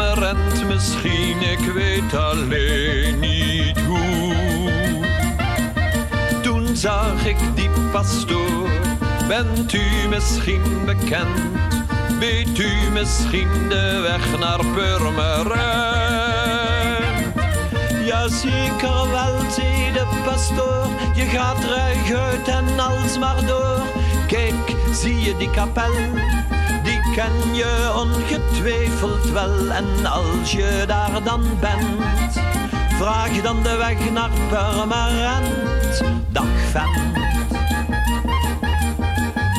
Purmerend 0.00 0.66
misschien, 0.68 1.40
ik 1.40 1.72
weet 1.74 2.14
alleen 2.14 3.18
niet 3.18 3.80
hoe. 3.80 4.34
Toen 6.42 6.76
zag 6.76 7.26
ik 7.26 7.36
die 7.54 7.70
pastoor, 7.92 8.68
bent 9.28 9.72
u 9.72 10.08
misschien 10.08 10.62
bekend? 10.84 11.40
Weet 12.18 12.58
u 12.58 12.90
misschien 12.92 13.68
de 13.68 14.00
weg 14.02 14.38
naar 14.38 14.60
Purmerend? 14.74 15.58
Ja, 18.04 18.28
zeker 18.28 19.10
wel, 19.10 19.40
zei 19.50 19.92
de 19.92 20.06
pastoor. 20.24 20.86
Je 21.14 21.24
gaat 21.24 21.64
ruig 21.64 22.12
uit 22.12 22.48
en 22.48 22.80
alsmaar 22.80 23.46
door. 23.46 23.80
Kijk, 24.26 24.76
zie 24.92 25.20
je 25.20 25.36
die 25.36 25.50
kapel? 25.50 25.92
Ken 27.14 27.54
je 27.54 27.92
ongetwijfeld 27.96 29.30
wel. 29.30 29.70
En 29.70 30.06
als 30.06 30.52
je 30.52 30.84
daar 30.86 31.22
dan 31.24 31.42
bent, 31.60 32.40
vraag 32.98 33.42
dan 33.42 33.62
de 33.62 33.76
weg 33.76 34.10
naar 34.10 34.30
Purmerend. 34.48 36.02
Dag 36.28 36.44
vent. 36.70 37.18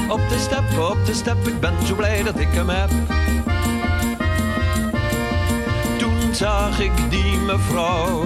Op 0.10 0.30
de 0.30 0.40
step, 0.40 0.80
op 0.80 1.06
de 1.06 1.14
step, 1.14 1.48
ik 1.48 1.60
ben 1.60 1.74
zo 1.86 1.96
blij 1.96 2.24
dat 2.24 2.40
ik 2.40 2.48
hem 2.52 2.70
heb. 2.70 2.90
Toen 5.98 6.34
zag 6.36 6.80
ik 6.80 6.92
die 7.10 7.38
mevrouw, 7.38 8.26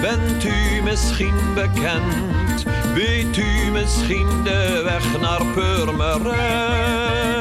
bent 0.00 0.44
u 0.44 0.82
misschien 0.82 1.54
bekend? 1.54 2.64
Weet 2.94 3.36
u 3.36 3.70
misschien 3.72 4.28
de 4.44 4.80
weg 4.84 5.20
naar 5.20 5.42
Purmerend? 5.54 7.35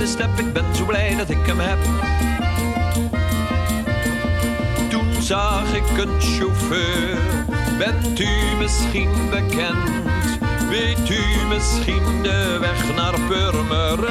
Ik 0.00 0.52
ben 0.52 0.74
zo 0.76 0.84
blij 0.84 1.16
dat 1.16 1.28
ik 1.28 1.46
hem 1.46 1.58
heb. 1.60 1.78
Toen 4.90 5.22
zag 5.22 5.74
ik 5.74 5.98
een 5.98 6.20
chauffeur, 6.20 7.18
bent 7.78 8.20
u 8.20 8.56
misschien 8.58 9.10
bekend? 9.30 9.90
Weet 10.68 11.10
u 11.10 11.46
misschien 11.48 12.22
de 12.22 12.56
weg 12.60 12.94
naar 12.96 13.14
Purmerend? 13.28 14.08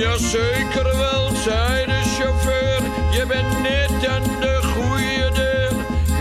Jazeker 0.00 0.96
wel, 0.96 1.30
zei 1.44 1.86
de 1.86 2.02
chauffeur, 2.18 2.80
je 3.12 3.24
bent 3.26 3.62
net 3.62 4.08
aan 4.08 4.40
de 4.40 4.60
goede 4.62 5.30
deur. 5.34 5.72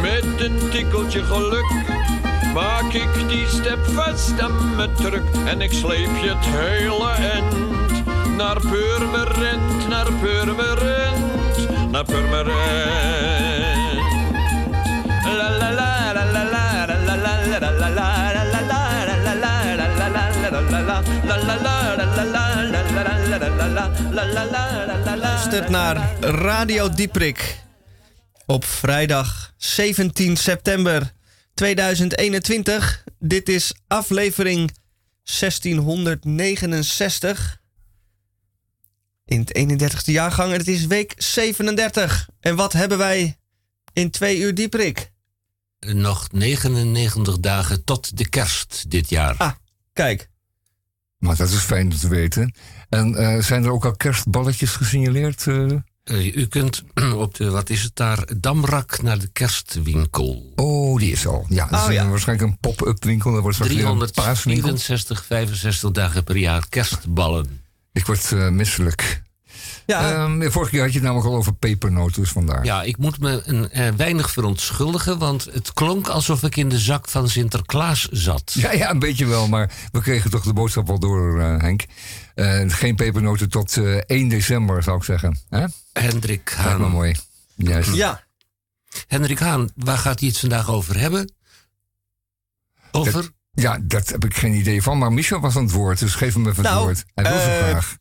Met 0.02 0.42
een 0.42 0.70
tikkeltje 0.70 1.24
geluk 1.24 1.97
maak 2.58 2.94
ik 2.94 3.30
die 3.30 3.48
step 3.48 3.86
vast 3.86 4.40
aan 4.40 4.76
mijn 4.76 4.94
truck 4.96 5.24
en 5.46 5.62
ik 5.62 5.72
sleep 5.72 6.10
je 6.24 6.30
het 6.36 6.46
hele 6.46 7.12
end 7.12 7.56
naar 8.38 8.60
Purmerend, 8.60 9.88
naar 9.88 10.14
Purmerend, 10.14 11.92
naar 11.92 12.06
Purmerend. 12.06 12.56
La 15.24 15.50
la 15.50 15.72
la 15.72 16.14
la 16.14 16.26
la 16.26 16.44
la 16.44 16.44
la 16.44 16.76
la 16.76 17.26
la 17.26 17.46
la 17.46 17.90
la 17.90 17.90
la 17.90 18.28
Luistert 25.16 25.70
naar 25.70 26.10
Radio 26.22 26.90
Dieprik 26.90 27.58
op 28.46 28.66
vrijdag 28.66 29.52
17 29.58 30.38
september 30.38 31.16
2021. 31.58 33.04
Dit 33.20 33.50
is 33.50 33.74
aflevering 33.88 34.72
1669 35.40 37.62
in 39.26 39.40
het 39.40 39.58
31ste 39.58 40.12
jaargang 40.12 40.52
en 40.52 40.58
het 40.58 40.68
is 40.68 40.86
week 40.86 41.14
37. 41.18 42.30
En 42.40 42.56
wat 42.56 42.74
hebben 42.74 42.98
wij 42.98 43.38
in 43.94 44.12
twee 44.12 44.40
uur 44.40 44.56
Dieprik? 44.56 45.12
Nog 45.80 46.32
99 46.32 47.40
dagen 47.40 47.84
tot 47.84 48.18
de 48.18 48.30
kerst 48.30 48.90
dit 48.90 49.10
jaar. 49.10 49.36
Ah, 49.38 49.52
kijk. 49.94 50.30
Maar 51.18 51.36
dat 51.36 51.50
is 51.50 51.60
fijn 51.60 51.92
om 51.92 51.98
te 51.98 52.08
weten. 52.08 52.54
En 52.90 53.16
eh, 53.16 53.44
zijn 53.44 53.64
er 53.64 53.72
ook 53.72 53.86
al 53.86 53.96
kerstballetjes 53.96 54.72
gesignaleerd? 54.72 55.48
eh? 55.48 55.72
Eh, 56.08 56.36
u 56.36 56.46
kunt 56.48 56.84
op 57.16 57.36
de, 57.36 57.50
wat 57.50 57.70
is 57.70 57.84
het 57.84 57.96
daar, 57.96 58.28
Damrak 58.38 59.02
naar 59.02 59.20
de 59.20 59.28
kerstwinkel. 59.34 60.52
Oh, 60.56 61.00
die 61.00 61.12
is 61.12 61.28
al. 61.28 61.46
Ja, 61.50 61.66
dat 61.66 61.80
Oh, 61.84 61.88
is 61.90 61.96
ja. 61.96 62.04
een- 62.04 62.10
waarschijnlijk 62.10 62.50
een 62.52 62.58
pop-up 62.60 63.04
winkel. 63.04 63.32
Dat 63.32 63.42
wordt 63.42 63.56
straks 63.58 63.74
weer 63.74 63.86
een 63.86 63.98
paaswinkel. 63.98 64.62
364, 64.64 65.26
65 65.26 65.92
dagen 65.92 66.24
per 66.24 66.38
jaar 66.38 66.66
kerstballen. 66.70 67.62
Ik 67.94 68.06
word 68.06 68.32
eh, 68.32 68.50
misselijk. 68.50 69.22
Ja, 69.88 70.12
Ehm, 70.12 70.50
vorige 70.52 70.72
keer 70.72 70.82
had 70.82 70.90
je 70.90 70.96
het 70.98 71.04
namelijk 71.08 71.30
al 71.30 71.36
over 71.36 71.54
pepernoten, 71.54 72.22
dus 72.22 72.32
vandaar. 72.32 72.66
Ja, 72.66 72.84
ik 72.84 72.98
moet 72.98 73.20
me 73.20 73.42
een, 73.46 73.70
eh, 73.72 73.90
weinig 73.98 74.32
verontschuldigen, 74.32 75.18
want 75.18 75.44
het 75.52 75.74
klonk 75.74 76.08
alsof 76.08 76.44
ik 76.44 76.56
in 76.56 76.70
de 76.70 76.80
zak 76.80 77.10
van 77.10 77.30
Sinterklaas 77.30 78.08
zat. 78.12 78.52
Ja, 78.54 78.72
ja, 78.72 78.90
een 78.90 79.00
beetje 79.00 79.26
wel, 79.26 79.48
maar 79.48 79.72
we 79.92 80.02
kregen 80.02 80.30
toch 80.30 80.44
de 80.44 80.54
boodschap 80.54 80.88
wel 80.88 81.00
door, 81.00 81.40
eh, 81.40 81.58
Henk. 81.62 81.86
Eh, 82.36 82.64
geen 82.68 82.96
pepernoten 82.96 83.50
tot 83.50 83.78
eh, 83.78 83.98
1 84.08 84.28
december, 84.28 84.84
zou 84.84 84.98
ik 84.98 85.04
zeggen. 85.04 85.40
Hè? 85.50 85.66
Hendrik 85.94 86.54
Lijkt 86.58 86.78
me 86.78 86.84
Haan. 86.84 86.92
mooi. 86.92 87.16
Juist. 87.56 87.94
ja. 87.94 88.24
Hendrik 89.08 89.40
Haan, 89.40 89.70
waar 89.76 89.98
gaat 89.98 90.20
hij 90.20 90.30
het 90.30 90.38
vandaag 90.40 90.70
over 90.70 91.00
hebben? 91.00 91.32
Over? 92.92 93.30
Ja, 93.52 93.80
dat 93.82 94.08
heb 94.10 94.26
ik 94.26 94.38
geen 94.38 94.54
idee 94.54 94.82
van. 94.84 94.98
Maar 94.98 95.12
Michel 95.14 95.40
was 95.40 95.56
aan 95.56 95.64
het 95.64 95.72
woord, 95.72 96.00
dus 96.00 96.16
geef 96.16 96.34
hem 96.34 96.48
even 96.48 96.64
het 96.64 96.72
Nou, 96.74 96.84
woord. 96.84 97.06
Hij 97.14 97.24
wil 97.24 97.40
zo 97.40 97.68
graag. 97.68 97.96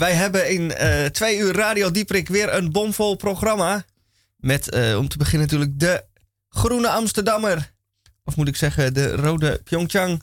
Wij 0.00 0.14
hebben 0.14 0.50
in 0.50 0.74
eh, 0.74 1.04
twee 1.04 1.38
uur 1.38 1.54
Radio 1.54 1.90
Dieprik 1.90 2.28
weer 2.28 2.54
een 2.54 2.72
bomvol 2.72 3.16
programma. 3.16 3.84
Met, 4.36 4.70
eh, 4.70 4.98
om 4.98 5.08
te 5.08 5.18
beginnen 5.18 5.48
natuurlijk, 5.48 5.80
de 5.80 6.04
Groene 6.48 6.88
Amsterdammer. 6.88 7.72
Of 8.24 8.36
moet 8.36 8.48
ik 8.48 8.56
zeggen, 8.56 8.94
de 8.94 9.16
Rode 9.16 9.60
Pyeongchang. 9.64 10.22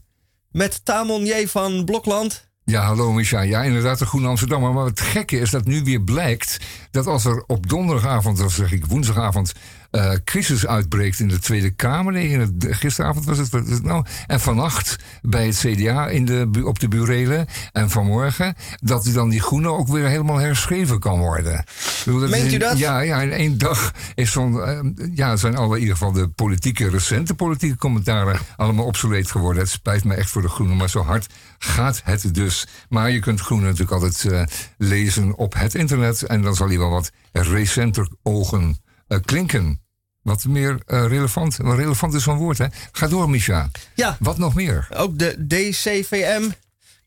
Met 0.52 0.86
Tamon 0.86 1.26
J. 1.26 1.48
van 1.48 1.86
Blokland. 1.86 2.50
Ja, 2.64 2.82
hallo 2.82 3.12
Micha. 3.12 3.42
Ja, 3.42 3.64
inderdaad, 3.64 4.00
de 4.00 4.06
Groene 4.06 4.28
Amsterdammer. 4.28 4.74
Maar 4.74 4.86
het 4.86 5.02
gekke 5.02 5.40
is 5.40 5.50
dat 5.50 5.66
nu 5.66 5.84
weer 5.84 6.02
blijkt 6.02 6.58
dat 6.92 7.08
als 7.08 7.26
er 7.26 7.44
op 7.48 7.70
donderdagavond, 7.70 8.44
of 8.44 8.54
zeg 8.54 8.72
ik 8.72 8.86
woensdagavond, 8.86 9.54
eh, 9.92 10.12
crisis 10.24 10.68
uitbreekt 10.68 11.20
in 11.20 11.28
de 11.28 11.40
Tweede 11.40 11.70
Kamer. 11.72 12.14
Nee, 12.14 12.30
in 12.30 12.40
het, 12.40 12.52
gisteravond 12.70 13.26
was 13.26 13.38
het, 13.38 13.52
het 13.52 13.84
nou. 13.84 14.06
En 14.28 14.40
vannacht 14.40 14.96
bij 15.22 15.46
het 15.46 15.58
CDA 15.58 16.08
in 16.08 16.26
de, 16.26 16.62
op 16.64 16.80
de 16.80 16.88
burelen. 16.88 17.48
En 17.72 17.90
vanmorgen, 17.90 18.56
dat 18.82 19.04
die 19.04 19.14
dan 19.14 19.30
die 19.30 19.42
Groene 19.42 19.70
ook 19.70 19.88
weer 19.88 20.08
helemaal 20.08 20.38
herschreven 20.38 21.00
kan 21.00 21.20
worden. 21.20 21.64
Bedoel, 22.06 22.28
Meent 22.28 22.54
u 22.54 22.58
dat? 22.58 22.78
Ja, 22.78 23.00
ja, 23.00 23.22
in 23.22 23.32
één 23.32 23.58
dag 23.58 23.94
is 24.16 24.32
zo'n. 24.32 24.62
eh, 24.62 24.80
ja, 25.14 25.36
zijn 25.36 25.56
alle 25.56 25.76
in 25.76 25.82
ieder 25.82 25.98
geval 25.98 26.12
de 26.12 26.28
politieke, 26.28 26.90
recente 26.90 27.34
politieke 27.34 27.78
commentaren 27.78 28.40
allemaal 28.56 28.86
obsoleet 28.86 29.32
geworden. 29.32 29.62
Het 29.62 29.72
spijt 29.72 30.04
me 30.04 30.14
echt 30.14 30.30
voor 30.30 30.42
de 30.42 30.50
Groenen, 30.50 30.78
maar 30.78 30.90
zo 30.90 31.04
hard 31.04 31.28
gaat 31.58 32.02
het 32.04 32.34
dus. 32.34 32.68
Maar 32.90 33.12
je 33.12 33.20
kunt 33.20 33.42
Groenen 33.42 33.66
natuurlijk 33.68 34.04
altijd 34.04 34.26
eh, 34.34 34.44
lezen 34.78 35.36
op 35.38 35.54
het 35.54 35.76
internet. 35.76 36.24
En 36.24 36.42
dan 36.42 36.56
zal 36.56 36.68
hij 36.68 36.78
wel 36.78 36.90
wat 36.90 37.12
recenter 37.32 38.08
ogen 38.24 38.78
eh, 39.08 39.18
klinken. 39.26 39.82
Wat 40.22 40.46
meer 40.46 40.80
eh, 40.86 41.06
relevant. 41.08 41.58
Relevant 41.62 42.14
is 42.14 42.24
zo'n 42.24 42.38
woord, 42.38 42.58
hè? 42.58 42.66
Ga 42.92 43.08
door, 43.08 43.30
Misha. 43.30 43.70
Ja, 43.96 44.18
Wat 44.20 44.38
nog 44.38 44.54
meer? 44.56 44.88
ook 44.96 45.20
de 45.20 45.48
DCVM. 45.48 46.50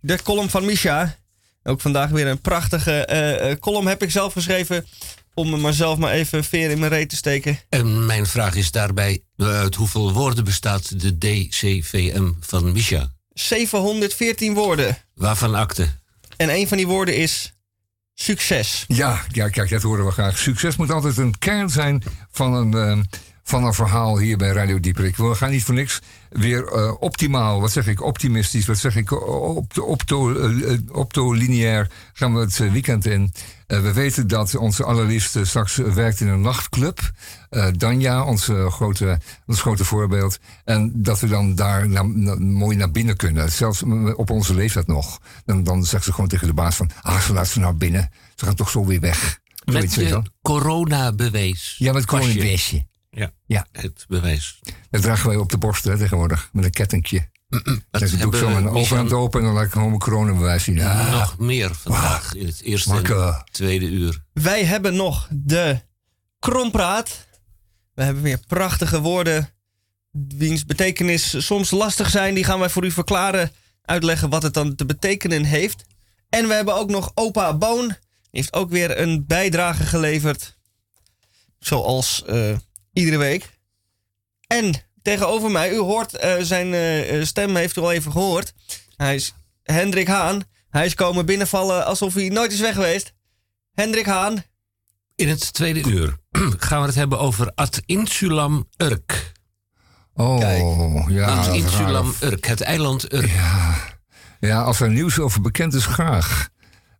De 0.00 0.22
column 0.22 0.50
van 0.50 0.64
Misha. 0.64 1.16
Ook 1.62 1.80
vandaag 1.80 2.10
weer 2.10 2.26
een 2.26 2.40
prachtige 2.40 3.04
eh, 3.04 3.56
column 3.58 3.86
heb 3.86 4.02
ik 4.02 4.10
zelf 4.10 4.32
geschreven. 4.32 4.86
Om 5.34 5.50
me 5.50 5.56
maar 5.56 5.72
zelf 5.72 5.98
maar 5.98 6.12
even 6.12 6.44
veer 6.44 6.70
in 6.70 6.78
mijn 6.78 6.92
reet 6.92 7.08
te 7.08 7.16
steken. 7.16 7.58
En 7.68 8.06
mijn 8.06 8.26
vraag 8.26 8.54
is 8.54 8.70
daarbij, 8.70 9.22
eh, 9.36 9.46
uit 9.46 9.74
hoeveel 9.74 10.12
woorden 10.12 10.44
bestaat 10.44 11.00
de 11.00 11.18
DCVM 11.18 12.32
van 12.40 12.72
Misha? 12.72 13.10
714 13.32 14.54
woorden. 14.54 14.96
Waarvan 15.14 15.54
akte? 15.54 15.88
En 16.36 16.50
een 16.50 16.68
van 16.68 16.76
die 16.76 16.86
woorden 16.86 17.16
is 17.16 17.52
succes. 18.22 18.84
Ja, 18.88 19.20
ja, 19.32 19.48
kijk, 19.48 19.70
dat 19.70 19.82
horen 19.82 20.04
we 20.04 20.10
graag. 20.10 20.38
Succes 20.38 20.76
moet 20.76 20.90
altijd 20.90 21.16
een 21.16 21.38
kern 21.38 21.68
zijn 21.68 22.02
van 22.30 22.54
een, 22.54 22.74
eh, 22.74 22.98
van 23.50 23.64
een 23.64 23.74
verhaal 23.74 24.18
hier 24.18 24.36
bij 24.36 24.48
Radio 24.52 24.80
Dieperik. 24.80 25.16
We 25.16 25.34
gaan 25.34 25.50
niet 25.50 25.62
voor 25.64 25.74
niks 25.74 26.00
weer 26.28 26.66
eh, 26.72 26.92
optimaal, 27.00 27.60
wat 27.60 27.72
zeg 27.72 27.86
ik, 27.86 28.02
optimistisch, 28.02 28.66
wat 28.66 28.78
zeg 28.78 28.96
ik, 28.96 29.28
op, 29.56 29.78
opto, 29.78 30.34
eh, 30.34 30.72
eh, 30.72 30.78
optolineair 30.92 31.90
gaan 32.12 32.34
we 32.34 32.40
het 32.40 32.60
eh, 32.60 32.72
weekend 32.72 33.06
in. 33.06 33.32
Eh, 33.66 33.80
we 33.80 33.92
weten 33.92 34.28
dat 34.28 34.56
onze 34.56 34.84
allerliefste 34.84 35.44
straks 35.44 35.78
eh, 35.78 35.92
werkt 35.92 36.20
in 36.20 36.28
een 36.28 36.40
nachtclub. 36.40 37.10
Eh, 37.50 37.66
Danja, 37.76 38.24
onze 38.24 38.70
grote, 38.70 39.18
ons 39.46 39.60
grote 39.60 39.84
voorbeeld. 39.84 40.38
En 40.64 40.92
dat 40.94 41.20
we 41.20 41.28
dan 41.28 41.54
daar 41.54 41.88
na- 41.88 42.02
na- 42.02 42.34
mooi 42.38 42.76
naar 42.76 42.90
binnen 42.90 43.16
kunnen. 43.16 43.52
Zelfs 43.52 43.82
op 44.16 44.30
onze 44.30 44.54
leeftijd 44.54 44.86
nog. 44.86 45.18
Dan, 45.44 45.64
dan 45.64 45.84
zegt 45.84 46.04
ze 46.04 46.12
gewoon 46.12 46.28
tegen 46.28 46.46
de 46.46 46.54
baas 46.54 46.76
van... 46.76 46.90
Ah, 47.02 47.20
ze 47.20 47.32
laat 47.32 47.48
ze 47.48 47.60
nou 47.60 47.74
binnen. 47.74 48.10
Ze 48.34 48.44
gaan 48.44 48.54
toch 48.54 48.70
zo 48.70 48.84
weer 48.86 49.00
weg. 49.00 49.38
Met 49.64 49.94
je 49.94 50.22
coronabewijs. 50.42 51.74
Ja, 51.78 51.92
met 51.92 52.06
beestje. 52.06 52.88
Ja, 53.10 53.32
Ja. 53.46 53.66
het 53.72 54.04
bewijs. 54.08 54.60
Dat 54.90 55.02
dragen 55.02 55.28
wij 55.28 55.36
op 55.36 55.50
de 55.50 55.58
borst 55.58 55.84
hè, 55.84 55.98
tegenwoordig. 55.98 56.48
Met 56.52 56.64
een 56.64 56.70
kettingje. 56.70 57.28
Dat 57.48 57.64
Dan 57.90 58.18
doe 58.18 58.32
ik 58.32 58.38
zo 58.38 58.48
mijn 58.48 58.68
overhand 58.68 59.12
open 59.12 59.40
en 59.40 59.46
dan 59.46 59.54
laat 59.54 59.64
ik 59.64 59.72
gewoon 59.72 59.88
mijn 59.88 60.00
coronabewijs 60.00 60.64
zien. 60.64 60.80
Ah, 60.80 61.10
nog 61.12 61.38
meer 61.38 61.74
vandaag 61.74 62.34
in 62.34 62.46
het 62.46 62.62
eerste 62.62 62.94
en 62.94 63.44
tweede 63.50 63.86
uur. 63.86 64.24
Wij 64.32 64.64
hebben 64.64 64.96
nog 64.96 65.28
de 65.30 65.80
krompraat. 66.38 67.26
We 67.94 68.02
hebben 68.02 68.22
weer 68.22 68.40
prachtige 68.46 69.00
woorden. 69.00 69.48
Wiens 70.10 70.64
betekenis 70.64 71.46
soms 71.46 71.70
lastig 71.70 72.10
zijn. 72.10 72.34
Die 72.34 72.44
gaan 72.44 72.58
wij 72.58 72.70
voor 72.70 72.84
u 72.84 72.90
verklaren. 72.90 73.52
Uitleggen 73.82 74.30
wat 74.30 74.42
het 74.42 74.54
dan 74.54 74.74
te 74.74 74.86
betekenen 74.86 75.44
heeft. 75.44 75.84
En 76.28 76.48
we 76.48 76.54
hebben 76.54 76.74
ook 76.74 76.90
nog 76.90 77.10
opa 77.14 77.56
Boon. 77.56 77.86
Die 77.88 77.96
heeft 78.30 78.52
ook 78.52 78.70
weer 78.70 79.00
een 79.00 79.26
bijdrage 79.26 79.84
geleverd. 79.84 80.58
Zoals 81.58 82.24
eh, 82.24 82.56
iedere 82.92 83.18
week. 83.18 83.58
En 84.46 84.74
tegenover 85.02 85.50
mij, 85.50 85.72
u 85.72 85.78
hoort 85.78 86.14
eh, 86.14 86.34
zijn 86.40 86.74
eh, 86.74 87.18
eh, 87.18 87.26
stem, 87.26 87.56
heeft 87.56 87.76
u 87.76 87.80
al 87.80 87.92
even 87.92 88.12
gehoord. 88.12 88.52
Hij 88.96 89.14
is 89.14 89.34
Hendrik 89.62 90.06
Haan. 90.06 90.42
Hij 90.70 90.86
is 90.86 90.94
komen 90.94 91.26
binnenvallen 91.26 91.86
alsof 91.86 92.14
hij 92.14 92.28
nooit 92.28 92.52
is 92.52 92.60
weg 92.60 92.74
geweest. 92.74 93.12
Hendrik 93.72 94.06
Haan. 94.06 94.42
In 95.14 95.28
het 95.28 95.52
tweede 95.52 95.90
uur 95.90 96.16
gaan 96.66 96.80
we 96.80 96.86
het 96.86 96.94
hebben 96.94 97.18
over 97.18 97.52
Ad 97.54 97.82
Insulam 97.86 98.68
Urk. 98.76 99.32
Oh, 100.14 100.38
Kijk. 100.38 100.62
ja. 101.08 101.26
Ad 101.26 101.54
Insulam. 101.54 102.14
Urk, 102.22 102.46
het 102.46 102.60
eiland 102.60 103.12
Urk. 103.12 103.30
Ja, 104.40 104.62
als 104.62 104.80
er 104.80 104.90
nieuws 104.90 105.18
over 105.18 105.40
bekend 105.40 105.74
is, 105.74 105.86
graag. 105.86 106.48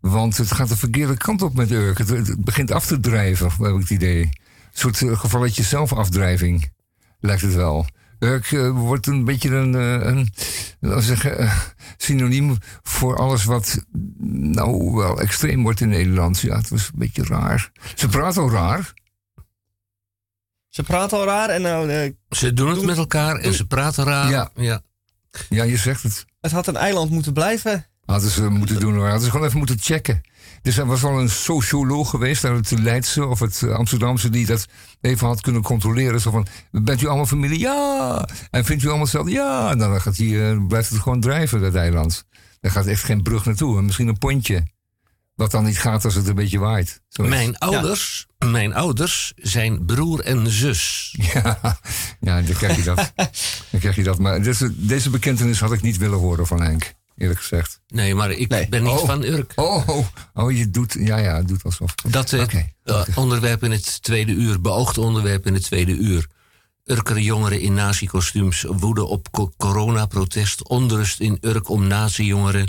Want 0.01 0.37
het 0.37 0.53
gaat 0.53 0.69
de 0.69 0.77
verkeerde 0.77 1.17
kant 1.17 1.43
op 1.43 1.55
met 1.55 1.71
Urk. 1.71 1.99
Het, 1.99 2.09
het 2.09 2.45
begint 2.45 2.71
af 2.71 2.87
te 2.87 3.01
drijven, 3.01 3.51
heb 3.59 3.75
ik 3.75 3.81
het 3.81 3.91
idee. 3.91 4.31
Een 4.73 4.79
soort 4.79 5.03
eh, 5.03 5.19
gevalletje 5.19 5.63
zelfafdrijving, 5.63 6.73
lijkt 7.21 7.43
het 7.43 7.55
wel. 7.55 7.87
Urk 8.19 8.53
eh, 8.53 8.71
wordt 8.71 9.07
een 9.07 9.25
beetje 9.25 9.51
een, 9.51 9.75
eh, 9.75 10.25
een 10.81 11.03
zeggen, 11.03 11.51
synoniem 11.97 12.59
voor 12.83 13.17
alles 13.17 13.45
wat 13.45 13.85
nou 14.29 14.93
wel 14.95 15.21
extreem 15.21 15.63
wordt 15.63 15.81
in 15.81 15.89
Nederland. 15.89 16.41
Ja, 16.41 16.57
het 16.57 16.69
was 16.69 16.91
een 16.93 16.99
beetje 16.99 17.25
raar. 17.25 17.71
Ze 17.95 18.09
praten 18.09 18.43
al 18.43 18.51
raar. 18.51 18.93
Ze 20.69 20.83
praat 20.83 21.13
al 21.13 21.25
raar 21.25 21.49
en 21.49 21.63
nou, 21.63 22.15
Ze 22.29 22.53
doen 22.53 22.71
het 22.71 22.85
met 22.85 22.97
elkaar 22.97 23.37
en 23.37 23.55
ze 23.55 23.67
praten 23.67 24.05
raar. 24.05 24.31
Ja. 24.31 24.51
ja. 24.55 24.83
Ja, 25.49 25.65
je 25.65 25.77
zegt 25.77 26.03
het. 26.03 26.25
het 26.41 26.53
had 26.53 26.67
een 26.67 26.77
eiland 26.77 27.11
moeten 27.11 27.33
blijven. 27.33 27.87
Hadden 28.05 28.31
ze 28.31 28.49
moeten 28.49 28.81
doen 28.81 28.95
hoor. 28.95 29.03
Hadden 29.03 29.23
ze 29.23 29.31
gewoon 29.31 29.47
even 29.47 29.59
moeten 29.59 29.79
checken. 29.81 30.21
Dus 30.63 30.77
er 30.77 30.87
was 30.87 31.01
wel 31.01 31.21
een 31.21 31.31
socioloog 31.31 32.11
geweest 32.11 32.45
uit 32.45 32.71
het 32.71 32.79
Leidse 32.79 33.27
of 33.27 33.39
het 33.39 33.63
Amsterdamse 33.63 34.29
die 34.29 34.47
dat 34.47 34.67
even 35.01 35.27
had 35.27 35.41
kunnen 35.41 35.63
controleren. 35.63 36.21
Zo 36.21 36.31
van, 36.31 36.47
bent 36.71 37.03
u 37.03 37.07
allemaal 37.07 37.27
familie? 37.27 37.59
Ja! 37.59 38.29
En 38.51 38.65
vindt 38.65 38.83
u 38.83 38.87
allemaal 38.87 39.05
hetzelfde? 39.05 39.31
Ja! 39.31 39.75
Nou, 39.75 39.91
dan 39.91 40.01
gaat 40.01 40.17
die, 40.17 40.49
eh, 40.49 40.67
blijft 40.67 40.91
het 40.91 41.01
gewoon 41.01 41.21
drijven, 41.21 41.61
dat 41.61 41.75
eiland. 41.75 42.25
Daar 42.61 42.73
gaat 42.73 42.87
echt 42.87 43.05
geen 43.05 43.23
brug 43.23 43.45
naartoe. 43.45 43.79
En 43.79 43.85
misschien 43.85 44.09
een 44.09 44.19
pontje. 44.19 44.67
Wat 45.35 45.51
dan 45.51 45.65
niet 45.65 45.79
gaat 45.79 46.05
als 46.05 46.15
het 46.15 46.29
een 46.29 46.35
beetje 46.35 46.59
waait. 46.59 47.01
Zo 47.09 47.23
Mijn 47.23 47.59
ouders, 47.59 48.27
mijn 48.39 48.75
ouders 48.75 49.33
zijn 49.37 49.85
broer 49.85 50.21
en 50.21 50.51
zus. 50.51 51.15
Ja, 51.33 51.79
ja, 52.21 52.43
dan 52.43 52.55
krijg 52.55 52.77
je 52.77 52.83
dat. 52.83 53.13
dan 53.71 53.81
krijg 53.81 53.97
je 53.97 54.03
dat. 54.03 54.19
Maar 54.19 54.43
deze, 54.43 54.87
deze 54.87 55.11
bekentenis 55.11 55.61
had 55.61 55.73
ik 55.73 55.83
niet 55.83 55.97
willen 55.97 56.19
horen 56.19 56.47
van 56.47 56.63
Henk. 56.63 56.95
Eerlijk 57.21 57.41
gezegd. 57.41 57.81
Nee, 57.89 58.15
maar 58.15 58.31
ik 58.31 58.49
Nee. 58.49 58.69
ben 58.69 58.83
niet 58.83 58.93
Oh. 58.93 59.07
van 59.07 59.23
Urk. 59.25 59.53
Oh, 59.55 59.89
oh, 59.89 60.07
oh, 60.35 60.57
je 60.57 60.71
doet... 60.71 60.97
Ja, 60.99 61.17
ja, 61.17 61.43
doet 61.43 61.63
alsof. 61.65 61.95
Dat 61.95 62.31
het 62.31 62.41
Oké, 62.43 62.69
eh, 62.85 63.03
onderwerp 63.15 63.63
in 63.65 63.71
het 63.71 64.03
tweede 64.03 64.33
uur, 64.33 64.61
beoogd 64.61 64.99
onderwerp 64.99 65.47
in 65.47 65.55
het 65.55 65.63
tweede 65.63 65.93
uur. 65.93 66.27
Urker 66.85 67.19
jongeren 67.19 67.61
in 67.61 67.75
nazi-kostuums 67.75 68.65
woeden 68.69 69.09
op 69.09 69.31
co- 69.31 69.53
coronaprotest. 69.57 70.69
Onrust 70.69 71.21
in 71.21 71.39
Urk 71.41 71.69
om 71.69 71.87
nazi-jongeren. 71.87 72.69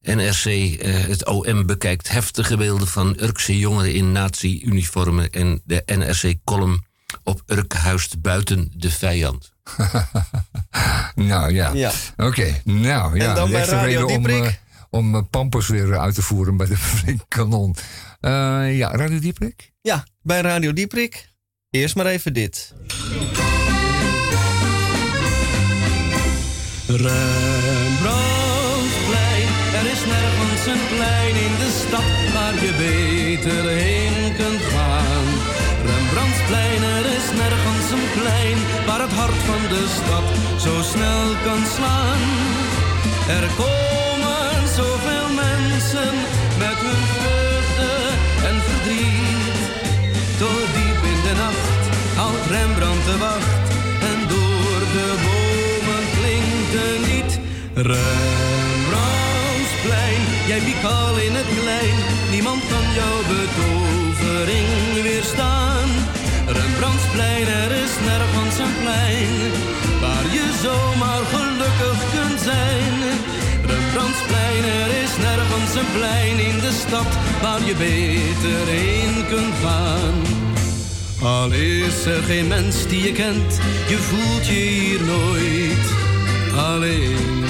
NRC, 0.00 0.44
eh, 0.44 0.94
het 0.94 1.26
OM 1.26 1.66
bekijkt 1.66 2.08
heftige 2.08 2.56
beelden 2.56 2.88
van 2.88 3.16
Urkse 3.20 3.58
jongeren 3.58 3.94
in 3.94 4.12
nazi-uniformen. 4.12 5.30
En 5.30 5.62
de 5.64 5.82
NRC-column 5.86 6.84
op 7.22 7.42
Urk 7.46 7.72
huist 7.72 8.20
buiten 8.20 8.72
de 8.76 8.90
vijand. 8.90 9.52
Nou 11.14 11.52
ja. 11.52 11.70
Ja. 11.72 11.92
Oké, 12.16 12.60
nou 12.64 13.18
ja. 13.18 13.28
En 13.28 13.34
dan 13.34 13.50
bij 13.50 13.64
Radio 13.64 14.06
reden 14.06 14.16
om, 14.16 14.22
Dieprik? 14.26 14.44
eh, 14.44 14.52
om 14.90 15.14
eh, 15.14 15.22
Pampers 15.30 15.68
weer 15.68 15.98
uit 15.98 16.14
te 16.14 16.22
voeren 16.22 16.56
bij 16.56 16.66
de 16.66 16.76
Flink 16.96 17.20
Kanon. 17.28 17.76
Eh, 18.20 18.76
ja, 18.78 18.90
Radio 18.96 19.18
Dieprik? 19.18 19.72
Ja, 19.80 20.04
bij 20.22 20.40
Radio 20.40 20.72
Dieprik. 20.72 21.28
Eerst 21.70 21.94
maar 21.96 22.06
even 22.06 22.32
dit. 22.32 22.72
Rembrandtplein, 28.14 29.48
er 29.78 29.86
is 29.94 30.02
nergens 30.14 30.66
een 30.66 30.82
plein 30.96 31.34
in 31.46 31.54
de 31.62 31.70
stad 31.86 32.32
waar 32.34 32.54
je 32.64 32.72
beter 32.84 33.64
heen 33.68 34.36
kunt 34.36 34.62
gaan. 34.72 35.24
Rembrandtplein, 35.86 36.82
er 36.82 37.06
is 37.18 37.26
nergens 37.42 37.90
een 37.96 38.06
plein 38.12 38.13
het 39.04 39.12
hart 39.12 39.40
van 39.50 39.62
de 39.74 39.84
stad 39.98 40.26
zo 40.64 40.74
snel 40.92 41.26
kan 41.46 41.62
slaan. 41.76 42.22
Er 43.38 43.46
komen 43.62 44.54
zoveel 44.78 45.28
mensen 45.44 46.14
met 46.64 46.78
hun 46.86 47.02
vreugde 47.16 47.92
en 48.48 48.56
verdriet. 48.66 49.58
Tot 50.40 50.66
diep 50.76 51.00
in 51.12 51.20
de 51.26 51.34
nacht 51.44 51.82
houdt 52.20 52.46
Rembrandt 52.54 53.04
de 53.10 53.16
wacht 53.26 53.66
en 54.10 54.18
door 54.32 54.80
de 54.96 55.08
bomen 55.24 56.04
klinkt 56.16 56.72
een 56.84 57.00
lied. 57.10 57.32
Rembrandtsplein, 57.90 60.22
jij 60.50 60.60
piekt 60.66 60.84
al 60.84 61.14
in 61.26 61.34
het 61.40 61.50
klein, 61.60 61.96
niemand 62.34 62.62
kan 62.72 62.86
jouw 63.00 63.18
betovering 63.32 64.72
weerstaan. 65.02 65.73
Rembrandtsplein, 67.14 67.46
er 67.46 67.70
is 67.70 67.94
nergens 68.06 68.58
een 68.58 68.74
plein 68.82 69.30
waar 70.00 70.26
je 70.32 70.46
zomaar 70.62 71.24
gelukkig 71.34 71.98
kunt 72.14 72.40
zijn. 72.40 72.94
Rembrandtsplein, 73.66 74.64
er 74.64 74.90
is 75.02 75.16
nergens 75.16 75.74
een 75.74 75.90
plein 75.92 76.38
in 76.38 76.58
de 76.58 76.72
stad 76.72 77.06
waar 77.42 77.62
je 77.64 77.74
beter 77.74 78.66
heen 78.66 79.26
kunt 79.28 79.54
gaan. 79.62 80.22
Al 81.22 81.50
is 81.52 82.04
er 82.06 82.22
geen 82.22 82.46
mens 82.46 82.86
die 82.86 83.02
je 83.02 83.12
kent, 83.12 83.58
je 83.88 83.96
voelt 83.96 84.46
je 84.46 84.52
hier 84.52 85.02
nooit 85.02 85.92
alleen. 86.56 87.44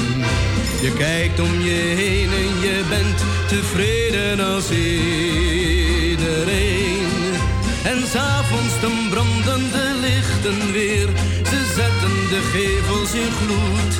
Je 0.82 0.92
kijkt 0.98 1.40
om 1.40 1.60
je 1.60 1.94
heen 1.96 2.30
en 2.32 2.60
je 2.60 2.82
bent 2.88 3.24
tevreden 3.48 4.40
als 4.54 4.70
iedereen. 4.70 6.14
En 7.84 8.06
s'avonds 8.06 8.80
dan 8.80 9.10
branden 9.44 9.70
de 9.70 9.98
lichten 10.00 10.72
weer, 10.72 11.08
ze 11.50 11.60
zetten 11.74 12.14
de 12.32 12.40
gevels 12.52 13.12
in 13.14 13.32
gloed. 13.40 13.94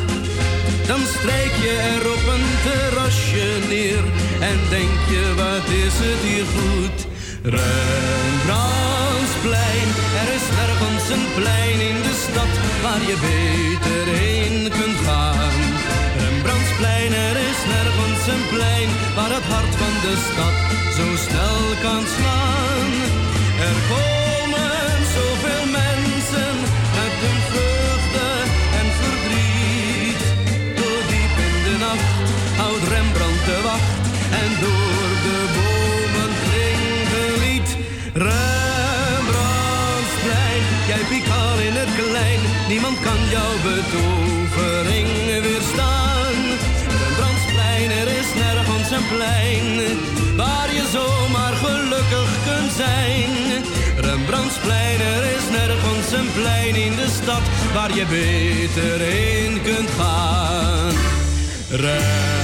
Dan 0.86 1.00
strijk 1.18 1.54
je 1.64 1.74
er 1.94 2.04
op 2.16 2.24
een 2.34 2.46
terrasje 2.66 3.48
neer 3.68 4.04
en 4.50 4.58
denk 4.70 4.98
je 5.12 5.24
wat 5.42 5.66
is 5.84 5.96
het 6.06 6.22
hier 6.30 6.48
goed. 6.56 6.98
Rembrandtsplein, 7.56 9.88
er 10.22 10.28
is 10.38 10.46
nergens 10.58 11.06
een 11.14 11.26
plein 11.38 11.78
in 11.90 11.98
de 12.06 12.14
stad 12.26 12.52
waar 12.84 13.02
je 13.10 13.16
beter 13.28 14.04
heen 14.22 14.56
kunt 14.78 14.98
gaan. 15.06 15.56
Rembrandtsplein, 16.22 17.12
er 17.28 17.36
is 17.50 17.60
nergens 17.74 18.24
een 18.32 18.44
plein 18.54 18.88
waar 19.16 19.32
het 19.38 19.48
hart 19.54 19.74
van 19.82 19.94
de 20.04 20.14
stad 20.28 20.56
zo 20.96 21.06
snel 21.26 21.60
kan 21.84 22.02
slaan. 22.16 22.88
Er 23.68 23.76
niemand 42.68 43.00
kan 43.00 43.18
jouw 43.30 43.54
betovering 43.62 45.08
weerstaan. 45.42 46.34
Rembrandtsplein, 46.98 47.90
er 47.90 48.08
is 48.08 48.34
nergens 48.34 48.90
een 48.90 49.08
plein 49.16 49.98
waar 50.36 50.74
je 50.74 50.84
zomaar 50.92 51.52
gelukkig 51.52 52.30
kunt 52.48 52.72
zijn. 52.72 53.30
Rembrandtsplein, 53.96 55.00
er 55.00 55.24
is 55.36 55.46
nergens 55.50 56.12
een 56.12 56.32
plein 56.32 56.74
in 56.74 56.96
de 56.96 57.08
stad 57.22 57.42
waar 57.74 57.94
je 57.94 58.06
beter 58.06 59.00
heen 59.00 59.62
kunt 59.62 59.90
gaan. 59.98 60.92
Rembrandtsplein, 61.70 62.43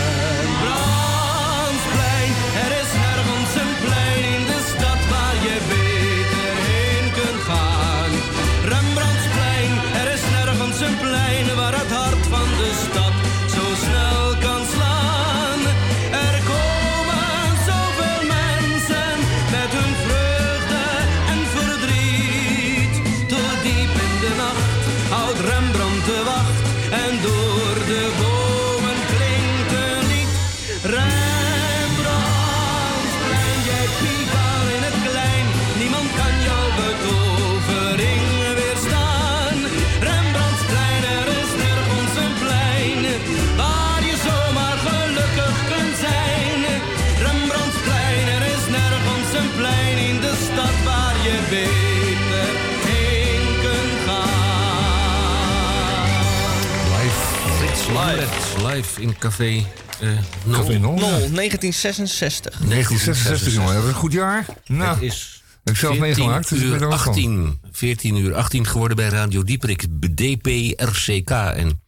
Live. 58.75 59.03
In 59.03 59.19
Café 59.19 59.67
eh 60.01 60.09
Nol. 60.45 60.61
Café 60.61 60.79
Nol? 60.79 60.95
Nol, 60.95 61.31
1966. 61.31 62.59
1966, 62.59 63.53
jongen. 63.55 63.75
Dat 63.75 63.83
was 63.83 63.93
een 63.93 63.99
goed 63.99 64.13
jaar. 64.13 64.47
Nou, 64.67 64.95
Het 64.95 65.03
is 65.03 65.43
heb 65.65 65.75
ik 65.75 65.81
zelf 65.81 65.97
14 65.97 66.01
meegemaakt. 66.01 66.49
Dus 66.49 66.59
ik 66.59 66.65
ben 66.65 66.75
uur 66.75 66.83
er 66.83 66.93
ook 66.93 66.99
van. 66.99 67.09
18, 67.09 67.61
14 67.73 68.17
uur 68.17 68.35
18 68.35 68.67
geworden 68.67 68.97
bij 68.97 69.09
Radio 69.09 69.43
Dieprik, 69.43 69.87
DPRCK. 70.15 71.31
En 71.31 71.83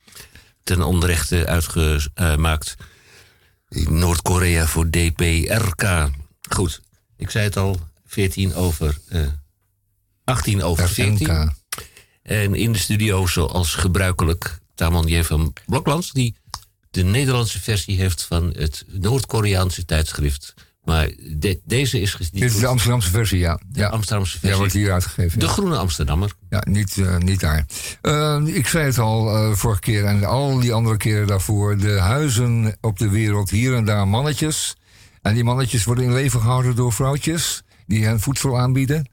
ten 0.62 0.82
onrechte 0.82 1.46
uitgemaakt 1.46 2.74
Noord-Korea 3.68 4.66
voor 4.66 4.90
DPRK. 4.90 6.10
Goed, 6.50 6.80
ik 7.16 7.30
zei 7.30 7.44
het 7.44 7.56
al, 7.56 7.80
14 8.06 8.54
over, 8.54 8.98
eh 9.08 9.20
18 10.24 10.62
over 10.62 10.88
14. 10.88 11.26
RNK. 11.26 11.52
En 12.22 12.54
in 12.54 12.72
de 12.72 12.78
studio, 12.78 13.26
zoals 13.26 13.74
gebruikelijk, 13.74 14.58
Taman 14.74 15.06
J. 15.06 15.22
van 15.22 15.52
Bloklands... 15.66 16.12
die 16.12 16.36
de 16.92 17.02
Nederlandse 17.04 17.60
versie 17.60 17.96
heeft 17.96 18.22
van 18.22 18.52
het 18.56 18.84
Noord-Koreaanse 18.88 19.84
tijdschrift. 19.84 20.54
Maar 20.84 21.10
de- 21.36 21.60
deze 21.64 22.00
is 22.00 22.16
Dit 22.32 22.42
is 22.42 22.58
de 22.58 22.66
Amsterdamse 22.66 23.10
versie, 23.10 23.38
ja. 23.38 23.60
de 23.68 23.80
ja. 23.80 23.88
Amsterdamse 23.88 24.32
Ja, 24.34 24.38
versie. 24.40 24.58
wordt 24.58 24.72
hier 24.72 24.92
uitgegeven. 24.92 25.38
de 25.38 25.44
ja. 25.46 25.50
Groene 25.52 25.76
Amsterdammer. 25.76 26.32
Ja, 26.50 26.62
niet, 26.68 26.98
eh, 26.98 27.16
niet 27.18 27.40
daar. 27.40 27.66
Eh, 28.02 28.40
ik 28.46 28.66
zei 28.66 28.84
het 28.84 28.98
al 28.98 29.36
eh, 29.36 29.52
vorige 29.52 29.80
keer 29.80 30.04
en 30.04 30.24
al 30.24 30.60
die 30.60 30.72
andere 30.72 30.96
keren 30.96 31.26
daarvoor. 31.26 31.76
De 31.78 31.98
huizen 32.00 32.76
op 32.80 32.98
de 32.98 33.08
wereld, 33.08 33.50
hier 33.50 33.74
en 33.74 33.84
daar 33.84 34.08
mannetjes. 34.08 34.76
En 35.22 35.34
die 35.34 35.44
mannetjes 35.44 35.84
worden 35.84 36.04
in 36.04 36.12
leven 36.12 36.40
gehouden 36.40 36.76
door 36.76 36.92
vrouwtjes 36.92 37.62
die 37.86 38.04
hen 38.04 38.20
voedsel 38.20 38.58
aanbieden. 38.58 39.08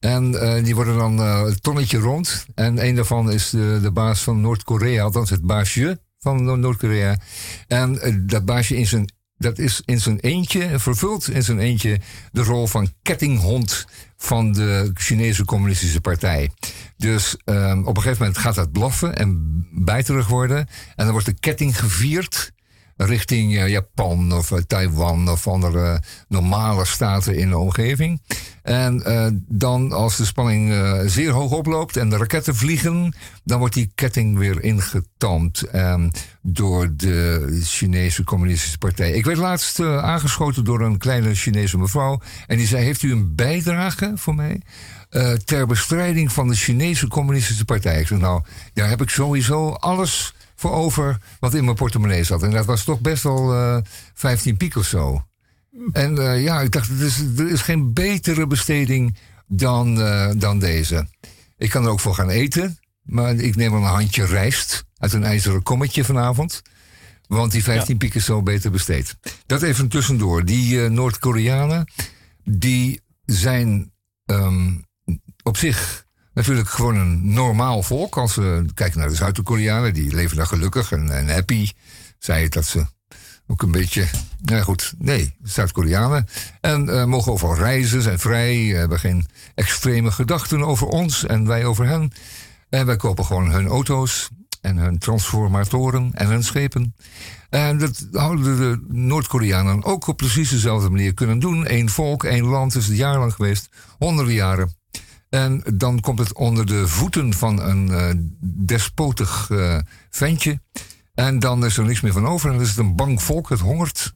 En 0.00 0.40
eh, 0.40 0.64
die 0.64 0.74
worden 0.74 0.96
dan 0.96 1.18
het 1.18 1.62
tonnetje 1.62 1.98
rond. 1.98 2.46
En 2.54 2.86
een 2.86 2.94
daarvan 2.94 3.30
is 3.32 3.50
de, 3.50 3.78
de 3.82 3.90
baas 3.90 4.20
van 4.20 4.40
Noord-Korea, 4.40 5.02
althans 5.04 5.30
het 5.30 5.42
baasje 5.42 5.98
van 6.24 6.44
No- 6.44 6.56
Noord-Korea. 6.56 7.16
En 7.66 8.00
eh, 8.00 8.14
dat 8.20 8.44
baasje 8.44 8.76
in 8.76 8.86
zijn, 8.86 9.12
dat 9.36 9.58
is 9.58 9.82
in 9.84 10.00
zijn 10.00 10.18
eentje, 10.20 10.78
vervult 10.78 11.28
in 11.30 11.42
zijn 11.42 11.58
eentje 11.58 12.00
de 12.32 12.42
rol 12.42 12.66
van 12.66 12.92
kettinghond 13.02 13.84
van 14.16 14.52
de 14.52 14.90
Chinese 14.94 15.44
Communistische 15.44 16.00
Partij. 16.00 16.50
Dus 16.96 17.36
ehm, 17.44 17.78
op 17.78 17.96
een 17.96 18.02
gegeven 18.02 18.24
moment 18.24 18.42
gaat 18.42 18.54
dat 18.54 18.72
blaffen 18.72 19.16
en 19.16 19.38
bijterig 19.72 20.28
worden. 20.28 20.58
En 20.58 21.04
dan 21.04 21.10
wordt 21.10 21.26
de 21.26 21.40
ketting 21.40 21.78
gevierd 21.78 22.52
richting 22.96 23.56
eh, 23.56 23.68
Japan 23.68 24.32
of 24.32 24.52
eh, 24.52 24.58
Taiwan 24.58 25.28
of 25.30 25.48
andere 25.48 26.02
normale 26.28 26.84
staten 26.84 27.36
in 27.36 27.48
de 27.48 27.58
omgeving. 27.58 28.22
En 28.64 29.02
eh, 29.02 29.26
dan 29.48 29.92
als 29.92 30.16
de 30.16 30.24
spanning 30.24 30.72
eh, 30.72 31.00
zeer 31.06 31.30
hoog 31.30 31.52
oploopt 31.52 31.96
en 31.96 32.08
de 32.08 32.16
raketten 32.16 32.54
vliegen, 32.54 33.14
dan 33.42 33.58
wordt 33.58 33.74
die 33.74 33.92
ketting 33.94 34.38
weer 34.38 34.62
ingetamd 34.62 35.62
ehm, 35.62 36.10
door 36.42 36.96
de 36.96 37.48
Chinese 37.64 38.24
Communistische 38.24 38.78
Partij. 38.78 39.10
Ik 39.10 39.24
werd 39.24 39.38
laatst 39.38 39.80
eh, 39.80 39.98
aangeschoten 39.98 40.64
door 40.64 40.80
een 40.80 40.98
kleine 40.98 41.34
Chinese 41.34 41.78
mevrouw 41.78 42.20
en 42.46 42.56
die 42.56 42.66
zei: 42.66 42.84
Heeft 42.84 43.02
u 43.02 43.12
een 43.12 43.34
bijdrage 43.34 44.12
voor 44.14 44.34
mij? 44.34 44.60
ter 45.44 45.66
bestrijding 45.66 46.32
van 46.32 46.48
de 46.48 46.54
Chinese 46.54 47.08
Communistische 47.08 47.64
Partij. 47.64 48.00
Ik 48.00 48.06
zei, 48.06 48.20
nou, 48.20 48.42
daar 48.72 48.88
heb 48.88 49.02
ik 49.02 49.08
sowieso 49.08 49.70
alles 49.70 50.34
voor 50.54 50.70
over 50.70 51.18
wat 51.40 51.54
in 51.54 51.64
mijn 51.64 51.76
portemonnee 51.76 52.24
zat. 52.24 52.42
En 52.42 52.50
dat 52.50 52.64
was 52.64 52.84
toch 52.84 53.00
best 53.00 53.22
wel 53.22 53.54
eh 53.54 53.76
15 54.14 54.56
piek 54.56 54.76
of 54.76 54.84
zo. 54.84 55.24
En 55.92 56.18
eh, 56.18 56.42
ja, 56.42 56.60
ik 56.60 56.70
dacht, 56.70 56.88
er 56.88 57.02
is, 57.04 57.20
er 57.36 57.50
is 57.50 57.62
geen 57.62 57.92
betere 57.92 58.46
besteding 58.46 59.16
dan, 59.46 60.00
eh, 60.00 60.30
dan 60.36 60.58
deze. 60.58 61.06
Ik 61.56 61.70
kan 61.70 61.84
er 61.84 61.90
ook 61.90 62.00
voor 62.00 62.14
gaan 62.14 62.28
eten, 62.28 62.78
maar 63.02 63.34
ik 63.34 63.56
neem 63.56 63.70
wel 63.70 63.80
een 63.80 63.86
handje 63.86 64.24
rijst 64.24 64.84
uit 64.96 65.12
een 65.12 65.24
ijzeren 65.24 65.62
kommetje 65.62 66.04
vanavond. 66.04 66.62
Want 67.26 67.52
die 67.52 67.62
15 67.62 67.96
piek 67.96 68.14
is 68.14 68.24
zo 68.24 68.42
beter 68.42 68.70
besteed. 68.70 69.16
Dat 69.46 69.62
even 69.62 69.88
tussendoor. 69.88 70.44
Die 70.44 70.84
eh, 70.84 70.90
Noord-Koreanen, 70.90 71.90
die 72.44 73.00
zijn 73.24 73.92
ehm, 74.24 74.72
op 75.42 75.56
zich 75.56 76.06
natuurlijk 76.34 76.68
gewoon 76.68 76.96
een 76.96 77.32
normaal 77.32 77.82
volk. 77.82 78.16
Als 78.16 78.34
we 78.34 78.64
kijken 78.74 78.98
naar 78.98 79.08
de 79.08 79.14
Zuid-Koreanen, 79.14 79.94
die 79.94 80.14
leven 80.14 80.36
daar 80.36 80.46
gelukkig 80.46 80.92
en, 80.92 81.10
en 81.10 81.28
happy. 81.28 81.70
Zei 82.18 82.42
het 82.42 82.52
dat 82.52 82.66
ze 82.66 82.86
ook 83.46 83.62
een 83.62 83.70
beetje, 83.70 84.08
nou 84.42 84.62
goed, 84.62 84.94
nee, 84.98 85.34
Zuid-Koreanen. 85.42 86.26
En 86.60 86.88
eh, 86.88 87.04
mogen 87.04 87.32
overal 87.32 87.56
reizen, 87.56 88.02
zijn 88.02 88.18
vrij, 88.18 88.56
hebben 88.56 88.98
geen 88.98 89.26
extreme 89.54 90.10
gedachten 90.10 90.62
over 90.64 90.86
ons 90.86 91.26
en 91.26 91.46
wij 91.46 91.64
over 91.64 91.86
hen. 91.86 92.12
En 92.68 92.86
wij 92.86 92.96
kopen 92.96 93.24
gewoon 93.24 93.50
hun 93.50 93.66
auto's 93.66 94.28
en 94.60 94.76
hun 94.76 94.98
transformatoren 94.98 96.10
en 96.14 96.28
hun 96.28 96.44
schepen. 96.44 96.94
En 97.50 97.78
dat 97.78 98.06
houden 98.12 98.56
de 98.56 98.84
Noord-Koreanen 98.88 99.84
ook 99.84 100.06
op 100.06 100.16
precies 100.16 100.50
dezelfde 100.50 100.90
manier 100.90 101.14
kunnen 101.14 101.38
doen. 101.38 101.72
Eén 101.72 101.90
volk, 101.90 102.24
één 102.24 102.44
land 102.44 102.74
is 102.74 102.86
het 102.86 102.96
jarenlang 102.96 103.32
geweest, 103.34 103.68
honderden 103.98 104.34
jaren. 104.34 104.74
En 105.28 105.62
dan 105.74 106.00
komt 106.00 106.18
het 106.18 106.34
onder 106.34 106.66
de 106.66 106.88
voeten 106.88 107.34
van 107.34 107.60
een 107.60 107.90
eh, 107.90 108.10
despotig 108.40 109.50
eh, 109.50 109.78
ventje. 110.10 110.60
En 111.14 111.38
dan 111.38 111.64
is 111.64 111.76
er 111.76 111.84
niks 111.84 112.00
meer 112.00 112.12
van 112.12 112.26
over. 112.26 112.48
En 112.48 112.54
dan 112.54 112.64
is 112.64 112.68
het 112.68 112.78
een 112.78 112.96
bang 112.96 113.22
volk, 113.22 113.48
het 113.48 113.60
hongert. 113.60 114.14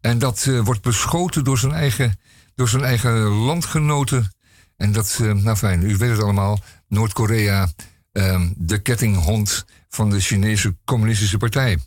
En 0.00 0.18
dat 0.18 0.46
eh, 0.48 0.60
wordt 0.60 0.82
beschoten 0.82 1.44
door 1.44 1.58
zijn 1.58 1.72
eigen, 1.72 2.18
door 2.54 2.68
zijn 2.68 2.84
eigen 2.84 3.12
landgenoten. 3.26 4.30
En 4.76 4.92
dat, 4.92 5.18
eh, 5.22 5.32
nou 5.32 5.56
fijn, 5.56 5.82
u 5.82 5.96
weet 5.96 6.10
het 6.10 6.22
allemaal. 6.22 6.58
Noord-Korea, 6.88 7.68
ehm, 8.12 8.48
de 8.56 8.78
kettinghond 8.78 9.64
van 9.88 10.10
de 10.10 10.20
Chinese 10.20 10.76
Communistische 10.84 11.36
Partij. 11.38 11.78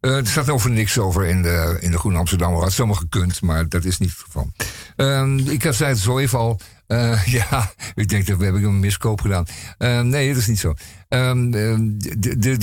Eh, 0.00 0.16
er 0.16 0.26
staat 0.26 0.50
over 0.50 0.70
niks 0.70 0.98
over 0.98 1.24
in 1.24 1.42
de, 1.42 1.76
in 1.80 1.90
de 1.90 1.98
Groene 1.98 2.18
Amsterdam. 2.18 2.54
Had 2.54 2.72
zomaar 2.72 2.96
gekund, 2.96 3.40
maar 3.40 3.68
dat 3.68 3.84
is 3.84 3.98
niet 3.98 4.10
het 4.10 4.18
geval. 4.18 4.52
Ehm, 4.96 5.38
ik 5.38 5.62
zei 5.70 5.84
het 5.90 5.98
zo 5.98 6.18
even 6.18 6.38
al. 6.38 6.60
Eh, 6.86 7.26
ja, 7.38 7.72
ik 7.94 8.08
denk 8.08 8.26
dat 8.26 8.38
we 8.38 8.44
hebben 8.44 8.64
een 8.64 8.80
miskoop 8.80 9.20
gedaan. 9.20 9.46
Ehm, 9.78 10.08
nee, 10.08 10.28
dat 10.28 10.36
is 10.36 10.46
niet 10.46 10.58
zo. 10.58 10.74
Ehm, 11.08 11.54
ehm, 11.54 11.90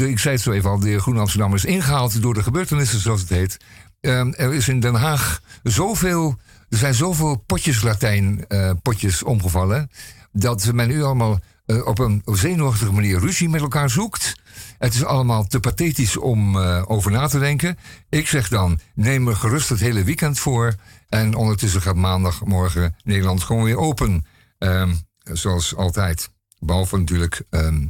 ik 0.09 0.19
zei 0.19 0.35
het 0.35 0.43
zo 0.43 0.51
even 0.51 0.69
al. 0.69 0.79
De 0.79 0.99
Groene 0.99 1.19
Amsterdam 1.19 1.53
is 1.53 1.65
ingehaald 1.65 2.21
door 2.21 2.33
de 2.33 2.43
gebeurtenissen, 2.43 2.99
zoals 2.99 3.21
het 3.21 3.29
heet. 3.29 3.57
Ehm, 4.01 4.31
er 4.35 4.53
is 4.53 4.67
in 4.67 4.79
Den 4.79 4.95
Haag 4.95 5.41
zoveel. 5.63 6.39
Er 6.69 6.77
zijn 6.77 6.93
zoveel 6.93 7.43
potjes 7.45 7.81
Latijn 7.81 8.45
eh, 8.47 8.71
potjes 8.81 9.23
omgevallen. 9.23 9.91
Dat 10.31 10.73
men 10.73 10.87
nu 10.87 11.03
allemaal 11.03 11.39
eh, 11.65 11.87
op 11.87 11.99
een 11.99 12.21
zenuwachtige 12.25 12.91
manier 12.91 13.19
ruzie 13.19 13.49
met 13.49 13.61
elkaar 13.61 13.89
zoekt. 13.89 14.40
Het 14.81 14.93
is 14.93 15.03
allemaal 15.03 15.47
te 15.47 15.59
pathetisch 15.59 16.17
om 16.17 16.57
eh, 16.57 16.83
over 16.87 17.11
na 17.11 17.27
te 17.27 17.39
denken. 17.39 17.77
Ik 18.09 18.27
zeg 18.27 18.47
dan, 18.47 18.79
neem 18.95 19.27
er 19.27 19.35
gerust 19.35 19.69
het 19.69 19.79
hele 19.79 20.03
weekend 20.03 20.39
voor. 20.39 20.75
En 21.09 21.35
ondertussen 21.35 21.81
gaat 21.81 21.95
maandagmorgen 21.95 22.95
Nederland 23.03 23.43
gewoon 23.43 23.63
weer 23.63 23.77
open. 23.77 24.25
Ehm, 24.57 24.93
zoals 25.23 25.75
altijd. 25.75 26.29
Behalve 26.59 26.97
natuurlijk 26.97 27.41
ehm, 27.49 27.87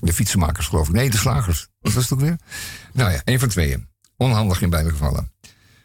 de 0.00 0.12
fietsenmakers, 0.12 0.66
geloof 0.66 0.88
ik. 0.88 0.94
Nee, 0.94 1.10
de 1.10 1.16
slagers. 1.16 1.68
Wat 1.80 1.92
was 1.92 2.02
het 2.02 2.12
ook 2.12 2.20
weer? 2.20 2.38
Nou 2.92 3.10
ja, 3.12 3.20
één 3.24 3.38
van 3.38 3.48
tweeën. 3.48 3.88
Onhandig 4.16 4.62
in 4.62 4.70
beide 4.70 4.90
gevallen. 4.90 5.32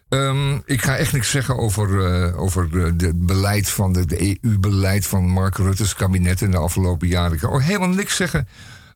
Ehm, 0.09 0.55
ik 0.65 0.81
ga 0.81 0.95
echt 0.95 1.13
niks 1.13 1.29
zeggen 1.29 1.57
over, 1.57 2.05
eh, 2.05 2.39
over 2.39 2.97
de 2.97 3.11
beleid 3.15 3.69
van 3.69 3.93
de, 3.93 4.05
de 4.05 4.21
EU-beleid 4.21 5.07
van 5.07 5.29
Mark 5.29 5.57
Rutte's 5.57 5.95
kabinet 5.95 6.41
in 6.41 6.51
de 6.51 6.57
afgelopen 6.57 7.07
jaren. 7.07 7.33
Ik 7.33 7.39
ga 7.39 7.47
ook 7.47 7.61
helemaal 7.61 7.89
niks 7.89 8.15
zeggen 8.15 8.47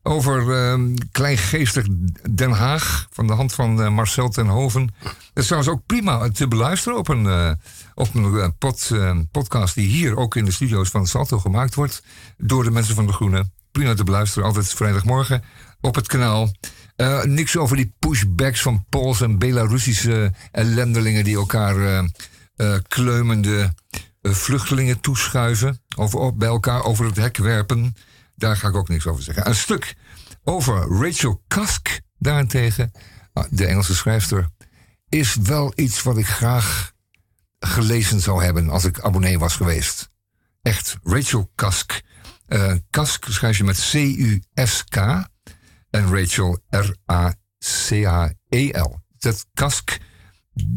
over 0.06 0.52
ehm, 0.52 0.94
kleingeestig 1.12 1.86
Den 2.30 2.50
Haag 2.50 3.06
van 3.10 3.26
de 3.26 3.32
hand 3.32 3.54
van 3.54 3.82
eh, 3.82 3.90
Marcel 3.90 4.28
ten 4.28 4.46
Hoven. 4.46 4.94
Dat 5.02 5.12
is 5.34 5.46
trouwens 5.46 5.72
ook 5.72 5.86
prima 5.86 6.28
te 6.28 6.48
beluisteren 6.48 6.98
op 6.98 7.08
een, 7.08 7.26
eh, 7.26 7.50
op 7.94 8.14
een 8.14 8.38
eh, 8.38 8.48
pod, 8.58 8.90
eh, 8.92 9.18
podcast 9.30 9.74
die 9.74 9.88
hier 9.88 10.16
ook 10.16 10.36
in 10.36 10.44
de 10.44 10.50
studio's 10.50 10.88
van 10.88 11.06
Salto 11.06 11.38
gemaakt 11.38 11.74
wordt 11.74 12.02
door 12.38 12.64
de 12.64 12.70
mensen 12.70 12.94
van 12.94 13.06
de 13.06 13.12
Groene. 13.12 13.50
Prima 13.72 13.94
te 13.94 14.04
beluisteren, 14.04 14.48
altijd 14.48 14.74
vrijdagmorgen 14.74 15.42
op 15.80 15.94
het 15.94 16.06
kanaal. 16.06 16.50
Eh, 16.96 17.22
niks 17.22 17.56
over 17.56 17.76
die 17.76 17.94
pushbacks 17.98 18.62
van 18.62 18.84
Pools 18.88 19.20
en 19.20 19.38
Belarussische 19.38 20.32
ellendelingen 20.50 21.24
die 21.24 21.36
elkaar 21.36 21.76
eh, 21.76 22.04
eh, 22.56 22.80
kleumende 22.88 23.74
eh, 24.20 24.32
vluchtelingen 24.32 25.00
toeschuiven. 25.00 25.80
Over, 25.96 26.18
op, 26.18 26.38
bij 26.38 26.48
elkaar 26.48 26.84
over 26.84 27.04
het 27.04 27.16
hek 27.16 27.36
werpen. 27.36 27.96
Daar 28.44 28.56
ga 28.56 28.68
ik 28.68 28.74
ook 28.74 28.88
niks 28.88 29.06
over 29.06 29.22
zeggen. 29.22 29.48
Een 29.48 29.54
stuk 29.54 29.94
over 30.42 31.02
Rachel 31.04 31.42
Cusk 31.48 32.00
daarentegen, 32.18 32.90
ah, 33.32 33.44
de 33.50 33.66
Engelse 33.66 33.94
schrijfster, 33.94 34.48
is 35.08 35.34
wel 35.34 35.72
iets 35.74 36.02
wat 36.02 36.18
ik 36.18 36.26
graag 36.26 36.92
gelezen 37.58 38.20
zou 38.20 38.44
hebben 38.44 38.70
als 38.70 38.84
ik 38.84 39.00
abonnee 39.00 39.38
was 39.38 39.56
geweest. 39.56 40.10
Echt, 40.62 40.96
Rachel 41.02 41.50
Cusk. 41.54 42.02
Eh 42.46 42.72
Cusk 42.90 43.24
schrijf 43.28 43.56
je 43.56 43.64
met 43.64 43.88
C-U-S-K 43.90 44.96
en 45.90 46.16
Rachel 46.16 46.58
R-A-C-H-E-L. 46.70 47.32
Dat 49.18 49.46
Kask, 49.54 49.98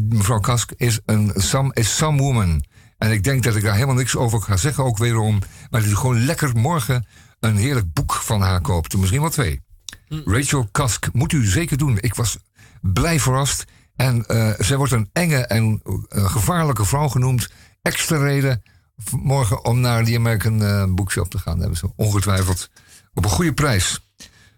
mevrouw 0.08 0.40
Kask, 0.40 0.72
is 0.76 1.00
een 1.06 1.32
some, 1.36 1.72
is 1.74 1.96
some 1.96 2.22
woman. 2.22 2.66
En 2.98 3.12
ik 3.12 3.24
denk 3.24 3.44
dat 3.44 3.56
ik 3.56 3.64
daar 3.64 3.74
helemaal 3.74 3.96
niks 3.96 4.16
over 4.16 4.42
ga 4.42 4.58
zeggen, 4.58 4.84
ook 4.84 4.98
wederom. 4.98 5.42
Maar 5.70 5.82
dat 5.82 5.90
u 5.90 5.96
gewoon 5.96 6.26
lekker 6.26 6.56
morgen 6.56 7.06
een 7.40 7.56
heerlijk 7.56 7.94
boek 7.94 8.14
van 8.14 8.42
haar 8.42 8.62
koopt. 8.62 8.98
Misschien 8.98 9.22
wel 9.22 9.30
twee. 9.30 9.62
Rachel 10.08 10.68
Kask 10.72 11.14
moet 11.14 11.32
u 11.32 11.46
zeker 11.46 11.78
doen. 11.78 11.98
Ik 12.00 12.16
was 12.16 12.38
blij 12.82 13.20
verrast. 13.20 13.66
En 13.96 14.26
eh, 14.26 14.54
zij 14.58 14.78
wordt 14.78 14.92
een 14.92 15.10
enge 15.14 15.46
en 15.46 15.82
eh, 16.10 16.32
gevaarlijke 16.32 16.86
vrouw 16.86 17.08
genoemd. 17.08 17.50
Extra 17.82 18.18
reden 18.18 18.64
morgen 19.12 19.66
om 19.66 19.80
naar 19.80 20.06
die 20.06 20.18
American 20.18 20.64
eh, 20.64 20.86
Bookshop 20.90 21.30
te 21.30 21.38
gaan. 21.38 21.54
Dat 21.54 21.62
hebben 21.62 21.78
ze 21.78 21.92
ongetwijfeld 21.96 22.70
op 23.14 23.24
een 23.24 23.30
goede 23.30 23.54
prijs. 23.54 24.10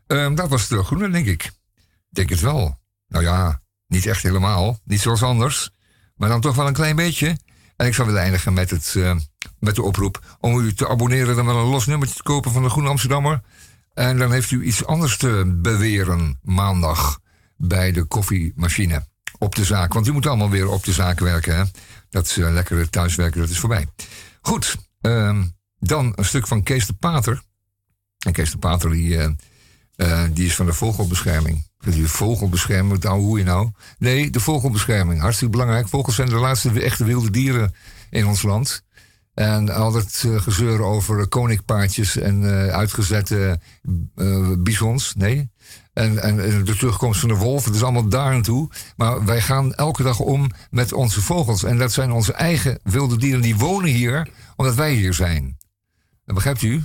Ehm, 0.08 0.36
dat 0.36 0.50
was 0.50 0.68
de 0.68 0.84
groene, 0.84 1.10
denk 1.10 1.26
ik. 1.26 1.52
Denk 2.10 2.30
het 2.30 2.40
wel. 2.40 2.78
Nou 3.08 3.24
ja, 3.24 3.62
niet 3.88 4.06
echt 4.06 4.24
helemaal. 4.24 4.80
Niet 4.84 5.02
zoals 5.02 5.24
anders. 5.24 5.72
Maar 6.16 6.30
dan 6.30 6.42
toch 6.42 6.56
wel 6.56 6.68
een 6.68 6.74
klein 6.74 6.96
beetje. 6.96 7.38
En 7.76 7.88
ik 7.88 7.94
zou 7.94 8.08
willen 8.08 8.24
eindigen 8.24 8.54
met, 8.54 8.70
het, 8.70 8.96
met 9.60 9.76
de 9.76 9.82
oproep 9.82 10.38
om 10.40 10.60
u 10.60 10.74
te 10.74 10.88
abonneren. 10.88 11.36
Dan 11.36 11.46
wel 11.46 11.58
een 11.58 11.70
los 11.70 11.86
nummertje 11.86 12.16
te 12.16 12.24
kopen 12.24 12.52
van 12.52 12.64
de 12.64 12.70
Groene 12.70 12.90
Amsterdammer. 12.90 13.42
En 13.94 14.18
dan 14.18 14.32
heeft 14.32 14.52
u 14.52 14.64
iets 14.64 14.86
anders 14.86 15.18
te 15.18 15.58
beweren 15.62 16.40
maandag 16.42 17.20
bij 17.58 17.92
de 17.92 18.04
koffiemachine 18.04 19.08
op 19.38 19.56
de 19.56 19.66
zaak. 19.66 19.94
Want 19.94 20.08
u 20.08 20.12
moet 20.12 20.28
allemaal 20.28 20.50
weer 20.50 20.70
op 20.70 20.84
de 20.84 20.94
zaak 20.94 21.20
werken. 21.20 21.56
Hè? 21.56 21.64
Dat 22.10 22.26
is 22.26 22.38
eh, 22.38 22.52
lekkere 22.52 22.90
thuiswerken, 22.90 23.40
dat 23.40 23.50
is 23.50 23.60
voorbij. 23.60 23.88
Goed, 24.42 24.76
ehm, 25.02 25.44
dan 25.80 26.14
een 26.16 26.26
stuk 26.26 26.48
van 26.48 26.64
Kees 26.64 26.86
de 26.86 26.94
Pater. 26.94 27.42
En 28.26 28.32
Kees 28.32 28.52
de 28.52 28.58
Pater 28.58 28.90
die, 28.90 29.18
eh, 29.18 29.30
eh, 29.96 30.30
die 30.34 30.46
is 30.46 30.56
van 30.56 30.66
de 30.66 30.74
vogelbescherming. 30.74 31.68
Die 31.80 32.08
vogelbescherming, 32.08 33.04
nou, 33.04 33.20
hoe 33.20 33.38
je 33.38 33.44
nou? 33.44 33.72
Nee, 33.98 34.30
de 34.30 34.40
vogelbescherming. 34.40 35.22
Hartstikke 35.22 35.52
belangrijk. 35.52 35.88
Vogels 35.88 36.16
zijn 36.16 36.30
de 36.30 36.36
laatste 36.36 36.82
echte 36.82 37.04
wilde 37.04 37.32
dieren 37.32 37.74
in 38.10 38.28
ons 38.28 38.42
land. 38.42 38.84
En 39.40 39.70
altijd 39.70 40.24
eh, 40.26 40.42
gezeur 40.42 40.82
over 40.82 41.28
koninkpaardjes 41.28 42.18
en 42.18 42.44
eh, 42.44 42.74
uitgezette 42.74 43.60
eh 44.16 44.54
bisons. 44.58 45.16
Nee. 45.16 45.52
En, 45.94 46.22
en, 46.22 46.44
en 46.44 46.64
de 46.64 46.76
terugkomst 46.76 47.20
van 47.20 47.30
de 47.30 47.36
wolf. 47.36 47.66
Het 47.66 47.76
is 47.76 47.84
allemaal 47.84 48.10
daar 48.10 48.34
aan 48.34 48.42
toe. 48.42 48.70
Maar 48.96 49.26
wij 49.26 49.42
gaan 49.42 49.74
elke 49.74 50.04
dag 50.04 50.20
om 50.20 50.52
met 50.70 50.94
onze 50.94 51.22
vogels. 51.22 51.64
En 51.64 51.78
dat 51.78 51.92
zijn 51.92 52.12
onze 52.12 52.34
eigen 52.34 52.80
wilde 52.84 53.18
dieren. 53.18 53.42
Die 53.42 53.56
wonen 53.56 53.90
hier 53.90 54.30
omdat 54.56 54.76
wij 54.76 54.94
hier 54.94 55.14
zijn. 55.14 55.58
Dat 56.26 56.36
begrijpt 56.36 56.62
u? 56.62 56.84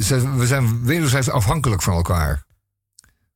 Ze- 0.00 0.34
we 0.36 0.46
zijn 0.46 0.84
wederzijds 0.84 1.30
afhankelijk 1.30 1.82
van 1.82 1.94
elkaar. 1.94 2.44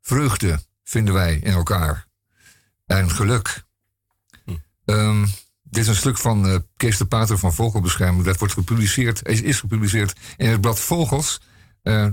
Vreugde 0.00 0.58
vinden 0.84 1.14
wij 1.14 1.34
in 1.34 1.52
elkaar. 1.52 2.06
En 2.86 3.10
geluk. 3.10 3.64
Ehm, 4.84 5.26
dit 5.70 5.82
is 5.82 5.88
een 5.88 5.96
stuk 5.96 6.18
van 6.18 6.48
eh, 6.48 6.56
Kees 6.76 6.96
de 6.96 7.04
Pater 7.04 7.38
van 7.38 7.52
Vogelbescherming. 7.52 8.24
Dat 8.24 8.38
wordt 8.38 8.54
gepubliceerd, 8.54 9.28
is, 9.28 9.40
is 9.40 9.60
gepubliceerd 9.60 10.18
in 10.36 10.50
het 10.50 10.60
blad 10.60 10.80
Vogels. 10.80 11.40
Eh, 11.82 12.06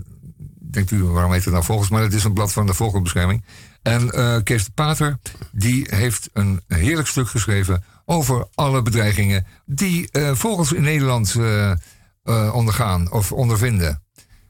denkt 0.60 0.92
u, 0.92 1.04
waarom 1.04 1.32
heet 1.32 1.44
het 1.44 1.54
nou 1.54 1.66
Vogels? 1.66 1.90
Maar 1.90 2.02
het 2.02 2.14
is 2.14 2.24
een 2.24 2.34
blad 2.34 2.54
van 2.54 2.66
de 2.66 2.74
Vogelbescherming. 2.74 3.46
En 3.82 4.12
eh, 4.12 4.38
Kees 4.44 4.66
de 4.66 4.72
Pater, 4.72 5.20
die 5.52 5.88
heeft 5.90 6.30
een 6.34 6.62
heerlijk 6.68 7.08
stuk 7.08 7.28
geschreven 7.28 7.84
over 8.06 8.48
alle 8.54 8.82
bedreigingen 8.82 9.46
die 9.66 10.10
vogels 10.34 10.74
in 10.74 10.82
Nederland 10.82 11.36
ondergaan 12.54 13.12
of 13.12 13.32
ondervinden. 13.32 14.04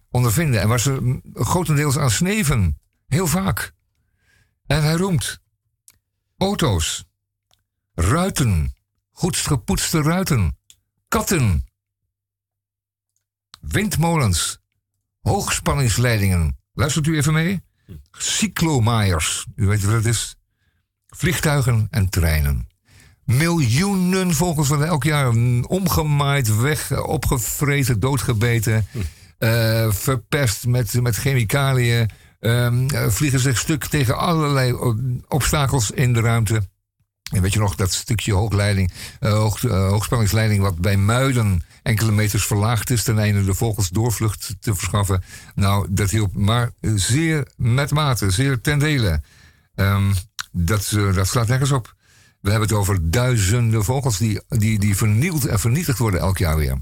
Ondervinden. 0.09 0.61
En 0.61 0.67
waar 0.67 0.79
ze 0.79 0.91
mm, 0.91 1.21
grotendeels 1.33 1.97
aan 1.97 2.11
sneven. 2.11 2.79
Heel 3.07 3.27
vaak. 3.27 3.73
En 4.65 4.83
hij 4.83 4.95
roemt 4.95 5.39
auto's, 6.37 7.05
ruiten, 7.93 8.73
goed 9.13 9.37
gepoetste 9.37 10.01
ruiten, 10.01 10.57
katten, 11.07 11.65
windmolens, 13.61 14.59
hoogspanningsleidingen. 15.21 16.57
Luistert 16.73 17.07
u 17.07 17.17
even 17.17 17.33
mee? 17.33 17.63
Cyclomaaiers, 18.11 19.45
u 19.55 19.65
weet 19.65 19.83
wat 19.83 19.93
het 19.93 20.05
is. 20.05 20.35
Vliegtuigen 21.07 21.87
en 21.89 22.09
treinen. 22.09 22.67
Miljoenen 23.23 24.33
vogels 24.33 24.67
worden 24.67 24.87
elk 24.87 25.03
jaar 25.03 25.27
omgemaaid, 25.67 26.55
weg, 26.57 27.01
opgevreten, 27.01 27.99
doodgebeten, 27.99 28.87
eh, 29.37 29.91
verpest 29.91 30.65
met, 30.67 31.01
met 31.01 31.15
chemicaliën. 31.15 32.09
ehm, 32.39 32.87
eh, 32.87 33.09
vliegen 33.09 33.39
zich 33.39 33.57
stuk 33.57 33.85
tegen 33.85 34.17
allerlei 34.17 34.73
o- 34.73 34.97
obstakels 35.27 35.91
in 35.91 36.13
de 36.13 36.19
ruimte. 36.21 36.69
En 37.33 37.41
weet 37.41 37.53
je 37.53 37.59
nog, 37.59 37.75
dat 37.75 37.93
stukje 37.93 38.33
hoogleiding, 38.33 38.91
eh, 39.19 39.31
hoog, 39.31 39.65
eh, 39.65 39.87
hoogspanningsleiding 39.87 40.61
wat 40.61 40.77
bij 40.77 40.97
Muiden 40.97 41.63
enkele 41.83 42.11
meters 42.11 42.45
verlaagd 42.45 42.89
is 42.89 43.03
ten 43.03 43.19
einde 43.19 43.45
de 43.45 43.53
vogels 43.53 43.89
doorvlucht 43.89 44.55
te 44.59 44.75
verschaffen. 44.75 45.23
Nou, 45.55 45.87
dat 45.89 46.09
hielp 46.09 46.35
maar 46.35 46.71
zeer 46.81 47.47
met 47.57 47.91
mate, 47.91 48.31
zeer 48.31 48.61
ten 48.61 48.79
dele. 48.79 49.21
Ehm, 49.75 50.13
dat, 50.51 50.91
eh, 50.95 51.13
dat 51.13 51.27
slaat 51.27 51.47
nergens 51.47 51.71
op. 51.71 51.95
We 52.41 52.49
hebben 52.49 52.67
het 52.69 52.77
over 52.77 53.11
duizenden 53.11 53.83
vogels 53.83 54.17
die, 54.17 54.41
die, 54.47 54.79
die 54.79 54.97
vernield 54.97 55.45
en 55.45 55.59
vernietigd 55.59 55.97
worden 55.97 56.19
elk 56.19 56.37
jaar 56.37 56.57
weer. 56.57 56.77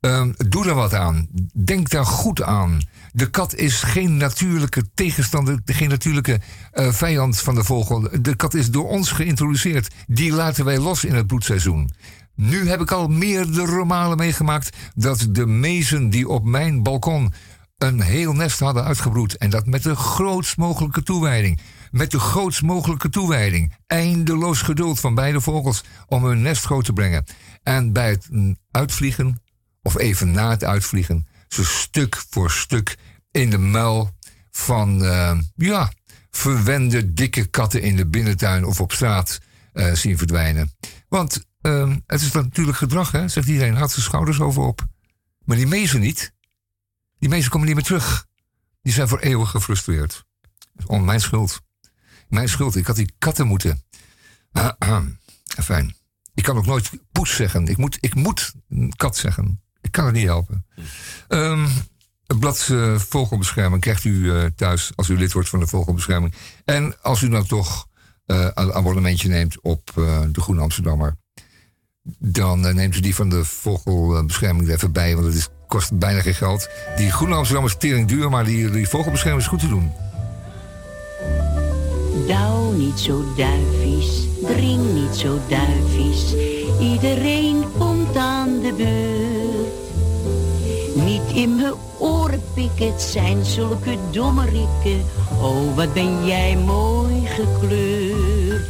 Ehm, 0.00 0.32
doe 0.36 0.66
er 0.68 0.74
wat 0.74 0.94
aan. 0.94 1.28
Denk 1.52 1.88
daar 1.88 2.06
goed 2.06 2.42
aan. 2.42 2.80
De 3.12 3.30
kat 3.30 3.54
is 3.54 3.82
geen 3.82 4.16
natuurlijke 4.16 4.90
tegenstander, 4.94 5.60
geen 5.64 5.88
natuurlijke 5.88 6.40
eh, 6.70 6.92
vijand 6.92 7.40
van 7.40 7.54
de 7.54 7.64
vogel. 7.64 8.08
De 8.20 8.34
kat 8.36 8.54
is 8.54 8.70
door 8.70 8.88
ons 8.88 9.10
geïntroduceerd. 9.10 9.94
Die 10.06 10.32
laten 10.32 10.64
wij 10.64 10.78
los 10.78 11.04
in 11.04 11.14
het 11.14 11.26
broedseizoen. 11.26 11.90
Nu 12.34 12.68
heb 12.68 12.80
ik 12.80 12.90
al 12.90 13.08
meerdere 13.08 13.84
malen 13.84 14.16
meegemaakt 14.16 14.76
dat 14.94 15.26
de 15.30 15.46
mezen 15.46 16.10
die 16.10 16.28
op 16.28 16.44
mijn 16.44 16.82
balkon 16.82 17.32
een 17.78 18.00
heel 18.00 18.32
nest 18.32 18.58
hadden 18.58 18.84
uitgebroed. 18.84 19.36
En 19.36 19.50
dat 19.50 19.66
met 19.66 19.82
de 19.82 19.96
grootst 19.96 20.56
mogelijke 20.56 21.02
toewijding. 21.02 21.60
Met 21.90 22.10
de 22.10 22.18
grootst 22.18 22.62
mogelijke 22.62 23.08
toewijding. 23.08 23.74
Eindeloos 23.86 24.62
geduld 24.62 25.00
van 25.00 25.14
beide 25.14 25.40
vogels 25.40 25.84
om 26.06 26.24
hun 26.24 26.42
nest 26.42 26.64
groot 26.64 26.84
te 26.84 26.92
brengen. 26.92 27.24
En 27.62 27.92
bij 27.92 28.10
het 28.10 28.28
uitvliegen, 28.70 29.40
of 29.88 29.98
even 29.98 30.30
na 30.30 30.50
het 30.50 30.64
uitvliegen, 30.64 31.26
ze 31.48 31.64
stuk 31.64 32.24
voor 32.30 32.50
stuk 32.50 32.96
in 33.30 33.50
de 33.50 33.58
muil 33.58 34.10
van, 34.50 35.04
eh, 35.04 35.38
ja, 35.54 35.92
verwende 36.30 37.12
dikke 37.12 37.44
katten 37.46 37.82
in 37.82 37.96
de 37.96 38.06
binnentuin 38.06 38.64
of 38.64 38.80
op 38.80 38.92
straat 38.92 39.40
eh, 39.72 39.92
zien 39.92 40.18
verdwijnen. 40.18 40.72
Want 41.08 41.46
eh, 41.60 41.92
het 42.06 42.20
is 42.20 42.32
natuurlijk 42.32 42.76
gedrag, 42.76 43.10
hè, 43.10 43.28
zegt 43.28 43.48
iedereen, 43.48 43.74
had 43.74 43.90
zijn 43.90 44.04
schouders 44.04 44.40
over 44.40 44.62
op. 44.62 44.86
Maar 45.44 45.56
die 45.56 45.66
mezen 45.66 46.00
niet. 46.00 46.32
Die 47.18 47.28
mezen 47.28 47.50
komen 47.50 47.66
niet 47.66 47.76
meer 47.76 47.84
terug. 47.84 48.26
Die 48.82 48.92
zijn 48.92 49.08
voor 49.08 49.18
eeuwig 49.18 49.50
gefrustreerd. 49.50 50.24
Om 50.86 51.04
mijn 51.04 51.20
schuld. 51.20 51.60
Mijn 52.28 52.48
schuld. 52.48 52.76
Ik 52.76 52.86
had 52.86 52.96
die 52.96 53.12
katten 53.18 53.46
moeten. 53.46 53.82
Fijn. 55.62 55.96
Ik 56.34 56.42
kan 56.42 56.56
ook 56.56 56.66
nooit 56.66 56.90
poes 57.12 57.36
zeggen. 57.36 57.66
Ik 57.66 57.76
moet, 57.76 57.98
ik 58.00 58.14
moet 58.14 58.54
kat 58.96 59.16
zeggen. 59.16 59.62
Ik 59.80 59.92
kan 59.92 60.04
het 60.04 60.14
niet 60.14 60.24
helpen. 60.24 60.66
Ehm, 61.28 61.66
het 62.28 62.38
blad 62.38 62.68
eh, 62.70 62.98
Vogelbescherming 62.98 63.82
krijgt 63.82 64.04
u 64.04 64.32
eh, 64.32 64.44
thuis 64.56 64.90
als 64.94 65.08
u 65.08 65.18
lid 65.18 65.32
wordt 65.32 65.48
van 65.48 65.60
de 65.60 65.66
Vogelbescherming. 65.66 66.34
En 66.64 67.02
als 67.02 67.22
u 67.22 67.28
dan 67.28 67.46
toch 67.46 67.86
eh, 68.26 68.48
een 68.54 68.72
abonnementje 68.72 69.28
neemt 69.28 69.60
op 69.60 69.90
de 70.32 70.40
Groene 70.40 70.60
Amsterdammer. 70.60 71.16
Dan 72.18 72.60
neemt 72.60 72.96
u 72.96 73.00
die 73.00 73.14
van 73.14 73.28
de 73.28 73.44
Vogelbescherming 73.44 74.68
er 74.68 74.74
even 74.74 74.92
bij. 74.92 75.14
Want 75.14 75.26
het 75.26 75.34
is, 75.34 75.48
kost 75.66 75.98
bijna 75.98 76.20
geen 76.20 76.34
geld. 76.34 76.68
Die 76.96 77.10
Groene 77.10 77.34
Amsterdammer 77.34 77.72
is 77.72 77.78
tering 77.78 78.08
duur. 78.08 78.30
Maar 78.30 78.44
die, 78.44 78.70
die 78.70 78.88
Vogelbescherming 78.88 79.42
is 79.42 79.48
goed 79.48 79.60
te 79.60 79.68
doen. 79.68 79.92
Douw 82.26 82.72
niet 82.72 82.98
zo 83.00 83.34
duivies, 83.36 84.26
dring 84.42 84.92
niet 84.92 85.16
zo 85.16 85.40
duivies. 85.48 86.57
Iedereen 86.80 87.64
komt 87.78 88.16
aan 88.16 88.60
de 88.60 88.72
beurt. 88.72 89.88
Niet 91.06 91.36
in 91.36 91.56
mijn 91.56 91.72
oren 91.98 92.42
pikken, 92.54 92.92
het 92.92 93.02
zijn 93.02 93.44
zulke 93.44 93.96
dommerikken. 94.10 95.04
Oh, 95.40 95.76
wat 95.76 95.92
ben 95.92 96.26
jij 96.26 96.56
mooi 96.56 97.26
gekleurd. 97.26 98.66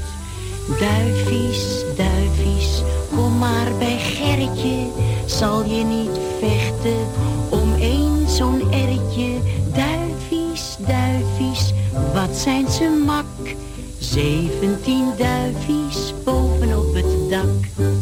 Duivies, 0.78 1.84
duivies, 1.96 2.82
kom 3.14 3.38
maar 3.38 3.72
bij 3.78 3.98
Gerritje. 3.98 4.86
Zal 5.26 5.64
je 5.64 5.84
niet 5.84 6.18
vechten 6.38 7.06
om 7.48 7.74
één 7.80 8.28
zo'n 8.28 8.72
erretje? 8.72 9.38
Duivies, 9.72 10.76
duivies, 10.78 11.72
wat 12.14 12.36
zijn 12.36 12.68
ze 12.68 13.02
mak? 13.06 13.56
Zeventien 13.98 15.04
duivies 15.16 16.14
bovenop 16.24 16.94
het 16.94 17.30
dak. 17.30 17.96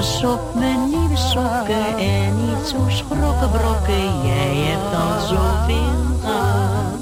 Pas 0.00 0.24
op 0.24 0.54
mijn 0.54 0.88
nieuwe 0.88 1.16
sokken 1.16 1.98
en 1.98 2.46
niet 2.46 2.66
zo 2.66 2.76
schrokken 2.88 3.50
brokken. 3.50 4.26
Jij 4.26 4.56
hebt 4.56 4.94
al 4.94 5.26
zoveel 5.26 6.18
gehad. 6.20 7.00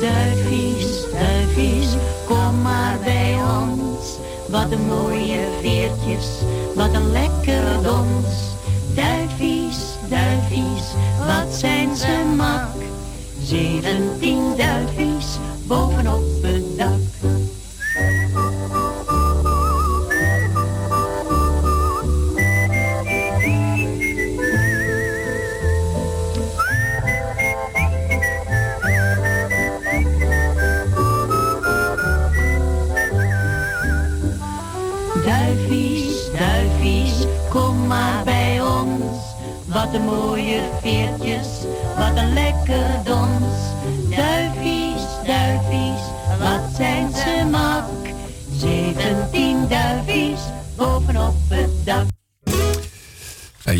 Duivies, 0.00 1.04
duivies, 1.12 1.88
kom 2.26 2.62
maar 2.62 2.98
bij 3.04 3.38
ons. 3.60 4.16
Wat 4.48 4.70
een 4.70 4.86
mooie 4.86 5.48
veertjes, 5.60 6.26
wat 6.74 6.94
een 6.94 7.10
lekker 7.12 7.82
dons. 7.82 8.34
Duivies, 8.94 9.78
duivies, 10.08 10.84
wat 11.26 11.54
zijn 11.54 11.96
ze 11.96 12.32
mak. 12.36 12.74
Zeventien 13.42 14.56
duivies 14.56 15.05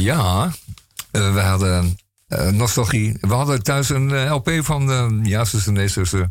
ja, 0.07 0.53
eh, 1.11 1.35
we 1.35 1.40
hadden 1.40 1.99
eh, 2.29 2.49
nostalgie. 2.49 3.16
We 3.21 3.35
hadden 3.35 3.62
thuis 3.62 3.88
een 3.88 4.14
eh, 4.14 4.35
LP 4.35 4.51
van 4.62 5.21
Ja, 5.25 5.45
zuster, 5.45 5.73
nee, 5.73 5.88
zuster. 5.88 6.29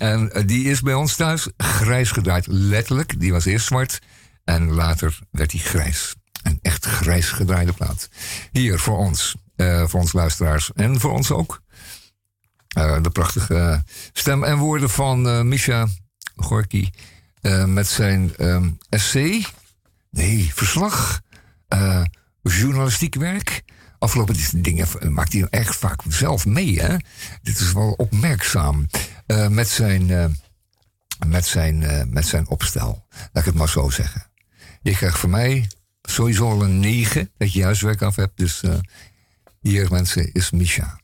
En 0.00 0.46
die 0.46 0.64
is 0.64 0.80
bij 0.80 0.94
ons 0.94 1.16
thuis 1.16 1.48
grijs 1.56 2.10
gedraaid. 2.10 2.46
Letterlijk, 2.46 3.20
die 3.20 3.32
was 3.32 3.44
eerst 3.44 3.66
zwart. 3.66 3.98
En 4.44 4.72
later 4.72 5.18
werd 5.30 5.50
die 5.50 5.60
grijs. 5.60 6.14
Een 6.42 6.58
echt 6.62 6.84
grijs 6.84 7.30
gedraaide 7.30 7.72
plaat. 7.72 8.08
Hier 8.52 8.78
voor 8.78 8.96
ons, 8.96 9.34
voor 9.56 10.00
ons 10.00 10.12
luisteraars. 10.12 10.70
En 10.74 11.00
voor 11.00 11.12
ons 11.12 11.30
ook. 11.30 11.62
De 13.02 13.10
prachtige 13.12 13.84
stem 14.12 14.44
en 14.44 14.56
woorden 14.56 14.90
van 14.90 15.48
Misha 15.48 15.88
Gorky. 16.36 16.90
met 17.66 17.86
zijn 17.86 18.36
ehm, 18.36 18.70
essay. 18.88 19.46
Nee, 20.10 20.50
verslag. 20.54 21.20
Eh, 22.48 22.60
journalistiek 22.60 23.14
werk 23.14 23.62
afgelopen 23.98 24.62
dingen 24.62 24.88
maakt 25.12 25.32
hij 25.32 25.46
echt 25.50 25.76
vaak 25.76 26.00
zelf 26.08 26.46
mee. 26.46 26.80
Hè? 26.80 26.96
Dit 27.42 27.58
is 27.58 27.72
wel 27.72 27.92
opmerkzaam. 27.92 28.86
Uh, 29.26 29.48
met 29.48 29.68
zijn, 29.68 30.08
uh, 30.08 30.24
met, 31.26 31.46
zijn, 31.46 31.80
uh, 31.80 32.02
met 32.06 32.26
zijn 32.26 32.48
opstel. 32.48 33.06
Laat 33.10 33.28
ik 33.32 33.44
het 33.44 33.54
maar 33.54 33.68
zo 33.68 33.90
zeggen. 33.90 34.30
Je 34.82 34.96
krijgt 34.96 35.18
van 35.18 35.30
mij 35.30 35.70
sowieso 36.02 36.50
al 36.50 36.62
een 36.62 36.80
9 36.80 37.30
dat 37.36 37.52
je 37.52 37.62
huiswerk 37.62 38.02
af 38.02 38.16
hebt. 38.16 38.36
Dus 38.36 38.62
hier 39.60 39.90
mensen 39.90 40.32
is 40.32 40.50
Misha. 40.50 41.00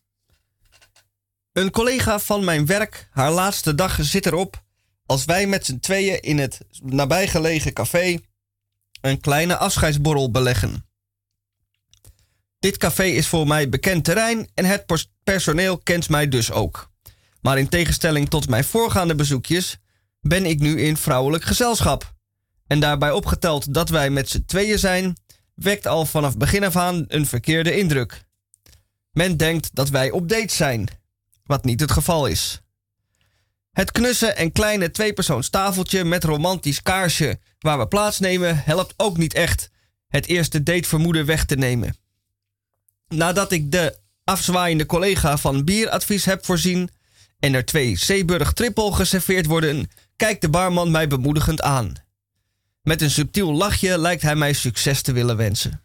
Een 1.53 1.71
collega 1.71 2.19
van 2.19 2.45
mijn 2.45 2.67
werk, 2.67 3.09
haar 3.11 3.31
laatste 3.31 3.75
dag 3.75 3.99
zit 4.01 4.27
erop 4.27 4.63
als 5.07 5.25
wij 5.25 5.47
met 5.47 5.67
z'n 5.67 5.79
tweeën 5.79 6.21
in 6.21 6.39
het 6.39 6.61
nabijgelegen 6.83 7.73
café 7.73 8.19
een 9.01 9.21
kleine 9.21 9.57
afscheidsborrel 9.57 10.31
beleggen. 10.31 10.87
Dit 12.65 12.77
café 12.77 13.05
is 13.05 13.27
voor 13.27 13.47
mij 13.47 13.69
bekend 13.69 14.05
terrein 14.05 14.49
en 14.55 14.65
het 14.65 15.07
personeel 15.25 15.79
kent 15.79 16.09
mij 16.09 16.29
dus 16.29 16.53
ook. 16.53 16.91
Maar 17.41 17.59
in 17.59 17.69
tegenstelling 17.69 18.29
tot 18.29 18.49
mijn 18.49 18.65
voorgaande 18.65 19.15
bezoekjes 19.15 19.79
ben 20.21 20.45
ik 20.45 20.59
nu 20.59 20.81
in 20.81 20.97
vrouwelijk 20.97 21.45
gezelschap. 21.45 22.15
En 22.67 22.81
daarbij 22.81 23.11
opgeteld 23.11 23.75
dat 23.75 23.89
wij 23.89 24.11
met 24.11 24.29
z'n 24.29 24.45
tweeën 24.47 24.79
zijn, 24.79 25.17
wekt 25.55 25.87
al 25.87 26.07
vanaf 26.07 26.37
begin 26.37 26.65
af 26.65 26.77
aan 26.77 27.05
een 27.09 27.27
verkeerde 27.27 27.77
indruk. 27.77 28.25
Men 29.13 29.37
denkt 29.37 29.75
dat 29.75 29.89
wij 29.89 30.11
op 30.11 30.29
date 30.29 30.55
zijn, 30.55 30.89
wat 31.45 31.65
niet 31.65 31.81
het 31.81 31.93
geval 31.93 32.27
is. 32.27 32.61
Het 33.73 33.93
knussen 33.93 34.37
en 34.37 34.53
kleine 34.53 34.91
tweepersoonstafeltje 34.91 36.05
met 36.05 36.25
romantisch 36.25 36.83
kaarsje 36.83 37.39
waar 37.59 37.79
we 37.79 37.89
plaatsnemen 37.89 38.63
helpt 38.65 38.95
ook 38.97 39.17
niet 39.17 39.35
echt 39.35 39.71
het 40.09 40.27
eerste 40.27 40.63
datevermoeden 40.63 41.27
weg 41.27 41.45
te 41.45 41.57
nemen. 41.57 42.03
Nadat 43.15 43.53
ik 43.53 43.73
de 43.73 43.97
afzwaaiende 44.25 44.87
collega 44.87 45.37
van 45.37 45.65
bieradvies 45.65 46.25
heb 46.25 46.45
voorzien 46.45 46.91
en 47.39 47.55
er 47.55 47.65
twee 47.65 47.99
Zeeburg 47.99 48.53
trippel 48.53 48.93
geserveerd 48.93 49.47
worden, 49.47 49.91
kijkt 50.17 50.41
de 50.41 50.49
barman 50.49 50.91
mij 50.91 51.09
bemoedigend 51.09 51.63
aan. 51.63 51.93
Met 52.83 53.03
een 53.03 53.11
subtiel 53.11 53.53
lachje 53.53 53.99
lijkt 53.99 54.23
hij 54.23 54.37
mij 54.37 54.53
succes 54.53 55.03
te 55.03 55.13
willen 55.13 55.37
wensen. 55.37 55.83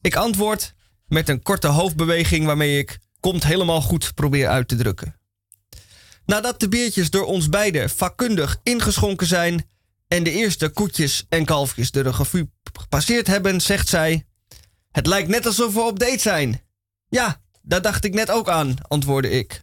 Ik 0.00 0.16
antwoord 0.16 0.74
met 1.06 1.28
een 1.28 1.42
korte 1.42 1.66
hoofdbeweging 1.66 2.46
waarmee 2.46 2.78
ik 2.78 2.98
komt 3.20 3.44
helemaal 3.44 3.80
goed 3.80 4.14
probeer 4.14 4.48
uit 4.48 4.68
te 4.68 4.76
drukken. 4.76 5.16
Nadat 6.26 6.60
de 6.60 6.68
biertjes 6.68 7.10
door 7.10 7.24
ons 7.24 7.48
beiden 7.48 7.90
vakkundig 7.90 8.60
ingeschonken 8.62 9.26
zijn 9.26 9.68
en 10.08 10.22
de 10.22 10.30
eerste 10.30 10.68
koetjes 10.68 11.26
en 11.28 11.44
kalfjes 11.44 11.90
de 11.90 12.00
revue 12.00 12.50
gepasseerd 12.72 13.26
hebben, 13.26 13.60
zegt 13.60 13.88
zij: 13.88 14.26
Het 14.90 15.06
lijkt 15.06 15.28
net 15.28 15.46
alsof 15.46 15.74
we 15.74 15.80
op 15.80 15.98
date 15.98 16.18
zijn. 16.18 16.60
Ja, 17.08 17.40
daar 17.62 17.82
dacht 17.82 18.04
ik 18.04 18.14
net 18.14 18.30
ook 18.30 18.48
aan, 18.48 18.74
antwoordde 18.88 19.30
ik. 19.30 19.62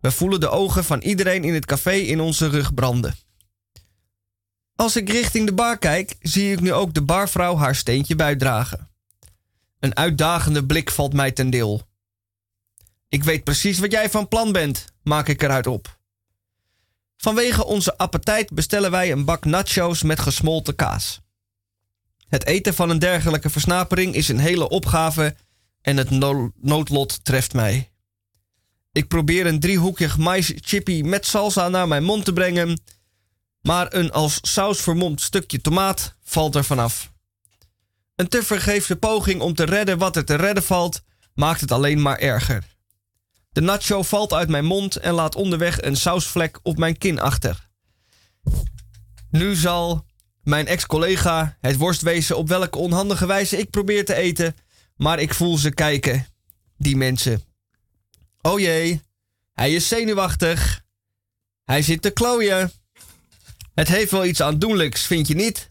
We 0.00 0.10
voelen 0.10 0.40
de 0.40 0.48
ogen 0.48 0.84
van 0.84 1.00
iedereen 1.00 1.44
in 1.44 1.54
het 1.54 1.64
café 1.64 1.92
in 1.92 2.20
onze 2.20 2.48
rug 2.48 2.74
branden. 2.74 3.14
Als 4.74 4.96
ik 4.96 5.08
richting 5.08 5.46
de 5.46 5.54
bar 5.54 5.78
kijk, 5.78 6.16
zie 6.20 6.52
ik 6.52 6.60
nu 6.60 6.72
ook 6.72 6.94
de 6.94 7.02
barvrouw 7.02 7.56
haar 7.56 7.74
steentje 7.74 8.14
bijdragen. 8.14 8.90
Een 9.80 9.96
uitdagende 9.96 10.66
blik 10.66 10.90
valt 10.90 11.12
mij 11.12 11.32
ten 11.32 11.50
deel. 11.50 11.88
Ik 13.08 13.24
weet 13.24 13.44
precies 13.44 13.78
wat 13.78 13.92
jij 13.92 14.10
van 14.10 14.28
plan 14.28 14.52
bent, 14.52 14.84
maak 15.02 15.28
ik 15.28 15.42
eruit 15.42 15.66
op. 15.66 15.98
Vanwege 17.16 17.64
onze 17.64 17.96
appetijt 17.96 18.52
bestellen 18.52 18.90
wij 18.90 19.12
een 19.12 19.24
bak 19.24 19.44
nachos 19.44 20.02
met 20.02 20.20
gesmolten 20.20 20.74
kaas. 20.74 21.21
Het 22.32 22.46
eten 22.46 22.74
van 22.74 22.90
een 22.90 22.98
dergelijke 22.98 23.50
versnapering 23.50 24.14
is 24.14 24.28
een 24.28 24.38
hele 24.38 24.68
opgave 24.68 25.36
en 25.80 25.96
het 25.96 26.10
noodlot 26.60 27.24
treft 27.24 27.52
mij. 27.52 27.90
Ik 28.92 29.08
probeer 29.08 29.46
een 29.46 29.60
driehoekig 29.60 30.18
mais 30.18 30.52
chippy 30.56 31.02
met 31.02 31.26
salsa 31.26 31.68
naar 31.68 31.88
mijn 31.88 32.04
mond 32.04 32.24
te 32.24 32.32
brengen, 32.32 32.80
maar 33.60 33.94
een 33.94 34.12
als 34.12 34.38
saus 34.42 34.80
vermomd 34.80 35.20
stukje 35.20 35.60
tomaat 35.60 36.16
valt 36.22 36.54
er 36.54 36.64
vanaf. 36.64 37.12
Een 38.14 38.28
tevergeefse 38.28 38.96
poging 38.96 39.40
om 39.40 39.54
te 39.54 39.64
redden 39.64 39.98
wat 39.98 40.16
er 40.16 40.24
te 40.24 40.34
redden 40.34 40.62
valt, 40.62 41.02
maakt 41.34 41.60
het 41.60 41.72
alleen 41.72 42.02
maar 42.02 42.18
erger. 42.18 42.64
De 43.50 43.60
nacho 43.60 44.02
valt 44.02 44.32
uit 44.32 44.48
mijn 44.48 44.64
mond 44.64 44.96
en 44.96 45.12
laat 45.12 45.34
onderweg 45.34 45.82
een 45.82 45.96
sausvlek 45.96 46.58
op 46.62 46.78
mijn 46.78 46.98
kin 46.98 47.20
achter. 47.20 47.68
Nu 49.30 49.54
zal 49.54 50.10
mijn 50.42 50.66
ex-collega 50.66 51.56
het 51.60 51.76
worst 51.76 52.02
wezen 52.02 52.36
op 52.36 52.48
welke 52.48 52.78
onhandige 52.78 53.26
wijze 53.26 53.56
ik 53.56 53.70
probeer 53.70 54.04
te 54.04 54.14
eten, 54.14 54.56
maar 54.96 55.20
ik 55.20 55.34
voel 55.34 55.56
ze 55.58 55.70
kijken, 55.70 56.26
die 56.76 56.96
mensen. 56.96 57.44
Oh 58.40 58.60
jee, 58.60 59.00
hij 59.52 59.74
is 59.74 59.88
zenuwachtig. 59.88 60.80
Hij 61.64 61.82
zit 61.82 62.02
te 62.02 62.10
klooien. 62.10 62.72
Het 63.74 63.88
heeft 63.88 64.10
wel 64.10 64.24
iets 64.24 64.42
aandoenlijks, 64.42 65.06
vind 65.06 65.28
je 65.28 65.34
niet? 65.34 65.70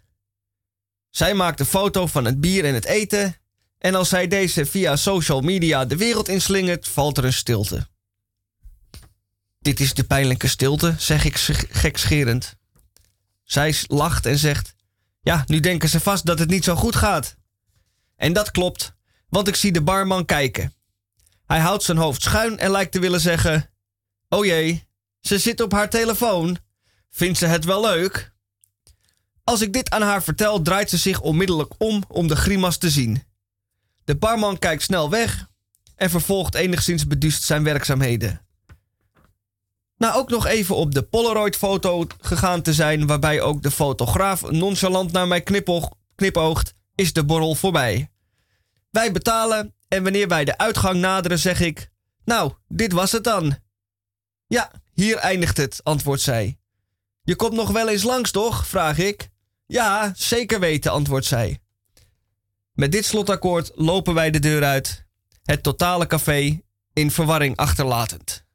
Zij 1.09 1.33
maakt 1.33 1.59
een 1.59 1.65
foto 1.65 2.07
van 2.07 2.25
het 2.25 2.41
bier 2.41 2.65
en 2.65 2.73
het 2.73 2.85
eten 2.85 3.35
en 3.77 3.95
als 3.95 4.09
zij 4.09 4.27
deze 4.27 4.65
via 4.65 4.95
social 4.95 5.41
media 5.41 5.85
de 5.85 5.97
wereld 5.97 6.27
inslingert, 6.27 6.87
valt 6.87 7.17
er 7.17 7.25
een 7.25 7.33
stilte. 7.33 7.87
Dit 9.59 9.79
is 9.79 9.93
de 9.93 10.03
pijnlijke 10.03 10.47
stilte, 10.47 10.95
zeg 10.97 11.25
ik 11.25 11.37
gekscherend. 11.69 12.55
Zij 13.51 13.75
lacht 13.87 14.25
en 14.25 14.37
zegt: 14.37 14.75
Ja, 15.21 15.43
nu 15.47 15.59
denken 15.59 15.89
ze 15.89 15.99
vast 15.99 16.25
dat 16.25 16.39
het 16.39 16.49
niet 16.49 16.63
zo 16.63 16.75
goed 16.75 16.95
gaat. 16.95 17.35
En 18.15 18.33
dat 18.33 18.51
klopt, 18.51 18.93
want 19.29 19.47
ik 19.47 19.55
zie 19.55 19.71
de 19.71 19.81
barman 19.81 20.25
kijken. 20.25 20.73
Hij 21.45 21.59
houdt 21.59 21.83
zijn 21.83 21.97
hoofd 21.97 22.21
schuin 22.21 22.57
en 22.57 22.71
lijkt 22.71 22.91
te 22.91 22.99
willen 22.99 23.19
zeggen: 23.19 23.69
Oh 24.29 24.45
jee, 24.45 24.87
ze 25.19 25.37
zit 25.37 25.61
op 25.61 25.71
haar 25.71 25.89
telefoon. 25.89 26.57
Vindt 27.09 27.37
ze 27.37 27.45
het 27.45 27.65
wel 27.65 27.81
leuk? 27.81 28.33
Als 29.43 29.61
ik 29.61 29.73
dit 29.73 29.89
aan 29.89 30.01
haar 30.01 30.23
vertel, 30.23 30.61
draait 30.61 30.89
ze 30.89 30.97
zich 30.97 31.21
onmiddellijk 31.21 31.73
om 31.77 32.03
om 32.07 32.27
de 32.27 32.35
grimas 32.35 32.77
te 32.77 32.89
zien. 32.89 33.23
De 34.03 34.15
barman 34.15 34.59
kijkt 34.59 34.83
snel 34.83 35.09
weg 35.09 35.47
en 35.95 36.09
vervolgt 36.09 36.55
enigszins 36.55 37.07
beduust 37.07 37.43
zijn 37.43 37.63
werkzaamheden. 37.63 38.41
Na 40.01 40.13
ook 40.13 40.29
nog 40.29 40.45
even 40.45 40.75
op 40.75 40.93
de 40.93 41.03
Polaroid-foto 41.03 42.07
gegaan 42.19 42.61
te 42.61 42.73
zijn, 42.73 43.07
waarbij 43.07 43.41
ook 43.41 43.61
de 43.61 43.71
fotograaf 43.71 44.49
nonchalant 44.49 45.11
naar 45.11 45.27
mij 45.27 45.41
knipoogt, 46.15 46.73
is 46.95 47.13
de 47.13 47.25
borrel 47.25 47.55
voorbij. 47.55 48.11
Wij 48.89 49.11
betalen 49.11 49.73
en 49.87 50.03
wanneer 50.03 50.27
wij 50.27 50.45
de 50.45 50.57
uitgang 50.57 50.99
naderen, 50.99 51.39
zeg 51.39 51.59
ik: 51.59 51.89
Nou, 52.25 52.53
dit 52.67 52.91
was 52.91 53.11
het 53.11 53.23
dan. 53.23 53.57
Ja, 54.47 54.71
hier 54.93 55.17
eindigt 55.17 55.57
het, 55.57 55.79
antwoordt 55.83 56.21
zij. 56.21 56.59
Je 57.23 57.35
komt 57.35 57.53
nog 57.53 57.69
wel 57.69 57.89
eens 57.89 58.03
langs, 58.03 58.31
toch? 58.31 58.67
vraag 58.67 58.97
ik. 58.97 59.29
Ja, 59.65 60.11
zeker 60.15 60.59
weten, 60.59 60.91
antwoordt 60.91 61.25
zij. 61.25 61.59
Met 62.73 62.91
dit 62.91 63.05
slotakkoord 63.05 63.71
lopen 63.75 64.13
wij 64.13 64.31
de 64.31 64.39
deur 64.39 64.63
uit, 64.63 65.05
het 65.43 65.63
totale 65.63 66.07
café 66.07 66.61
in 66.93 67.11
verwarring 67.11 67.55
achterlatend. 67.55 68.49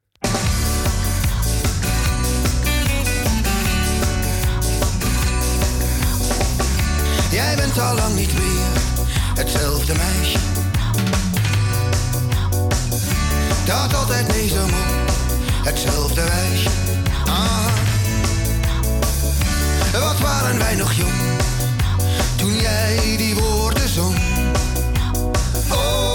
Bent 7.57 7.79
al 7.79 7.95
lang 7.95 8.15
niet 8.15 8.33
meer 8.35 8.67
hetzelfde 9.35 9.95
meisje. 9.95 10.39
Dat 13.65 13.95
altijd 13.95 14.29
nee 14.29 14.49
zo 14.49 14.67
moe, 14.67 15.05
hetzelfde 15.65 16.23
wijsje. 16.23 16.69
Ah. 17.27 17.67
Wat 19.93 20.21
waren 20.21 20.59
wij 20.59 20.75
nog 20.75 20.93
jong, 20.93 21.13
toen 22.37 22.57
jij 22.57 23.15
die 23.17 23.35
woorden 23.35 23.89
zong. 23.89 24.17
Oh, 25.71 26.06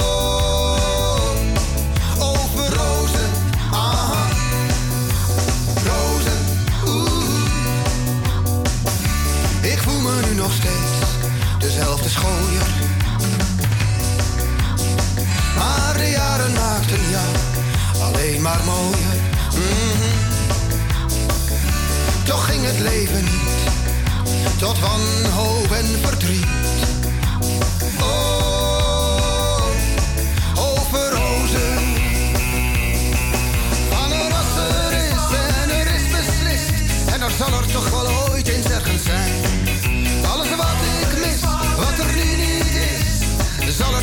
schooier. 12.12 12.70
Maar 15.58 15.94
de 15.98 16.10
jaren 16.10 16.54
maakten 16.54 17.10
jou 17.10 17.32
alleen 18.02 18.42
maar 18.42 18.62
mooier. 18.66 19.18
Mhm. 19.54 20.10
Toch 22.24 22.46
ging 22.46 22.66
het 22.66 22.80
leven 22.80 23.24
niet 23.24 23.62
tot 24.58 24.80
wanhoop 24.80 25.72
en 25.72 25.86
verdriet. 26.02 26.46
Oh, 28.02 29.64
over 30.56 31.10
rozen. 31.10 31.80
Van 33.90 34.12
als 34.12 34.56
er 34.58 34.94
is 34.94 35.38
en 35.38 35.70
er 35.70 35.96
is 35.96 36.08
beslist. 36.18 36.74
En 37.14 37.22
er 37.22 37.32
zal 37.38 37.54
er 37.60 37.72
toch 37.72 37.90
wel 37.90 38.08
ooit 38.08 38.31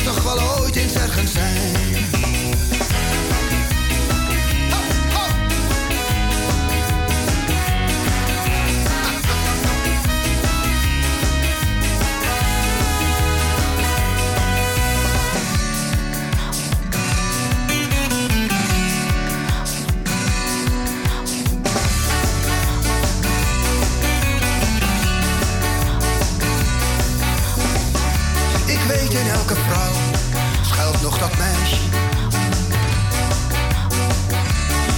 toch 0.03 0.23
wel 0.23 0.59
ooit 0.59 0.77
ergens 0.77 0.93
ergens 0.95 1.31
zijn. 1.31 1.78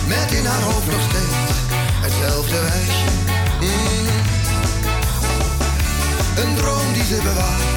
Met 0.07 0.31
in 0.31 0.45
haar 0.45 0.61
hoofd 0.61 0.91
nog 0.91 1.01
steeds 1.09 1.59
hetzelfde 2.01 2.59
wijsje. 2.61 3.09
Mm. 3.61 4.07
Een 6.43 6.55
droom 6.55 6.93
die 6.93 7.03
ze 7.03 7.19
bewaart, 7.23 7.70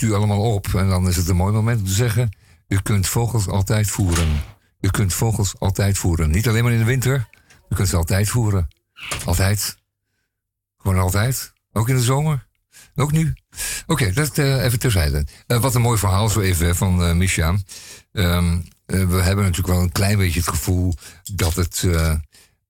u 0.00 0.12
allemaal 0.12 0.54
op. 0.54 0.74
En 0.74 0.88
dan 0.88 1.08
is 1.08 1.16
het 1.16 1.28
een 1.28 1.36
mooi 1.36 1.52
moment 1.52 1.80
om 1.80 1.86
te 1.86 1.92
zeggen... 1.92 2.36
U 2.68 2.80
kunt 2.80 3.06
vogels 3.06 3.48
altijd 3.48 3.90
voeren. 3.90 4.42
U 4.80 4.88
kunt 4.88 5.14
vogels 5.14 5.54
altijd 5.58 5.98
voeren. 5.98 6.30
Niet 6.30 6.48
alleen 6.48 6.62
maar 6.62 6.72
in 6.72 6.78
de 6.78 6.84
winter. 6.84 7.28
U 7.68 7.74
kunt 7.74 7.88
ze 7.88 7.96
altijd 7.96 8.28
voeren. 8.28 8.68
Altijd. 9.24 9.76
Gewoon 10.78 10.98
altijd. 10.98 11.52
Ook 11.72 11.88
in 11.88 11.94
de 11.94 12.02
zomer. 12.02 12.46
Ook 12.94 13.12
nu. 13.12 13.34
Oké, 13.86 14.12
dat 14.12 14.38
eh, 14.38 14.64
even 14.64 14.78
terzijde. 14.78 15.26
Eh, 15.46 15.60
wat 15.60 15.74
een 15.74 15.80
mooi 15.80 15.98
verhaal 15.98 16.28
zo 16.28 16.40
even 16.40 16.76
van 16.76 17.04
eh, 17.04 17.16
we 18.86 19.20
hebben 19.22 19.44
natuurlijk 19.44 19.74
wel 19.74 19.82
een 19.82 19.92
klein 19.92 20.18
beetje 20.18 20.40
het 20.40 20.48
gevoel... 20.48 20.94
dat 21.32 21.54
het 21.54 21.86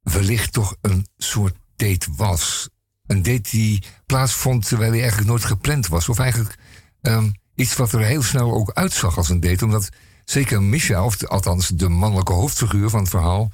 wellicht 0.03 0.53
toch 0.53 0.77
een 0.81 1.07
soort 1.17 1.55
date 1.77 2.07
was. 2.17 2.69
Een 3.07 3.23
date 3.23 3.51
die 3.51 3.83
plaatsvond 4.07 4.69
terwijl 4.69 4.91
hij 4.91 5.01
eigenlijk 5.01 5.31
nooit 5.31 5.45
gepland 5.45 5.87
was. 5.87 6.09
Of 6.09 6.19
eigenlijk 6.19 6.59
ehm, 7.13 7.31
iets 7.55 7.77
wat 7.77 7.93
er 7.93 8.01
heel 8.01 8.23
snel 8.23 8.53
ook 8.53 8.71
uitzag 8.73 9.17
als 9.17 9.29
een 9.29 9.41
date. 9.41 9.65
Omdat 9.65 9.89
zeker 10.25 10.63
Misha, 10.63 11.05
of 11.05 11.25
althans 11.25 11.69
de 11.69 11.89
mannelijke 11.89 12.33
hoofdfiguur 12.33 12.91
van 12.91 13.01
het 13.01 13.09
verhaal... 13.09 13.53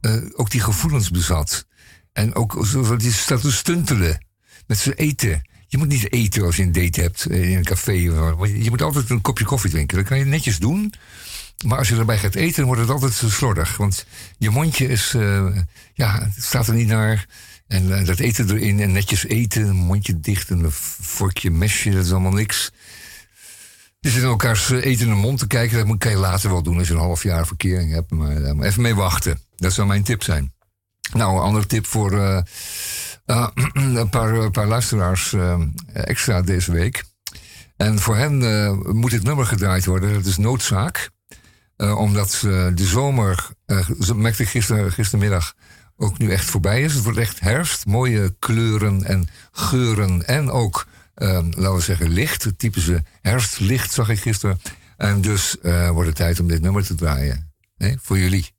eh, 0.00 0.16
ook 0.34 0.50
die 0.50 0.60
gevoelens 0.60 1.10
bezat. 1.10 1.66
En 2.12 2.34
ook 2.34 2.66
die 2.98 3.12
staat 3.12 3.40
te 3.40 3.52
stuntelen 3.52 4.24
met 4.66 4.78
zijn 4.78 4.94
eten. 4.94 5.42
Je 5.66 5.78
moet 5.78 5.88
niet 5.88 6.12
eten 6.12 6.42
als 6.42 6.56
je 6.56 6.62
een 6.62 6.72
date 6.72 7.00
hebt 7.00 7.26
eh, 7.26 7.50
in 7.50 7.56
een 7.56 7.64
café. 7.64 7.92
Je 7.92 8.66
moet 8.68 8.82
altijd 8.82 9.10
een 9.10 9.20
kopje 9.20 9.44
koffie 9.44 9.70
drinken. 9.70 9.96
Dat 9.96 10.06
kan 10.06 10.18
je 10.18 10.24
netjes 10.24 10.58
doen. 10.58 10.92
Maar 11.66 11.78
als 11.78 11.88
je 11.88 11.96
erbij 11.96 12.18
gaat 12.18 12.34
eten, 12.34 12.56
dan 12.56 12.64
wordt 12.64 12.80
het 12.80 12.90
altijd 12.90 13.32
slordig. 13.32 13.76
Want 13.76 14.06
je 14.38 14.50
mondje 14.50 14.88
is, 14.88 15.14
eh, 15.14 15.56
ja, 15.94 16.30
staat 16.38 16.66
er 16.66 16.74
niet 16.74 16.86
naar. 16.86 17.26
En 17.72 17.98
eh, 17.98 18.06
dat 18.06 18.18
eten 18.18 18.50
erin 18.50 18.80
en 18.80 18.92
netjes 18.92 19.26
eten, 19.26 19.74
mondje 19.74 20.20
dicht 20.20 20.50
en 20.50 20.64
een 20.64 20.72
vorkje, 21.00 21.50
mesje, 21.50 21.90
dat 21.90 22.04
is 22.04 22.10
allemaal 22.10 22.32
niks. 22.32 22.72
Je 24.00 24.10
zit 24.10 24.22
in 24.22 24.28
elkaars 24.28 24.70
eten 24.70 25.06
in 25.06 25.12
de 25.12 25.20
mond 25.20 25.38
te 25.38 25.46
kijken. 25.46 25.88
Dat 25.88 25.98
kan 25.98 26.10
je 26.10 26.16
later 26.16 26.50
wel 26.50 26.62
doen 26.62 26.78
als 26.78 26.88
je 26.88 26.94
een 26.94 27.00
half 27.00 27.22
jaar 27.22 27.46
verkering 27.46 27.92
hebt. 27.92 28.10
Maar 28.10 28.42
eh, 28.42 28.52
maar 28.52 28.66
even 28.66 28.82
mee 28.82 28.94
wachten. 28.94 29.40
Dat 29.56 29.72
zou 29.72 29.86
mijn 29.86 30.02
tip 30.02 30.22
zijn. 30.22 30.52
Nou, 31.12 31.34
een 31.36 31.42
andere 31.42 31.66
tip 31.66 31.86
voor 31.86 32.12
eh, 32.12 32.42
een 33.74 34.08
paar, 34.50 34.66
luisteraars 34.66 35.34
extra 35.92 36.42
deze 36.42 36.72
week. 36.72 37.04
En 37.76 37.98
voor 37.98 38.16
hen 38.16 38.38
moet 38.96 39.10
dit 39.10 39.22
nummer 39.22 39.46
gedraaid 39.46 39.84
worden. 39.84 40.12
Dat 40.12 40.26
is 40.26 40.36
noodzaak. 40.36 41.10
Omdat 41.76 42.38
de 42.74 42.84
zomer, 42.84 43.48
zo 44.00 44.14
merkte 44.14 44.42
ik 44.42 44.48
gister, 44.48 44.92
gistermiddag, 44.92 45.54
ook 45.96 46.18
nu 46.18 46.30
echt 46.30 46.44
voorbij 46.44 46.82
is. 46.82 46.94
Het 46.94 47.04
wordt 47.04 47.18
echt 47.18 47.40
herfst. 47.40 47.86
Mooie 47.86 48.34
kleuren 48.38 49.04
en 49.04 49.28
geuren. 49.52 50.26
En 50.26 50.50
ook, 50.50 50.86
eh, 51.14 51.28
laten 51.50 51.74
we 51.74 51.80
zeggen, 51.80 52.08
licht. 52.08 52.44
Het 52.44 52.58
typische 52.58 53.02
herfstlicht 53.20 53.92
zag 53.92 54.08
ik 54.08 54.20
gisteren. 54.20 54.60
En 54.96 55.20
dus 55.20 55.60
eh, 55.60 55.90
wordt 55.90 56.08
het 56.08 56.16
tijd 56.16 56.40
om 56.40 56.48
dit 56.48 56.62
nummer 56.62 56.84
te 56.84 56.94
draaien. 56.94 57.52
Nee, 57.76 57.96
voor 58.00 58.18
jullie. 58.18 58.50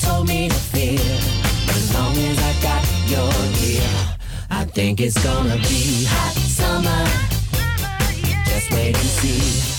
Told 0.00 0.28
me 0.28 0.48
to 0.48 0.54
fear. 0.54 0.98
As 1.68 1.94
long 1.94 2.16
as 2.16 2.38
I 2.38 2.52
got 2.62 2.82
your 3.08 3.32
ear, 3.68 3.90
I 4.50 4.64
think 4.64 5.00
it's 5.00 5.22
gonna 5.22 5.56
be 5.56 6.04
hot 6.06 6.34
summer. 6.34 7.04
Just 8.46 8.70
wait 8.72 8.96
and 8.96 9.10
see. 9.20 9.69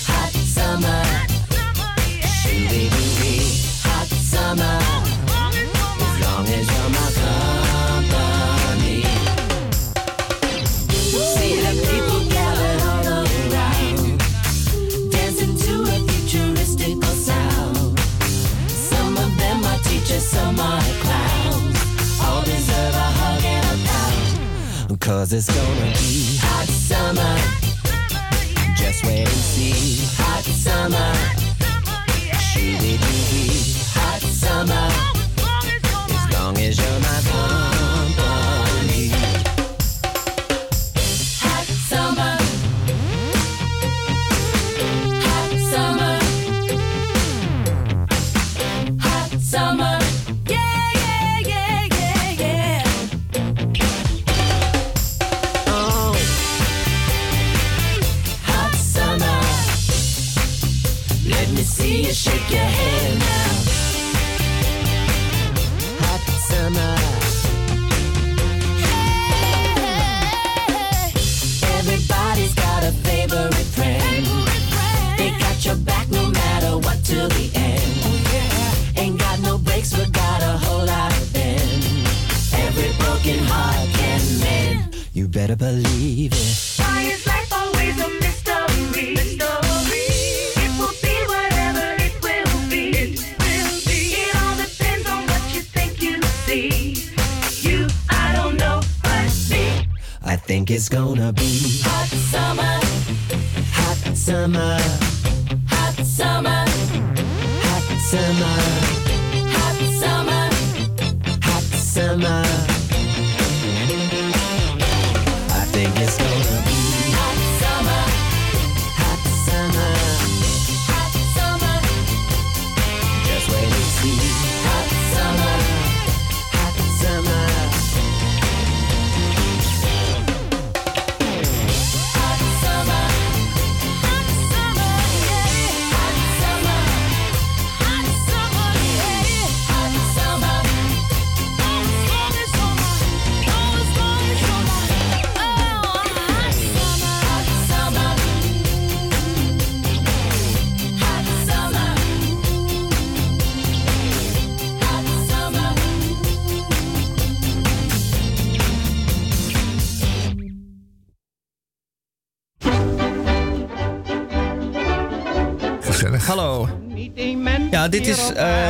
Dit 167.92 168.06
is 168.06 168.32
eh, 168.32 168.68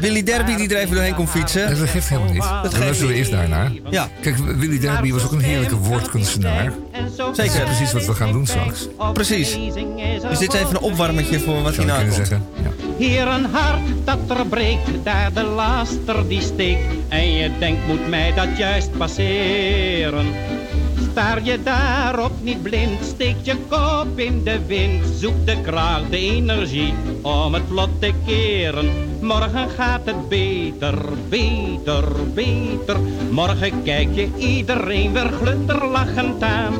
Willy 0.00 0.22
Derby 0.22 0.56
die 0.56 0.68
er 0.68 0.76
even 0.76 0.94
doorheen 0.94 1.14
komt 1.14 1.30
fietsen. 1.30 1.78
Dat 1.78 1.88
geeft 1.88 2.08
helemaal 2.08 2.32
niet. 2.32 2.42
Dat 2.42 2.74
geeft 2.74 2.78
luisteren 2.78 3.12
we 3.12 3.18
eerst 3.18 3.30
daarna. 3.30 3.70
Ja. 3.90 4.08
Kijk, 4.20 4.36
Willy 4.36 4.78
Derby 4.78 5.12
was 5.12 5.24
ook 5.24 5.32
een 5.32 5.40
heerlijke 5.40 5.76
woordkunstenaar. 5.76 6.72
Dat 7.16 7.38
is 7.38 7.52
Zeker. 7.52 7.64
precies 7.64 7.92
wat 7.92 8.06
we 8.06 8.14
gaan 8.14 8.32
doen 8.32 8.46
straks. 8.46 8.88
Precies. 9.12 9.58
Dus 10.28 10.38
dit 10.38 10.54
is 10.54 10.60
even 10.60 10.70
een 10.70 10.80
opwarmertje 10.80 11.40
voor 11.40 11.62
wat 11.62 11.76
hierna 11.76 11.96
kunnen 11.96 12.14
komt. 12.14 12.26
zeggen. 12.26 12.46
Ja. 12.62 12.70
Hier 12.98 13.26
een 13.26 13.44
hart 13.44 13.80
dat 14.04 14.18
er 14.38 14.46
breekt, 14.46 14.88
daar 15.02 15.32
de 15.32 15.42
laster 15.42 16.28
die 16.28 16.40
steekt. 16.40 16.82
En 17.08 17.32
je 17.32 17.50
denkt, 17.58 17.86
moet 17.86 18.08
mij 18.08 18.34
dat 18.34 18.56
juist 18.56 18.96
passeren? 18.98 20.26
Staar 21.10 21.42
je 21.42 21.62
daarop 21.62 22.32
niet 22.42 22.62
blind, 22.62 23.04
steek 23.04 23.36
je 23.42 23.56
kop 23.68 24.18
in 24.18 24.44
de 24.44 24.58
wind. 24.66 25.06
Zoek 25.18 25.46
de 25.46 25.60
kracht, 25.62 26.10
de 26.10 26.18
energie 26.18 26.94
om 27.22 27.54
het 27.54 27.62
vlot 27.68 28.00
te 28.00 28.12
keren. 28.26 28.90
Morgen 29.20 29.70
gaat 29.70 30.00
het 30.04 30.28
beter, 30.28 30.94
beter, 31.28 32.04
beter. 32.34 32.96
Morgen 33.30 33.82
kijk 33.82 34.08
je 34.14 34.28
iedereen 34.36 35.12
weer 35.12 35.30
glunderlachend 35.42 36.42
aan. 36.42 36.74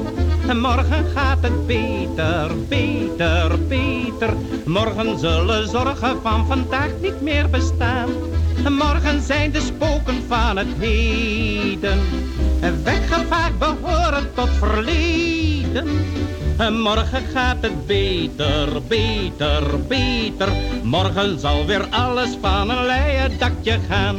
En 0.49 0.61
morgen 0.61 1.05
gaat 1.14 1.43
het 1.43 1.66
beter, 1.66 2.51
beter, 2.68 3.59
beter. 3.68 4.34
Morgen 4.64 5.18
zullen 5.18 5.68
zorgen 5.68 6.22
van 6.22 6.47
vandaag 6.47 6.91
niet 7.01 7.20
meer 7.20 7.51
bestaan. 7.51 8.09
En 8.64 8.72
morgen 8.72 9.22
zijn 9.22 9.51
de 9.51 9.61
spoken 9.61 10.22
van 10.28 10.57
het 10.57 10.68
heden. 10.78 11.99
En 12.61 12.84
weggevaagd 12.84 13.59
behoren 13.59 14.34
tot 14.34 14.49
verleden. 14.59 15.86
En 16.61 16.81
morgen 16.81 17.23
gaat 17.33 17.57
het 17.61 17.87
beter, 17.87 18.83
beter, 18.89 19.87
beter. 19.89 20.49
Morgen 20.83 21.39
zal 21.39 21.67
weer 21.67 21.87
alles 21.91 22.37
van 22.41 22.71
een 22.71 22.87
leien 22.87 23.39
dakje 23.39 23.79
gaan. 23.89 24.17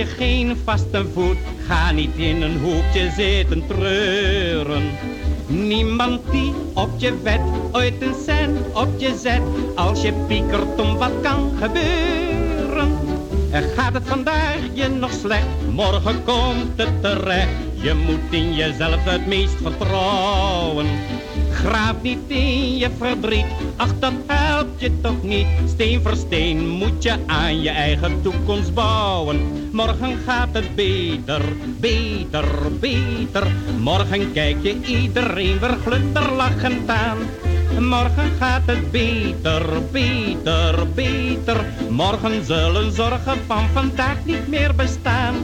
Je 0.00 0.06
geen 0.06 0.56
vaste 0.64 1.04
voet. 1.14 1.36
Ga 1.66 1.92
niet 1.92 2.16
in 2.16 2.42
een 2.42 2.58
hoekje 2.58 3.10
zitten 3.16 3.66
treuren. 3.66 4.90
Niemand 5.46 6.20
die 6.30 6.52
op 6.74 6.90
je 6.96 7.22
wet 7.22 7.40
ooit 7.72 8.02
een 8.02 8.14
cent 8.26 8.58
op 8.72 8.88
je 8.98 9.18
zet. 9.22 9.42
Als 9.74 10.02
je 10.02 10.12
piekert 10.28 10.80
om 10.80 10.96
wat 10.96 11.12
kan 11.22 11.52
gebeuren. 11.60 12.98
En 13.50 13.62
gaat 13.62 13.94
het 13.94 14.02
vandaag 14.06 14.58
je 14.72 14.88
nog 14.88 15.12
slecht, 15.12 15.46
morgen 15.70 16.24
komt 16.24 16.76
het 16.76 17.02
terecht. 17.02 17.48
Je 17.74 17.94
moet 17.94 18.30
in 18.30 18.54
jezelf 18.54 19.04
het 19.04 19.26
meest 19.26 19.56
vertrouwen. 19.62 20.86
Graaf 21.50 22.02
niet 22.02 22.18
in 22.26 22.76
je 22.76 22.88
verdriet, 22.98 23.46
ach 23.76 23.98
dat 23.98 24.12
helpt 24.26 24.80
je 24.80 25.00
toch 25.00 25.22
niet. 25.22 25.46
Steen 25.66 26.02
voor 26.02 26.16
steen 26.16 26.68
moet 26.68 27.02
je 27.02 27.14
aan 27.26 27.60
je 27.60 27.70
eigen 27.70 28.22
toekomst 28.22 28.74
bouwen. 28.74 29.59
Morgen 29.72 30.18
gaat 30.26 30.48
het 30.52 30.74
beter, 30.74 31.42
beter, 31.80 32.44
beter. 32.80 33.46
Morgen 33.78 34.32
kijk 34.32 34.56
je 34.62 34.80
iedereen 34.82 35.58
weer 35.58 35.76
glunderlachend 35.86 36.90
aan. 36.90 37.18
Morgen 37.78 38.30
gaat 38.38 38.62
het 38.66 38.90
beter, 38.90 39.62
beter, 39.90 40.86
beter. 40.94 41.64
Morgen 41.88 42.44
zullen 42.44 42.92
zorgen 42.92 43.38
van 43.46 43.68
vandaag 43.72 44.24
niet 44.24 44.48
meer 44.48 44.74
bestaan. 44.74 45.34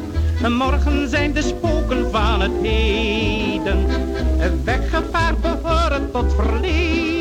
Morgen 0.48 1.08
zijn 1.08 1.32
de 1.32 1.42
spoken 1.42 2.10
van 2.10 2.40
het 2.40 2.52
heden. 2.62 3.86
Weggevaard 4.64 5.40
behoren 5.40 6.10
tot 6.12 6.34
verleden. 6.34 7.15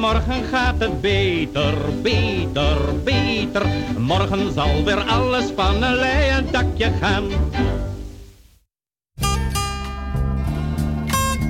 Morgen 0.00 0.44
gaat 0.50 0.74
het 0.78 1.00
beter, 1.00 1.74
beter, 2.02 3.02
beter. 3.04 3.66
Morgen 3.98 4.52
zal 4.52 4.84
weer 4.84 5.00
alles 5.00 5.44
van 5.56 5.82
een 5.82 5.94
leien 5.94 6.52
dakje 6.52 6.92
gaan. 7.00 7.24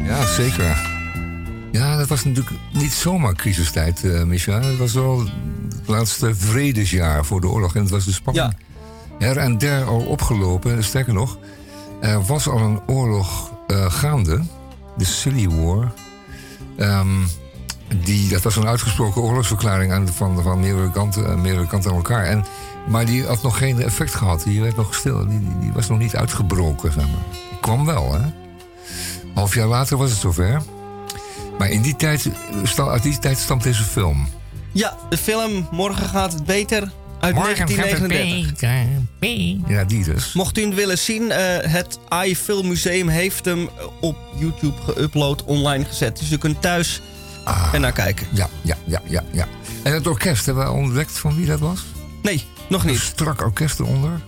Ja, 0.05 0.26
zeker. 0.26 0.88
Ja, 1.72 1.96
dat 1.96 2.09
was 2.09 2.24
natuurlijk 2.24 2.57
niet 2.72 2.92
zomaar 2.92 3.34
crisistijd, 3.34 4.05
eh 4.05 4.22
Micha. 4.22 4.61
Het 4.61 4.78
was 4.78 4.94
wel 4.94 5.18
het 5.18 5.88
laatste 5.88 6.34
vredesjaar 6.34 7.24
voor 7.24 7.40
de 7.40 7.48
oorlog. 7.48 7.74
En 7.74 7.80
het 7.80 7.90
was 7.90 8.05
de 8.05 8.12
spanning 8.12 8.55
her 9.18 9.36
en 9.36 9.59
der 9.59 9.84
al 9.84 10.01
opgelopen. 10.01 10.84
Sterker 10.84 11.14
nog, 11.14 11.38
er 12.01 12.22
was 12.24 12.48
al 12.48 12.59
een 12.59 12.80
oorlog 12.86 13.53
eh, 13.66 13.92
gaande. 13.92 14.42
De 14.96 15.05
Silly 15.05 15.48
War. 15.48 15.92
Ehm, 16.76 17.22
die, 17.97 18.28
dat 18.28 18.43
was 18.43 18.57
een 18.57 18.66
uitgesproken 18.66 19.22
oorlogsverklaring 19.22 19.93
aan, 19.93 20.09
van, 20.09 20.43
van 20.43 20.61
meerdere, 20.61 20.91
kanten, 20.91 21.26
eh, 21.26 21.34
meerdere 21.34 21.66
kanten 21.66 21.91
aan 21.91 21.97
elkaar. 21.97 22.24
En, 22.24 22.45
maar 22.88 23.07
die 23.07 23.26
had 23.26 23.43
nog 23.43 23.59
geen 23.59 23.82
effect 23.82 24.14
gehad. 24.14 24.43
Die 24.43 24.61
werd 24.61 24.76
nog 24.76 24.95
stil. 24.95 25.28
Die, 25.28 25.41
die, 25.61 25.72
was 25.72 25.88
nog 25.88 25.99
niet 25.99 26.16
uitgebroken, 26.16 26.93
zeg 26.93 27.05
maar. 27.05 27.24
Die 27.51 27.59
kwam 27.61 27.84
wel, 27.86 28.14
hè. 28.14 28.20
Half 29.34 29.55
jaar 29.55 29.66
later 29.66 29.97
was 29.97 30.11
het 30.11 30.20
zover. 30.20 30.62
Maar 31.59 31.70
in 31.70 31.82
die 31.82 31.97
tijd, 31.97 32.30
eh, 32.76 32.88
uit 32.88 33.03
die 33.03 33.18
tijd 33.18 33.38
stamt 33.38 33.62
deze 33.62 33.82
film. 33.82 34.28
Ja, 34.72 34.97
de 35.09 35.16
film 35.16 35.68
Morgen 35.70 36.09
gaat 36.09 36.32
het 36.32 36.45
beter 36.45 36.91
uit 37.20 37.34
Morgen 37.34 37.57
gaat 37.57 37.68
het 37.68 37.76
1939. 37.76 39.68
Ja, 39.68 39.84
die 39.84 40.05
dus. 40.05 40.32
Mocht 40.32 40.59
u 40.59 40.64
het 40.64 40.74
willen 40.74 40.99
zien, 40.99 41.30
eh, 41.30 41.70
het 41.72 41.99
AI 42.09 42.36
Film 42.36 42.68
Museum 42.68 43.09
heeft 43.09 43.45
hem 43.45 43.68
op 44.01 44.16
YouTube 44.38 44.76
geüpload, 44.86 45.45
online 45.45 45.84
gezet. 45.84 46.18
Dus 46.18 46.32
u 46.32 46.38
kunt 46.38 46.62
thuis 46.62 47.01
Ah. 47.45 47.68
er 47.72 47.80
naar 47.80 47.93
kijken. 47.93 48.26
Ja, 48.32 48.49
ja, 48.62 48.76
ja, 48.84 49.03
ja, 49.09 49.24
ja. 49.32 49.47
En 49.82 49.93
het 49.93 50.07
orkest, 50.07 50.47
hebben 50.47 50.64
we 50.64 50.70
ontdekt 50.70 51.18
van 51.18 51.36
wie 51.36 51.47
dat 51.47 51.61
was? 51.61 51.84
Nee, 52.22 52.45
nog 52.68 52.82
Een 52.84 52.91
niet. 52.91 52.99
strak 53.01 53.43
orkest 53.43 53.80
eronder. 53.80 54.20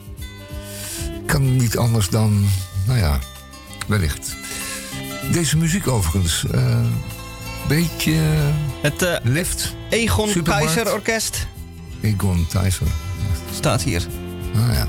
Kan 1.26 1.56
niet 1.56 1.76
anders 1.76 2.08
dan, 2.08 2.48
nou 2.86 2.98
ja, 2.98 3.18
wellicht. 3.86 4.36
Deze 5.32 5.56
muziek 5.56 5.88
overigens, 5.88 6.44
eh 6.50 6.78
beetje 7.68 8.14
Het 8.82 9.02
eh, 9.02 9.16
lift. 9.22 9.74
Egon 9.90 10.28
Supermarkt. 10.28 10.72
Keizer 10.72 10.92
Orkest 10.92 11.46
Egon 12.00 12.46
Thijssen. 12.48 12.86
staat 13.54 13.82
hier. 13.82 14.02
Ah 14.54 14.74
ja. 14.74 14.86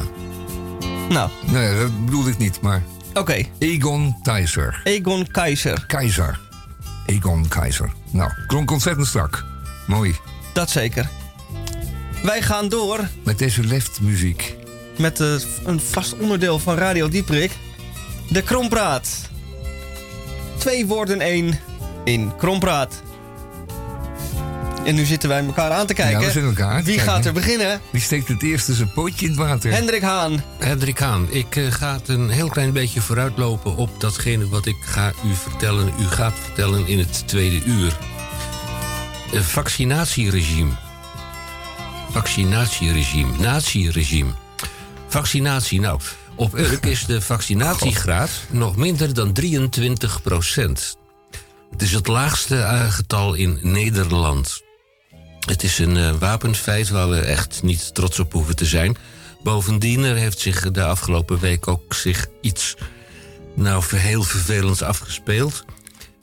Nou, 1.09 1.30
Nee, 1.51 1.80
dat 1.80 2.05
bedoelde 2.05 2.30
ik 2.30 2.38
niet, 2.38 2.61
maar 2.61 2.84
oké. 3.13 3.43
Egon 3.57 4.15
Thijsser. 4.24 4.82
Egon 4.84 5.28
Keizer, 5.32 5.86
Keizer. 5.88 6.39
Egon 7.05 7.47
Keizer. 7.47 7.91
Nou, 8.14 8.32
klonk 8.47 8.72
ontzettend 8.72 9.07
strak. 9.07 9.45
Mooi. 9.88 10.16
dat 10.53 10.70
zeker. 10.70 11.09
Wij 12.24 12.41
gaan 12.41 12.70
door 12.70 12.99
Met 13.24 13.38
deze 13.38 13.64
liftmuziek. 13.64 14.55
met 14.97 15.20
eh, 15.20 15.36
een 15.66 15.80
vast 15.80 16.18
onderdeel 16.18 16.59
van 16.59 16.76
Radio 16.76 17.09
Dieprik. 17.09 17.51
De 18.30 18.41
Krompraat. 18.41 19.30
Twee 20.57 20.86
woorden 20.86 21.20
één 21.22 21.59
in 22.03 22.36
Krompraat. 22.38 23.01
En 24.86 24.95
nu 24.95 25.05
zitten 25.05 25.29
wij 25.29 25.45
elkaar 25.45 25.71
aan 25.71 25.86
te 25.88 25.93
kijken. 25.93 26.19
Ja, 26.19 26.25
we 26.25 26.31
zitten 26.31 26.49
elkaar 26.49 26.71
aan 26.71 26.79
te 26.79 26.86
Wie 26.86 26.95
kijken. 26.95 27.13
gaat 27.13 27.25
er 27.25 27.34
beginnen? 27.34 27.81
Wie 27.89 28.01
steekt 28.01 28.27
het 28.27 28.43
eerste 28.43 28.73
zijn 28.73 28.91
pootje 28.91 29.25
in 29.25 29.31
het 29.31 29.39
water? 29.39 29.71
Hendrik 29.71 30.01
Haan. 30.01 30.43
Hendrik 30.59 30.99
Haan, 30.99 31.27
ik 31.29 31.55
eh, 31.55 31.71
ga 31.71 31.93
het 31.93 32.07
een 32.07 32.29
heel 32.29 32.49
klein 32.49 32.71
beetje 32.71 33.01
vooruitlopen 33.01 33.75
op 33.75 33.89
datgene 34.01 34.47
wat 34.47 34.65
ik 34.65 34.75
ga 34.81 35.11
u 35.25 35.34
vertellen. 35.36 35.93
U 35.99 36.05
gaat 36.05 36.34
vertellen 36.43 36.88
in 36.88 36.99
het 36.99 37.27
tweede 37.27 37.63
uur. 37.65 37.97
Een 39.31 39.43
vaccinatieregime. 39.43 40.71
Vaccinatieregime. 42.11 43.38
Natieregime. 43.38 44.31
Vaccinatie. 45.07 45.79
Nou, 45.79 45.99
op 46.36 46.57
Urk 46.57 46.86
is 46.86 47.05
de 47.05 47.21
vaccinatiegraad 47.21 48.29
nog 48.49 48.75
minder 48.75 49.13
dan 49.13 49.34
23 49.34 50.21
procent. 50.21 50.97
Het 51.71 51.81
is 51.81 51.91
het 51.91 52.07
laagste 52.07 52.57
eh, 52.57 52.91
getal 52.91 53.34
in 53.34 53.59
Nederland. 53.61 54.62
Het 55.46 55.64
is 55.64 55.80
een 55.80 55.98
eh, 55.98 56.12
wapenfeit 56.12 56.89
waar 56.89 57.10
we 57.10 57.20
echt 57.20 57.64
niet 57.64 57.94
trots 57.94 58.20
op 58.20 58.32
hoeven 58.32 58.56
te 58.56 58.66
zijn. 58.66 58.98
Bovendien 59.44 60.04
er 60.04 60.16
heeft 60.16 60.39
zich 60.39 60.72
de 60.72 60.84
afgelopen 60.84 61.39
week 61.39 61.68
ook 61.68 61.94
zich 61.94 62.28
iets 62.41 62.76
nou 63.56 63.84
heel 63.96 64.24
vervelends 64.24 64.82
afgespeeld. 64.82 65.66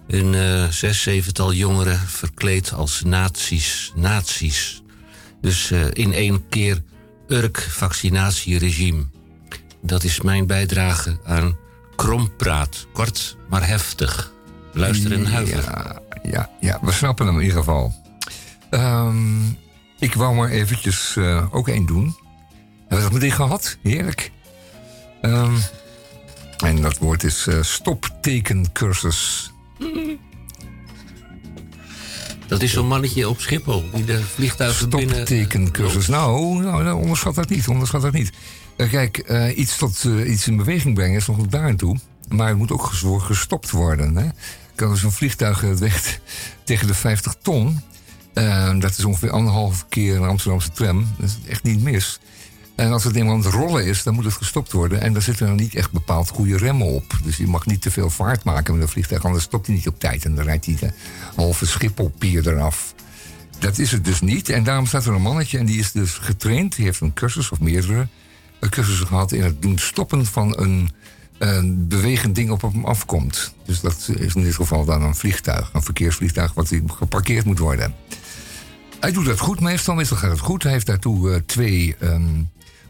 Een 0.07 0.35
eh, 0.35 0.69
zes, 0.69 1.03
zevental 1.03 1.53
jongeren 1.53 1.99
verkleed 1.99 2.73
als 2.73 3.03
nazi's. 3.03 3.93
nazi's. 3.95 4.83
Dus 5.41 5.71
eh, 5.71 5.81
in 5.93 6.13
één 6.13 6.49
keer 6.49 6.83
Urk-vaccinatieregime. 7.29 9.05
Dat 9.83 10.05
is 10.05 10.21
mijn 10.21 10.47
bijdrage 10.47 11.19
aan 11.25 11.57
Krompraat. 11.97 12.87
Kort, 12.93 13.37
maar 13.49 13.67
heftig. 13.67 14.33
Luister 14.73 15.13
en 15.13 15.27
huiver. 15.27 15.63
Ja, 15.65 16.03
ja, 16.23 16.51
ja, 16.61 16.79
we 16.83 16.93
snappen 16.93 17.27
hem 17.27 17.35
in 17.35 17.43
ieder 17.43 17.59
geval. 17.59 18.00
Ehm, 18.71 19.43
ik 19.99 20.15
wou 20.15 20.35
maar 20.35 20.49
eventjes 20.49 21.17
eh, 21.17 21.47
ook 21.51 21.69
één 21.69 21.87
doen. 21.87 22.17
Hebben 22.79 22.97
we 22.97 23.03
dat 23.03 23.13
meteen 23.13 23.33
gehad? 23.33 23.79
Heerlijk. 23.83 24.31
Ehm, 25.21 25.55
en 26.65 26.83
dat 26.83 26.99
woord 26.99 27.25
is 27.25 27.47
eh, 27.47 27.63
stoptekencursus. 27.63 29.53
Dat 32.47 32.63
is 32.63 32.73
zo'n 32.73 32.87
mannetje 32.87 33.29
op 33.29 33.41
Schiphol 33.41 33.85
die 33.95 34.05
de 34.05 34.21
vliegtuigen 34.23 34.89
binnen... 34.89 35.15
Stoptekencursus. 35.15 36.09
Nou, 36.09 36.63
nou, 36.63 36.83
nou, 36.83 37.01
onderschat 37.01 37.35
dat 37.35 37.49
niet. 37.49 37.69
Onderschat 37.69 38.03
dat 38.03 38.13
niet. 38.13 38.33
Eh, 38.77 38.91
kijk, 38.91 39.19
iets 39.57 39.77
tot 39.77 40.05
iets 40.05 40.47
in 40.47 40.57
beweging 40.57 40.95
brengen 40.95 41.17
is 41.17 41.27
nog 41.27 41.37
niet 41.37 41.51
daar 41.51 41.77
toe. 41.77 41.99
Maar 42.29 42.49
het 42.49 42.57
moet 42.57 42.73
ook 42.73 42.93
gestopt 43.23 43.71
worden. 43.71 44.17
Hè? 44.17 44.29
Kan 44.75 44.91
dus 44.91 45.03
een 45.03 45.13
vliegtuig 45.13 45.61
weegt 45.61 46.21
tegen 46.65 46.87
de 46.87 46.95
50 46.95 47.35
ton. 47.43 47.81
Eh, 48.33 48.79
dat 48.79 48.99
is 48.99 49.05
ongeveer 49.05 49.31
anderhalve 49.31 49.85
keer 49.89 50.17
een 50.17 50.29
Amsterdamse 50.29 50.71
tram. 50.71 51.07
Dat 51.19 51.29
is 51.29 51.39
echt 51.49 51.63
niet 51.63 51.83
mis. 51.83 52.21
En 52.75 52.93
als 52.93 53.05
het 53.05 53.17
eenmaal 53.17 53.35
aan 53.35 53.45
het 53.45 53.53
rollen 53.53 53.87
is, 53.87 54.03
dan 54.03 54.15
moet 54.15 54.25
het 54.25 54.35
gestopt 54.35 54.73
worden. 54.73 55.01
En 55.01 55.13
daar 55.13 55.23
zitten 55.23 55.47
dan 55.47 55.57
niet 55.57 55.75
echt 55.75 55.91
bepaald 55.91 56.29
goede 56.29 56.57
remmen 56.57 56.87
op. 56.87 57.19
Dus 57.23 57.37
je 57.37 57.47
mag 57.47 57.67
niet 57.67 57.83
te 57.83 57.91
veel 57.91 58.11
vaart 58.11 58.45
maken 58.45 58.75
met 58.75 58.83
een 58.83 58.89
vliegtuig, 58.89 59.25
anders 59.25 59.45
stopt 59.45 59.67
hij 59.67 59.75
niet 59.75 59.89
op 59.89 60.01
tijd. 60.01 60.25
En 60.25 60.35
dan 60.35 60.45
rijdt 60.45 60.67
hij 60.67 60.77
de 60.81 60.91
halve 61.37 61.67
Schipholpier 61.67 62.49
eraf. 62.49 62.95
Dat 63.59 63.79
is 63.79 63.91
het 63.91 64.05
dus 64.05 64.21
niet. 64.21 64.49
En 64.49 64.65
daarom 64.65 64.87
staat 64.87 65.05
er 65.07 65.15
een 65.15 65.23
mannetje 65.23 65.59
en 65.59 65.67
die 65.67 65.79
is 65.79 65.93
dus 65.93 66.13
getraind. 66.13 66.77
Die 66.77 66.85
heeft 66.85 67.01
een 67.01 67.13
cursus 67.13 67.51
of 67.51 67.61
meerdere 67.61 68.09
eh, 68.61 68.69
cursussen 68.69 69.07
gehad 69.07 69.33
in 69.33 69.43
het 69.43 69.63
doen 69.63 69.79
stoppen 69.79 70.27
van 70.27 70.59
een, 70.59 70.91
een 71.39 71.89
bewegend 71.89 72.35
ding 72.35 72.51
op 72.51 72.63
hem 72.63 72.85
afkomt. 72.85 73.55
Dus 73.65 73.81
dat 73.81 74.11
is 74.19 74.35
in 74.35 74.43
dit 74.43 74.55
geval 74.55 74.85
dan 74.85 75.03
een 75.03 75.15
vliegtuig, 75.15 75.71
een 75.73 75.83
verkeersvliegtuig 75.83 76.55
wat 76.55 76.73
geparkeerd 76.87 77.45
moet 77.45 77.59
worden. 77.59 77.95
Hij 79.01 79.13
doet 79.13 79.25
dat 79.25 79.39
goed 79.39 79.61
meestal, 79.61 79.95
meestal 79.95 80.17
gaat 80.17 80.31
het 80.31 80.41
goed. 80.41 80.63
Hij 80.63 80.73
heeft 80.73 80.87
daartoe 80.87 81.33
eh, 81.33 81.41
twee 81.47 81.97
ehm, 81.97 82.43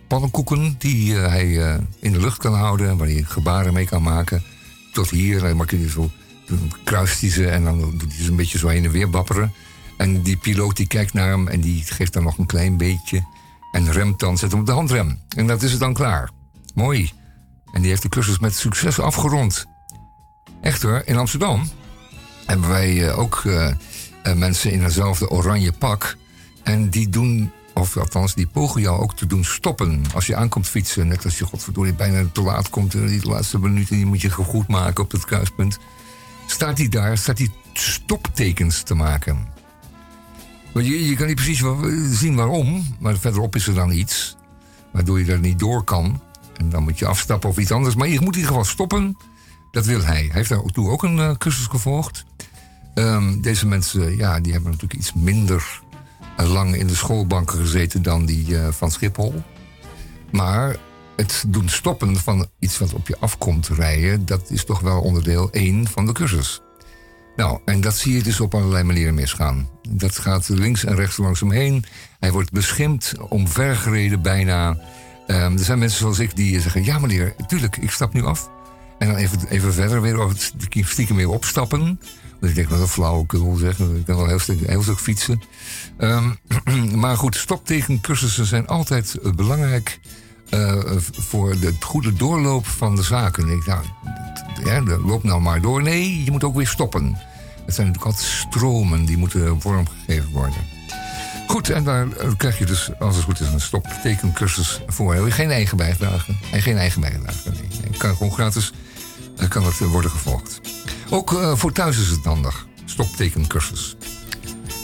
pannenkoeken 0.06 0.74
die 0.78 1.16
eh, 1.16 1.28
hij 1.28 1.62
eh, 1.62 1.78
in 2.00 2.12
de 2.12 2.20
lucht 2.20 2.38
kan 2.38 2.54
houden, 2.54 2.96
waar 2.96 3.06
hij 3.06 3.22
gebaren 3.22 3.72
mee 3.72 3.86
kan 3.86 4.02
maken. 4.02 4.42
Tot 4.92 5.10
hier, 5.10 5.40
dan 5.40 5.56
maakt 5.56 5.70
hij 5.70 5.88
zo, 5.88 6.10
dan 6.46 6.72
kruist 6.84 7.20
hij 7.20 7.30
ze 7.30 7.48
en 7.48 7.64
dan 7.64 7.80
doet 7.80 8.12
hij 8.12 8.22
ze 8.22 8.30
een 8.30 8.36
beetje 8.36 8.58
zo 8.58 8.68
heen 8.68 8.84
en 8.84 8.90
weer 8.90 9.10
bapperen. 9.10 9.52
En 9.96 10.22
die 10.22 10.36
piloot 10.36 10.76
die 10.76 10.86
kijkt 10.86 11.12
naar 11.12 11.28
hem 11.28 11.48
en 11.48 11.60
die 11.60 11.84
geeft 11.84 12.12
dan 12.12 12.22
nog 12.22 12.38
een 12.38 12.46
klein 12.46 12.76
beetje. 12.76 13.24
En 13.72 13.92
remt 13.92 14.20
dan, 14.20 14.38
zet 14.38 14.50
hem 14.50 14.60
op 14.60 14.66
de 14.66 14.72
handrem. 14.72 15.18
En 15.36 15.46
dat 15.46 15.62
is 15.62 15.70
het 15.70 15.80
dan 15.80 15.94
klaar. 15.94 16.30
Mooi. 16.74 17.12
En 17.72 17.80
die 17.80 17.90
heeft 17.90 18.02
de 18.02 18.08
cursus 18.08 18.38
met 18.38 18.56
succes 18.56 18.98
afgerond. 18.98 19.66
Echt 20.60 20.82
hoor, 20.82 21.02
in 21.04 21.16
Amsterdam 21.16 21.68
hebben 22.46 22.68
wij 22.68 23.12
ook 23.12 23.42
mensen 24.34 24.72
in 24.72 24.82
hetzelfde 24.82 25.28
oranje 25.30 25.72
pak. 25.72 26.16
En 26.62 26.90
die 26.90 27.08
doen, 27.08 27.52
of 27.74 27.96
althans, 27.96 28.34
die 28.34 28.46
pogen 28.46 28.80
jou 28.80 29.00
ook 29.00 29.16
te 29.16 29.26
doen 29.26 29.44
stoppen. 29.44 30.02
Als 30.14 30.26
je 30.26 30.36
aankomt 30.36 30.68
fietsen, 30.68 31.08
net 31.08 31.24
als 31.24 31.38
je 31.38 31.44
godverdorie 31.44 31.94
bijna 31.94 32.24
te 32.32 32.42
laat 32.42 32.70
komt... 32.70 32.94
in 32.94 33.06
die 33.06 33.28
laatste 33.28 33.58
minuten, 33.58 33.96
die 33.96 34.06
moet 34.06 34.20
je 34.20 34.30
goed 34.30 34.68
maken 34.68 35.04
op 35.04 35.10
het 35.10 35.24
kruispunt. 35.24 35.78
Staat 36.46 36.78
hij 36.78 36.88
daar, 36.88 37.18
staat 37.18 37.38
hij 37.38 37.48
stoptekens 37.72 38.82
te 38.82 38.94
maken. 38.94 39.48
Je, 40.74 41.06
je 41.08 41.16
kan 41.16 41.26
niet 41.26 41.36
precies 41.36 41.62
zien 42.18 42.34
waarom, 42.34 42.96
maar 42.98 43.16
verderop 43.18 43.54
is 43.56 43.66
er 43.66 43.74
dan 43.74 43.92
iets... 43.92 44.36
waardoor 44.92 45.18
je 45.20 45.32
er 45.32 45.38
niet 45.38 45.58
door 45.58 45.84
kan. 45.84 46.20
En 46.56 46.70
dan 46.70 46.82
moet 46.82 46.98
je 46.98 47.06
afstappen 47.06 47.48
of 47.48 47.58
iets 47.58 47.72
anders. 47.72 47.94
Maar 47.94 48.08
je 48.08 48.20
moet 48.20 48.34
in 48.34 48.40
ieder 48.40 48.48
geval 48.48 48.64
stoppen. 48.64 49.16
Dat 49.70 49.86
wil 49.86 50.04
hij. 50.04 50.22
Hij 50.22 50.30
heeft 50.32 50.48
daar 50.48 50.58
ook- 50.58 50.72
toen 50.72 50.88
ook 50.88 51.02
een 51.02 51.18
eh, 51.18 51.36
cursus 51.36 51.66
gevolgd. 51.66 52.24
Ehm, 52.94 53.40
deze 53.40 53.66
mensen 53.66 54.16
ja, 54.16 54.40
die 54.40 54.52
hebben 54.52 54.70
natuurlijk 54.70 55.00
iets 55.00 55.12
minder 55.14 55.80
lang 56.36 56.76
in 56.76 56.86
de 56.86 56.94
schoolbanken 56.94 57.58
gezeten 57.58 58.02
dan 58.02 58.24
die 58.24 58.58
eh, 58.58 58.68
van 58.68 58.90
Schiphol. 58.90 59.42
Maar 60.30 60.76
het 61.16 61.44
doen 61.48 61.68
stoppen 61.68 62.16
van 62.16 62.46
iets 62.58 62.78
wat 62.78 62.94
op 62.94 63.08
je 63.08 63.16
afkomt 63.20 63.68
rijden, 63.68 64.26
dat 64.26 64.50
is 64.50 64.64
toch 64.64 64.80
wel 64.80 65.00
onderdeel 65.00 65.50
1 65.50 65.86
van 65.86 66.06
de 66.06 66.12
cursus. 66.12 66.60
Nou, 67.36 67.60
en 67.64 67.80
dat 67.80 67.94
zie 67.94 68.14
je 68.14 68.22
dus 68.22 68.40
op 68.40 68.54
allerlei 68.54 68.84
manieren 68.84 69.14
misgaan. 69.14 69.68
Dat 69.88 70.18
gaat 70.18 70.48
links 70.48 70.84
en 70.84 70.94
rechts 70.94 71.16
langs 71.16 71.40
hem 71.40 71.50
heen. 71.50 71.84
Hij 72.18 72.32
wordt 72.32 72.52
beschimpt, 72.52 73.14
omvergereden 73.28 74.22
bijna. 74.22 74.78
Ehm, 75.26 75.52
er 75.52 75.64
zijn 75.64 75.78
mensen 75.78 75.98
zoals 75.98 76.18
ik 76.18 76.36
die 76.36 76.60
zeggen: 76.60 76.84
Ja, 76.84 76.98
meneer, 76.98 77.34
tuurlijk, 77.46 77.76
ik 77.76 77.90
stap 77.90 78.12
nu 78.12 78.24
af. 78.24 78.50
En 79.00 79.06
dan 79.06 79.16
even, 79.16 79.48
even 79.48 79.72
verder 79.72 80.00
weer 80.00 80.18
over 80.18 80.36
stiekem 80.72 81.16
weer 81.16 81.28
opstappen. 81.28 82.00
Dus 82.40 82.48
ik 82.50 82.54
denk, 82.56 82.68
wat 82.68 82.80
een 82.80 82.88
flauwekul 82.88 83.56
zeg. 83.56 83.78
Ik 83.78 84.04
kan 84.04 84.16
wel 84.16 84.26
heel 84.26 84.38
stuk, 84.38 84.66
heel 84.66 84.82
stuk 84.82 84.98
fietsen. 84.98 85.42
Ehm, 85.98 86.30
maar 87.02 87.16
goed, 87.16 87.36
stoptekencursussen 87.36 88.46
zijn 88.46 88.66
altijd 88.66 89.14
eh, 89.14 89.32
belangrijk... 89.32 90.00
eh, 90.50 90.82
voor 91.12 91.58
de 91.58 91.74
goede 91.80 92.12
doorloop 92.12 92.66
van 92.66 92.96
de 92.96 93.02
zaken. 93.02 93.48
Ik 93.48 93.66
nou, 93.66 93.84
ja, 94.64 94.98
loop 95.06 95.22
nou 95.22 95.40
maar 95.40 95.60
door. 95.60 95.82
Nee, 95.82 96.24
je 96.24 96.30
moet 96.30 96.44
ook 96.44 96.56
weer 96.56 96.68
stoppen. 96.68 97.04
Het 97.66 97.74
zijn 97.74 97.86
natuurlijk 97.86 98.16
altijd 98.16 98.32
stromen 98.48 99.04
die 99.04 99.16
moeten 99.16 99.60
vormgegeven 99.60 100.30
worden. 100.30 100.66
Goed, 101.46 101.70
en 101.70 101.84
daar 101.84 102.12
eh, 102.12 102.28
krijg 102.36 102.58
je 102.58 102.66
dus, 102.66 102.90
als 102.98 103.16
het 103.16 103.24
goed 103.24 103.40
is, 103.40 103.48
een 103.48 103.60
stoptekencursus 103.60 104.80
voor. 104.86 105.14
Geen 105.14 105.50
eigen 105.50 105.76
bijdrage? 105.76 106.32
En 106.50 106.62
geen 106.62 106.76
eigen 106.76 107.00
bijdrage, 107.00 107.50
nee. 107.50 107.68
nee. 107.82 107.98
Kan 107.98 108.16
gewoon 108.16 108.32
gratis 108.32 108.72
eh, 109.40 109.48
kan 109.48 109.62
dat 109.62 109.80
eh, 109.80 109.86
worden 109.86 110.10
gevolgd. 110.10 110.60
Ook 111.10 111.32
eh, 111.32 111.56
voor 111.56 111.72
thuis 111.72 111.98
is 111.98 112.08
het 112.08 112.24
handig. 112.24 112.66
Stoptekencursus. 112.84 113.96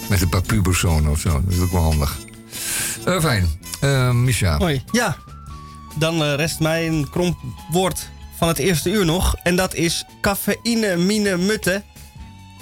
Met 0.08 0.22
een 0.22 0.42
puberzonen 0.42 1.10
of 1.10 1.20
zo. 1.20 1.42
Dat 1.44 1.54
is 1.54 1.60
ook 1.60 1.72
wel 1.72 1.82
handig. 1.82 2.18
Eh, 3.04 3.20
fijn. 3.20 3.48
Eh 3.80 4.10
Misha. 4.10 4.58
Hoi. 4.58 4.84
Ja, 4.92 5.16
dan 5.98 6.22
rest 6.22 6.60
mij 6.60 6.86
een 6.86 7.10
kromp 7.10 7.38
woord 7.70 8.08
van 8.38 8.48
het 8.48 8.58
eerste 8.58 8.90
uur 8.90 9.04
nog. 9.04 9.36
En 9.42 9.56
dat 9.56 9.74
is 9.74 10.04
cafeïne, 10.20 10.96
mine, 10.96 11.36
mutte. 11.36 11.82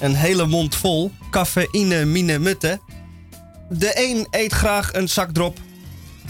Een 0.00 0.14
hele 0.14 0.46
mond 0.46 0.74
vol. 0.74 1.12
Cafeïne, 1.30 2.04
mine, 2.04 2.38
mutte. 2.38 2.80
De 3.68 3.92
een 3.94 4.26
eet 4.30 4.52
graag 4.52 4.92
een 4.92 5.08
zakdrop. 5.08 5.58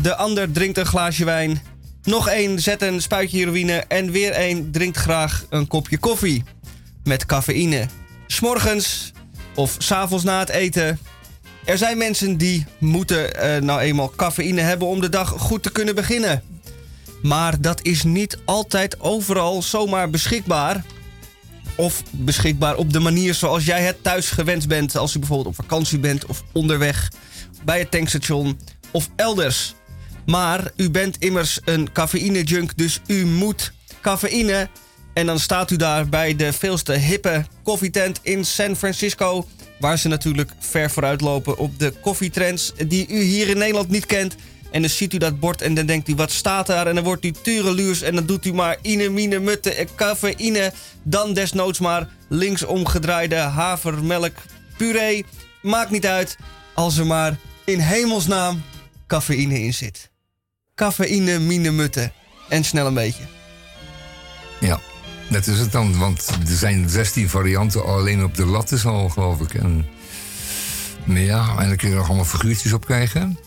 De 0.01 0.17
ander 0.17 0.53
drinkt 0.53 0.79
een 0.79 0.87
glaasje 0.87 1.25
wijn. 1.25 1.63
Nog 2.05 2.29
één 2.29 2.61
zet 2.61 2.83
een 2.83 3.03
spuitje 3.03 3.39
heroïne. 3.39 3.85
En 3.89 4.11
weer 4.11 4.33
één 4.33 4.71
drinkt 4.71 4.97
graag 4.97 5.45
een 5.51 5.67
kopje 5.67 5.99
koffie. 5.99 6.45
Met 7.05 7.27
cafeïne. 7.27 7.87
S'morgens 8.27 9.13
of 9.55 9.77
s'avonds 9.79 10.25
na 10.25 10.39
het 10.39 10.49
eten. 10.49 10.99
Er 11.65 11.79
zijn 11.79 11.99
mensen 11.99 12.37
die 12.37 12.67
moeten 12.79 13.35
eh, 13.35 13.63
nou 13.63 13.81
eenmaal 13.81 14.13
cafeïne 14.17 14.61
hebben 14.61 14.89
om 14.89 15.01
de 15.01 15.09
dag 15.09 15.29
goed 15.29 15.63
te 15.63 15.73
kunnen 15.73 15.95
beginnen. 15.95 16.43
Maar 17.23 17.61
dat 17.61 17.83
is 17.83 18.03
niet 18.03 18.39
altijd 18.45 19.01
overal 19.01 19.63
zomaar 19.63 20.11
beschikbaar. 20.11 20.85
Of 21.77 22.03
beschikbaar 22.11 22.77
op 22.77 22.93
de 22.93 23.01
manier 23.01 23.35
zoals 23.35 23.65
jij 23.65 23.83
het 23.83 24.03
thuis 24.03 24.31
gewenst 24.31 24.69
bent. 24.69 24.97
Als 24.97 25.13
je 25.13 25.19
bijvoorbeeld 25.19 25.49
op 25.49 25.65
vakantie 25.65 25.99
bent 25.99 26.27
of 26.27 26.43
onderweg 26.53 27.13
bij 27.65 27.79
het 27.79 27.91
tankstation 27.91 28.59
of 28.91 29.11
elders. 29.17 29.75
Maar 30.27 30.71
u 30.77 30.91
bent 30.91 31.17
immers 31.19 31.61
een 31.65 31.93
cafeïne-junk, 31.93 32.77
dus 32.77 33.01
u 33.07 33.27
moet 33.27 33.73
cafeïne. 34.01 34.69
En 35.15 35.27
dan 35.27 35.39
staat 35.39 35.71
u 35.71 35.77
daar 35.77 36.09
bij 36.09 36.37
de 36.37 36.53
veelste 36.53 36.93
hippe 36.93 37.45
koffietent 37.63 38.19
in 38.23 38.45
San 38.45 38.77
Francisco. 38.77 39.47
Waar 39.79 39.99
ze 39.99 40.09
natuurlijk 40.09 40.51
ver 40.59 40.91
vooruit 40.91 41.21
lopen 41.21 41.59
op 41.59 41.79
de 41.79 41.91
koffietrends 41.91 42.73
die 42.87 43.09
u 43.09 43.21
hier 43.23 43.49
in 43.49 43.59
Nederland 43.59 43.89
niet 43.89 44.07
kent. 44.07 44.35
En 44.71 44.81
dan 44.81 44.91
ziet 44.91 45.13
u 45.13 45.19
dat 45.19 45.41
bord 45.41 45.63
en 45.63 45.75
dan 45.75 45.87
denkt 45.87 46.09
u, 46.09 46.15
wat 46.15 46.31
staat 46.31 46.67
daar? 46.67 46.87
En 46.87 46.95
dan 46.95 47.05
wordt 47.05 47.25
u 47.25 47.31
tureluurs 47.31 48.03
en 48.03 48.15
dan 48.15 48.27
doet 48.27 48.47
u 48.47 48.53
maar 48.53 48.77
ine, 48.83 49.09
mine, 49.09 49.39
mutte 49.39 49.75
en 49.75 49.89
cafeïne. 49.95 50.73
Dan 51.03 51.35
desnoods 51.35 51.79
maar 51.79 52.09
links 52.29 52.65
omgedraaide 52.65 53.37
havermelk 53.37 54.35
puree. 54.77 55.25
Maakt 55.63 55.91
niet 55.91 56.07
uit, 56.07 56.37
als 56.75 56.97
er 56.97 57.07
maar 57.07 57.37
in 57.65 57.79
hemelsnaam 57.79 58.63
cafeïne 59.07 59.61
in 59.61 59.75
zit. 59.75 60.13
Cafeïne, 60.75 61.39
mine, 61.39 61.71
mutte. 61.71 62.13
En 62.49 62.65
snel 62.65 62.87
een 62.87 62.95
beetje. 62.95 63.23
Ja, 64.61 64.81
dat 65.31 65.47
is 65.47 65.59
het 65.59 65.73
dan. 65.73 65.99
Want 65.99 66.29
er 66.49 66.57
zijn 66.57 66.89
16 66.89 67.29
varianten 67.29 67.85
alleen 67.87 68.25
op 68.25 68.35
de 68.35 68.47
lat 68.47 68.73
is 68.73 68.87
al, 68.87 69.09
geloof 69.09 69.41
ik. 69.41 69.55
En, 69.55 69.87
maar 71.05 71.19
ja, 71.19 71.55
en 71.59 71.69
dan 71.69 71.77
kun 71.77 71.89
je 71.89 71.95
er 71.95 71.99
nog 72.01 72.09
allemaal 72.09 72.25
figuurtjes 72.27 72.73
op 72.73 72.85
krijgen. 72.85 73.39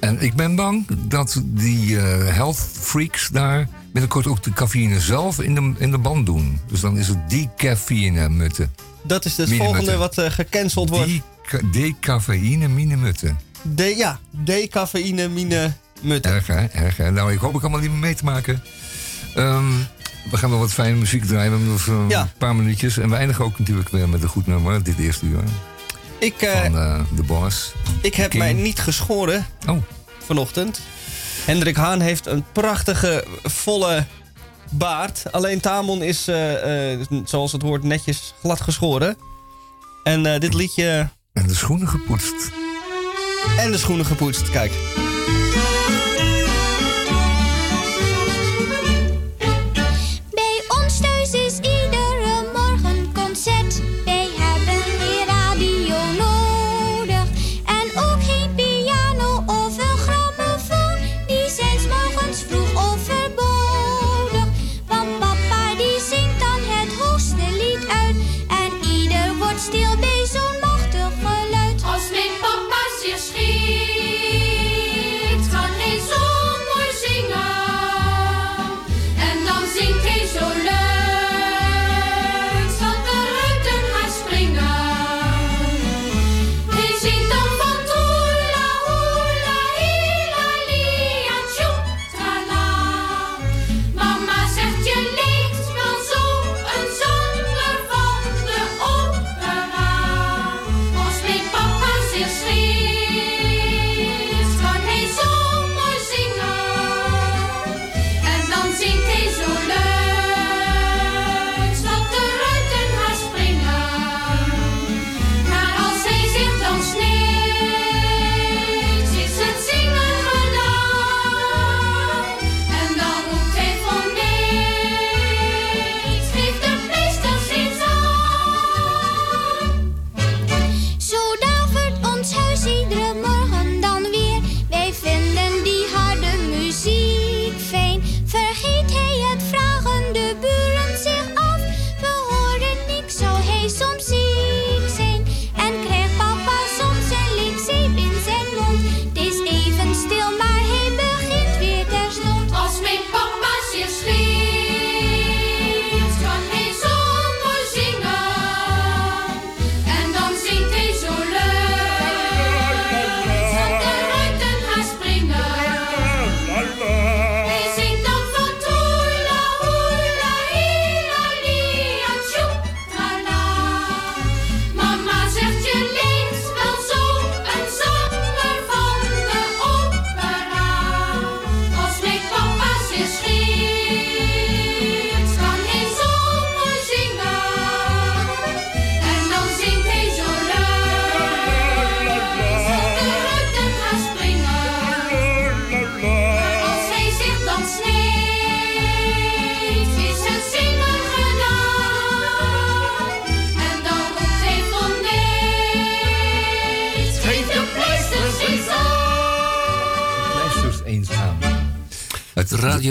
En 0.00 0.20
ik 0.20 0.34
ben 0.34 0.54
bang 0.54 0.86
dat 1.08 1.42
die 1.44 1.98
eh, 2.00 2.34
health 2.34 2.68
freaks 2.72 3.28
daar 3.28 3.68
binnenkort 3.92 4.26
ook 4.26 4.42
de 4.42 4.52
cafeïne 4.52 5.00
zelf 5.00 5.40
in 5.40 5.54
de, 5.54 5.72
in 5.78 5.90
de 5.90 5.98
band 5.98 6.26
doen. 6.26 6.60
Dus 6.68 6.80
dan 6.80 6.98
is 6.98 7.08
het 7.08 7.30
decafeïne 7.30 8.28
mutten. 8.28 8.72
Dat 9.02 9.24
is 9.24 9.36
het 9.36 9.48
Mine 9.48 9.64
volgende 9.64 9.96
wat 9.96 10.18
eh, 10.18 10.30
gecanceld 10.30 10.88
wordt. 10.88 11.10
Deca- 11.10 11.66
Decafeïne 11.72 12.68
mine 12.68 12.96
mutten. 12.96 13.38
De, 13.62 13.84
ja, 13.96 14.18
decafeïne, 14.30 15.28
mine, 15.28 15.72
mutte. 16.02 16.28
Erg 16.28 16.46
hè, 16.46 16.64
erg 16.64 16.96
hè. 16.96 17.10
Nou, 17.10 17.32
ik 17.32 17.38
hoop 17.38 17.54
ik 17.54 17.60
allemaal 17.60 17.80
niet 17.80 17.90
meer 17.90 17.98
mee 17.98 18.14
te 18.14 18.24
maken. 18.24 18.62
Ehm, 19.34 19.68
we 20.30 20.36
gaan 20.36 20.50
nog 20.50 20.58
wat 20.60 20.72
fijne 20.72 20.96
muziek 20.96 21.24
draaien. 21.24 21.50
We 21.50 21.56
hebben 21.56 21.72
nog 21.72 21.86
een 21.86 22.08
Ja. 22.08 22.28
paar 22.38 22.56
minuutjes. 22.56 22.98
En 22.98 23.10
we 23.10 23.16
eindigen 23.16 23.44
ook 23.44 23.58
natuurlijk 23.58 23.88
weer 23.88 24.08
met 24.08 24.22
een 24.22 24.28
goed 24.28 24.46
nummer. 24.46 24.82
Dit 24.82 24.98
eerste 24.98 25.24
uur. 25.26 25.40
Ik, 26.18 26.42
eh, 26.42 26.60
Van 26.60 26.78
eh, 26.78 27.00
de 27.16 27.22
Boss. 27.22 27.72
ik 28.02 28.14
heb 28.14 28.30
King. 28.30 28.42
mij 28.42 28.52
niet 28.52 28.78
geschoren 28.80 29.46
Oh, 29.68 29.82
vanochtend. 30.26 30.80
Hendrik 31.44 31.76
Haan 31.76 32.00
heeft 32.00 32.26
een 32.26 32.44
prachtige, 32.52 33.24
volle 33.42 34.06
baard. 34.70 35.22
Alleen 35.32 35.60
Tamon 35.60 36.02
is, 36.02 36.28
eh, 36.28 36.98
zoals 37.24 37.52
het 37.52 37.62
hoort, 37.62 37.82
netjes 37.82 38.34
glad 38.40 38.60
geschoren. 38.60 39.16
En 40.04 40.40
dit 40.40 40.54
liedje... 40.54 41.08
en 41.32 41.46
de 41.46 41.54
schoenen 41.54 41.88
gepoetst. 41.88 42.50
En 43.58 43.70
de 43.70 43.78
schoenen 43.78 44.06
gepoetst, 44.06 44.50
kijk. 44.50 44.72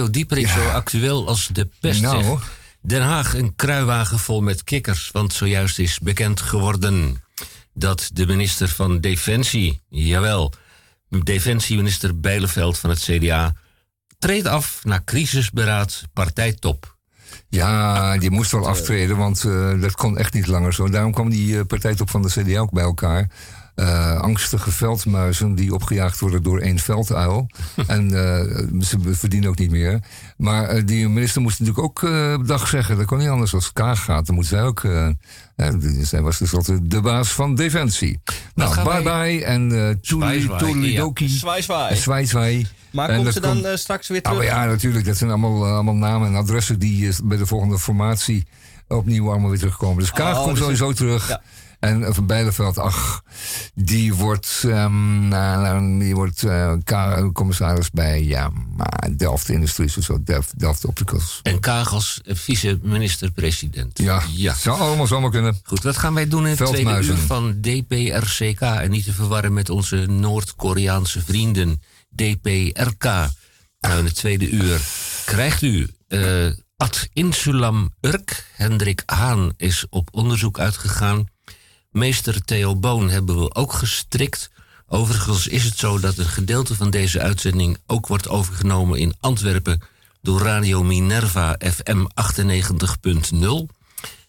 Radio 0.10 0.28
Dieperik 0.28 0.47
zo 0.47 0.70
actueel 0.70 1.28
als 1.28 1.49
de 1.51 1.70
pest. 1.80 2.01
Nou. 2.01 2.39
Den 2.82 3.01
Haag 3.01 3.34
een 3.34 3.55
kruiwagen 3.55 4.20
vol 4.20 4.41
met 4.41 4.64
kikkers. 4.64 5.10
Want 5.12 5.34
zojuist 5.34 5.80
is 5.80 5.99
bekend 5.99 6.41
geworden 6.41 7.24
dat 7.74 8.10
de 8.14 8.26
minister 8.26 8.68
van 8.68 8.99
Defensie, 8.99 9.82
jawel, 9.89 10.53
Defensieminister 11.10 12.20
Bijleveld 12.20 12.78
van 12.78 12.89
het 12.89 12.99
CDA, 12.99 13.53
treedt 14.20 14.47
af 14.47 14.80
na 14.84 15.01
crisisberaad 15.05 16.03
partijtop. 16.14 16.97
Ja, 17.49 18.18
die 18.18 18.32
moest 18.32 18.51
wel 18.51 18.68
aftreden, 18.68 19.18
want 19.18 19.43
eh, 19.43 19.82
dat 19.82 19.95
kon 19.95 20.18
echt 20.18 20.34
niet 20.34 20.47
langer 20.47 20.74
zo. 20.74 20.89
Daarom 20.89 21.14
kwam 21.14 21.30
die 21.30 21.57
eh, 21.57 21.66
partijtop 21.66 22.10
van 22.10 22.22
de 22.22 22.30
CDA 22.30 22.60
ook 22.60 22.72
bij 22.72 22.84
elkaar. 22.84 23.30
Eh, 23.80 24.20
angstige 24.22 24.72
veldmuizen 24.72 25.56
die 25.56 25.74
opgejaagd 25.74 26.20
worden 26.20 26.44
door 26.44 26.60
één 26.60 26.80
velduil. 26.80 27.50
en 27.88 28.06
eh, 28.14 28.82
ze 28.82 28.98
verdienen 29.02 29.50
ook 29.50 29.58
niet 29.58 29.72
meer. 29.72 30.00
Maar 30.38 30.68
eh, 30.68 30.82
die 30.86 31.10
minister 31.10 31.42
moest 31.42 31.60
natuurlijk 31.60 31.86
ook 31.86 32.10
dag 32.48 32.68
zeggen. 32.68 32.98
Dat 32.98 33.06
kon 33.06 33.18
niet 33.18 33.28
anders 33.28 33.54
als 33.54 33.74
Kaag 33.74 34.04
gaat. 34.04 34.26
Dan 34.26 34.36
moet 34.36 34.46
zij 34.46 34.64
ook... 34.64 34.82
zij 36.02 36.22
was 36.22 36.38
dus 36.38 36.54
altijd 36.54 36.92
de 36.92 37.02
baas 37.02 37.30
van 37.32 37.56
Defensie. 37.56 38.22
Nou, 38.56 38.76
bye 38.76 39.04
wij- 39.04 39.04
bye 39.04 39.46
en 39.46 39.98
zwaai, 40.02 40.48
toedelidoki. 40.58 41.28
Zwaai, 41.30 41.62
zwaai. 41.62 41.96
Zwaai, 41.96 42.26
zwaai. 42.26 42.68
Maar 42.92 43.10
En 43.10 43.18
komt 43.18 43.34
ze 43.34 43.40
dan 43.40 43.62
komt- 43.62 43.80
straks 43.80 44.08
weer 44.08 44.22
Oh 44.24 44.32
terug? 44.32 44.44
ja, 44.46 44.66
natuurlijk. 44.66 45.06
Dat 45.06 45.18
zijn 45.18 45.30
allemaal, 45.30 45.66
allemaal 45.66 45.96
namen 45.96 46.28
en 46.28 46.36
adressen 46.36 46.80
die 46.80 47.12
bij 47.24 47.38
de 47.38 47.46
volgende 47.46 47.80
formatie 47.80 48.48
opnieuw 48.88 49.30
allemaal 49.30 49.50
weer 49.50 49.60
terugkomen. 49.60 50.00
Dus 50.00 50.12
Kaag 50.12 50.36
Oh, 50.38 50.44
komt 50.44 50.54
dus 50.56 50.64
sowieso 50.64 50.92
terug. 50.94 51.28
ja. 51.28 51.42
En 51.80 52.04
eh, 52.04 52.14
Van 52.14 52.26
Bijleveld, 52.26 52.78
ach, 52.78 53.24
die 53.76 54.14
wordt, 54.14 54.64
nou, 54.64 56.00
die 56.00 56.16
wordt 56.16 56.46
ka- 56.84 57.30
commissaris 57.34 57.90
bij 57.90 58.24
ja, 58.24 58.52
maar 58.76 59.10
Delft 59.18 59.50
Industries 59.50 59.98
of 59.98 60.04
zo, 60.04 60.24
Delft, 60.24 60.60
Delft 60.60 60.86
Opticals. 60.86 61.40
En 61.44 61.60
Kaag 61.60 61.94
als 61.94 62.22
eh, 62.26 62.36
vice-minister-president. 62.36 63.98
Ja, 64.00 64.24
ja. 64.36 64.54
zou 64.54 64.80
allemaal 64.80 65.08
zomaar 65.08 65.32
kunnen. 65.32 65.60
Goed, 65.64 65.84
wat 65.84 65.98
gaan 65.98 66.14
wij 66.14 66.28
doen 66.28 66.48
in 66.48 66.56
het 66.58 66.66
tweede 66.68 67.02
uur 67.02 67.18
van 67.18 67.62
DPRCK? 67.62 68.62
En 68.62 68.92
niet 68.92 69.04
te 69.06 69.14
verwarren 69.14 69.54
met 69.54 69.70
onze 69.70 69.96
Noord-Koreaanse 69.96 71.22
vrienden 71.22 71.82
DPRK. 72.16 73.04
Nou, 73.80 74.00
in 74.00 74.06
het 74.06 74.16
tweede 74.16 74.50
uur 74.50 74.82
krijgt 75.26 75.62
u 75.62 75.88
ad 76.78 77.08
insulam 77.14 77.94
urk. 78.02 78.46
Hendrik 78.56 79.04
Haan 79.06 79.54
is 79.58 79.86
op 79.90 80.10
onderzoek 80.12 80.60
uitgegaan. 80.60 81.26
Meester 81.92 82.46
Theo 82.46 82.76
Boon 82.76 83.10
hebben 83.10 83.40
we 83.40 83.56
ook 83.56 83.74
gestrikt. 83.74 84.50
Overigens 84.88 85.48
is 85.48 85.64
het 85.64 85.78
zo 85.78 86.00
dat 86.00 86.18
een 86.18 86.26
gedeelte 86.26 86.76
van 86.76 86.90
deze 86.90 87.22
uitzending 87.22 87.78
ook 87.88 88.08
wordt 88.08 88.30
overgenomen 88.30 89.00
in 89.00 89.14
Antwerpen 89.20 89.82
door 90.22 90.42
Radio 90.42 90.84
Minerva 90.84 91.56
FM 91.60 92.06
98.0. 92.06 93.76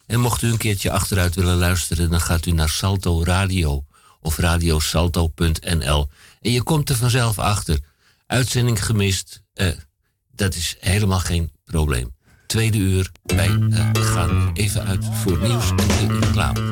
En 0.06 0.20
mocht 0.20 0.42
u 0.42 0.48
een 0.48 0.56
keertje 0.56 0.90
achteruit 0.90 1.34
willen 1.34 1.56
luisteren, 1.56 2.10
dan 2.10 2.20
gaat 2.20 2.46
u 2.46 2.50
naar 2.50 2.68
Salto 2.68 3.24
Radio 3.24 3.84
of 4.20 4.36
radiosalto.nl. 4.38 6.08
En 6.40 6.52
je 6.52 6.62
komt 6.62 6.88
er 6.88 6.96
vanzelf 6.96 7.38
achter. 7.38 7.78
Uitzending 8.26 8.84
gemist, 8.84 9.42
eh, 9.54 9.68
dat 10.34 10.54
is 10.54 10.76
helemaal 10.80 11.20
geen 11.20 11.52
probleem. 11.64 12.14
Tweede 12.46 12.78
uur, 12.78 13.10
wij 13.22 13.58
eh, 13.70 13.90
gaan 13.92 14.50
even 14.54 14.86
uit 14.86 15.04
voor 15.12 15.38
nieuws 15.38 15.70
en 15.70 16.20
reclame. 16.20 16.70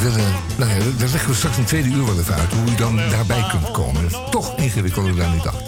Willen, 0.00 0.32
nou 0.56 0.70
ja, 0.70 0.78
daar 0.78 1.08
leggen 1.10 1.28
we 1.28 1.34
straks 1.34 1.56
een 1.56 1.64
tweede 1.64 1.88
uur 1.88 2.06
wel 2.06 2.18
even 2.18 2.34
uit. 2.34 2.52
Hoe 2.52 2.70
je 2.70 2.76
dan 2.76 2.96
daarbij 2.96 3.44
kunt 3.50 3.70
komen. 3.70 4.08
Toch 4.30 4.56
ingewikkelder 4.56 5.16
dan 5.16 5.34
ik 5.34 5.42
dacht. 5.42 5.62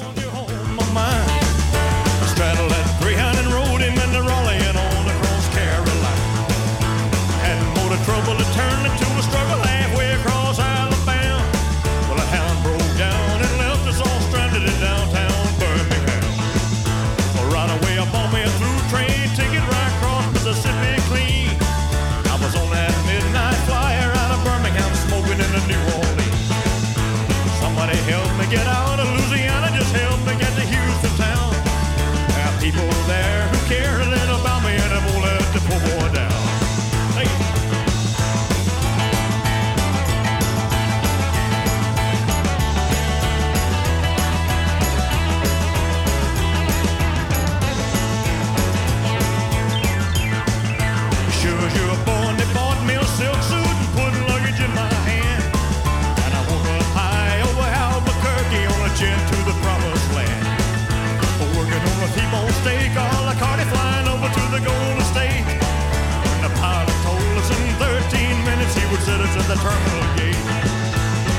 Us 69.36 69.42
at 69.42 69.48
the 69.48 69.60
terminal 69.62 70.04
gate. 70.16 70.36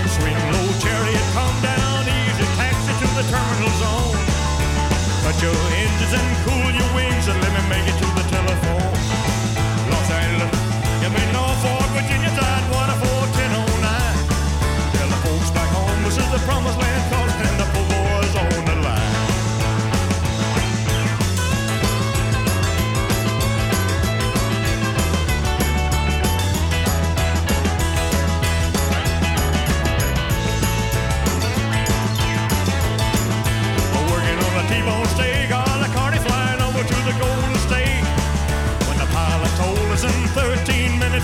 Swing 0.10 0.38
low 0.54 0.70
chariot, 0.80 1.26
come 1.34 1.58
down 1.62 2.06
easy, 2.08 2.46
taxi 2.58 2.94
to 3.02 3.08
the 3.18 3.26
terminal 3.30 3.70
zone. 3.82 4.18
Cut 5.24 5.42
your 5.42 5.73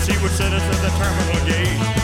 minutes 0.00 0.06
he 0.06 0.22
would 0.22 0.32
set 0.32 0.52
us 0.52 0.62
at 0.62 0.82
the 0.82 0.90
terminal 0.98 1.46
gate. 1.46 1.99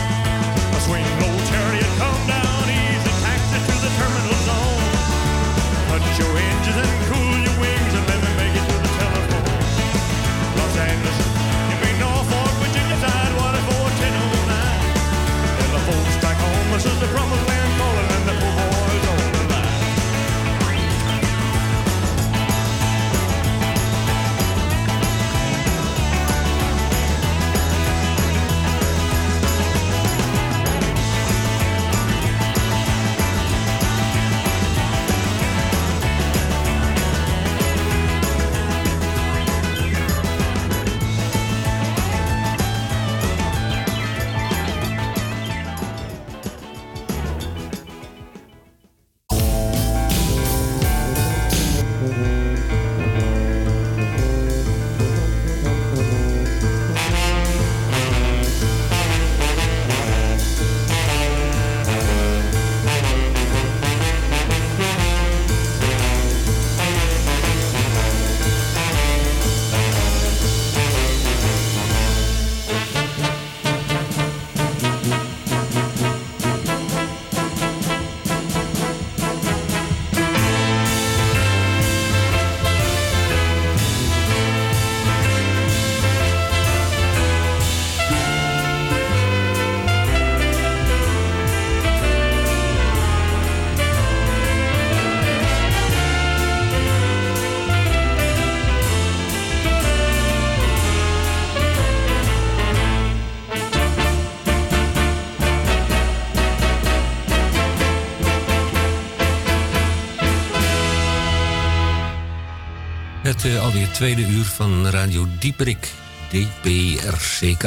Het 113.67 113.75
alweer 113.75 113.93
tweede 113.93 114.27
uur 114.27 114.45
van 114.45 114.87
Radio 114.87 115.27
Dieperik, 115.39 115.91
DPRCK. 116.29 117.65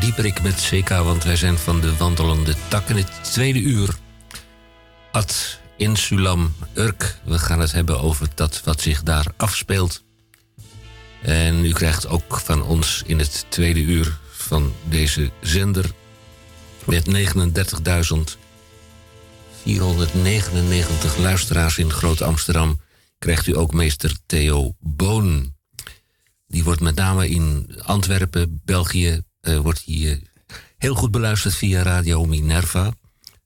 Dieperik 0.00 0.42
met 0.42 0.68
CK, 0.70 0.88
want 0.88 1.24
wij 1.24 1.36
zijn 1.36 1.58
van 1.58 1.80
de 1.80 1.96
wandelende 1.96 2.54
tak. 2.68 2.88
In 2.88 2.96
het 2.96 3.10
tweede 3.20 3.58
uur, 3.58 3.94
Ad 5.12 5.60
Insulam 5.76 6.54
Urk. 6.74 7.16
We 7.24 7.38
gaan 7.38 7.60
het 7.60 7.72
hebben 7.72 8.00
over 8.00 8.28
dat 8.34 8.60
wat 8.64 8.80
zich 8.80 9.02
daar 9.02 9.26
afspeelt. 9.36 10.02
En 11.22 11.64
u 11.64 11.72
krijgt 11.72 12.08
ook 12.08 12.40
van 12.44 12.62
ons 12.62 13.02
in 13.06 13.18
het 13.18 13.46
tweede 13.48 13.80
uur 13.80 14.18
van 14.30 14.72
deze 14.88 15.30
zender... 15.40 15.90
met 16.84 17.06
39.499 17.06 17.12
luisteraars 21.18 21.78
in 21.78 21.92
Groot-Amsterdam... 21.92 22.80
krijgt 23.20 23.46
u 23.46 23.56
ook 23.56 23.72
meester 23.72 24.16
Theo 24.26 24.76
Boon. 24.78 25.54
Die 26.46 26.64
wordt 26.64 26.80
met 26.80 26.94
name 26.94 27.28
in 27.28 27.74
Antwerpen, 27.82 28.60
België... 28.64 29.22
eh, 29.40 29.58
wordt 29.58 29.82
hij 29.84 30.10
eh, 30.10 30.16
heel 30.78 30.94
goed 30.94 31.10
beluisterd 31.10 31.54
via 31.54 31.82
Radio 31.82 32.24
Minerva... 32.24 32.94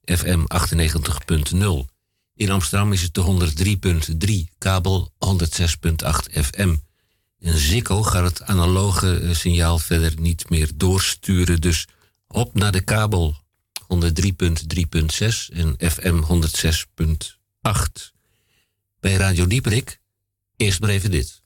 FM 0.04 0.44
98.0. 0.46 1.94
In 2.34 2.50
Amsterdam 2.50 2.92
is 2.92 3.02
het 3.02 3.14
de 3.14 4.44
103.3, 4.48 4.54
kabel 4.58 5.12
106.8 5.26 6.42
FM. 6.42 6.74
In 7.38 7.56
Zikko 7.56 8.02
gaat 8.02 8.24
het 8.24 8.42
analoge 8.42 9.18
eh, 9.18 9.34
signaal 9.34 9.78
verder 9.78 10.20
niet 10.20 10.50
meer 10.50 10.70
doorsturen. 10.74 11.60
Dus 11.60 11.86
op 12.28 12.54
naar 12.54 12.72
de 12.72 12.80
kabel 12.80 13.36
103.3.6 13.82 14.08
en 15.52 15.74
FM 15.78 16.22
106.8. 17.62 18.13
Bij 19.04 19.14
Radio 19.14 19.46
Dieperik, 19.46 20.00
eerst 20.56 20.80
maar 20.80 20.90
even 20.90 21.10
dit. 21.10 21.43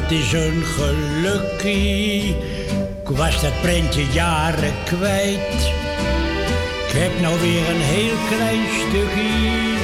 Dat 0.00 0.10
is 0.10 0.32
een 0.32 0.62
gelukkie. 0.64 2.36
Ik 3.02 3.08
was 3.08 3.42
dat 3.42 3.60
prentje 3.60 4.06
jaren 4.12 4.72
kwijt. 4.84 5.72
Ik 6.86 6.92
heb 6.98 7.20
nou 7.20 7.40
weer 7.40 7.68
een 7.70 7.80
heel 7.80 8.16
klein 8.28 8.66
stukje 8.88 9.76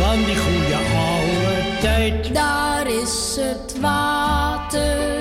van 0.00 0.24
die 0.24 0.36
goede 0.36 0.76
oude 0.96 1.80
tijd. 1.80 2.34
Daar 2.34 2.86
is 2.86 3.38
het 3.40 3.80
water, 3.80 5.11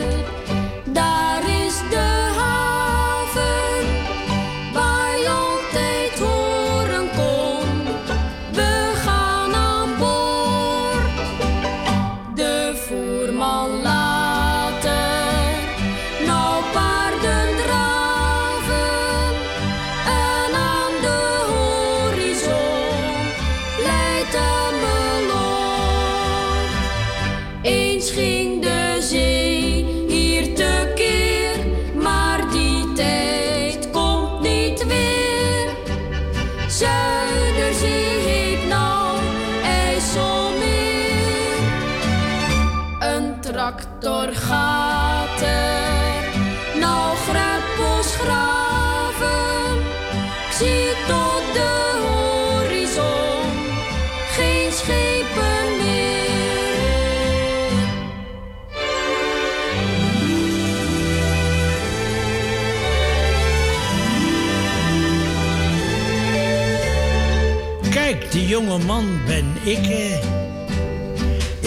jonge 68.62 68.86
man 68.86 69.06
ben 69.26 69.46
ik. 69.64 69.88
eh. 69.88 70.20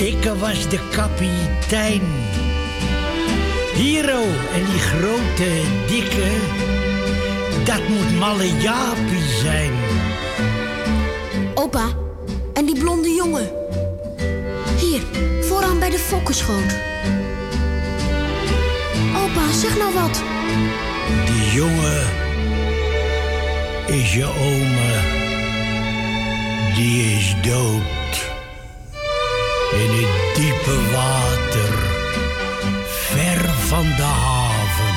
Ik 0.06 0.24
was 0.40 0.68
de 0.68 0.78
kapitein. 0.90 2.02
Hero 3.74 4.22
en 4.54 4.64
die 4.70 4.80
grote 4.80 5.50
dikke, 5.86 6.30
dat 7.64 7.88
moet 7.88 8.18
malle 8.18 8.56
Jaapie 8.60 9.28
zijn. 9.42 9.72
Opa, 11.54 11.88
en 12.52 12.64
die 12.66 12.78
blonde 12.78 13.08
jongen. 13.08 13.50
Hier, 14.78 15.00
vooraan 15.40 15.78
bij 15.78 15.90
de 15.90 15.98
fokkenschoot. 15.98 16.76
Opa, 19.16 19.52
zeg 19.52 19.76
nou 19.78 19.94
wat. 19.94 20.22
Die 21.26 21.52
jongen 21.52 22.02
is 23.86 24.14
je 24.14 24.26
oma. 24.26 25.23
Die 26.74 27.16
is 27.16 27.34
dood. 27.42 28.30
In 29.72 29.90
het 29.90 30.36
diepe 30.36 30.90
water, 30.92 31.78
ver 32.86 33.50
van 33.50 33.84
de 33.96 34.02
haven. 34.02 34.94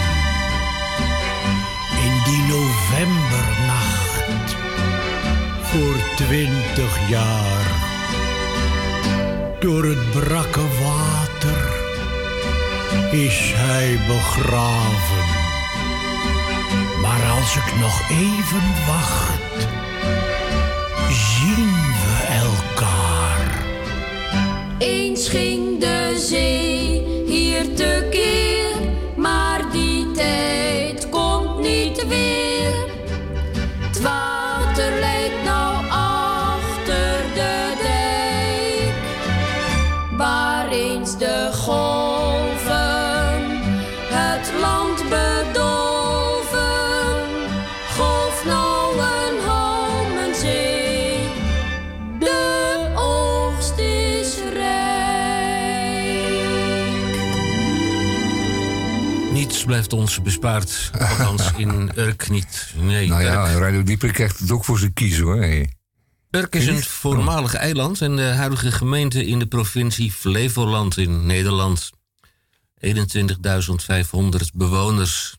In 2.06 2.22
die 2.26 2.42
novembernacht, 2.42 4.56
voor 5.62 5.96
twintig 6.16 7.10
jaar. 7.10 7.66
Door 9.60 9.84
het 9.84 10.12
brakke 10.12 10.68
water 10.84 11.76
is 13.12 13.54
hij 13.56 14.00
begraven. 14.08 15.26
Maar 17.02 17.24
als 17.40 17.56
ik 17.56 17.80
nog 17.80 18.10
even 18.10 18.64
wacht, 18.88 19.47
komt 32.10 32.47
blijft 59.88 60.10
ons 60.10 60.22
bespaard. 60.22 60.92
Althans, 61.00 61.52
in 61.58 61.92
Urk 61.96 62.30
niet. 62.30 62.74
Nee, 62.76 63.08
Nou 63.08 63.24
ja, 63.24 63.52
Urk. 63.52 63.60
Radio 63.60 63.84
Dieperik 63.84 64.14
krijgt 64.14 64.40
het 64.40 64.52
ook 64.52 64.66
voor 64.66 64.80
zijn 64.80 64.94
kiezen 64.94 65.24
hoor. 65.24 65.38
Hey. 65.38 65.72
Urk 66.32 66.56
is 66.56 66.68
een 66.68 66.84
voormalig 66.84 67.54
eiland 67.54 68.02
en 68.02 68.16
de 68.16 68.22
huidige 68.22 68.72
gemeente 68.72 69.26
in 69.26 69.40
de 69.40 69.46
provincie 69.46 70.12
Flevoland 70.12 70.98
in 70.98 71.26
Nederland. 71.26 71.90
21.500 72.80 72.86
bewoners. 74.54 75.36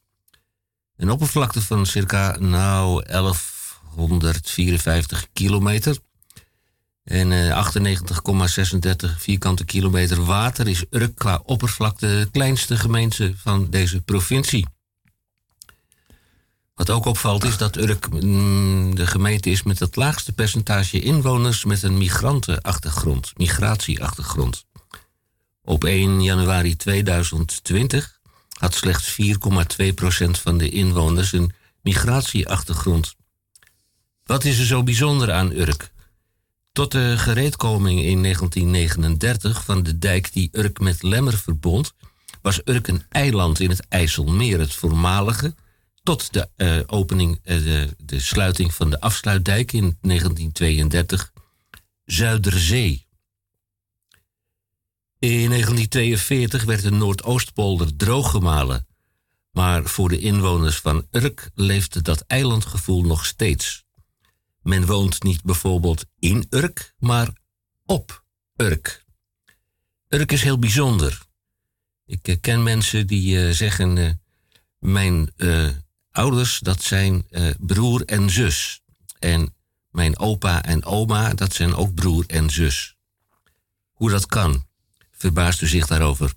Een 0.96 1.10
oppervlakte 1.10 1.62
van 1.62 1.86
circa 1.86 2.36
nou 2.38 3.04
1154 3.04 5.26
kilometer. 5.32 5.96
En 7.08 7.32
eh, 7.32 7.66
98,36 9.08 9.16
vierkante 9.16 9.64
kilometer 9.64 10.24
water 10.24 10.68
is 10.68 10.84
Urk 10.90 11.14
qua 11.14 11.42
oppervlakte 11.44 12.06
de 12.06 12.28
kleinste 12.32 12.76
gemeente 12.76 13.32
van 13.36 13.70
deze 13.70 14.00
provincie. 14.00 14.66
Wat 16.74 16.90
ook 16.90 17.04
opvalt 17.04 17.44
is 17.44 17.56
dat 17.56 17.76
Urk 17.76 18.10
mm, 18.10 18.94
de 18.94 19.06
gemeente 19.06 19.50
is 19.50 19.62
met 19.62 19.78
het 19.78 19.96
laagste 19.96 20.32
percentage 20.32 21.00
inwoners 21.00 21.64
met 21.64 21.82
een 21.82 21.98
migrantenachtergrond, 21.98 23.32
migratieachtergrond. 23.36 24.64
Op 25.62 25.84
1 25.84 26.22
januari 26.22 26.76
2020 26.76 28.20
had 28.58 28.74
slechts 28.74 29.16
4,2% 29.22 30.30
van 30.30 30.58
de 30.58 30.68
inwoners 30.70 31.32
een 31.32 31.52
migratieachtergrond. 31.82 33.14
Wat 34.24 34.44
is 34.44 34.58
er 34.58 34.66
zo 34.66 34.82
bijzonder 34.82 35.32
aan 35.32 35.52
Urk? 35.52 35.90
Tot 36.78 36.92
de 36.92 37.18
gereedkoming 37.18 38.00
in 38.02 38.22
1939 38.22 39.64
van 39.64 39.82
de 39.82 39.98
dijk 39.98 40.32
die 40.32 40.48
Urk 40.52 40.80
met 40.80 41.02
Lemmer 41.02 41.38
verbond, 41.38 41.92
was 42.42 42.60
Urk 42.64 42.88
een 42.88 43.02
eiland 43.08 43.60
in 43.60 43.70
het 43.70 43.86
IJsselmeer, 43.88 44.58
het 44.58 44.74
voormalige, 44.74 45.54
tot 46.02 46.32
de 46.32 46.48
eh, 46.56 46.80
opening, 46.86 47.40
eh, 47.42 47.56
de, 47.98 48.20
sluiting 48.20 48.74
van 48.74 48.90
de 48.90 49.00
afsluitdijk 49.00 49.72
in 49.72 49.98
1932, 50.00 51.32
Zuiderzee. 52.04 53.06
In 55.18 55.48
1942 55.48 56.64
werd 56.64 56.82
de 56.82 56.90
Noordoostpolder 56.90 57.96
drooggemalen. 57.96 58.86
Maar 59.50 59.84
voor 59.84 60.08
de 60.08 60.18
inwoners 60.18 60.76
van 60.76 61.06
Urk 61.10 61.50
leefde 61.54 62.02
dat 62.02 62.20
eilandgevoel 62.20 63.02
nog 63.02 63.26
steeds. 63.26 63.86
Men 64.68 64.86
woont 64.86 65.22
niet 65.22 65.42
bijvoorbeeld 65.42 66.04
in 66.18 66.46
Urk, 66.50 66.94
maar 66.98 67.28
op 67.86 68.24
Urk. 68.56 69.04
Urk 70.08 70.32
is 70.32 70.42
heel 70.42 70.58
bijzonder. 70.58 71.22
Ik 72.06 72.28
eh, 72.28 72.36
ken 72.40 72.62
mensen 72.62 73.06
die 73.06 73.46
eh, 73.46 73.54
zeggen: 73.54 73.98
eh, 73.98 74.10
Mijn 74.78 75.32
ouders, 76.10 76.58
dat 76.58 76.82
zijn 76.82 77.26
broer 77.58 78.04
en 78.04 78.30
zus. 78.30 78.80
En 79.18 79.54
mijn 79.90 80.18
opa 80.18 80.62
en 80.62 80.84
oma, 80.84 81.34
dat 81.34 81.54
zijn 81.54 81.74
ook 81.74 81.94
broer 81.94 82.24
en 82.26 82.50
zus. 82.50 82.96
Hoe 83.92 84.10
dat 84.10 84.26
kan, 84.26 84.66
verbaast 85.10 85.62
u 85.62 85.66
zich 85.66 85.86
daarover. 85.86 86.32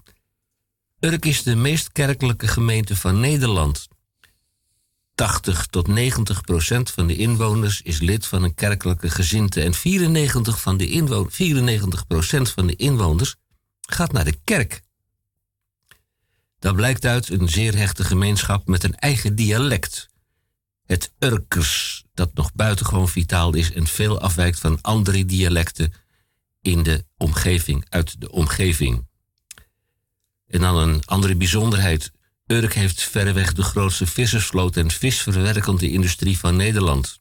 Urk 1.00 1.26
is 1.26 1.44
de 1.44 1.56
meest 1.56 1.92
kerkelijke 1.92 2.48
gemeente 2.48 2.96
van 2.96 3.20
Nederland. 3.20 3.88
80 5.22 5.66
tot 5.66 5.88
90 5.88 6.42
procent 6.42 6.92
van 6.92 7.08
de 7.08 7.16
inwoners 7.16 7.82
is 7.82 8.00
lid 8.00 8.26
van 8.26 8.44
een 8.44 8.54
kerkelijke 8.54 9.10
gezinte. 9.10 9.62
En 9.62 9.74
94, 9.74 10.62
van 10.62 10.78
de 10.78 10.90
inwo 10.90 11.28
94 11.30 12.08
procent 12.08 12.50
van 12.50 12.68
de 12.68 12.76
inwoners 12.76 13.36
gaat 13.82 14.12
naar 14.12 14.26
de 14.26 14.40
kerk. 14.44 14.82
Dat 16.60 16.76
blijkt 16.76 17.06
uit 17.06 17.30
een 17.30 17.50
zeer 17.50 17.76
hechte 17.78 18.04
gemeenschap 18.04 18.68
met 18.68 18.84
een 18.84 18.96
eigen 18.96 19.36
dialect. 19.36 20.10
Het 20.86 21.12
Urkers, 21.20 22.04
dat 22.14 22.34
nog 22.34 22.54
buitengewoon 22.54 23.10
vitaal 23.10 23.54
is 23.54 23.72
en 23.72 23.88
veel 23.88 24.20
afwijkt 24.20 24.60
van 24.60 24.82
andere 24.82 25.26
dialecten 25.26 25.94
in 26.62 26.84
de 26.84 27.06
omgeving, 27.18 27.86
uit 27.90 28.22
de 28.22 28.32
omgeving. 28.32 29.08
En 30.48 30.60
dan 30.60 30.78
een 30.78 31.06
andere 31.06 31.36
bijzonderheid. 31.36 32.12
Urk 32.52 32.74
heeft 32.74 33.04
verreweg 33.04 33.54
de 33.54 33.64
grootste 33.64 34.06
vissersvloot 34.06 34.78
en 34.78 34.92
visverwerkende 34.92 35.92
industrie 35.92 36.40
van 36.40 36.56
Nederland. 36.56 37.20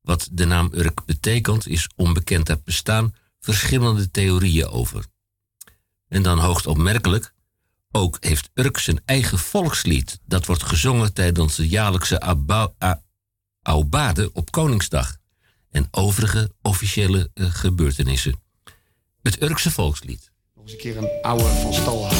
Wat 0.00 0.28
de 0.32 0.44
naam 0.44 0.70
Urk 0.72 1.04
betekent 1.04 1.68
is 1.68 1.88
onbekend. 1.96 2.48
Er 2.48 2.60
bestaan 2.64 3.14
verschillende 3.40 4.10
theorieën 4.10 4.66
over. 4.66 5.04
En 6.08 6.22
dan 6.22 6.38
hoogst 6.38 6.66
opmerkelijk, 6.66 7.32
ook 7.90 8.16
heeft 8.20 8.50
Urk 8.54 8.78
zijn 8.78 9.00
eigen 9.04 9.38
volkslied. 9.38 10.20
Dat 10.26 10.46
wordt 10.46 10.62
gezongen 10.62 11.12
tijdens 11.12 11.56
de 11.56 11.68
jaarlijkse 11.68 12.18
Aubade 13.62 14.30
op 14.32 14.50
Koningsdag. 14.50 15.16
En 15.70 15.88
overige 15.90 16.50
officiële 16.62 17.30
eh, 17.34 17.46
gebeurtenissen. 17.50 18.42
Het 19.22 19.42
Urkse 19.42 19.70
volkslied. 19.70 20.30
Nog 20.54 20.64
eens 20.64 20.72
een 20.72 20.78
keer 20.78 20.96
een 20.96 21.22
oude 21.22 21.44
van 21.44 21.74
stal. 21.74 22.10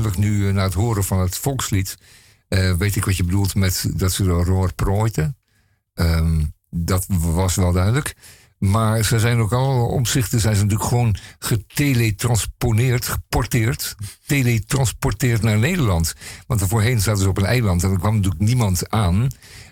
Duidelijk. 0.00 0.18
Nu, 0.18 0.48
eh, 0.48 0.54
na 0.54 0.62
het 0.62 0.74
horen 0.74 1.04
van 1.04 1.20
het 1.20 1.38
volkslied, 1.38 1.98
eh, 2.48 2.72
weet 2.72 2.96
ik 2.96 3.04
wat 3.04 3.16
je 3.16 3.24
bedoelt 3.24 3.54
met 3.54 3.90
dat 3.94 4.12
ze 4.12 4.22
de 4.22 4.30
roor 4.30 4.74
prooiten. 4.74 5.36
Ehm, 5.94 6.42
dat 6.70 7.06
was 7.08 7.54
wel 7.54 7.72
duidelijk. 7.72 8.14
Maar 8.58 9.04
ze 9.04 9.18
zijn 9.18 9.38
ook 9.38 9.52
alle 9.52 9.82
opzichten 9.82 10.40
zijn 10.40 10.56
ze 10.56 10.62
natuurlijk 10.62 10.88
gewoon 10.88 11.16
geteletransponeerd, 11.38 13.06
geporteerd, 13.08 13.94
teletransporteerd 14.26 15.42
naar 15.42 15.58
Nederland. 15.58 16.14
Want 16.46 16.62
voorheen 16.62 17.00
zaten 17.00 17.22
ze 17.22 17.28
op 17.28 17.38
een 17.38 17.44
eiland 17.44 17.82
en 17.82 17.90
er 17.90 17.98
kwam 17.98 18.14
natuurlijk 18.14 18.42
niemand 18.42 18.90
aan. 18.90 19.28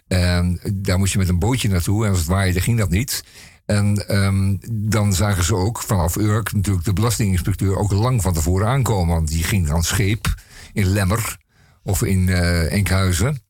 En 0.09 0.61
daar 0.73 0.99
moest 0.99 1.13
je 1.13 1.19
met 1.19 1.29
een 1.29 1.39
bootje 1.39 1.69
naartoe 1.69 2.05
en 2.05 2.11
als 2.11 2.19
het 2.19 2.29
waaide 2.29 2.61
ging 2.61 2.79
dat 2.79 2.91
niet. 2.91 3.25
En 3.67 4.09
ehm, 4.09 4.57
dan 4.71 5.13
zagen 5.15 5.45
ze 5.45 5.55
ook 5.55 5.83
vanaf 5.83 6.17
Urk 6.17 6.53
natuurlijk 6.53 6.85
de 6.85 6.93
belastinginspecteur 6.93 7.77
ook 7.77 7.93
lang 7.93 8.23
van 8.23 8.33
tevoren 8.33 8.67
aankomen. 8.69 9.15
Want 9.15 9.29
die 9.29 9.45
ging 9.45 9.71
aan 9.71 9.83
scheep 9.83 10.35
in 10.73 10.87
Lemmer 10.87 11.37
of 11.83 12.03
in 12.03 12.29
eh, 12.29 12.73
Enkhuizen. 12.73 13.43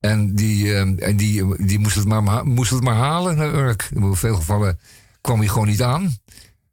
En 0.00 0.34
die, 0.34 0.74
ehm, 0.74 0.98
en 0.98 1.16
die, 1.16 1.64
die 1.66 1.78
moest, 1.78 1.94
het 1.94 2.04
maar, 2.04 2.22
ma- 2.22 2.42
moest 2.42 2.70
het 2.70 2.82
maar 2.82 2.94
halen 2.94 3.36
naar 3.36 3.54
Urk. 3.54 3.88
In 3.94 4.16
veel 4.16 4.34
gevallen 4.34 4.78
kwam 5.20 5.38
hij 5.38 5.48
gewoon 5.48 5.68
niet 5.68 5.82
aan. 5.82 6.16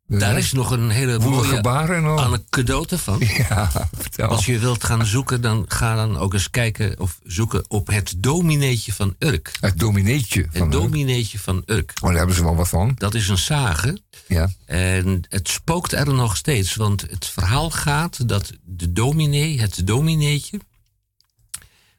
Daar 0.08 0.38
is 0.38 0.52
nog 0.52 0.72
een 0.72 0.90
hele 0.90 1.20
mooie 1.20 1.64
anekdote 1.64 2.98
van. 2.98 3.20
Ja, 3.50 3.72
vertel. 3.98 4.28
Als 4.28 4.46
je 4.46 4.60
wilt 4.60 4.84
gaan 4.84 5.06
zoeken, 5.06 5.42
dan 5.42 5.66
ga 5.68 5.96
dan 5.96 6.18
ook 6.18 6.34
eens 6.34 6.50
kijken 6.50 7.00
of 7.00 7.20
zoeken 7.24 7.66
op 7.68 7.88
het 7.88 8.14
domineetje 8.18 8.94
van 8.94 9.16
Urk. 9.20 9.52
Het 9.60 9.80
domineetje 9.80 10.48
van 10.52 10.62
Het 10.62 10.72
domineetje 10.72 11.40
van 11.40 11.64
Urk. 11.66 11.94
Oh, 12.02 12.10
daar 12.10 12.18
hebben 12.18 12.36
ze 12.36 12.44
wel 12.44 12.56
wat 12.56 12.70
van. 12.70 12.92
Dat 12.98 13.14
is 13.14 13.28
een 13.28 13.38
sage. 13.38 14.02
Ja. 14.28 14.50
En 14.66 15.26
het 15.30 15.50
spookt 15.50 15.92
er 15.92 16.14
nog 16.14 16.38
steeds, 16.38 16.76
want 16.76 17.02
het 17.02 17.26
verhaal 17.26 17.70
gaat 17.70 18.30
dat 18.30 18.52
de 18.64 18.92
dominee, 18.92 19.60
het 19.60 19.88
domineetje, 19.88 20.60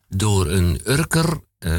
door 0.09 0.47
een 0.47 0.81
Urker 0.85 1.41
eh, 1.59 1.79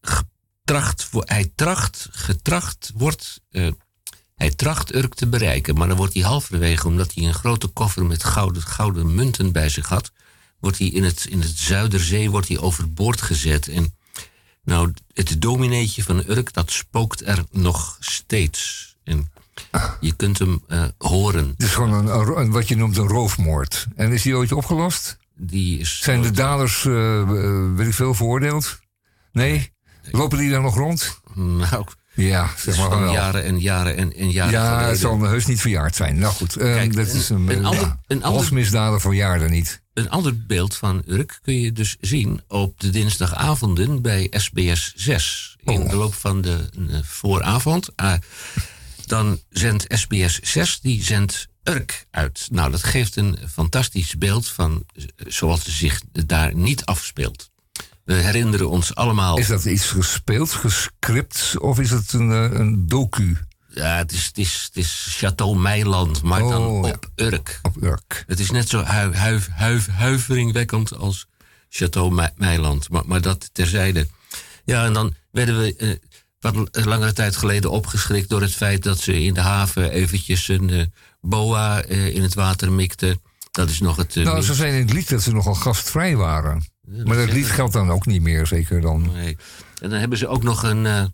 getracht, 0.00 1.08
hij 1.12 1.52
tracht, 1.54 2.08
getracht 2.10 2.92
wordt, 2.94 3.40
eh, 3.50 3.68
hij 4.36 4.50
tracht 4.50 4.94
Urk 4.94 5.14
te 5.14 5.26
bereiken, 5.26 5.74
maar 5.74 5.88
dan 5.88 5.96
wordt 5.96 6.14
hij 6.14 6.22
halverwege, 6.22 6.86
omdat 6.86 7.14
hij 7.14 7.24
een 7.24 7.34
grote 7.34 7.66
koffer 7.66 8.06
met 8.06 8.24
gouden, 8.24 8.62
gouden 8.62 9.14
munten 9.14 9.52
bij 9.52 9.68
zich 9.68 9.88
had, 9.88 10.12
wordt 10.60 10.78
hij 10.78 10.86
in 10.86 11.04
het, 11.04 11.26
in 11.30 11.40
het 11.40 11.58
Zuiderzee 11.58 12.30
wordt 12.30 12.48
hij 12.48 12.58
overboord 12.58 13.22
gezet. 13.22 13.68
En 13.68 13.94
nou, 14.64 14.92
het 15.12 15.42
domineetje 15.42 16.02
van 16.02 16.24
Urk, 16.26 16.52
dat 16.52 16.70
spookt 16.70 17.26
er 17.26 17.44
nog 17.50 17.96
steeds. 18.00 18.96
En 19.04 19.30
je 20.00 20.12
kunt 20.12 20.38
hem 20.38 20.62
eh, 20.68 20.84
horen. 20.98 21.48
Het 21.48 21.62
is 21.62 21.74
gewoon 21.74 21.92
een, 21.92 22.38
een 22.38 22.50
wat 22.50 22.68
je 22.68 22.76
noemt 22.76 22.96
een 22.96 23.08
roofmoord. 23.08 23.86
En 23.96 24.12
is 24.12 24.22
die 24.22 24.36
ooit 24.36 24.52
opgelost? 24.52 25.18
Die 25.34 25.78
is 25.78 25.98
Zijn 25.98 26.22
de 26.22 26.30
daders, 26.30 26.84
eh, 26.84 27.74
weet 27.74 27.86
ik 27.86 27.94
veel, 27.94 28.14
veroordeeld? 28.14 28.78
Nee? 29.32 29.72
Lopen 30.10 30.38
die 30.38 30.50
daar 30.50 30.62
nog 30.62 30.74
rond? 30.74 31.20
Nou, 31.34 31.86
Ja, 32.16 32.50
zeg 32.58 32.76
maar 32.78 33.00
wel. 33.00 33.12
jaren 33.12 33.44
en 33.44 33.60
jaren 33.60 33.96
en, 33.96 34.16
en 34.16 34.30
jaren 34.30 34.52
ja, 34.52 34.68
geleden. 34.68 34.88
het 34.88 34.98
zal 34.98 35.22
heus 35.22 35.46
niet 35.46 35.60
verjaard 35.60 35.96
zijn. 35.96 36.18
Nou 36.18 36.34
goed, 36.34 36.56
eh, 36.56 36.74
Kijk, 36.74 36.94
dat 36.96 37.08
een- 37.10 37.16
is 37.16 37.28
een, 37.28 37.48
een 37.48 37.58
eh, 37.58 37.64
ander- 37.64 37.80
ja, 37.80 37.98
een 38.06 38.22
ander- 38.22 38.38
halsmisdaden 38.40 39.00
verjaarden 39.00 39.50
niet. 39.50 39.82
Een 39.94 40.10
ander 40.10 40.46
beeld 40.46 40.76
van 40.76 41.02
Urk 41.06 41.38
kun 41.42 41.60
je 41.60 41.72
dus 41.72 41.96
zien 42.00 42.40
op 42.48 42.80
de 42.80 42.90
dinsdagavonden 42.90 44.02
bij 44.02 44.26
SBS 44.30 44.92
6. 44.96 45.56
In 45.64 45.80
Oh. 45.82 45.90
de 45.90 45.96
loop 45.96 46.14
van 46.14 46.40
de 46.40 46.68
eh, 46.90 46.98
vooravond. 47.02 47.88
Ah, 47.96 48.14
dan 49.06 49.40
zendt 49.50 49.84
SBS 49.88 50.38
6, 50.40 50.80
die 50.80 51.02
zendt 51.04 51.48
Urk 51.64 52.06
uit. 52.10 52.48
Nou, 52.50 52.70
dat 52.70 52.82
geeft 52.84 53.16
een 53.16 53.38
fantastisch 53.52 54.18
beeld 54.18 54.48
van 54.48 54.84
zoals 55.16 55.64
het 55.64 55.74
zich 55.74 56.00
daar 56.12 56.54
niet 56.54 56.84
afspeelt. 56.84 57.50
We 58.06 58.14
herinneren 58.14 58.70
ons 58.70 58.94
allemaal... 58.94 59.38
Is 59.38 59.46
dat 59.46 59.64
iets 59.64 59.86
gespeeld, 59.90 60.50
gescript, 60.52 61.54
of 61.58 61.78
is 61.80 61.90
het 61.90 62.12
een, 62.12 62.30
eh, 62.32 62.58
een 62.58 62.86
docu? 62.86 63.36
Ja, 63.68 63.96
het 63.96 64.12
is, 64.12 64.26
het 64.26 64.38
is, 64.38 64.64
het 64.72 64.76
is 64.84 65.20
Château 65.24 65.56
Meiland, 65.58 66.22
maar 66.22 66.40
dan 66.40 66.62
Oh, 66.66 66.86
ja. 66.86 66.92
op 66.92 67.08
Urk. 67.16 67.58
Op 67.62 67.82
Urk. 67.82 68.24
Het 68.26 68.40
is 68.40 68.50
net 68.50 68.68
zo 68.68 68.82
huiveringwekkend 69.92 70.96
als 70.96 71.26
Château 71.70 72.10
Me- 72.12 72.32
Meiland. 72.36 72.90
Maar, 72.90 73.02
maar 73.06 73.20
dat 73.20 73.50
terzijde. 73.52 74.08
Ja, 74.64 74.84
en 74.84 74.92
dan 74.92 75.14
werden 75.30 75.58
we 75.58 75.76
eh, 75.76 75.90
wat 76.40 76.84
langere 76.86 77.12
tijd 77.12 77.36
geleden 77.36 77.70
opgeschrikt 77.70 78.28
door 78.28 78.40
het 78.40 78.54
feit 78.54 78.82
dat 78.82 78.98
ze 78.98 79.22
in 79.22 79.34
de 79.34 79.40
haven 79.40 79.90
eventjes 79.90 80.48
een 80.48 80.70
eh, 80.70 80.84
boa 81.20 81.82
eh, 81.82 82.14
in 82.14 82.22
het 82.22 82.34
water 82.34 82.72
mikten. 82.72 83.20
Dat 83.50 83.68
is 83.70 83.80
nog 83.80 83.96
het. 83.96 84.14
nou, 84.14 84.42
ze 84.42 84.54
zijn 84.54 84.72
in 84.74 84.80
het 84.80 84.92
lied 84.92 85.08
dat 85.08 85.22
ze 85.22 85.32
nogal 85.32 85.54
gastvrij 85.54 86.16
waren. 86.16 86.64
Maar 87.04 87.16
dat 87.16 87.32
lied 87.32 87.46
geldt 87.46 87.72
dan 87.72 87.90
ook 87.90 88.06
niet 88.06 88.22
meer, 88.22 88.46
zeker 88.46 88.80
dan. 88.80 89.10
Nee. 89.12 89.36
En 89.82 89.90
dan 89.90 89.98
hebben 89.98 90.18
ze 90.18 90.28
ook 90.28 90.42
nog 90.42 90.62
een. 90.62 90.86
eh, 90.86 91.04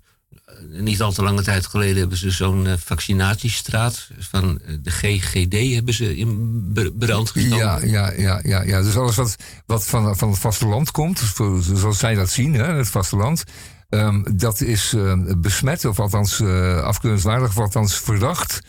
niet 0.71 1.03
al 1.03 1.13
te 1.13 1.23
lange 1.23 1.43
tijd 1.43 1.67
geleden 1.67 1.97
hebben 1.97 2.19
ze 2.19 2.31
zo'n 2.31 2.67
eh, 2.67 2.73
vaccinatiestraat 2.79 4.09
van 4.19 4.61
eh, 4.61 4.75
de 4.83 4.91
GGD 4.91 5.75
hebben 5.75 5.95
ze 5.95 6.17
in 6.17 6.63
brand 6.99 7.31
gestoken. 7.31 7.57
Ja, 7.57 7.81
ja, 7.83 8.13
ja, 8.13 8.41
ja, 8.43 8.63
ja. 8.63 8.83
Dus 8.83 8.97
alles 8.97 9.17
wat, 9.17 9.37
wat 9.67 9.87
van, 9.87 10.17
van 10.17 10.31
het 10.31 10.39
vasteland 10.39 10.91
komt, 10.91 11.21
voor- 11.21 11.63
zoals 11.63 11.99
zij 11.99 12.15
dat 12.15 12.31
zien, 12.31 12.55
hè, 12.55 12.65
het 12.75 12.89
vasteland, 12.89 13.45
ehm, 13.89 14.23
dat 14.37 14.61
is 14.61 14.93
eh, 14.93 15.15
besmet, 15.37 15.85
of 15.85 16.01
althans 16.01 16.41
afkeurenswaardig, 16.83 17.49
of 17.49 17.59
althans 17.59 17.95
verdacht. 17.95 18.61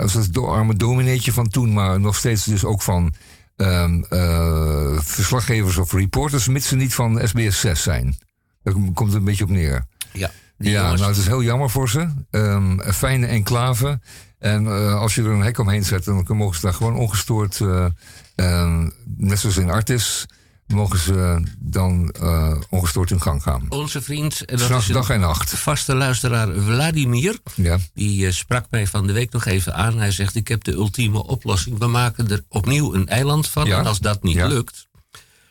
Als 0.00 0.12
het 0.14 0.38
arme 0.38 0.74
domineetje 0.76 1.32
van 1.32 1.48
toen, 1.48 1.72
maar 1.72 2.00
nog 2.00 2.16
steeds 2.16 2.44
dus 2.44 2.64
ook 2.64 2.82
van 2.82 3.14
ehm, 3.56 4.02
eh, 4.08 4.98
verslaggevers 5.00 5.76
of 5.76 5.92
reporters, 5.92 6.48
mits 6.48 6.68
ze 6.68 6.76
niet 6.76 6.94
van 6.94 7.20
SBS 7.28 7.60
6 7.60 7.82
zijn. 7.82 8.16
Daar 8.62 8.74
komt 8.74 8.98
het 8.98 9.14
een 9.14 9.24
beetje 9.24 9.44
op 9.44 9.50
neer. 9.50 9.86
Ja, 10.12 10.30
Ja, 10.58 10.70
jongens- 10.82 11.00
nou, 11.00 11.12
het 11.12 11.20
is 11.20 11.26
heel 11.26 11.42
jammer 11.42 11.70
voor 11.70 11.88
ze. 11.88 12.08
Ehm, 12.30 12.78
een 12.78 12.94
fijne 12.94 13.26
enclave. 13.26 14.00
En 14.38 14.66
eh, 14.66 14.94
als 15.00 15.14
je 15.14 15.22
er 15.22 15.30
een 15.30 15.42
hek 15.42 15.58
omheen 15.58 15.84
zet, 15.84 16.04
dan 16.04 16.24
mogen 16.28 16.54
ze 16.54 16.60
daar 16.60 16.74
gewoon 16.74 16.94
ongestoord, 16.96 17.60
eh, 17.60 17.86
ehm, 18.34 18.88
net 19.16 19.38
zoals 19.38 19.56
in 19.56 19.70
Artis, 19.70 20.26
mogen 20.66 20.98
ze 20.98 21.42
dan 21.58 22.10
eh, 22.10 22.56
ongestoord 22.70 23.10
in 23.10 23.20
gang 23.22 23.42
gaan. 23.42 23.66
Onze 23.68 24.02
vriend, 24.02 24.44
en 24.44 24.56
dat 24.56 24.66
S'nachts, 24.66 24.88
is 24.88 24.94
dag 24.94 25.10
en 25.10 25.20
nacht. 25.20 25.50
vaste 25.50 25.94
luisteraar 25.94 26.48
Vladimir, 26.54 27.38
Ja. 27.54 27.78
die 27.94 28.26
eh, 28.26 28.32
sprak 28.32 28.66
mij 28.70 28.86
van 28.86 29.06
de 29.06 29.12
week 29.12 29.32
nog 29.32 29.44
even 29.44 29.74
aan. 29.74 29.98
Hij 29.98 30.10
zegt: 30.10 30.34
Ik 30.34 30.48
heb 30.48 30.64
de 30.64 30.72
ultieme 30.72 31.26
oplossing. 31.26 31.78
We 31.78 31.86
maken 31.86 32.30
er 32.30 32.44
opnieuw 32.48 32.94
een 32.94 33.08
eiland 33.08 33.48
van. 33.48 33.66
Ja. 33.66 33.78
En 33.78 33.86
als 33.86 33.98
dat 33.98 34.22
niet 34.22 34.34
Ja. 34.34 34.46
lukt. 34.46 34.86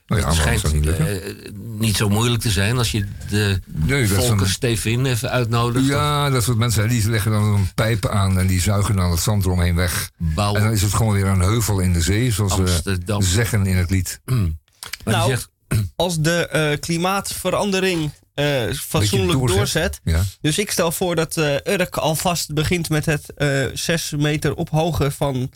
Nou 0.08 0.22
ja, 0.22 0.28
het 0.28 0.36
schijnt 0.38 0.74
niet 0.74 0.88
eh, 0.88 1.08
niet 1.78 1.96
zo 1.98 2.10
moeilijk 2.10 2.42
te 2.42 2.50
zijn 2.52 2.78
als 2.78 2.92
je 2.92 3.06
de 3.30 3.60
Nee, 3.66 4.16
een- 4.16 4.48
Stevin 4.50 5.06
even 5.06 5.30
uitnodigt. 5.30 5.86
Ja, 5.86 6.30
dat 6.30 6.44
soort 6.44 6.58
mensen 6.58 6.90
die 6.90 7.10
leggen 7.10 7.32
dan 7.32 7.44
een 7.44 7.68
pijp 7.76 8.08
aan 8.08 8.40
en 8.40 8.48
die 8.48 8.62
zuigen 8.62 8.96
dan 8.96 9.12
het 9.12 9.20
zand 9.20 9.46
eromheen 9.46 9.76
weg. 9.76 10.12
Bouw. 10.18 10.56
En 10.56 10.64
dan 10.64 10.72
is 10.72 10.82
het 10.82 10.94
gewoon 10.94 11.14
weer 11.14 11.26
een 11.28 11.40
heuvel 11.42 11.80
in 11.80 11.94
de 11.94 12.02
zee, 12.02 12.32
zoals 12.32 12.52
Amsterdam. 12.52 13.20
we 13.20 13.26
zeggen 13.26 13.66
in 13.66 13.78
het 13.78 13.90
lied. 13.90 14.20
Maar 15.04 15.14
Nou, 15.14 15.30
zegt, 15.30 15.50
als 15.96 16.20
de 16.20 16.48
eh, 16.48 16.80
klimaatverandering 16.80 18.12
eh, 18.34 18.72
fatsoenlijk 18.72 19.40
doorzet. 19.40 19.58
doorzet. 19.58 20.00
Ja. 20.04 20.24
Dus 20.42 20.58
ik 20.58 20.72
stel 20.72 20.92
voor 20.92 21.16
dat 21.16 21.38
eh 21.38 21.56
Urk 21.64 21.98
alvast 21.98 22.54
begint 22.54 22.90
met 22.90 23.06
het 23.06 23.34
6 23.74 24.12
meter 24.12 24.56
ophogen 24.56 25.12
van 25.12 25.52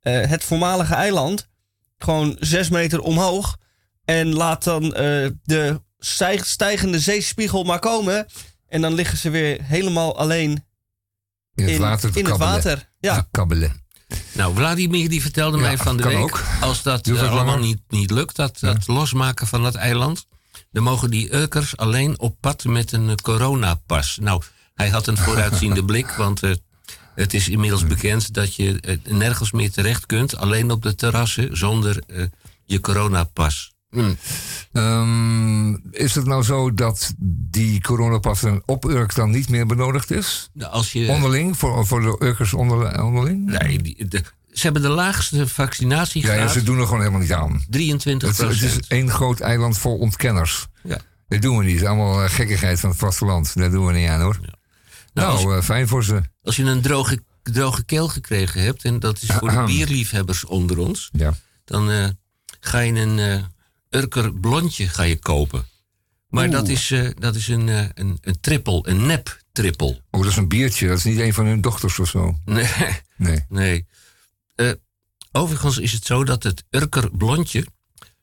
het 0.00 0.44
voormalige 0.44 0.94
eiland. 0.94 1.48
Gewoon 1.98 2.36
6 2.40 2.68
meter 2.68 3.00
omhoog. 3.00 3.56
En 4.04 4.32
laat 4.34 4.64
dan 4.64 4.82
de 5.42 5.80
stijg- 5.98 6.46
stijgende 6.46 7.00
zeespiegel 7.00 7.64
maar 7.64 7.78
komen. 7.78 8.26
En 8.68 8.80
dan 8.80 8.94
liggen 8.94 9.18
ze 9.18 9.30
weer 9.30 9.58
helemaal 9.62 10.18
alleen 10.18 10.64
In 11.54 11.82
het 11.82 12.04
in, 12.04 12.14
in 12.26 12.36
water. 12.36 12.90
Ja. 13.00 13.28
Kabbelen. 13.30 13.86
Nou, 14.32 14.54
Vladimir 14.54 15.08
die 15.08 15.22
vertelde 15.22 15.56
Ja, 15.56 15.62
mij 15.62 15.76
van 15.76 15.96
de 15.96 16.02
week... 16.02 16.18
ook. 16.18 16.42
als 16.60 16.82
dat 16.82 17.06
eh, 17.06 17.20
allemaal 17.20 17.44
langer. 17.44 17.60
niet, 17.60 17.80
niet 17.88 18.10
lukt, 18.10 18.36
dat, 18.36 18.58
dat 18.60 18.86
losmaken 18.86 19.46
van 19.46 19.62
dat 19.62 19.74
eiland... 19.74 20.26
dan 20.70 20.82
mogen 20.82 21.10
die 21.10 21.34
Urkers 21.34 21.76
alleen 21.76 22.18
op 22.18 22.36
pad 22.40 22.64
met 22.64 22.92
een 22.92 23.08
eh, 23.08 23.14
coronapas. 23.14 24.18
Nou, 24.20 24.42
hij 24.74 24.88
had 24.88 25.06
een 25.06 25.16
vooruitziende 25.26 25.84
blik, 25.84 26.10
want... 26.10 26.42
eh, 26.42 26.52
het 27.14 27.34
is 27.34 27.48
inmiddels 27.48 27.86
bekend 27.86 28.34
dat 28.34 28.54
je 28.54 29.00
nergens 29.04 29.50
meer 29.50 29.70
terecht 29.70 30.06
kunt... 30.06 30.36
alleen 30.36 30.70
op 30.70 30.82
de 30.82 30.94
terrassen 30.94 31.56
zonder 31.56 32.02
je 32.64 32.80
coronapas. 32.80 33.72
Hm. 33.90 34.12
Ehm, 34.72 35.74
is 35.90 36.14
het 36.14 36.24
nou 36.26 36.42
zo 36.42 36.74
dat 36.74 37.12
die 37.50 37.80
coronapas 37.80 38.40
dan 38.40 38.62
op 38.66 38.84
Urk 38.84 39.14
dan 39.14 39.30
niet 39.30 39.48
meer 39.48 39.66
benodigd 39.66 40.10
is? 40.10 40.50
Als 40.70 40.92
je, 40.92 41.08
Onderling? 41.08 41.56
Voor, 41.58 41.86
voor 41.86 42.00
de 42.00 42.16
Urkers 42.26 42.54
onder, 42.54 43.02
onderling? 43.04 43.44
nee, 43.58 43.82
die- 43.82 44.08
de- 44.08 44.24
ze 44.52 44.62
hebben 44.64 44.82
de 44.82 44.88
laagste 44.88 45.48
vaccinatiegraad, 45.48 46.36
ja, 46.38 46.48
ze 46.48 46.62
doen 46.62 46.78
er 46.78 46.84
gewoon 46.84 46.98
helemaal 47.00 47.20
niet 47.20 47.32
aan. 47.32 47.64
23 47.68 48.28
Het, 48.28 48.48
het 48.48 48.62
is 48.62 48.78
één 48.88 49.10
groot 49.10 49.40
eiland 49.40 49.78
vol 49.78 49.98
ontkenners. 49.98 50.66
Ja. 50.82 50.98
Dat 51.28 51.42
doen 51.42 51.58
we 51.58 51.64
niet. 51.64 51.86
Allemaal 51.86 52.22
eh, 52.22 52.30
gekkigheid 52.30 52.80
van 52.80 52.90
het 52.90 52.98
vasteland. 52.98 53.56
Daar 53.56 53.70
doen 53.70 53.86
we 53.86 53.92
niet 53.92 54.08
aan 54.08 54.20
hoor. 54.20 54.36
Nou, 54.40 54.52
Nou, 55.12 55.30
als- 55.32 55.44
eh, 55.56 55.62
fijn 55.62 55.88
voor 55.88 56.04
ze. 56.04 56.22
Als 56.42 56.56
je 56.56 56.62
een 56.64 56.80
droge, 56.80 57.22
droge 57.42 57.84
keel 57.84 58.08
gekregen 58.08 58.62
hebt, 58.62 58.84
en 58.84 59.00
dat 59.00 59.22
is 59.22 59.28
voor 59.32 59.50
de 59.50 59.62
bierliefhebbers 59.76 60.44
onder 60.44 60.78
ons, 60.78 61.08
Ja. 61.12 61.34
dan 61.64 61.90
eh, 61.90 62.08
ga 62.60 62.78
je 62.78 62.92
een 62.92 63.18
Urker 63.90 64.34
blondje 64.34 64.88
ga 64.88 65.02
je 65.02 65.18
kopen. 65.18 65.66
Maar 66.28 66.44
Oeh. 66.44 66.52
dat 66.52 66.68
is, 66.68 66.90
eh, 66.90 67.10
dat 67.18 67.34
is 67.34 67.48
een, 67.48 67.68
eh, 67.68 67.86
een, 67.94 68.18
een 68.20 68.40
trippel, 68.40 68.88
een 68.88 69.06
nep 69.06 69.42
trippel. 69.52 70.00
Oh, 70.10 70.22
dat 70.22 70.30
is 70.30 70.36
een 70.36 70.48
biertje. 70.48 70.88
Dat 70.88 70.98
is 70.98 71.04
niet 71.04 71.18
een 71.18 71.34
van 71.34 71.46
hun 71.46 71.60
dochters 71.60 71.98
of 71.98 72.08
zo. 72.08 72.38
Nee. 72.44 72.68
Nee. 73.16 73.44
nee. 73.48 73.86
Eh, 74.54 74.72
overigens 75.32 75.78
is 75.78 75.92
het 75.92 76.04
zo 76.06 76.24
dat 76.24 76.42
het 76.42 76.64
Urker 76.70 77.10
blondje 77.10 77.66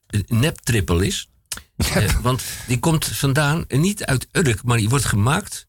een 0.06 0.24
neptrippel 0.28 1.00
is. 1.00 1.28
Eh, 1.76 2.20
want 2.20 2.42
die 2.66 2.78
komt 2.78 3.04
vandaan, 3.04 3.64
niet 3.68 4.04
uit 4.04 4.28
Urk, 4.32 4.62
maar 4.62 4.78
die 4.78 4.88
wordt 4.88 5.04
gemaakt 5.04 5.66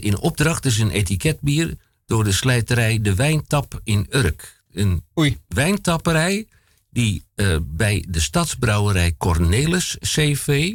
in 0.00 0.18
opdracht, 0.18 0.62
dus 0.62 0.78
een 0.78 0.90
etiketbier, 0.90 1.76
door 2.06 2.24
de 2.24 2.32
slijterij 2.32 3.00
De 3.00 3.14
Wijntap 3.14 3.80
in 3.84 4.06
Urk. 4.10 4.62
Een 4.72 5.04
wijntapperij 5.48 6.46
die 6.90 7.24
eh, 7.34 7.56
bij 7.62 8.04
de 8.08 8.20
stadsbrouwerij 8.20 9.14
Cornelis 9.18 9.96
CV 10.00 10.74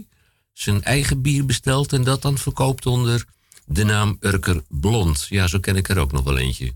zijn 0.54 0.84
eigen 0.84 1.22
bier 1.22 1.46
bestelt 1.46 1.94
en 1.94 2.04
dat 2.04 2.22
dan 2.22 2.38
verkoopt 2.38 2.86
onder 2.86 3.26
de 3.66 3.84
naam 3.84 4.18
Urker 4.20 4.64
Blond. 4.70 5.26
Ja, 5.30 5.48
zo 5.48 5.60
ken 5.60 5.76
ik 5.76 5.90
er 5.90 5.98
ook 5.98 6.12
nog 6.12 6.24
wel 6.24 6.38
eentje. 6.38 6.74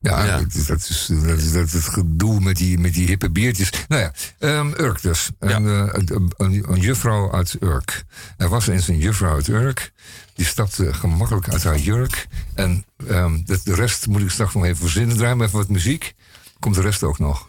Ja, 0.00 0.38
Dat, 0.38 0.54
is, 0.54 0.66
dat, 0.66 0.78
is, 0.88 1.06
dat 1.06 1.38
is 1.38 1.52
dat 1.52 1.66
is 1.66 1.72
het 1.72 1.84
gedoe 1.84 2.40
met 2.40 2.56
die, 2.56 2.78
met 2.78 2.94
die 2.94 3.06
hippe 3.06 3.30
biertjes. 3.30 3.70
Nou 3.88 4.02
ja, 4.02 4.12
ehm, 4.38 4.72
Urk 4.76 5.02
dus. 5.02 5.30
Een, 5.38 5.66
eh, 5.66 5.88
een, 5.92 6.32
een, 6.36 6.64
een 6.68 6.80
juffrouw 6.80 7.32
uit 7.32 7.56
Urk. 7.60 8.04
Er 8.36 8.48
was 8.48 8.66
eens 8.66 8.88
een 8.88 8.98
juffrouw 8.98 9.34
uit 9.34 9.48
Urk. 9.48 9.92
Die 10.34 10.46
stapte 10.46 10.94
gemakkelijk 10.94 11.48
uit 11.48 11.64
haar 11.64 11.78
jurk. 11.78 12.26
En 12.54 12.84
ehm, 13.06 13.38
de, 13.44 13.60
de 13.64 13.74
rest 13.74 14.06
moet 14.06 14.22
ik 14.22 14.30
straks 14.30 14.54
nog 14.54 14.64
even 14.64 14.76
verzinnen. 14.76 15.16
Draai 15.16 15.34
maar 15.34 15.46
even 15.46 15.58
wat 15.58 15.68
muziek. 15.68 16.14
Komt 16.58 16.74
de 16.74 16.80
rest 16.80 17.02
ook 17.02 17.18
nog. 17.18 17.48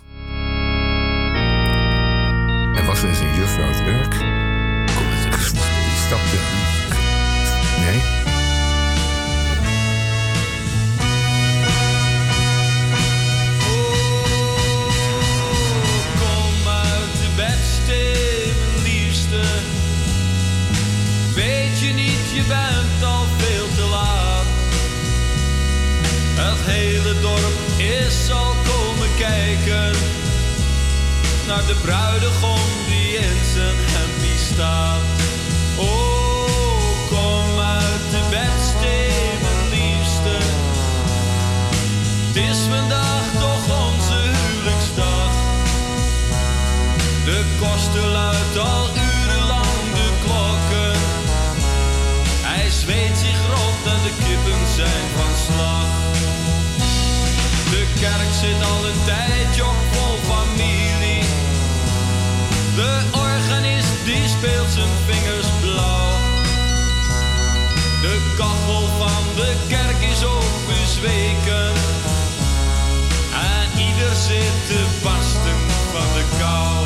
Er 2.80 2.86
was 2.86 3.04
eens 3.04 3.20
een 3.20 3.34
juffrouw 3.34 3.66
uit 3.66 3.80
Urk. 3.88 4.12
Kom, 4.96 5.08
die 5.30 5.98
stapte... 6.06 6.38
Nee? 7.80 8.19
Naar 31.50 31.66
de 31.66 31.76
bruidegom 31.82 32.60
die 32.88 33.18
in 33.18 33.40
zijn 33.54 33.80
hempie 33.96 34.40
staat. 34.52 35.06
Oh, 35.78 36.50
kom 37.10 37.60
uit 37.60 38.04
de 38.16 38.24
bedste, 38.36 38.92
mijn 39.44 39.64
liefste. 39.76 40.38
Het 42.28 42.36
is 42.50 42.60
vandaag 42.74 43.26
toch 43.44 43.66
onze 43.86 44.18
huwelijksdag. 44.36 45.32
De 47.26 47.40
koster 47.62 48.08
luidt 48.08 48.58
al 48.58 48.86
urenlang 49.10 49.84
de 49.98 50.10
klokken. 50.26 51.00
Hij 52.50 52.70
zweet 52.70 53.18
zich 53.26 53.42
rot 53.54 53.82
en 53.94 54.02
de 54.08 54.14
kippen 54.24 54.64
zijn 54.78 55.06
van 55.18 55.34
slag. 55.46 55.90
De 57.74 57.84
kerk 58.00 58.32
zit 58.42 58.62
al 58.72 58.86
een 58.90 59.04
tijdje 59.06 59.39
kachel 68.40 68.88
van 68.98 69.24
de 69.36 69.54
kerk 69.68 70.02
is 70.12 70.24
ook 70.24 70.56
bezweken. 70.68 71.72
En 73.54 73.68
ieder 73.88 74.16
zit 74.28 74.58
te 74.68 74.82
barsten 75.04 75.60
van 75.94 76.10
de 76.16 76.26
kou. 76.40 76.86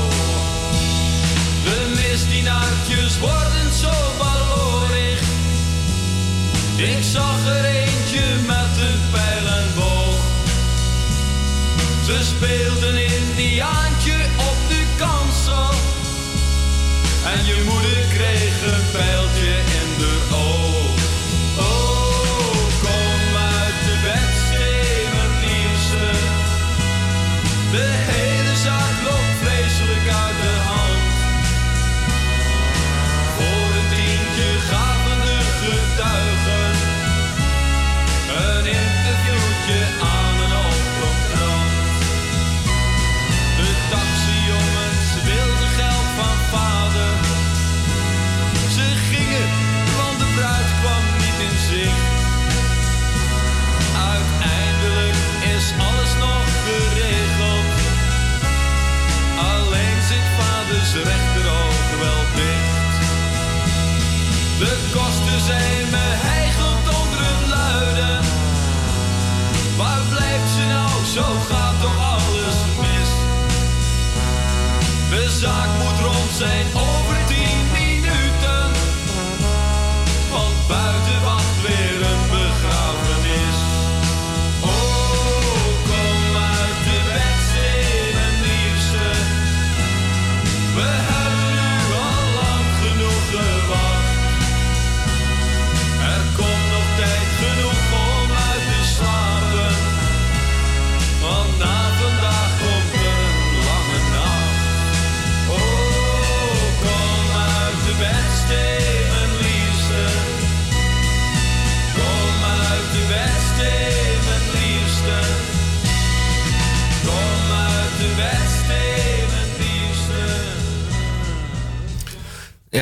De 1.63 1.79
misdienaartjes 1.95 3.19
worden 3.19 3.73
zo 3.81 3.93
balorig. 4.17 5.21
Ik 6.75 7.03
zag 7.03 7.45
er 7.45 7.65
eentje 7.65 8.25
met 8.45 8.73
een 8.87 9.01
pijl 9.11 9.45
en 9.57 9.69
boog. 9.75 10.21
Ze 12.05 12.17
speelden 12.23 12.95
Indiaantje 12.95 13.73
op 13.73 13.82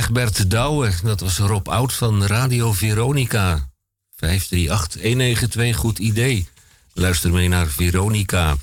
Egbert 0.02 0.50
Douwe, 0.50 0.92
dat 1.04 1.20
was 1.20 1.38
Rob 1.38 1.68
Oud 1.68 1.94
van 1.94 2.26
Radio 2.26 2.72
Veronica. 2.74 3.70
538-192, 4.16 4.20
goed 5.76 6.00
idee. 6.00 6.48
Luister 6.94 7.32
mee 7.32 7.48
naar 7.48 7.68
Veronica. 7.68 8.56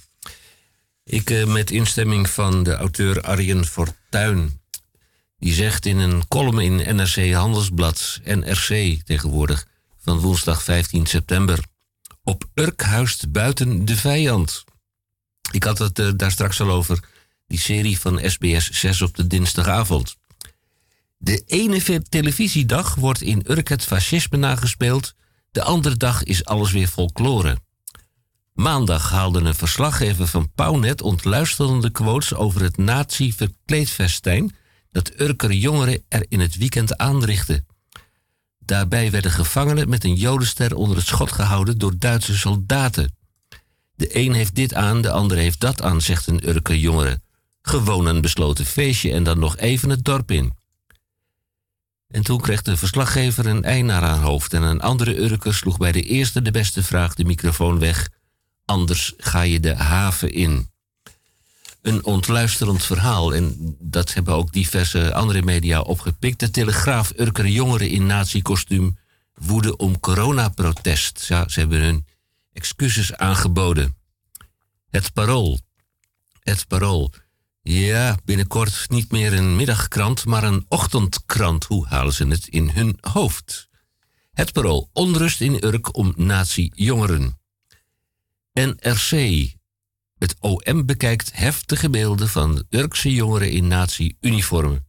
Ik 1.05 1.31
eh, 1.31 1.44
met 1.44 1.70
instemming 1.70 2.31
van 2.31 2.62
de 2.62 2.74
auteur 2.74 3.23
Arjen 3.23 3.65
Fortuyn. 3.65 4.60
Die 5.39 5.52
zegt 5.52 5.86
in 5.86 5.98
een 5.98 6.28
column 6.28 6.60
in 6.60 6.97
NRC 6.97 7.32
Handelsblad, 7.32 8.20
NRC 8.24 8.98
tegenwoordig, 9.05 9.66
van 9.98 10.19
woensdag 10.19 10.62
15 10.62 11.06
september. 11.06 11.65
Op 12.23 12.44
Urk 12.55 12.82
huist 12.82 13.32
buiten 13.32 13.85
de 13.85 13.97
vijand. 13.97 14.65
Ik 15.52 15.65
had 15.65 15.78
het 15.78 15.98
eh, 15.98 16.09
daar 16.16 16.31
straks 16.31 16.60
al 16.60 16.70
over, 16.70 17.01
die 17.47 17.60
serie 17.60 18.01
van 18.01 18.20
SBS 18.24 18.70
6 18.70 19.02
op 19.02 19.16
de 19.16 19.27
dinsdagavond. 19.27 20.18
De 21.19 21.43
ene 21.47 22.03
televisiedag 22.09 22.95
wordt 22.95 23.23
in 23.23 23.45
Urk 23.47 23.69
het 23.69 23.85
fascisme 23.85 24.36
nagespeeld, 24.36 25.15
de 25.51 25.62
andere 25.62 25.97
dag 25.97 26.23
is 26.23 26.45
alles 26.45 26.73
weer 26.73 26.86
folklore. 26.86 27.59
Maandag 28.53 29.11
haalde 29.11 29.40
een 29.40 29.55
verslaggever 29.55 30.27
van 30.27 30.53
Pownet 30.55 31.03
ontluisterende 31.03 31.90
quotes 31.90 32.35
over 32.35 32.62
het 32.62 32.77
nazi-verkleedfestijn 32.77 34.57
dat 34.90 35.20
Urker 35.20 35.53
jongeren 35.53 36.03
er 36.09 36.27
in 36.28 36.40
het 36.40 36.57
weekend 36.57 36.97
aanrichtten. 36.97 37.66
Daarbij 38.59 39.11
werden 39.11 39.31
gevangenen 39.31 39.89
met 39.89 40.05
een 40.05 40.15
jodenster 40.15 40.74
onder 40.74 40.97
het 40.97 41.07
schot 41.07 41.32
gehouden 41.32 41.78
door 41.78 41.99
Duitse 41.99 42.36
soldaten. 42.36 43.16
De 43.95 44.16
een 44.16 44.32
heeft 44.32 44.55
dit 44.55 44.74
aan, 44.74 45.01
de 45.03 45.11
ander 45.11 45.36
heeft 45.36 45.61
dat 45.61 45.82
aan, 45.82 46.01
zegt 46.01 46.27
een 46.27 46.49
Urker 46.49 46.77
jongere. 46.77 47.20
Gewoon 47.62 48.07
een 48.07 48.20
besloten 48.20 48.66
feestje 48.66 49.12
en 49.12 49.23
dan 49.23 49.39
nog 49.39 49.57
even 49.57 49.90
het 49.90 50.05
dorp 50.05 50.31
in. 50.31 50.58
En 52.09 52.23
toen 52.23 52.41
kreeg 52.41 52.63
de 52.63 52.77
verslaggever 52.77 53.47
een 53.47 53.65
ei 53.65 53.83
naar 53.83 54.03
haar 54.03 54.19
hoofd 54.19 54.53
en 54.55 54.63
een 54.63 54.81
andere 54.81 55.17
Urker 55.17 55.55
sloeg 55.55 55.79
bij 55.79 55.93
de 55.93 56.03
eerste 56.03 56.43
de 56.43 56.51
beste 56.51 56.83
vraag 56.83 57.15
de 57.15 57.25
microfoon 57.25 57.79
weg. 57.79 58.09
Anders 58.65 59.13
ga 59.17 59.41
je 59.41 59.61
de 59.61 59.75
haven 59.75 60.33
in. 60.33 60.71
Een 61.83 62.05
ontluisterend 62.05 62.85
verhaal 62.85 63.35
en 63.35 63.77
dat 63.81 64.15
hebben 64.15 64.35
ook 64.35 64.53
diverse 64.53 65.15
andere 65.15 65.43
media 65.43 65.81
opgepikt. 65.81 66.41
De 66.41 66.51
Telegraaf 66.51 67.13
Urker 67.17 67.47
jongeren 67.47 67.89
in 67.89 68.07
nazi-kostuum 68.07 68.99
om 69.77 70.01
coronaprotest. 70.01 71.25
Ja, 71.29 71.49
ze 71.49 71.61
hebben 71.61 71.81
hun 71.81 72.07
excuses 72.53 73.15
aangeboden. 73.15 73.97
Het 74.91 75.13
parool. 75.13 75.59
Het 76.41 76.67
parool. 76.67 77.13
Ja, 77.70 78.16
binnenkort 78.24 78.86
niet 78.90 79.11
meer 79.11 79.32
een 79.32 79.57
middagkrant, 79.57 80.24
maar 80.24 80.45
een 80.45 80.65
ochtendkrant. 80.69 81.65
Hoe 81.65 81.86
halen 81.86 82.12
ze 82.12 82.27
het 82.27 82.47
in 82.47 82.70
hun 82.70 82.99
hoofd? 83.01 83.69
Het 84.32 84.53
parool. 84.53 84.90
Onrust 84.93 85.40
in 85.40 85.65
Urk 85.65 85.97
om 85.97 86.12
nazi-jongeren. 86.16 87.40
NRC. 88.53 89.11
Het 90.19 90.36
OM 90.40 90.86
bekijkt 90.86 91.31
heftige 91.32 91.90
beelden 91.90 92.28
van 92.28 92.65
Urkse 92.70 93.12
jongeren 93.12 93.51
in 93.51 93.66
nazi-uniformen. 93.66 94.86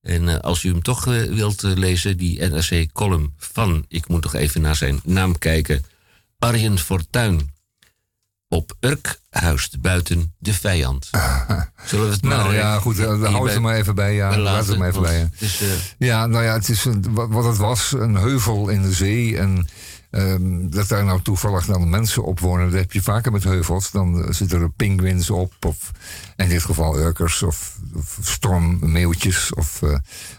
En 0.00 0.28
eh, 0.28 0.38
als 0.38 0.64
u 0.64 0.68
hem 0.68 0.82
toch 0.82 1.06
eh, 1.06 1.22
wilt 1.22 1.64
eh, 1.64 1.72
lezen, 1.72 2.16
die 2.16 2.44
NRC-column 2.44 3.34
van, 3.36 3.84
ik 3.88 4.08
moet 4.08 4.22
toch 4.22 4.34
even 4.34 4.60
naar 4.60 4.76
zijn 4.76 5.00
naam 5.04 5.38
kijken, 5.38 5.84
Arjen 6.38 6.78
Fortuyn. 6.78 7.54
Op 8.48 8.76
Urk 8.80 9.20
huist 9.30 9.80
buiten 9.80 10.34
de 10.38 10.54
vijand. 10.54 11.10
Zullen 11.86 12.06
we 12.06 12.12
het 12.12 12.22
maar 12.22 12.36
Nou 12.36 12.54
ja, 12.54 12.78
goed, 12.78 12.96
daar 12.96 13.06
houden 13.18 13.52
ze 13.52 13.60
maar 13.60 13.76
even 13.76 13.94
bij. 13.94 14.14
Ja, 14.14 14.38
laten 14.38 14.72
we 14.72 14.78
maar 14.78 14.88
even 14.88 15.02
bij. 15.02 15.20
eh, 15.20 15.68
Ja, 15.98 16.26
nou 16.26 16.44
ja, 16.44 16.52
het 16.52 16.68
is 16.68 16.84
een, 16.84 17.04
wat, 17.14 17.44
het 17.44 17.56
was, 17.56 17.92
een 17.92 18.14
heuvel 18.14 18.68
in 18.68 18.82
de 18.82 18.92
zee. 18.92 19.38
En 19.38 19.68
ehm, 20.10 20.68
dat 20.68 20.88
daar 20.88 21.04
nou 21.04 21.22
toevallig 21.22 21.66
dan 21.66 21.88
mensen 21.90 22.22
op 22.24 22.40
wonen, 22.40 22.70
dat 22.70 22.80
heb 22.80 22.92
je 22.92 23.02
vaker 23.02 23.32
met 23.32 23.44
heuvels. 23.44 23.90
Dan 23.90 24.22
eh, 24.24 24.32
zitten 24.32 24.60
er 24.60 24.70
pinguïns 24.70 25.30
op, 25.30 25.52
of 25.60 25.90
in 26.36 26.48
dit 26.48 26.62
geval 26.62 26.98
urkers, 26.98 27.42
of, 27.42 27.78
of 27.94 28.18
stormmeeuwtjes, 28.22 29.54
of 29.54 29.82
eh, 29.82 29.96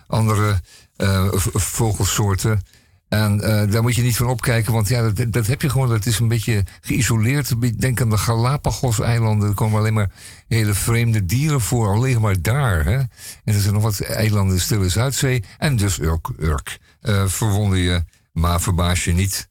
andere 0.07 0.61
eh, 0.95 1.27
v- 1.31 1.47
vogelsoorten. 1.53 2.61
En 3.09 3.41
eh, 3.41 3.71
daar 3.71 3.81
moet 3.81 3.95
je 3.95 4.01
niet 4.01 4.17
van 4.17 4.27
opkijken, 4.27 4.73
want 4.73 4.87
ja, 4.87 5.11
dat, 5.11 5.33
dat 5.33 5.47
heb 5.47 5.61
je 5.61 5.69
gewoon. 5.69 5.89
Dat 5.89 6.05
is 6.05 6.19
een 6.19 6.27
beetje 6.27 6.63
geïsoleerd. 6.81 7.79
Denk 7.79 8.01
aan 8.01 8.09
de 8.09 8.17
Galapagos-eilanden. 8.17 9.49
Er 9.49 9.53
komen 9.55 9.79
alleen 9.79 9.93
maar 9.93 10.11
hele 10.47 10.73
vreemde 10.73 11.25
dieren 11.25 11.61
voor. 11.61 11.87
Alleen 11.87 12.21
maar 12.21 12.41
daar. 12.41 12.85
Hè? 12.85 12.97
En 12.97 13.09
er 13.43 13.59
zijn 13.59 13.73
nog 13.73 13.83
wat 13.83 13.99
eilanden 13.99 14.49
in 14.49 14.55
de 14.55 14.61
Stille 14.61 14.89
Zuidzee. 14.89 15.43
En 15.57 15.75
dus 15.75 15.99
Urk. 15.99 16.27
Urk. 16.39 16.77
Eh, 17.01 17.27
verwonder 17.27 17.77
je, 17.77 18.03
maar 18.31 18.61
verbaas 18.61 19.03
je 19.03 19.13
niet. 19.13 19.49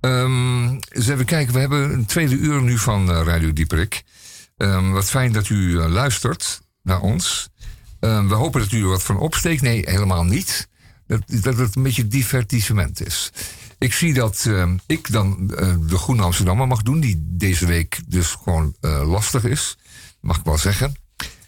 Ehm, 0.00 0.68
eens 0.68 1.08
even 1.08 1.24
kijken. 1.24 1.54
We 1.54 1.60
hebben 1.60 1.92
een 1.92 2.06
tweede 2.06 2.36
uur 2.36 2.62
nu 2.62 2.78
van 2.78 3.10
eh, 3.10 3.22
Radio 3.24 3.52
Dieperik. 3.52 4.02
Ehm, 4.56 4.90
wat 4.90 5.10
fijn 5.10 5.32
dat 5.32 5.48
u 5.48 5.78
luistert 5.78 6.60
naar 6.82 7.00
ons. 7.00 7.48
Ehm, 8.00 8.28
we 8.28 8.34
hopen 8.34 8.60
dat 8.60 8.72
u 8.72 8.82
er 8.82 8.88
wat 8.88 9.02
van 9.02 9.18
opsteekt. 9.18 9.62
Nee, 9.62 9.82
helemaal 9.90 10.24
niet. 10.24 10.68
Dat, 11.06 11.22
dat 11.26 11.58
het 11.58 11.76
een 11.76 11.82
beetje 11.82 12.08
divertissement 12.08 13.06
is. 13.06 13.32
Ik 13.78 13.92
zie 13.92 14.14
dat 14.14 14.44
ehm, 14.46 14.76
ik 14.86 15.12
dan 15.12 15.54
eh, 15.54 15.74
de 15.86 15.98
Groene 15.98 16.22
Amsterdammer 16.22 16.66
mag 16.66 16.82
doen, 16.82 17.00
die 17.00 17.24
deze 17.26 17.66
week 17.66 18.00
dus 18.06 18.36
gewoon 18.42 18.76
eh, 18.80 19.08
lastig 19.10 19.44
is. 19.44 19.78
Mag 20.20 20.38
ik 20.38 20.44
wel 20.44 20.58
zeggen. 20.58 20.94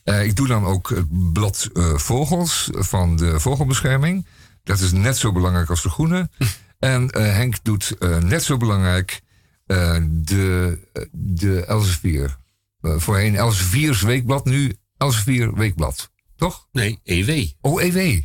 Eh, 0.05 0.25
ik 0.25 0.37
doe 0.37 0.47
dan 0.47 0.65
ook 0.65 0.89
het 0.89 1.33
blad 1.33 1.71
Vogels 1.95 2.71
van 2.73 3.17
de 3.17 3.41
Vogelbescherming. 3.41 4.27
Dat 4.63 4.81
is 4.81 4.93
net 4.93 5.17
zo 5.17 5.33
belangrijk 5.33 5.71
als 5.71 5.83
de 5.83 5.91
Groene. 5.91 6.29
En 6.79 7.09
Henk 7.13 7.65
doet 7.65 7.97
net 8.21 8.43
zo 8.43 8.57
belangrijk 8.57 9.21
de, 9.67 10.79
de 11.13 11.65
Elsevier. 11.65 12.37
Voorheen 12.81 13.37
Elsevier's 13.37 14.03
Weekblad, 14.03 14.45
nu 14.45 14.77
Elsevier 14.97 15.55
Weekblad. 15.55 16.11
Toch? 16.37 16.69
Nee, 16.73 16.99
EW. 17.05 17.47
Oh, 17.61 17.83
EW. 17.83 18.21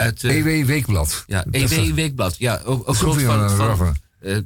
Uit... 0.00 0.24
eh, 0.24 0.36
EW 0.36 0.66
Weekblad. 0.66 1.24
Ja, 1.26 1.44
EW 1.50 1.94
Weekblad. 1.94 2.36
Ja, 2.38 2.60
ook 2.64 2.86
weer 2.96 3.26
van, 3.26 3.50
van 3.50 3.66
raffe. 3.66 3.92
eh, 4.20 4.36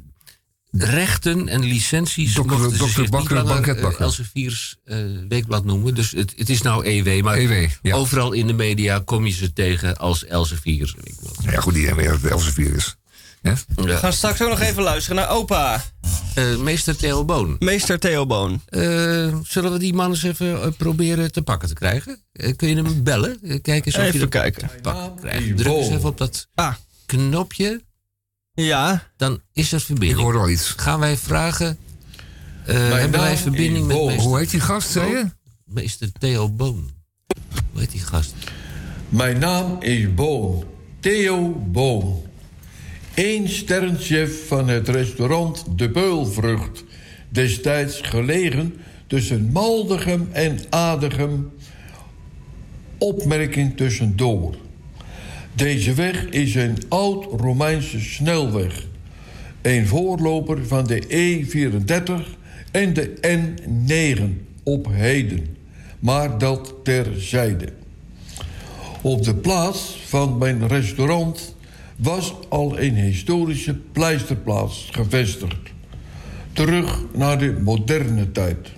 rechten 0.71 1.47
en 1.47 1.63
licenties 1.63 2.33
Dokter- 2.33 2.57
mochten 2.57 2.71
ze 2.77 2.77
dokter 2.83 3.01
zich 3.01 3.09
Bakker, 3.11 3.35
niet 3.35 3.45
langer 3.45 3.77
eh, 3.77 3.99
Elsevier's 3.99 4.77
eh, 4.83 4.97
Weekblad 5.27 5.65
noemen. 5.65 5.95
Dus 5.95 6.11
het, 6.11 6.33
het 6.37 6.49
is 6.49 6.61
nou 6.61 6.85
EW, 6.85 7.23
maar 7.23 7.37
EW, 7.37 7.69
ja. 7.81 7.95
overal 7.95 8.31
in 8.31 8.47
de 8.47 8.53
media 8.53 8.99
kom 8.99 9.25
je 9.25 9.31
ze 9.33 9.53
tegen 9.53 9.97
als 9.97 10.25
Elsevier's 10.25 10.95
Weekblad. 11.03 11.35
Ja, 11.53 11.59
goed, 11.59 11.75
iedereen 11.75 11.95
weet 11.95 12.07
dat 12.07 12.21
het 12.21 12.31
Elsevier 12.31 12.75
is. 12.75 12.95
Ja? 13.45 13.55
We 13.75 13.97
gaan 13.97 14.13
straks 14.13 14.41
ook 14.41 14.49
nog 14.49 14.59
even 14.59 14.83
luisteren 14.83 15.15
naar 15.17 15.29
opa. 15.29 15.83
Eh, 16.35 16.55
meester 16.57 16.95
Theo 16.97 17.25
Boon. 17.25 17.55
Meester 17.59 17.99
Theo 17.99 18.25
Boon. 18.25 18.61
Eh, 18.65 18.81
zullen 19.43 19.71
we 19.71 19.77
die 19.79 19.93
man 19.93 20.09
eens 20.09 20.23
even 20.23 20.61
eh, 20.61 20.67
proberen 20.77 21.31
te 21.31 21.41
pakken 21.41 21.67
te 21.67 21.73
krijgen? 21.73 22.19
Kun 22.55 22.67
je 22.69 22.75
hem 22.75 23.03
bellen? 23.03 23.39
Kijk 23.61 23.85
eens 23.85 23.95
of 23.95 24.01
je 24.01 24.07
Even 24.07 24.19
hem 24.19 24.29
kijken. 24.29 24.69
te 24.69 24.75
pakken 24.81 25.15
krijgt. 25.15 25.57
Druk 25.57 25.73
eens 25.73 25.87
even 25.89 26.09
op 26.09 26.17
dat 26.17 26.47
Ah. 26.55 26.73
knopje. 27.05 27.81
Ja. 28.53 29.11
Dan 29.17 29.41
is 29.53 29.71
er 29.71 29.79
verbinding. 29.81 30.19
Ik 30.19 30.25
hoor 30.25 30.37
al 30.39 30.49
iets. 30.49 30.73
Gaan 30.77 30.99
wij 30.99 31.17
vragen... 31.17 31.77
eh, 32.65 32.75
hebben 32.91 33.19
wij 33.19 33.37
verbinding 33.37 33.85
met 33.87 33.97
meester... 33.97 34.23
Hoe 34.23 34.37
heet 34.37 34.49
die 34.51 34.59
gast, 34.59 34.89
zei 34.91 35.11
je? 35.11 35.25
Meester 35.65 36.11
Theo 36.19 36.49
Boon. 36.49 36.91
Hoe 37.71 37.79
heet 37.81 37.91
die 37.91 38.01
gast? 38.01 38.33
Mijn 39.09 39.39
naam 39.39 39.81
is 39.81 40.13
Boon. 40.13 40.63
Theo 40.99 41.49
Boon. 41.67 42.23
Eén 43.15 43.49
sterrenchef 43.49 44.47
van 44.47 44.67
het 44.67 44.89
restaurant 44.89 45.65
De 45.75 45.89
Beulvrucht. 45.89 46.83
Destijds 47.29 48.01
gelegen 48.01 48.73
tussen 49.07 49.49
Maldegem 49.51 50.27
en 50.31 50.59
Adegem. 50.69 51.51
Opmerking 52.97 53.77
tussendoor. 53.77 54.55
Deze 55.53 55.93
weg 55.93 56.25
is 56.29 56.55
een 56.55 56.77
oud-Romeinse 56.89 57.99
snelweg. 57.99 58.85
Een 59.61 59.87
voorloper 59.87 60.67
van 60.67 60.87
de 60.87 61.03
E34 61.03 62.37
en 62.71 62.93
de 62.93 63.13
N9 63.21 64.23
op 64.63 64.87
heden. 64.91 65.57
Maar 65.99 66.37
dat 66.37 66.73
terzijde. 66.83 67.67
Op 69.01 69.23
de 69.23 69.35
plaats 69.35 69.99
van 70.05 70.37
mijn 70.37 70.67
restaurant 70.67 71.54
was 71.95 72.33
al 72.49 72.79
een 72.79 72.95
historische 72.95 73.73
pleisterplaats 73.73 74.89
gevestigd. 74.91 75.57
Terug 76.53 76.99
naar 77.13 77.39
de 77.39 77.57
moderne 77.63 78.31
tijd. 78.31 78.71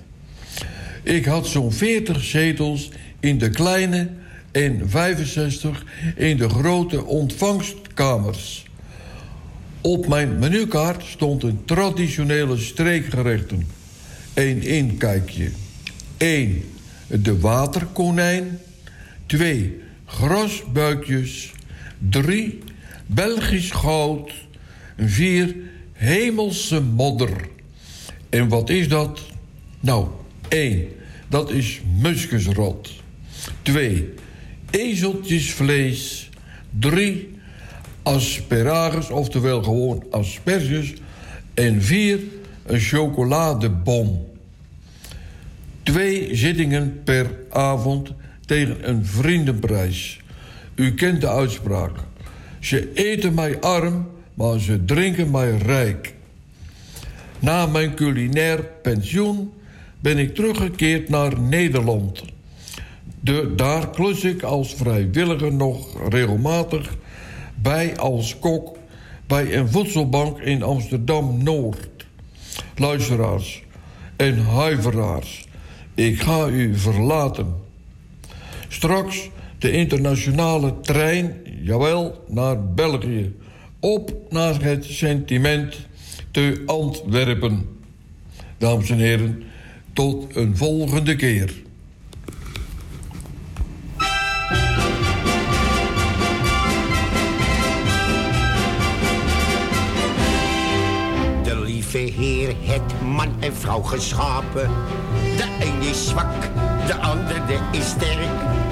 Ik 1.04 1.26
had 1.26 1.48
zo'n 1.48 1.72
40 1.72 2.24
zetels 2.24 2.90
in 3.20 3.38
de 3.38 3.50
kleine 3.50 4.10
en 4.52 4.90
65 4.90 5.86
in 6.16 6.38
de 6.38 6.50
grote 6.50 7.06
ontvangstkamers. 7.06 8.66
Op 9.82 10.08
mijn 10.08 10.40
menukaart 10.40 11.04
stond 11.04 11.44
een 11.44 11.66
traditionele 11.66 12.58
streekgerechten. 12.58 13.68
Een 14.34 14.62
inkijkje. 14.62 15.50
1. 16.18 16.64
De 17.08 17.40
waterkonijn. 17.40 18.60
2. 19.26 19.80
Grasbuikjes. 20.06 21.52
3. 22.10 22.60
Belgisch 23.08 23.72
goud. 23.72 24.32
4. 24.98 25.56
Hemelse 25.94 26.82
modder. 26.82 27.50
En 28.30 28.48
wat 28.48 28.70
is 28.70 28.88
dat? 28.90 29.20
Nou, 29.80 30.08
1. 30.48 30.88
Dat 31.28 31.52
is 31.52 31.82
muskusrot. 32.02 32.92
2. 33.62 34.14
Ezeltjesvlees. 34.70 36.30
3. 36.80 37.36
Asparagus, 38.04 39.10
oftewel 39.10 39.64
gewoon 39.64 40.04
asperges. 40.12 40.94
En 41.54 41.82
4. 41.82 42.20
Een 42.66 42.80
chocoladebom. 42.80 44.26
Twee 45.84 46.36
zittingen 46.36 47.02
per 47.04 47.30
avond 47.50 48.14
tegen 48.46 48.90
een 48.90 49.06
vriendenprijs. 49.06 50.20
U 50.76 50.94
kent 50.94 51.22
de 51.22 51.30
uitspraak. 51.30 52.07
Ze 52.60 52.94
eten 52.94 53.34
mij 53.34 53.60
arm, 53.60 54.08
maar 54.34 54.60
ze 54.60 54.86
drinken 54.86 55.32
mij 55.32 55.58
rijk. 55.58 56.14
Na 57.40 57.66
mijn 57.66 57.94
culinair 57.94 58.64
pensioen 58.82 59.52
ben 60.00 60.18
ik 60.18 60.36
teruggekeerd 60.36 61.10
naar 61.10 61.40
Nederland. 61.40 62.24
De, 63.20 63.54
daar 63.56 63.90
klus 63.90 64.24
ik 64.24 64.44
als 64.44 64.74
vrijwilliger 64.74 65.54
nog 65.54 66.10
regelmatig 66.10 66.96
bij 67.56 67.98
als 67.98 68.40
kok 68.40 68.78
bij 69.28 69.56
een 69.56 69.70
voedselbank 69.70 70.40
in 70.40 70.64
Amsterdam-Noord. 70.64 72.06
Luisteraars 72.76 73.64
en 74.16 74.40
huiveraars, 74.40 75.48
ik 75.94 76.22
ga 76.22 76.48
u 76.48 76.78
verlaten. 76.78 77.56
Straks 78.68 79.30
de 79.58 79.72
internationale 79.72 80.80
trein, 80.82 81.36
jawel, 81.62 82.24
naar 82.28 82.74
België. 82.74 83.36
Op 83.80 84.12
naar 84.30 84.62
het 84.62 84.86
sentiment 84.86 85.88
te 86.32 86.64
Antwerpen. 86.66 87.78
Dames 88.58 88.90
en 88.90 88.98
heren, 88.98 89.44
tot 89.94 90.36
een 90.36 90.58
volgende 90.58 91.16
keer. 91.16 91.54
De 101.44 101.62
lieve 101.66 101.98
Heer 101.98 102.56
het 102.62 103.02
man 103.02 103.30
en 103.40 103.54
vrouw 103.54 103.82
geschapen. 103.82 104.70
De 105.38 105.48
een 105.60 105.90
is 105.90 106.08
zwak, 106.08 106.42
de 106.88 106.96
ander 106.96 107.42
is 107.72 107.90
sterk. 107.90 108.67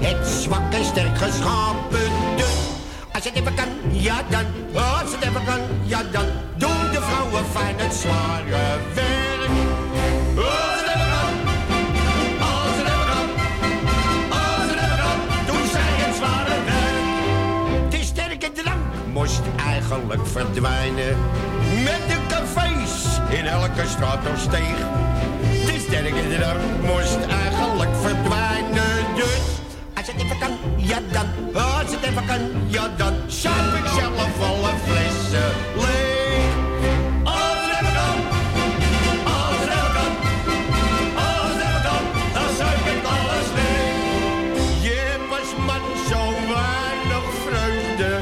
Het 0.00 0.26
zwak 0.28 0.72
en 0.72 0.84
sterk 0.84 1.18
geschapen. 1.18 2.10
Dus 2.36 2.54
als 3.12 3.24
het 3.24 3.34
even 3.34 3.54
kan, 3.54 3.68
ja 3.90 4.22
dan. 4.28 4.44
Als 4.74 5.12
het 5.12 5.22
even 5.24 5.44
kan, 5.44 5.60
ja 5.82 6.02
dan. 6.10 6.24
Doen 6.56 6.90
de 6.92 7.00
vrouwen 7.00 7.44
fijn 7.52 7.78
het 7.78 7.94
zware 7.94 8.44
werk. 8.94 9.08
Als 10.36 10.80
het 10.80 10.88
even 10.94 11.10
kan, 11.14 11.34
als 12.48 12.74
het 12.78 12.86
even 12.92 13.06
kan. 13.10 13.28
Als 14.30 14.68
het 14.70 14.80
even 14.84 14.98
kan, 15.02 15.18
doen 15.46 15.66
zij 15.72 15.92
het 16.02 16.16
zware 16.16 16.56
werk. 16.70 17.90
De 17.90 18.04
sterke 18.04 18.52
drank 18.52 18.82
moest 19.12 19.42
eigenlijk 19.66 20.26
verdwijnen. 20.26 21.16
Met 21.84 22.02
de 22.08 22.18
cafés 22.28 23.04
in 23.38 23.46
elke 23.46 23.86
straat 23.88 24.26
of 24.32 24.40
steeg. 24.40 24.78
De 25.66 25.84
sterke 25.86 26.38
drank 26.38 26.60
moest 26.82 27.18
eigenlijk 27.42 27.90
verdwijnen. 28.00 28.41
Als 30.02 30.10
het 30.12 30.22
even 30.22 30.38
kan, 30.38 30.50
ja 30.76 30.98
dan. 31.12 31.26
Als 31.62 31.90
het 31.90 32.02
even 32.02 32.26
kan, 32.26 32.40
ja 32.66 32.88
dan. 32.96 33.14
Zuip 33.26 33.74
ik 33.74 33.86
zelf 33.86 34.40
alle 34.40 34.72
flessen 34.84 35.50
leeg. 35.76 36.54
Als 37.24 37.62
het 37.70 37.80
even 37.80 37.94
kan, 37.94 38.18
als 39.24 39.58
het 39.60 39.70
even 39.78 39.92
kan. 39.96 40.12
Als 41.14 41.52
het 41.52 41.62
even 41.66 41.82
kan, 41.82 42.04
dan 42.34 42.48
zuip 42.58 42.86
ik 42.94 43.04
alles 43.16 43.48
leeg. 43.58 44.82
Je 44.82 45.26
was 45.30 45.50
man 45.66 45.84
zo 46.10 46.22
weinig 46.54 47.26
vreugde. 47.44 48.20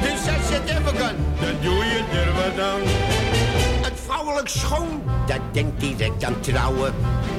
Dus 0.00 0.20
als 0.34 0.48
het 0.54 0.68
even 0.68 0.96
kan, 0.96 1.16
dan 1.40 1.54
doe 1.62 1.84
je 1.84 2.04
er 2.12 2.32
wat 2.32 2.64
aan. 2.64 2.80
Het 3.82 4.00
vrouwelijk 4.06 4.48
schoon, 4.48 5.02
dat 5.26 5.40
denkt 5.52 5.80
direct 5.80 6.24
aan 6.24 6.40
trouwen. 6.40 6.94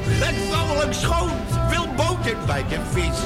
Het 0.05 0.35
vrouwelijk 0.49 0.93
schoon 0.93 1.29
wil 1.69 1.87
boter 1.95 2.35
bij 2.45 2.65
de 2.69 2.79
vis. 2.91 3.19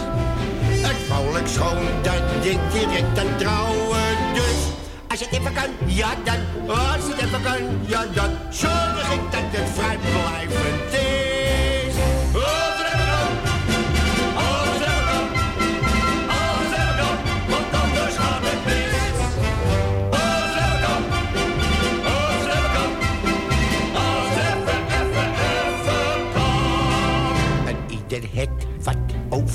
Het 0.87 0.95
vrouwelijk 1.05 1.47
schoon, 1.47 1.85
dat 2.01 2.43
denkt 2.43 2.71
direct 2.73 3.19
aan 3.19 3.37
trouwen. 3.37 4.33
Dus 4.33 4.59
als 5.07 5.19
het 5.19 5.31
even 5.31 5.53
kan, 5.53 5.69
ja 5.85 6.09
dan. 6.23 6.67
Als 6.67 7.07
het 7.07 7.21
even 7.21 7.41
kan, 7.41 7.61
ja 7.85 8.05
dan. 8.13 8.29
Zorg 8.49 9.13
ik 9.13 9.31
dat 9.31 9.41
het 9.51 9.69
vrijblijvend 9.73 10.93
is. 10.93 11.24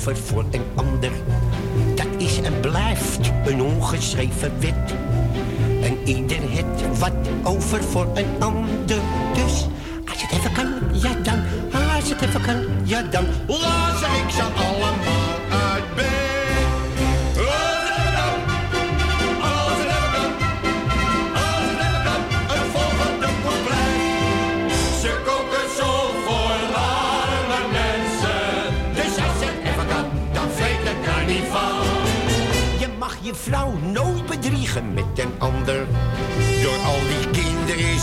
Voor 0.01 0.45
een 0.51 0.65
ander. 0.75 1.11
Dat 1.95 2.07
is 2.17 2.41
en 2.41 2.59
blijft 2.59 3.31
een 3.45 3.61
ongeschreven 3.61 4.51
wet. 4.59 4.93
En 5.83 5.97
ieder 6.05 6.37
het 6.41 6.99
wat 6.99 7.13
over 7.43 7.83
voor 7.83 8.07
een 8.13 8.25
ander. 8.39 8.99
Dus 9.33 9.67
als 10.09 10.21
het 10.21 10.31
even 10.31 10.51
kan, 10.51 10.67
ja 10.93 11.13
dan. 11.23 11.39
Als 11.95 12.09
het 12.09 12.21
even 12.21 12.41
kan, 12.41 12.55
ja 12.83 13.01
dan. 13.01 13.25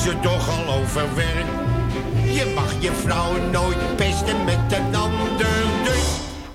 Ze 0.08 0.20
toch 0.20 0.48
al 0.48 0.74
overwerkt. 0.74 1.50
Je 2.24 2.52
mag 2.54 2.72
je 2.78 2.92
vrouw 2.92 3.32
nooit 3.50 3.96
pesten 3.96 4.44
met 4.44 4.58
een 4.68 4.96
ander. 4.96 5.46
Dus 5.84 6.06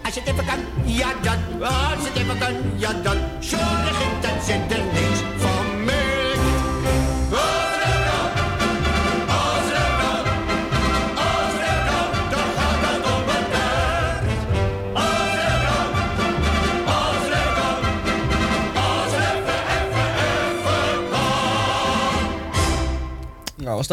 als 0.06 0.16
het 0.16 0.28
even 0.28 0.46
kan, 0.46 0.60
ja 0.84 1.08
dan. 1.22 1.38
Als 1.62 2.08
het 2.08 2.18
even 2.18 2.38
kan, 2.38 2.54
ja 2.76 2.94
dan. 3.04 3.18
Zorg 3.40 4.02
ik 4.02 4.22
dat 4.22 4.46
ze 4.46 4.54
er 4.54 4.84
niks 4.94 5.03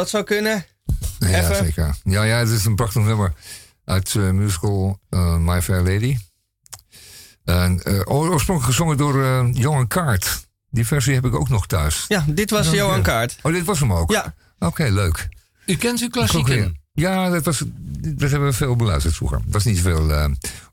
dat 0.01 0.09
zou 0.09 0.25
kunnen. 0.25 0.65
Ja, 1.19 1.27
Even. 1.27 1.57
zeker. 1.57 1.97
Ja, 2.03 2.23
ja, 2.23 2.37
het 2.37 2.49
is 2.49 2.65
een 2.65 2.75
prachtig 2.75 3.03
nummer 3.03 3.33
uit 3.85 4.15
eh 4.15 4.31
musical 4.31 4.99
eh, 5.11 5.37
My 5.37 5.63
Fair 5.63 5.83
Lady. 5.83 6.19
En, 7.45 7.83
eh, 7.83 8.01
oorspronkelijk 8.05 8.65
gezongen 8.65 8.97
door 8.97 9.25
eh, 9.25 9.49
Johan 9.53 9.87
Kaart. 9.87 10.49
Die 10.71 10.87
versie 10.87 11.15
heb 11.15 11.25
ik 11.25 11.35
ook 11.35 11.49
nog 11.49 11.67
thuis. 11.67 12.05
Ja, 12.09 12.25
dit 12.29 12.51
was. 12.51 12.71
Johan 12.71 13.03
Kaart. 13.03 13.39
Oh, 13.43 13.53
dit 13.53 13.65
was 13.65 13.81
hem 13.81 13.93
ook? 13.93 14.11
Ja. 14.11 14.35
Oké, 14.59 14.85
leuk. 14.85 15.29
U 15.67 15.77
kent 15.77 16.01
uw 16.01 16.09
klassieken. 16.09 16.81
Ja, 16.93 17.31
dat, 17.31 17.45
was, 17.45 17.63
dat 18.01 18.31
hebben 18.31 18.49
we 18.49 18.55
veel 18.55 18.77
beluisterd 18.77 19.15
vroeger. 19.15 19.39
Dat 19.45 19.53
was 19.53 19.65
niet 19.65 19.77
zoveel 19.77 20.13
eh, 20.13 20.25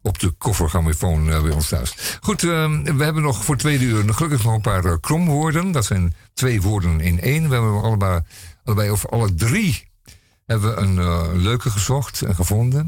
op 0.01 0.19
de 0.19 0.29
koffergrammofoon 0.29 1.31
eh 1.31 1.41
bij 1.41 1.51
ons 1.51 1.67
thuis. 1.67 2.17
Goed, 2.21 2.43
eh, 2.43 2.79
we 2.83 3.03
hebben 3.03 3.21
nog 3.21 3.43
voor 3.43 3.57
tweede 3.57 3.85
uur 3.85 4.13
gelukkig 4.13 4.43
nog 4.43 4.53
een 4.53 4.61
paar 4.61 4.99
kromwoorden. 4.99 5.71
Dat 5.71 5.85
zijn 5.85 6.13
twee 6.33 6.61
woorden 6.61 6.99
in 6.99 7.21
één. 7.21 7.47
We 7.47 7.53
hebben 7.53 7.81
allebei, 7.81 8.21
allebei 8.67 8.91
of 8.91 9.05
alle 9.05 9.33
drie 9.33 9.87
hebben 10.45 10.75
we 10.75 10.81
een 10.81 10.97
eh, 10.97 11.27
leuke 11.33 11.69
gezocht 11.69 12.21
en 12.21 12.35
gevonden. 12.35 12.87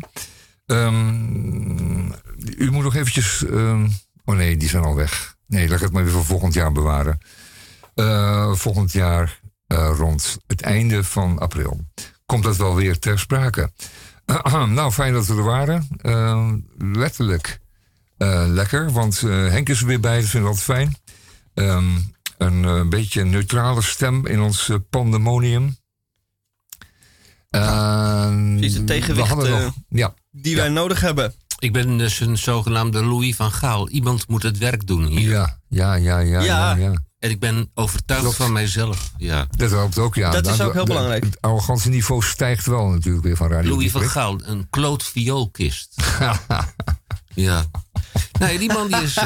Ehm, 0.65 2.11
u 2.57 2.71
moet 2.71 2.83
nog 2.83 2.95
eventjes... 2.95 3.45
ehm, 3.45 3.87
oh 4.25 4.35
nee, 4.35 4.57
die 4.57 4.69
zijn 4.69 4.83
al 4.83 4.95
weg. 4.95 5.35
Nee, 5.47 5.67
laat 5.67 5.77
ik 5.77 5.83
het 5.83 5.93
maar 5.93 6.03
weer 6.03 6.13
voor 6.13 6.25
volgend 6.25 6.53
jaar 6.53 6.71
bewaren. 6.71 7.19
Eh, 7.99 8.53
volgend 8.53 8.91
jaar 8.91 9.39
eh, 9.67 9.91
rond 9.97 10.37
het 10.47 10.61
einde 10.61 11.03
van 11.03 11.39
april 11.39 11.79
komt 12.25 12.43
dat 12.43 12.57
wel 12.57 12.75
weer 12.75 12.99
ter 12.99 13.19
sprake. 13.19 13.71
nou, 14.67 14.91
fijn 14.91 15.13
dat 15.13 15.25
we 15.25 15.35
er 15.35 15.43
waren. 15.43 15.87
Eh, 16.01 16.53
letterlijk 16.77 17.59
lekker, 18.47 18.91
want 18.91 19.21
Henk 19.21 19.69
is 19.69 19.81
er 19.81 19.87
weer 19.87 19.99
bij, 19.99 20.19
dat 20.19 20.29
vind 20.29 20.43
ik 20.43 20.49
altijd 20.49 20.65
fijn. 20.65 20.95
Ehm, 21.53 21.97
een 22.39 22.65
eh, 22.65 22.87
beetje 22.87 23.23
neutrale 23.23 23.81
stem 23.81 24.25
in 24.25 24.39
ons 24.41 24.69
eh, 24.69 24.75
pandemonium. 24.89 25.77
Precies 27.49 28.73
het 28.73 28.81
we 28.81 28.83
tegenwicht 28.83 29.27
hadden 29.27 29.53
eh, 29.57 29.63
nog, 29.63 29.73
ja, 29.89 30.13
die 30.31 30.55
wij 30.55 30.69
nodig 30.69 31.01
hebben. 31.01 31.33
Ik 31.59 31.73
ben 31.73 31.97
dus 31.97 32.19
een 32.19 32.37
zogenaamde 32.37 33.03
Louis 33.03 33.35
van 33.35 33.51
Gaal. 33.51 33.89
Iemand 33.89 34.27
moet 34.27 34.43
het 34.43 34.57
werk 34.57 34.87
doen 34.87 35.05
hier. 35.05 35.29
Ja, 35.29 35.57
ja, 35.67 35.93
ja, 35.93 36.19
ja. 36.19 36.41
ja, 36.41 36.75
ja. 36.75 37.03
En 37.19 37.29
ik 37.29 37.39
ben 37.39 37.71
overtuigd 37.73 38.21
Klopt. 38.23 38.37
van 38.37 38.51
mijzelf. 38.51 39.11
Ja. 39.17 39.47
Dat 39.57 39.69
helpt 39.71 39.97
ook, 39.97 40.15
ja. 40.15 40.31
Dat 40.31 40.47
is 40.47 40.57
Nou, 40.57 40.67
ook 40.69 40.73
heel 40.73 40.85
de- 40.85 40.91
belangrijk. 40.93 41.23
Het 41.23 41.41
arrogantieniveau 41.41 42.23
stijgt 42.23 42.65
wel 42.65 42.87
natuurlijk 42.87 43.23
weer 43.23 43.35
van 43.35 43.47
Radio 43.49 43.69
Louis 43.71 43.91
van. 43.91 44.01
Gaal, 44.09 44.39
een 44.43 44.67
kloot 44.69 45.03
vioolkist. 45.03 46.01
ja. 47.35 47.65
Nee, 48.39 48.59
die 48.59 48.73
man 48.73 48.87
die 48.87 49.01
is, 49.01 49.17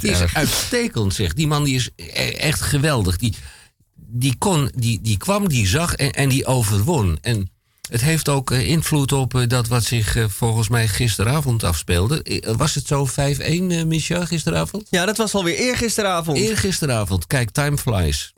die 0.00 0.10
is 0.10 0.34
uitstekend, 0.34 1.14
zeg. 1.14 1.34
Die 1.34 1.46
man 1.46 1.64
die 1.64 1.74
is 1.74 1.90
e- 1.96 2.04
echt 2.30 2.60
geweldig. 2.60 3.16
Die, 3.16 3.34
die, 3.94 4.34
kon, 4.38 4.70
die, 4.76 5.00
die 5.00 5.16
kwam, 5.16 5.48
die 5.48 5.66
zag 5.66 5.94
en, 5.94 6.10
en 6.12 6.28
die 6.28 6.46
overwon. 6.46 7.18
En 7.20 7.50
het 7.90 8.00
heeft 8.00 8.28
ook 8.28 8.50
eh, 8.50 8.68
invloed 8.68 9.12
op 9.12 9.34
eh, 9.34 9.48
dat 9.48 9.68
wat 9.68 9.84
zich 9.84 10.16
eh, 10.16 10.24
volgens 10.28 10.68
mij 10.68 10.88
gisteravond 10.88 11.64
afspeelde. 11.64 12.42
Was 12.56 12.74
het 12.74 12.86
zo 12.86 13.06
5-1, 13.08 13.12
eh 13.12 13.84
Micha, 13.84 14.24
gisteravond? 14.24 14.86
Ja, 14.90 15.04
dat 15.06 15.16
was 15.16 15.34
alweer 15.34 15.54
eergisteravond. 15.56 16.38
Eergisteravond. 16.38 17.26
Kijk, 17.26 17.50
time 17.50 17.78
flies. 17.78 18.32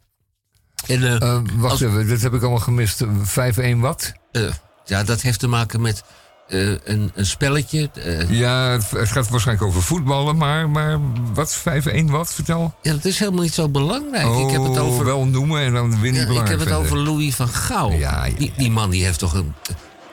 En, 0.87 1.19
wacht 1.61 1.73
als- 1.73 1.81
even, 1.81 2.07
dit 2.07 2.23
heb 2.23 2.35
ik 2.35 2.41
allemaal 2.41 2.59
gemist. 2.61 3.05
5-1 3.05 3.77
wat? 3.77 4.13
eh, 4.33 4.53
ja, 4.85 5.03
dat 5.05 5.21
heeft 5.23 5.39
te 5.39 5.47
maken 5.47 5.81
met 5.81 6.03
eh, 6.51 6.69
een, 6.85 7.11
een 7.15 7.27
spelletje. 7.27 7.91
eh, 7.95 8.31
Ja, 8.31 8.71
het, 8.71 8.91
het 8.91 9.09
gaat 9.09 9.29
waarschijnlijk 9.29 9.67
over 9.69 9.83
voetballen, 9.83 10.37
maar, 10.37 10.69
maar 10.71 10.99
wat? 11.35 11.59
5-1 11.59 12.05
wat? 12.05 12.35
Vertel. 12.35 12.75
ja, 12.83 12.93
dat 12.93 13.05
is 13.05 13.19
helemaal 13.19 13.43
niet 13.43 13.55
zo 13.55 13.69
belangrijk. 13.69 14.27
Oh, 14.27 14.41
ik 14.41 14.51
heb 14.51 14.63
het 14.63 14.79
over 14.79 15.05
wel 15.05 15.25
noemen 15.25 15.61
en 15.63 15.73
dan 15.73 16.01
weer 16.01 16.13
niet 16.13 16.27
Ja, 16.33 16.41
ik 16.43 16.49
heb 16.49 16.59
het 16.61 16.73
over 16.73 16.97
Louis 16.99 17.35
van 17.35 17.49
Gaal. 17.49 17.93
Die, 18.39 18.53
die 18.57 18.71
man 18.71 18.91
die 18.91 19.05
heeft 19.05 19.19
toch 19.19 19.35
een. 19.35 19.55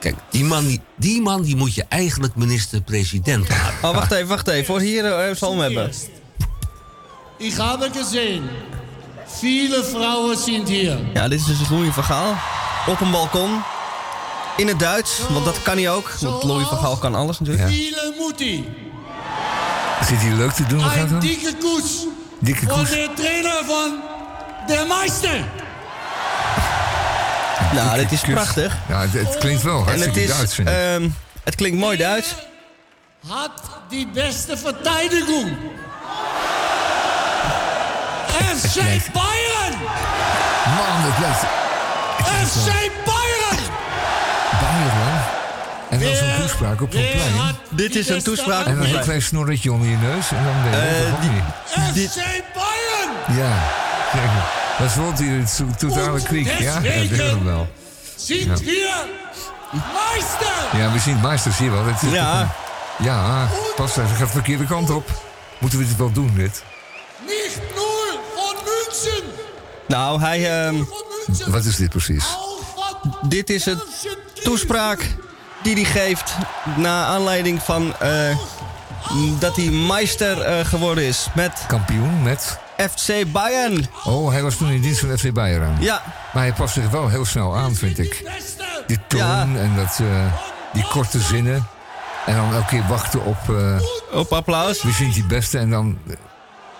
Kijk, 0.00 0.14
die 0.30 0.44
man 0.44 0.66
die, 0.66 0.80
die, 0.96 1.20
man, 1.22 1.42
die 1.42 1.56
moet 1.56 1.74
je 1.74 1.84
eigenlijk 1.88 2.34
minister-president 2.36 3.48
maken. 3.48 3.88
Oh, 3.88 3.94
wacht 3.94 4.12
even, 4.12 4.26
wacht 4.28 4.48
even. 4.48 4.64
Voor 4.64 4.80
hier 4.80 5.04
eh, 5.04 5.34
zal 5.34 5.50
hem 5.50 5.60
hebben. 5.60 5.92
Ich 7.38 7.56
habe 7.56 7.90
gesehen, 7.94 8.42
viele 9.26 9.84
Frauen 9.84 10.36
sind 10.36 10.68
hier. 10.68 10.98
Ja, 11.14 11.28
dit 11.28 11.40
is 11.40 11.46
dus 11.58 11.68
Louis 11.68 11.94
van 11.94 12.04
Gaal. 12.04 12.34
Op 12.86 13.00
een 13.00 13.10
balkon. 13.10 13.50
In 14.58 14.68
het 14.68 14.78
Duits, 14.78 15.20
want 15.28 15.44
dat 15.44 15.62
kan 15.62 15.76
hij 15.76 15.90
ook. 15.90 16.10
Want 16.20 16.42
Louis 16.42 16.66
van 16.66 16.78
Gaal 16.78 16.96
kan 16.96 17.14
alles 17.14 17.38
natuurlijk. 17.38 17.68
Viele 17.68 18.14
Mutti. 18.18 18.68
Zit 20.06 20.20
hij 20.20 20.30
leuk 20.32 20.52
te 20.52 20.66
doen? 20.66 20.82
Wat 20.82 20.90
gaat 20.90 21.08
dan? 21.08 21.20
dicke 21.20 21.54
Kuss 21.60 22.06
Dikke 22.38 22.66
von 22.68 22.78
koes. 22.78 22.90
der 22.90 23.08
Trainer 23.14 23.64
von 23.66 23.98
der 24.66 24.86
Meister. 24.86 25.44
Nou, 27.72 27.96
dit 27.98 28.12
is 28.12 28.20
prachtig. 28.20 28.76
Ja, 28.88 29.00
het, 29.00 29.12
het 29.12 29.38
klinkt 29.38 29.62
wel 29.62 29.78
En 29.78 29.84
het 29.86 29.88
hartstikke 29.88 30.22
is, 30.22 30.36
Duits, 30.36 30.54
vind 30.54 30.68
ik. 30.68 30.74
ehm, 30.74 31.08
het 31.44 31.54
klinkt 31.54 31.78
mooi 31.78 31.96
Duits. 31.96 32.34
Hat 33.28 33.50
die 33.88 34.08
beste 34.08 34.56
Verteidigung. 34.56 35.56
FC 38.60 38.76
Bayern! 39.12 39.78
Man, 40.76 41.10
het 41.10 41.18
lijkt... 41.20 41.40
FC! 42.50 42.66
Bayern, 43.04 43.17
En 45.90 46.00
dan 46.00 46.14
zo'n 46.16 46.34
toespraak 46.40 46.80
op 46.82 46.92
zo'n 46.92 47.00
plein. 47.12 47.56
Dit 47.70 47.96
is 47.96 48.08
een 48.08 48.22
toespraak 48.22 48.66
En 48.66 48.72
op 48.72 48.76
dan 48.76 48.76
een 48.76 48.82
zo'n 48.82 48.90
plein. 48.90 49.04
klein 49.04 49.22
snorretje 49.22 49.72
onder 49.72 49.88
je 49.88 49.96
neus. 49.96 50.30
En 50.30 50.44
dan 50.44 50.62
ben 50.62 50.70
je 50.80 50.86
Eh, 50.86 51.86
uh, 51.88 51.92
die- 51.94 52.08
FC 52.08 52.16
Bayern! 52.54 53.38
Ja. 53.40 53.58
Kijk, 54.12 54.30
dat 54.78 54.94
wordt 54.94 55.18
hier 55.18 55.38
het 55.38 55.56
to- 55.56 55.88
totale 55.88 56.22
kriek. 56.22 56.58
Ja, 56.58 56.74
dat 56.74 56.82
denk 56.82 57.10
ik 57.10 57.42
wel. 57.42 57.68
Ja. 58.26 58.54
hier 58.56 59.06
Meister! 59.72 60.78
Ja, 60.78 60.92
we 60.92 60.98
zien 60.98 61.14
het 61.18 61.22
meester, 61.22 61.52
zie 61.52 61.64
je 61.64 61.70
wel. 61.70 61.84
Het 61.84 62.02
is 62.02 62.10
Ja. 62.12 62.40
een- 62.40 63.04
ja, 63.04 63.48
pas, 63.76 63.94
hij 63.94 64.06
gaat 64.06 64.18
de 64.18 64.26
verkeerde 64.26 64.64
kant 64.66 64.90
op. 64.90 65.10
Moeten 65.58 65.78
we 65.78 65.86
dit 65.86 65.96
wel 65.96 66.12
doen, 66.12 66.32
dit? 66.34 66.62
Nicht 67.26 67.58
nur 67.74 68.18
von 68.36 68.54
München! 68.64 69.22
Nou, 69.88 70.20
hij... 70.20 70.64
ehm, 70.66 70.76
Wat 71.46 71.64
is 71.64 71.76
dit 71.76 71.88
precies? 71.88 72.24
dit 73.28 73.50
is 73.50 73.66
een 73.66 73.80
toespraak 74.42 75.06
die 75.74 75.86
hij 75.86 76.02
geeft... 76.02 76.34
na 76.76 77.04
aanleiding 77.04 77.62
van... 77.62 77.94
eh, 77.98 78.36
dat 79.38 79.56
hij 79.56 79.64
meister 79.64 80.40
eh, 80.40 80.64
geworden 80.64 81.04
is 81.04 81.28
met 81.34 81.64
Kampioen 81.66 82.22
met... 82.22 82.58
FC 82.90 83.32
Bayern. 83.32 83.86
Oh, 84.04 84.30
hij 84.30 84.42
was 84.42 84.56
toen 84.56 84.70
in 84.70 84.80
dienst 84.80 85.00
van 85.00 85.18
FC 85.18 85.32
Bayern. 85.32 85.76
Ja. 85.80 86.02
Maar 86.32 86.42
hij 86.42 86.52
past 86.52 86.74
zich 86.74 86.90
wel 86.90 87.08
heel 87.08 87.24
snel 87.24 87.56
aan, 87.56 87.74
vind 87.74 87.98
ik. 87.98 88.30
Die 88.86 88.98
toon 89.06 89.56
en 89.56 89.72
dat, 89.76 89.98
eh, 90.00 90.32
die 90.72 90.84
korte 90.88 91.20
zinnen. 91.20 91.66
En 92.26 92.36
dan 92.36 92.54
elke 92.54 92.66
keer 92.66 92.86
wachten 92.88 93.24
op... 93.24 93.38
op 94.12 94.32
applaus. 94.32 94.82
Wie 94.82 94.94
vindt 94.94 95.14
die 95.14 95.26
beste? 95.26 95.58
En 95.58 95.70
dan... 95.70 95.98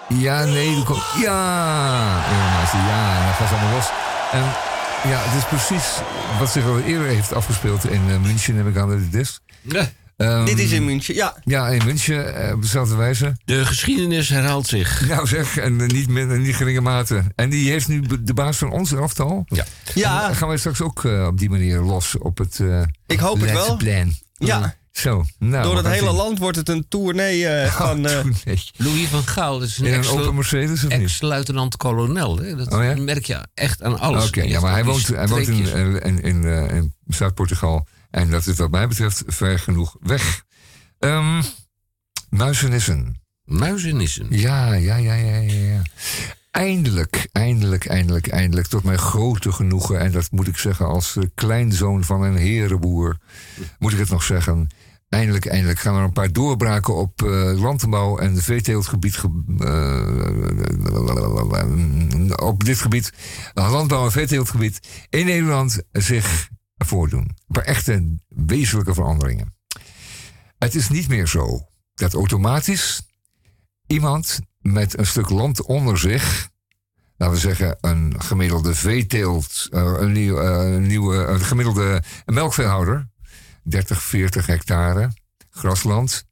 Ja, 0.09 0.44
nee, 0.44 0.82
komt... 0.82 1.02
Ja! 1.20 2.23
Euromeister, 2.31 2.78
ja. 2.78 3.16
En 3.16 3.24
dan 3.24 3.35
gaat 3.35 3.51
allemaal 3.51 3.74
los. 3.74 3.90
En 4.32 4.43
ja, 5.05 5.20
het 5.23 5.43
is 5.43 5.49
precies 5.49 5.99
wat 6.39 6.51
zich 6.51 6.65
al 6.65 6.81
eerder 6.81 7.07
heeft 7.07 7.33
afgespeeld 7.35 7.91
in 7.91 8.01
eh, 8.09 8.20
München, 8.20 8.57
heb 8.57 8.66
ik 8.66 8.77
aan 8.77 8.89
de 8.89 9.09
dis. 9.09 9.41
Ehm, 10.16 10.45
Dit 10.45 10.59
is 10.59 10.70
in 10.70 10.85
München, 10.85 11.15
ja. 11.15 11.37
Ja, 11.45 11.69
in 11.69 11.85
München, 11.85 12.35
eh, 12.35 12.55
op 12.55 12.62
dezelfde 12.62 12.97
wijze. 12.97 13.37
De 13.45 13.65
geschiedenis 13.66 14.29
herhaalt 14.29 14.66
zich. 14.66 15.09
Nou 15.09 15.27
zeg, 15.27 15.57
en 15.57 15.81
eh, 15.81 15.87
niet 15.87 16.09
minder, 16.09 16.39
niet 16.39 16.57
geringe 16.57 16.81
mate. 16.81 17.23
En 17.35 17.51
die 17.51 17.70
heeft 17.70 17.89
nu 17.89 18.03
de 18.20 18.35
baas 18.35 18.57
van 18.57 18.70
ons 18.70 18.93
elftal. 18.93 19.45
Ja. 19.47 19.65
Ja. 19.95 20.29
En 20.29 20.37
gaan 20.37 20.49
wij 20.49 20.57
straks 20.57 20.81
ook 20.81 21.05
op 21.05 21.39
die 21.39 21.51
manier 21.51 21.81
los 21.81 22.19
op 22.19 22.39
het 22.39 22.61
Ik 23.07 23.19
hoop 23.19 23.41
het 23.41 23.53
wel. 23.53 23.77
Plan. 23.77 24.15
Ja. 24.35 24.75
Zo, 24.99 25.25
nou. 25.39 25.62
Door 25.62 25.77
het 25.77 25.87
hele 25.87 26.07
zien. 26.07 26.15
land 26.15 26.39
wordt 26.39 26.57
het 26.57 26.69
een 26.69 26.89
tournee 26.89 27.47
eh, 27.47 27.73
van... 27.81 28.07
eh, 28.07 28.25
Louis 28.77 29.09
van 29.09 29.23
Gaal 29.23 29.62
is 29.62 29.79
een, 29.79 29.85
In 29.87 29.93
een 29.93 29.99
ex- 29.99 30.09
open 30.09 30.35
Mercedes 30.35 30.85
of 30.85 30.91
niet? 30.91 31.01
ex-luitenant-kolonel. 31.03 32.39
hè. 32.39 32.57
Dat 32.57 32.73
Oh 32.73 32.83
ja? 32.83 32.97
merk 32.97 33.25
je 33.25 33.47
echt 33.55 33.83
aan 33.83 33.99
alles. 33.99 34.27
Oké, 34.27 34.43
ja, 34.43 34.61
maar 34.61 34.73
hij 34.73 34.85
woont, 34.85 35.07
hij 35.07 35.29
woont 35.29 35.49
in, 35.49 35.66
streekjes. 35.66 36.01
in, 36.03 36.23
in, 36.23 36.45
eh, 36.45 36.77
in 36.77 36.95
Zuid-Portugal. 37.07 37.87
En 38.11 38.31
dat 38.31 38.47
is 38.47 38.57
wat 38.57 38.70
mij 38.70 38.89
betreft 38.89 39.23
ver 39.27 39.59
genoeg 39.59 39.97
weg. 40.01 40.43
Ehm 40.99 41.43
muizenissen. 42.31 43.20
Muizenissen? 43.45 44.27
Ja, 44.31 44.73
ja, 44.73 44.97
ja, 44.97 45.15
ja, 45.15 45.37
ja, 45.37 45.53
ja. 45.53 45.83
Eindelijk, 46.51 47.29
eindelijk, 47.33 47.87
eindelijk, 47.87 48.27
eindelijk. 48.29 48.66
Tot 48.66 48.83
mijn 48.83 48.99
grote 48.99 49.53
genoegen. 49.53 50.01
En 50.01 50.12
dat 50.12 50.29
moet 50.31 50.47
ik 50.49 50.59
zeggen 50.59 50.87
als 50.87 51.16
eh, 51.16 51.23
kleinzoon 51.35 52.05
van 52.05 52.23
een 52.23 52.37
herenboer. 52.37 53.16
Moet 53.79 53.93
ik 53.93 53.99
het 53.99 54.09
nog 54.11 54.23
zeggen. 54.23 54.69
Eindelijk, 55.09 55.47
eindelijk 55.47 55.79
gaan 55.79 55.97
er 55.97 56.03
een 56.03 56.13
paar 56.13 56.33
doorbraken 56.33 56.95
op 56.97 57.23
eh, 57.23 57.61
landbouw 57.61 58.19
en 58.19 58.37
veeteeltgebied. 58.43 59.17
ge- 59.17 59.43
eh, 62.39 62.47
op 62.47 62.65
dit 62.65 62.79
gebied, 62.81 63.13
landbouw 63.55 64.05
en 64.05 64.13
veeteeltgebied 64.13 65.07
in 65.09 65.27
Nederland 65.27 65.83
zich 65.93 66.49
voordoen. 66.77 67.21
Een 67.21 67.35
paar 67.47 67.65
echte 67.65 68.19
wezenlijke 68.29 68.95
veranderingen. 68.95 69.57
Het 70.59 70.75
is 70.75 70.89
niet 70.89 71.09
meer 71.09 71.27
zo 71.27 71.61
dat 71.95 72.15
automatisch 72.15 73.03
iemand 73.87 74.39
met 74.61 74.99
een 74.99 75.07
stuk 75.07 75.31
land 75.31 75.63
onder 75.63 75.99
zich, 75.99 76.49
laten 77.17 77.35
we 77.35 77.41
zeggen 77.41 77.77
een 77.81 78.15
gemiddelde 78.23 78.75
veeteelt, 78.75 79.67
eh, 79.71 79.81
een, 79.83 80.17
een 80.17 80.87
nieuwe, 80.87 81.17
een 81.17 81.41
gemiddelde 81.41 82.03
melkveehouder, 82.27 83.09
30, 83.69 84.03
40 84.03 84.47
hectare 84.47 85.12
grasland, 85.51 86.24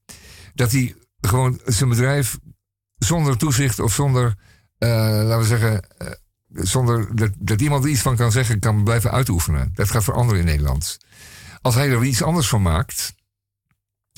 dat 0.54 0.72
hij 0.72 0.94
gewoon 1.20 1.60
zijn 1.64 1.88
bedrijf 1.88 2.38
zonder 2.98 3.36
toezicht 3.36 3.80
of 3.80 3.92
zonder, 3.92 4.34
eh, 4.78 4.88
laten 4.90 5.38
we 5.38 5.44
zeggen, 5.44 5.98
eh, 5.98 6.10
zonder 6.48 7.16
dat, 7.16 7.30
dat 7.38 7.60
iemand 7.60 7.84
er 7.84 7.90
iets 7.90 8.00
van 8.00 8.16
kan 8.16 8.32
zeggen, 8.32 8.58
kan 8.58 8.84
blijven 8.84 9.10
uitoefenen. 9.10 9.70
Dat 9.74 9.90
gaat 9.90 10.04
veranderen 10.04 10.40
in 10.40 10.46
Nederland. 10.46 10.98
Als 11.60 11.74
hij 11.74 11.90
er 11.90 12.04
iets 12.04 12.22
anders 12.22 12.48
van 12.48 12.62
maakt, 12.62 13.14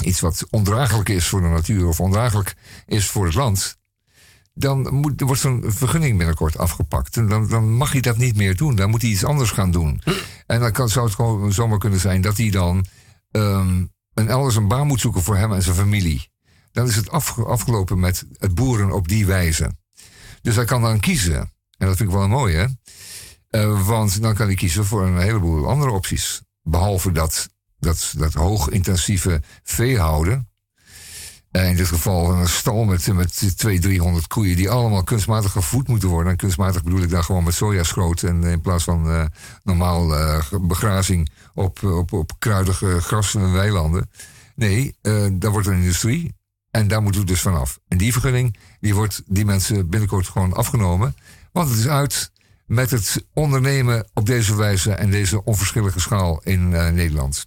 iets 0.05 0.21
wat 0.21 0.47
ondraaglijk 0.51 1.09
is 1.09 1.29
voor 1.29 1.41
de 1.41 1.49
natuur 1.49 1.87
of 1.87 2.01
ondraaglijk 2.01 2.57
is 2.87 3.07
voor 3.07 3.25
het 3.25 3.35
land, 3.35 3.79
dan 4.55 4.95
moet, 4.95 5.21
wordt 5.21 5.41
zo'n 5.41 5.65
vergunning 5.67 6.17
binnenkort 6.19 6.59
afgepakt. 6.59 7.17
En 7.17 7.29
dan, 7.29 7.49
dan 7.49 7.73
mag 7.73 7.93
hij 7.93 8.01
dat 8.01 8.17
niet 8.17 8.37
meer 8.37 8.57
doen. 8.57 8.75
Dan 8.75 8.91
moet 8.91 9.03
hij 9.03 9.11
iets 9.11 9.25
anders 9.25 9.51
gaan 9.51 9.71
doen. 9.71 10.03
En 10.47 10.61
dan 10.61 10.73
kan, 10.73 10.89
zou 10.89 11.07
het 11.07 11.15
gewoon 11.15 11.53
zomaar 11.53 11.79
kunnen 11.79 12.01
zijn 12.01 12.21
dat 12.21 12.37
hij 12.37 12.51
dan 12.51 12.87
ehm, 13.31 13.85
een 14.15 14.29
elders 14.29 14.57
een 14.57 14.69
baan 14.69 14.87
moet 14.87 15.01
zoeken 15.01 15.23
voor 15.23 15.37
hem 15.37 15.53
en 15.53 15.63
zijn 15.63 15.77
familie. 15.77 16.31
Dan 16.73 16.87
is 16.87 16.97
het 16.97 17.11
afge- 17.11 17.45
afgelopen 17.45 18.01
met 18.01 18.25
het 18.33 18.55
boeren 18.55 18.93
op 18.93 19.09
die 19.09 19.27
wijze. 19.27 19.77
Dus 20.43 20.57
hij 20.57 20.65
kan 20.65 20.83
dan 20.83 21.01
kiezen. 21.01 21.37
En 21.79 21.87
dat 21.87 21.97
vind 21.97 22.09
ik 22.09 22.15
wel 22.15 22.29
mooi, 22.29 22.55
hè? 22.57 22.67
Eh, 23.49 23.87
want 23.87 24.23
dan 24.23 24.35
kan 24.35 24.47
hij 24.47 24.55
kiezen 24.55 24.85
voor 24.85 25.07
een 25.07 25.19
heleboel 25.19 25.69
andere 25.69 25.91
opties. 25.91 26.43
Behalve 26.63 27.13
dat, 27.13 27.49
dat, 27.79 28.15
dat 28.17 28.35
hoogintensieve 28.35 29.43
veehouden. 29.63 30.48
Eh, 31.51 31.69
in 31.69 31.77
dit 31.77 31.87
geval 31.87 32.33
een 32.33 32.49
stal 32.49 32.85
met, 32.85 33.13
met 33.13 33.37
200, 33.57 33.83
300 33.83 34.27
koeien 34.27 34.57
die 34.57 34.71
allemaal 34.71 35.05
kunstmatig 35.05 35.53
gevoed 35.53 35.89
moeten 35.89 36.09
worden. 36.09 36.33
En 36.33 36.39
kunstmatig 36.39 36.83
bedoel 36.83 37.03
ik 37.03 37.11
dan 37.11 37.25
gewoon 37.25 37.45
met 37.45 37.55
sojaschroot 37.55 38.23
en 38.23 38.43
in 38.43 38.61
plaats 38.61 38.85
van 38.85 39.11
eh, 39.11 39.25
normaal 39.63 40.17
eh, 40.17 40.45
begrazing 40.61 41.31
op, 41.55 41.83
op, 41.83 42.13
op 42.13 42.33
kruidige 42.39 43.01
gras 43.01 43.35
en 43.35 43.53
weilanden. 43.53 44.11
Nee, 44.55 44.97
eh 45.03 45.27
daar 45.33 45.51
wordt 45.51 45.67
een 45.67 45.79
industrie 45.79 46.35
en 46.71 46.89
daar 46.89 47.03
moeten 47.03 47.21
we 47.21 47.27
dus 47.27 47.41
vanaf. 47.41 47.79
En 47.89 47.99
die 47.99 48.13
vergunning 48.13 48.57
die 48.81 48.95
wordt 48.95 49.23
die 49.27 49.45
mensen 49.45 49.89
binnenkort 49.89 50.29
gewoon 50.29 50.53
afgenomen. 50.53 51.15
Want 51.53 51.69
het 51.69 51.79
is 51.79 51.89
uit 51.89 52.31
met 52.67 52.91
het 52.91 53.25
ondernemen 53.35 54.09
op 54.15 54.27
deze 54.27 54.57
wijze 54.57 54.93
en 54.93 55.11
deze 55.11 55.45
onverschillige 55.45 56.01
schaal 56.01 56.41
in 56.45 56.75
eh, 56.75 56.89
Nederland. 56.89 57.47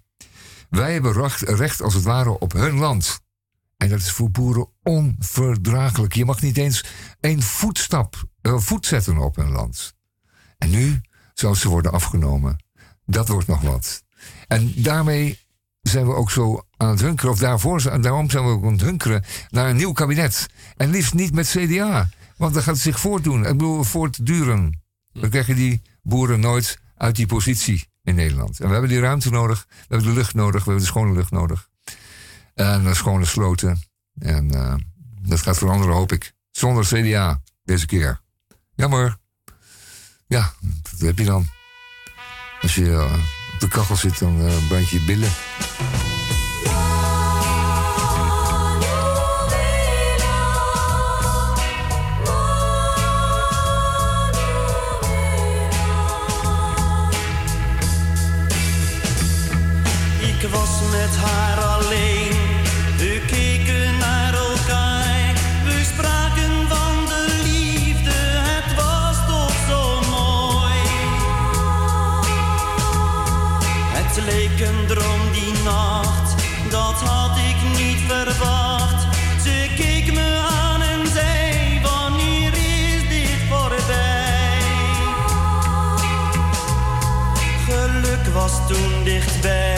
Wij 0.70 0.94
hebben 0.94 1.14
recht, 1.14 1.42
recht 1.42 1.82
als 1.82 1.94
het 1.94 2.04
ware 2.04 2.40
op 2.40 2.54
hun 2.54 2.78
land. 2.78 3.20
En 3.82 3.90
dat 3.90 4.00
is 4.00 4.12
voor 4.12 4.32
boeren 4.32 4.68
onverdraaglijk. 4.84 6.14
Je 6.14 6.26
mag 6.26 6.42
niet 6.42 6.58
eens 6.58 6.86
één 7.20 7.42
voetstap, 7.42 8.24
eh, 8.42 8.58
voet 8.58 8.86
zetten 8.86 9.18
op 9.18 9.36
hun 9.36 9.52
land. 9.52 9.94
En 10.58 10.70
nu 10.70 11.02
zou 11.34 11.56
ze 11.56 11.70
worden 11.70 11.92
afgenomen. 11.92 12.64
Dat 13.06 13.28
wordt 13.28 13.48
nog 13.48 13.62
wat. 13.62 14.04
En 14.48 14.74
daarmee 14.76 15.40
zijn 15.82 16.06
we 16.06 16.14
ook 16.14 16.32
zo 16.32 16.62
aan 16.78 16.90
het 16.90 17.02
hunkeren, 17.02 17.32
of 17.32 17.40
daarvoor, 17.40 18.02
daarom 18.02 18.30
zijn 18.30 18.44
we 18.44 18.50
ook 18.50 18.64
aan 18.64 18.72
het 18.72 18.82
hunkeren 18.82 19.24
naar 19.50 19.70
een 19.70 19.76
nieuw 19.76 19.92
kabinet. 19.92 20.48
En 20.78 20.90
liefst 20.90 21.14
niet 21.14 21.34
met 21.34 21.48
CDA, 21.48 22.10
want 22.38 22.54
dan 22.54 22.64
gaat 22.64 22.74
het 22.74 22.84
zich 22.84 23.00
voortdoen. 23.00 23.46
Ik 23.46 23.58
bedoel, 23.58 23.84
voortduren. 23.84 24.82
Dan 25.14 25.30
krijgen 25.30 25.56
die 25.56 25.82
boeren 26.04 26.40
nooit 26.40 26.80
uit 26.96 27.16
die 27.16 27.26
positie 27.26 27.88
in 28.04 28.16
Nederland. 28.16 28.60
En 28.60 28.66
we 28.66 28.72
hebben 28.72 28.90
die 28.90 29.00
ruimte 29.00 29.30
nodig, 29.30 29.66
we 29.70 29.76
hebben 29.88 30.08
de 30.08 30.14
lucht 30.14 30.34
nodig, 30.34 30.64
we 30.64 30.70
hebben 30.70 30.84
de 30.84 30.92
schone 30.92 31.14
lucht 31.14 31.32
nodig. 31.32 31.70
En 32.54 32.84
de 32.84 32.94
schone 32.96 33.26
sloten. 33.26 33.82
En 34.20 34.52
eh, 34.52 34.76
dat 35.22 35.40
gaat 35.40 35.58
veranderen, 35.58 35.96
hoop 35.96 36.12
ik. 36.12 36.34
Zonder 36.52 36.86
CDA, 36.86 37.42
deze 37.64 37.86
keer. 37.86 38.22
Jammer. 38.76 39.18
Ja, 40.28 40.54
dat 40.92 41.00
heb 41.00 41.18
je 41.18 41.26
dan. 41.26 41.48
Als 42.62 42.76
je 42.76 42.92
eh, 42.92 43.14
op 43.54 43.60
de 43.60 43.68
kachel 43.68 43.96
zit, 43.96 44.20
dan 44.20 44.46
eh, 44.48 44.68
brand 44.68 44.90
je 44.90 45.04
billen. 45.06 45.32
Ik 60.42 60.50
was 60.50 60.82
met 60.92 61.16
haar 61.16 61.61
toen 89.42 89.71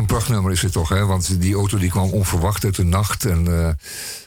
een 0.00 0.06
prachtnummer 0.06 0.52
is 0.52 0.62
het 0.62 0.72
toch, 0.72 0.88
hè? 0.88 1.06
Want 1.06 1.40
die 1.40 1.54
auto 1.54 1.78
die 1.78 1.90
kwam 1.90 2.10
onverwacht 2.10 2.64
uit 2.64 2.76
de 2.76 2.84
nacht 2.84 3.24
en, 3.24 3.46
eh, 3.46 3.72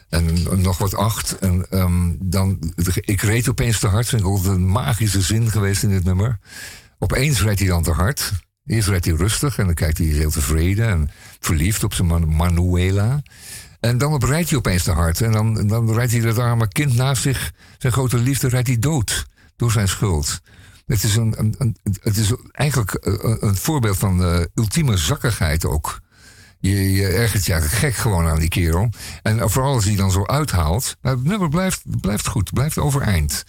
en 0.10 0.62
nog 0.62 0.78
wat 0.78 0.96
acht. 0.96 1.38
En 1.40 1.66
ehm, 1.70 2.12
dan, 2.20 2.74
ik 3.00 3.22
reed 3.22 3.50
opeens 3.50 3.80
te 3.80 3.88
hard. 3.88 4.08
Vind 4.08 4.22
ik 4.22 4.28
altijd 4.28 4.56
een 4.56 4.68
magische 4.68 5.22
zin 5.22 5.52
geweest 5.52 5.84
in 5.84 5.90
dit 5.90 6.04
nummer. 6.04 6.40
Opeens 7.00 7.42
rijdt 7.42 7.60
hij 7.60 7.68
dan 7.68 7.84
te 7.84 7.92
hard. 7.92 8.32
Eerst 8.66 8.88
rijdt 8.88 9.06
hij 9.06 9.14
rustig 9.14 9.58
en 9.58 9.66
dan 9.66 9.74
kijkt 9.74 9.98
hij 9.98 10.08
heel 10.08 10.32
tevreden 10.32 10.88
en 10.88 11.10
verliefd 11.40 11.84
op 11.84 11.94
zijn 11.94 12.08
Man- 12.08 12.36
Manuela. 12.36 13.22
En 13.80 13.98
dan 13.98 14.26
rijdt 14.26 14.50
hij 14.50 14.58
opeens 14.58 14.84
te 14.84 14.92
hard. 14.92 15.22
En 15.22 15.32
dan, 15.32 15.68
dan 15.68 15.94
rijdt 15.94 16.12
hij 16.12 16.22
dat 16.22 16.38
arme 16.38 16.68
kind 16.68 16.96
naast 16.96 17.22
zich, 17.22 17.52
zijn 17.78 17.94
grote 17.94 18.18
liefde, 18.18 18.48
rijdt 18.48 18.68
hij 18.68 18.80
dood. 18.80 19.26
Door 19.56 19.72
zijn 19.72 19.88
schuld. 19.88 20.42
Het 20.86 21.04
is, 21.04 21.16
een, 21.16 21.34
een, 21.40 21.56
een- 21.58 21.78
het 22.02 22.18
is 22.18 22.32
eigenlijk 22.52 22.94
eh, 22.94 23.14
een, 23.22 23.38
een 23.48 23.56
voorbeeld 23.56 23.98
van 23.98 24.24
eh, 24.24 24.40
ultieme 24.56 24.98
zakkigheid 24.98 25.66
ook. 25.66 26.02
Je, 26.60 26.92
je 26.92 27.08
ergert 27.08 27.46
je 27.46 27.52
eigenlijk 27.52 27.82
gek 27.82 27.94
gewoon 27.96 28.28
aan 28.28 28.40
die 28.40 28.50
kerel. 28.50 28.90
En 29.22 29.50
vooral 29.50 29.74
als 29.74 29.86
hij 29.86 29.96
dan 29.96 30.12
zo 30.12 30.26
uithaalt. 30.26 30.96
Maar 31.02 31.12
het 31.12 31.24
nummer 31.24 31.50
blijft, 31.50 31.82
blijft 32.02 32.28
goed, 32.28 32.54
blijft 32.54 32.78
overeind. 32.78 33.44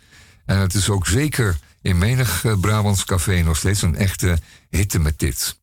En 0.47 0.59
het 0.59 0.75
is 0.75 0.91
ook 0.91 1.07
zeker 1.07 1.59
in 1.83 1.99
menig 1.99 2.45
eh, 2.45 2.53
Brabants 2.61 3.05
café 3.05 3.43
nog 3.43 3.57
steeds 3.57 3.83
een 3.83 3.97
echte 3.97 4.39
hitte 4.71 4.99
met 4.99 5.19
dit. 5.19 5.59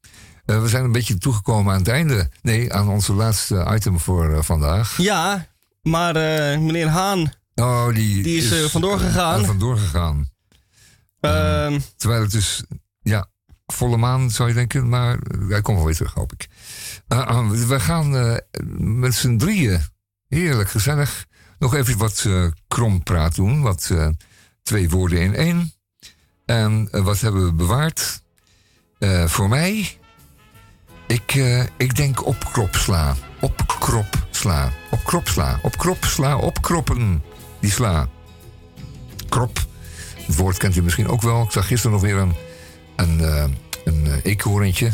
Eh, 0.45 0.61
we 0.61 0.67
zijn 0.67 0.83
een 0.83 0.91
beetje 0.91 1.17
toegekomen 1.17 1.73
aan 1.73 1.79
het 1.79 1.87
einde. 1.87 2.29
Nee, 2.41 2.73
aan 2.73 2.89
onze 2.89 3.13
laatste 3.13 3.71
item 3.75 3.99
voor 3.99 4.33
eh, 4.33 4.41
vandaag. 4.41 4.97
Ja, 4.97 5.47
maar 5.81 6.15
eh, 6.15 6.59
meneer 6.59 6.87
Haan, 6.87 7.31
Oh, 7.55 7.93
die, 7.93 8.23
Die 8.23 8.37
is, 8.37 8.51
eh, 8.63 8.69
vandoor 8.69 8.99
gegaan. 8.99 9.39
eh, 9.41 9.45
vandoor 9.45 9.77
gegaan. 9.77 10.29
Ehm, 11.21 11.79
Terwijl 11.97 12.21
het 12.21 12.31
dus, 12.31 12.63
ja, 13.01 13.29
volle 13.65 13.97
maan 13.97 14.29
zou 14.29 14.49
je 14.49 14.55
denken, 14.55 14.89
maar 14.89 15.17
hij 15.47 15.61
komt 15.61 15.77
wel 15.77 15.85
weer 15.85 15.95
terug, 15.95 16.13
hoop 16.13 16.33
ik. 16.33 16.47
Eh, 17.07 17.19
eh, 17.19 17.49
we 17.49 17.79
gaan 17.79 18.15
eh, 18.17 18.37
met 18.77 19.15
z'n 19.15 19.37
drieën, 19.37 19.81
heerlijk 20.27 20.69
gezellig, 20.69 21.25
nog 21.59 21.75
even 21.75 21.97
wat 21.97 22.23
eh 22.27 22.45
krompraat 22.67 23.35
doen. 23.35 23.61
Wat 23.61 23.91
twee 24.63 24.89
woorden 24.89 25.19
in 25.19 25.35
één. 25.35 25.73
En 26.45 26.87
wat 27.03 27.19
hebben 27.19 27.45
we 27.45 27.53
bewaard? 27.53 28.21
Voor 29.25 29.49
mij, 29.49 29.97
ik, 31.07 31.33
ik 31.77 31.95
denk 31.95 32.25
opkropsla. 32.25 33.15
Opkropsla. 33.39 34.09
kropsla. 34.41 34.71
Op 34.91 35.03
kropsla. 35.03 35.59
Op 35.61 35.77
kropsla. 35.77 36.37
Op 36.37 36.61
kroppen. 36.61 37.23
Die 37.59 37.71
sla. 37.71 38.07
Krop. 39.29 39.69
Het 40.25 40.35
woord 40.35 40.57
kent 40.57 40.75
u 40.75 40.83
misschien 40.83 41.07
ook 41.07 41.21
wel. 41.21 41.43
Ik 41.43 41.51
zag 41.51 41.67
gisteren 41.67 41.91
nog 41.91 42.01
weer 42.01 42.17
een, 42.17 42.33
een, 42.95 43.21
eh, 43.21 43.43
een 43.83 44.05
eh, 44.05 44.13
eekhoorntje. 44.23 44.91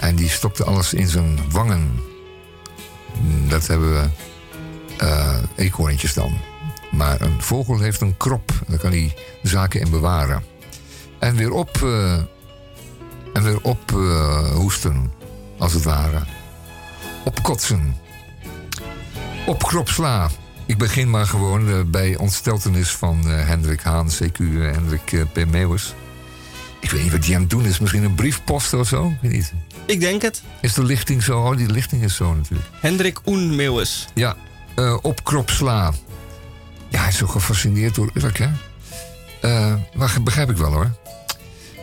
En 0.00 0.16
die 0.16 0.28
stopte 0.28 0.64
alles 0.64 0.94
in 0.94 1.08
zijn 1.08 1.38
wangen. 1.50 2.00
Mm, 3.20 3.48
Dat 3.48 3.66
hebben 3.66 3.92
we 3.92 4.08
eh 4.96 5.38
eekhoorntjes 5.56 6.14
dan. 6.14 6.38
Maar 6.90 7.20
een 7.20 7.42
vogel 7.42 7.78
heeft 7.78 8.00
een 8.00 8.16
krop. 8.16 8.52
Daar 8.66 8.78
kan 8.78 8.90
hij 8.90 9.14
zaken 9.42 9.80
in 9.80 9.90
bewaren. 9.90 10.44
En 11.18 11.36
weer 11.36 11.52
op, 11.52 11.82
eh, 11.82 12.12
en 13.32 13.42
weer 13.42 13.60
op 13.62 13.92
eh, 13.92 14.50
hoesten, 14.54 15.12
als 15.58 15.72
het 15.72 15.82
ware. 15.82 16.22
Opkotsen. 17.24 17.96
Op 19.46 19.62
kropsla. 19.62 20.30
Ik 20.66 20.78
begin 20.78 21.10
maar 21.10 21.26
gewoon 21.26 21.68
eh, 21.68 21.80
bij 21.86 22.16
ontsteltenis 22.16 22.90
van 22.90 23.30
eh, 23.30 23.46
Hendrik 23.46 23.80
Haan, 23.80 24.08
CQ 24.08 24.38
eh, 24.38 24.72
Hendrik 24.72 25.26
P. 25.32 25.44
Meeuwis. 25.50 25.94
Ik 26.84 26.90
weet 26.90 27.02
niet 27.02 27.12
wat 27.12 27.22
die 27.22 27.34
aan 27.34 27.40
het 27.40 27.50
doen 27.50 27.64
is. 27.64 27.78
Misschien 27.78 28.04
een 28.04 28.14
briefpost 28.14 28.72
of 28.72 28.88
zo? 28.88 29.06
Ik 29.08 29.18
weet 29.20 29.32
niet. 29.32 29.52
Ik 29.86 30.00
denk 30.00 30.22
het. 30.22 30.42
Is 30.60 30.74
de 30.74 30.84
lichting 30.84 31.22
zo? 31.22 31.40
Oh, 31.40 31.56
die 31.56 31.70
lichting 31.70 32.02
is 32.02 32.14
zo 32.14 32.34
natuurlijk. 32.34 32.68
Hendrik 32.72 33.20
Oen. 33.26 33.60
Ja, 34.14 34.36
eh, 34.74 34.96
op 35.02 35.24
kropsla. 35.24 35.92
Ja, 36.88 36.98
hij 36.98 37.08
is 37.08 37.16
zo 37.16 37.26
gefascineerd 37.26 37.94
door 37.94 38.10
Urk, 38.14 38.38
hè? 38.38 38.48
Maar 39.94 40.22
begrijp 40.22 40.50
ik 40.50 40.56
wel, 40.56 40.72
hoor. 40.72 40.90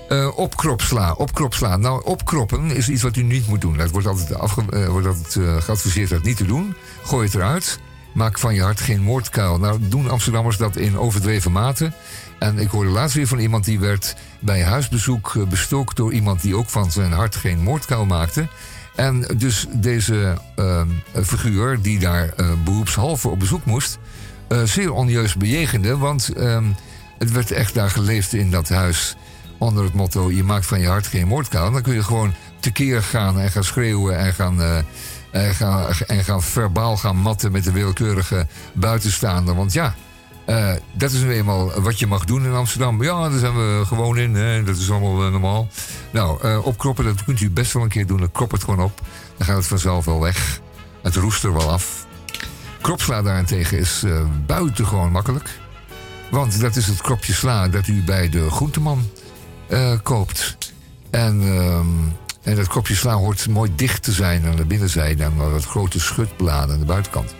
Eh, 0.09 0.37
opkropsla, 0.37 1.13
opkropsla. 1.13 1.77
Nou, 1.77 2.03
opkroppen 2.05 2.71
is 2.71 2.89
iets 2.89 3.01
wat 3.01 3.15
u 3.15 3.23
niet 3.23 3.47
moet 3.47 3.61
doen. 3.61 3.77
Dat 3.77 3.89
wordt 3.89 4.07
altijd, 4.07 4.33
afge, 4.35 4.89
wordt 4.89 5.07
altijd 5.07 5.63
geadviseerd 5.63 6.09
dat 6.09 6.23
niet 6.23 6.37
te 6.37 6.45
doen. 6.45 6.75
Gooi 7.03 7.25
het 7.25 7.35
eruit. 7.35 7.79
Maak 8.13 8.39
van 8.39 8.53
je 8.53 8.61
hart 8.61 8.79
geen 8.79 9.01
moordkuil. 9.01 9.59
Nou, 9.59 9.79
doen 9.81 10.09
Amsterdammers 10.09 10.57
dat 10.57 10.75
in 10.75 10.97
overdreven 10.97 11.51
mate. 11.51 11.91
En 12.39 12.59
ik 12.59 12.69
hoorde 12.69 12.89
laatst 12.89 13.15
weer 13.15 13.27
van 13.27 13.39
iemand 13.39 13.65
die 13.65 13.79
werd 13.79 14.15
bij 14.39 14.63
huisbezoek 14.63 15.35
eh, 15.35 15.43
bestookt 15.43 15.95
door 15.95 16.13
iemand 16.13 16.41
die 16.41 16.55
ook 16.55 16.69
van 16.69 16.91
zijn 16.91 17.11
hart 17.11 17.35
geen 17.35 17.59
moordkuil 17.59 18.05
maakte. 18.05 18.47
En 18.95 19.25
dus 19.37 19.67
deze 19.71 20.37
eh, 20.55 20.81
figuur, 21.23 21.81
die 21.81 21.99
daar 21.99 22.33
eh, 22.35 22.51
beroepshalve 22.63 23.27
op 23.27 23.39
bezoek 23.39 23.65
moest, 23.65 23.99
eh, 24.47 24.63
zeer 24.63 24.93
onjuist 24.93 25.37
bejegende. 25.37 25.97
Want 25.97 26.33
ehm, 26.33 26.65
het 27.17 27.31
werd 27.31 27.51
echt 27.51 27.73
daar 27.73 27.89
geleefd 27.89 28.33
in 28.33 28.51
dat 28.51 28.69
huis 28.69 29.15
onder 29.57 29.83
het 29.83 29.93
motto: 29.93 30.31
je 30.31 30.43
maakt 30.43 30.65
van 30.65 30.79
je 30.79 30.87
hart 30.87 31.07
geen 31.07 31.27
moordkuil. 31.27 31.71
Dan 31.71 31.81
kun 31.81 31.93
je 31.93 32.03
gewoon 32.03 32.33
tekeer 32.59 33.03
gaan 33.03 33.39
en 33.39 33.51
gaan 33.51 33.63
schreeuwen 33.63 34.17
en 34.17 34.33
gaan, 34.33 34.85
en 35.31 35.55
gaan, 36.23 36.41
verbaal 36.43 36.97
gaan 36.97 37.17
matten 37.17 37.51
met 37.51 37.63
de 37.63 37.71
willekeurige 37.71 38.47
buitenstaander. 38.73 39.55
Want 39.55 39.73
ja. 39.73 39.95
eh, 40.45 40.73
dat 40.93 41.11
is 41.11 41.21
nu 41.21 41.31
eenmaal 41.33 41.81
wat 41.81 41.99
je 41.99 42.07
mag 42.07 42.25
doen 42.25 42.45
in 42.45 42.53
Amsterdam. 42.53 43.03
Ja, 43.03 43.29
daar 43.29 43.39
zijn 43.39 43.53
we 43.53 43.85
gewoon 43.85 44.17
in. 44.17 44.35
Hè. 44.35 44.63
Dat 44.63 44.77
is 44.77 44.91
allemaal 44.91 45.25
eh, 45.25 45.31
normaal. 45.31 45.67
Nou, 46.11 46.41
eh, 46.41 46.65
opkroppen, 46.65 47.05
dat 47.05 47.23
kunt 47.23 47.41
u 47.41 47.49
best 47.49 47.73
wel 47.73 47.83
een 47.83 47.89
keer 47.89 48.07
doen. 48.07 48.19
Dan 48.19 48.31
krop 48.31 48.51
het 48.51 48.63
gewoon 48.63 48.83
op. 48.83 49.01
Dan 49.37 49.47
gaat 49.47 49.57
het 49.57 49.67
vanzelf 49.67 50.05
wel 50.05 50.19
weg. 50.19 50.59
Het 51.01 51.15
roest 51.15 51.43
er 51.43 51.53
wel 51.53 51.71
af. 51.71 52.05
Kropsla 52.81 53.21
daarentegen 53.21 53.77
is 53.77 54.03
buitengewoon 54.45 55.11
makkelijk. 55.11 55.59
Want 56.31 56.59
dat 56.61 56.75
is 56.75 56.87
het 56.87 57.01
kropje 57.01 57.33
sla 57.33 57.67
dat 57.67 57.87
u 57.87 58.03
bij 58.03 58.29
de 58.29 58.49
groenteman 58.51 59.09
koopt. 60.03 60.57
En, 61.09 61.41
ehm, 61.41 61.87
en 62.43 62.55
dat 62.55 62.67
kropje 62.67 62.95
sla 62.95 63.13
hoort 63.13 63.47
mooi 63.49 63.71
dicht 63.75 64.03
te 64.03 64.11
zijn 64.11 64.45
aan 64.45 64.55
de 64.55 64.65
binnenzijde. 64.65 65.23
En 65.23 65.35
wat 65.35 65.65
grote 65.65 65.99
schutbladen 65.99 66.73
aan 66.73 66.79
de 66.79 66.85
buitenkant. 66.85 67.35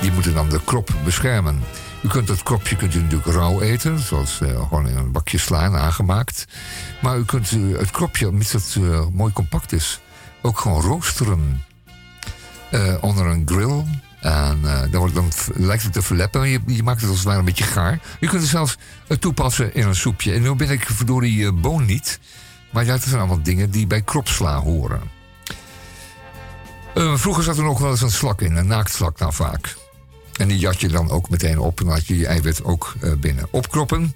Die 0.00 0.12
moeten 0.12 0.34
dan 0.34 0.48
de 0.48 0.60
krop 0.64 0.94
beschermen. 1.04 1.62
U 2.02 2.08
kunt 2.08 2.26
dat 2.26 2.42
kropje 2.42 2.76
kunt 2.76 2.94
u 2.94 3.00
natuurlijk 3.00 3.30
rauw 3.30 3.60
eten, 3.60 3.98
zoals 3.98 4.40
eh, 4.40 4.48
gewoon 4.68 4.88
in 4.88 4.96
een 4.96 5.12
bakje 5.12 5.38
sla 5.38 5.70
aangemaakt. 5.70 6.44
Maar 7.02 7.18
u 7.18 7.24
kunt 7.24 7.50
eh, 7.50 7.78
het 7.78 7.90
kropje, 7.90 8.32
mits 8.32 8.52
het 8.52 8.76
eh, 8.78 9.06
mooi 9.12 9.32
compact 9.32 9.72
is, 9.72 10.00
ook 10.42 10.58
gewoon 10.58 10.82
roosteren. 10.82 11.66
Onder 13.00 13.26
een 13.26 13.42
grill. 13.46 13.84
En 14.20 14.60
dan, 14.90 15.00
wordt, 15.00 15.14
dan 15.14 15.30
lijkt 15.54 15.82
het 15.82 15.92
te 15.92 16.02
verleppen. 16.02 16.48
Je, 16.48 16.82
maakt 16.82 17.00
het 17.00 17.08
als 17.08 17.18
het 17.18 17.26
ware 17.26 17.38
een 17.38 17.44
beetje 17.44 17.64
gaar. 17.64 18.00
Je 18.20 18.28
kunt 18.28 18.40
het 18.40 18.50
zelfs 18.50 18.76
toepassen 19.18 19.74
in 19.74 19.86
een 19.86 19.94
soepje. 19.94 20.32
En 20.32 20.42
nu 20.42 20.54
ben 20.54 20.70
ik 20.70 20.84
verdorie 20.84 21.52
boon 21.52 21.84
niet. 21.84 22.18
Maar 22.70 22.84
ja, 22.84 22.92
dat 22.92 23.02
zijn 23.02 23.18
allemaal 23.18 23.42
dingen 23.42 23.70
die 23.70 23.86
bij 23.86 24.02
kropsla 24.02 24.60
horen. 24.60 25.00
Eh, 26.94 27.16
vroeger 27.16 27.42
zat 27.42 27.56
er 27.56 27.62
nog 27.62 27.78
wel 27.78 27.90
eens 27.90 28.02
een 28.02 28.10
slak 28.10 28.40
in, 28.40 28.56
een 28.56 28.66
naaktslak 28.66 29.18
nou 29.18 29.32
vaak. 29.32 29.76
En 30.36 30.48
die 30.48 30.58
jat 30.58 30.80
je 30.80 30.88
dan 30.88 31.10
ook 31.10 31.30
meteen 31.30 31.58
op 31.58 31.78
en 31.78 31.84
dan 31.84 31.94
had 31.94 32.06
je 32.06 32.18
je 32.18 32.26
eiwit 32.26 32.64
ook 32.64 32.94
eh, 33.00 33.12
binnen. 33.12 33.48
Opkroppen 33.50 34.14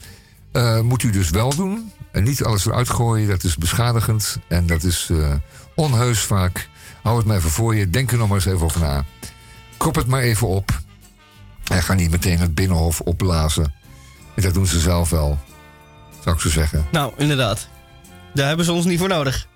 eh, 0.53 0.81
moet 0.81 1.03
u 1.03 1.11
dus 1.11 1.31
wel 1.31 1.55
doen. 1.55 1.93
En 2.13 2.23
niet 2.23 2.45
alles 2.45 2.67
eruit 2.67 2.91
gooien, 2.91 3.29
dat 3.29 3.45
is 3.45 3.57
beschadigend. 3.57 4.39
En 4.49 4.67
dat 4.67 4.83
is 4.83 5.11
onheus 5.75 6.21
vaak. 6.21 6.69
Hou 7.03 7.17
het 7.17 7.27
maar 7.27 7.37
even 7.37 7.51
voor 7.51 7.75
je, 7.75 7.91
denk 7.91 8.13
er 8.13 8.19
nog 8.19 8.29
maar 8.29 8.37
eens 8.37 8.47
even 8.47 8.63
over 8.63 8.81
na. 8.81 9.05
Krop 9.77 9.95
het 9.95 10.07
maar 10.07 10.23
even 10.23 10.49
op. 10.49 10.81
En 11.65 11.83
ga 11.83 11.95
niet 11.95 12.11
meteen 12.11 12.39
het 12.39 12.55
binnenhof 12.55 13.01
opblazen. 13.01 13.75
En 14.35 14.43
dat 14.43 14.55
doen 14.55 14.67
ze 14.67 14.81
zelf 14.81 15.11
wel, 15.11 15.39
zou 16.23 16.35
ik 16.35 16.41
zo 16.43 16.49
zeggen. 16.49 16.87
Nou, 16.91 17.13
inderdaad. 17.17 17.69
Daar 18.35 18.47
hebben 18.47 18.65
ze 18.65 18.73
ons 18.73 18.85
niet 18.85 18.99
voor 18.99 19.09
nodig. 19.09 19.47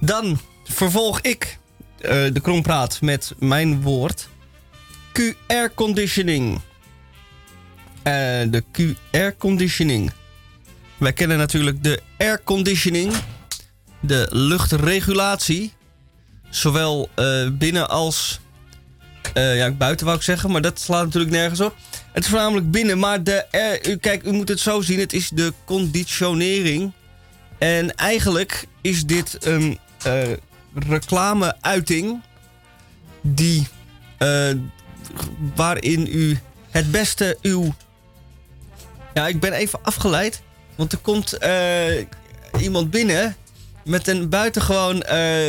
Dan 0.00 0.40
vervolg 0.64 1.20
ik 1.20 1.58
eh, 2.00 2.10
de 2.32 2.40
krompraat 2.42 3.00
met 3.00 3.34
mijn 3.38 3.82
woord. 3.82 4.28
QR 5.12 5.74
conditioning. 5.74 6.60
Eh, 8.02 8.12
de 8.48 8.64
QR 8.72 9.36
conditioning. 9.38 10.12
Wij 10.96 11.12
kennen 11.12 11.38
natuurlijk 11.38 11.82
de 11.82 12.02
air 12.18 12.42
conditioning. 12.42 13.12
De 14.00 14.26
luchtregulatie. 14.30 15.72
Zowel 16.50 17.08
eh, 17.14 17.48
binnen 17.52 17.88
als 17.88 18.40
ja, 19.34 19.70
buiten 19.70 20.06
wou 20.06 20.18
ik 20.18 20.24
zeggen, 20.24 20.50
maar 20.50 20.60
dat 20.60 20.80
slaat 20.80 21.04
natuurlijk 21.04 21.32
nergens 21.32 21.60
op. 21.60 21.76
Het 22.12 22.24
is 22.24 22.30
voornamelijk 22.30 22.70
binnen, 22.70 22.98
maar 22.98 23.22
de 23.22 23.78
u, 23.88 23.96
kijk, 23.96 24.24
u 24.24 24.32
moet 24.32 24.48
het 24.48 24.60
zo 24.60 24.80
zien. 24.80 24.98
Het 24.98 25.12
is 25.12 25.28
de 25.28 25.52
conditionering. 25.64 26.92
En 27.58 27.94
eigenlijk 27.94 28.66
is 28.80 29.04
dit 29.04 29.46
een 29.46 29.78
eh, 30.02 30.32
reclame-uiting 30.88 32.22
die 33.20 33.68
eh, 34.18 34.50
waarin 35.54 36.06
u 36.10 36.38
het 36.70 36.90
beste 36.90 37.38
uw. 37.42 37.74
Ja, 39.14 39.26
ik 39.26 39.40
ben 39.40 39.52
even 39.52 39.78
afgeleid, 39.82 40.42
want 40.74 40.92
er 40.92 40.98
komt 40.98 41.32
eh, 41.32 42.04
iemand 42.60 42.90
binnen 42.90 43.36
met 43.84 44.08
een 44.08 44.28
buitengewoon 44.28 45.04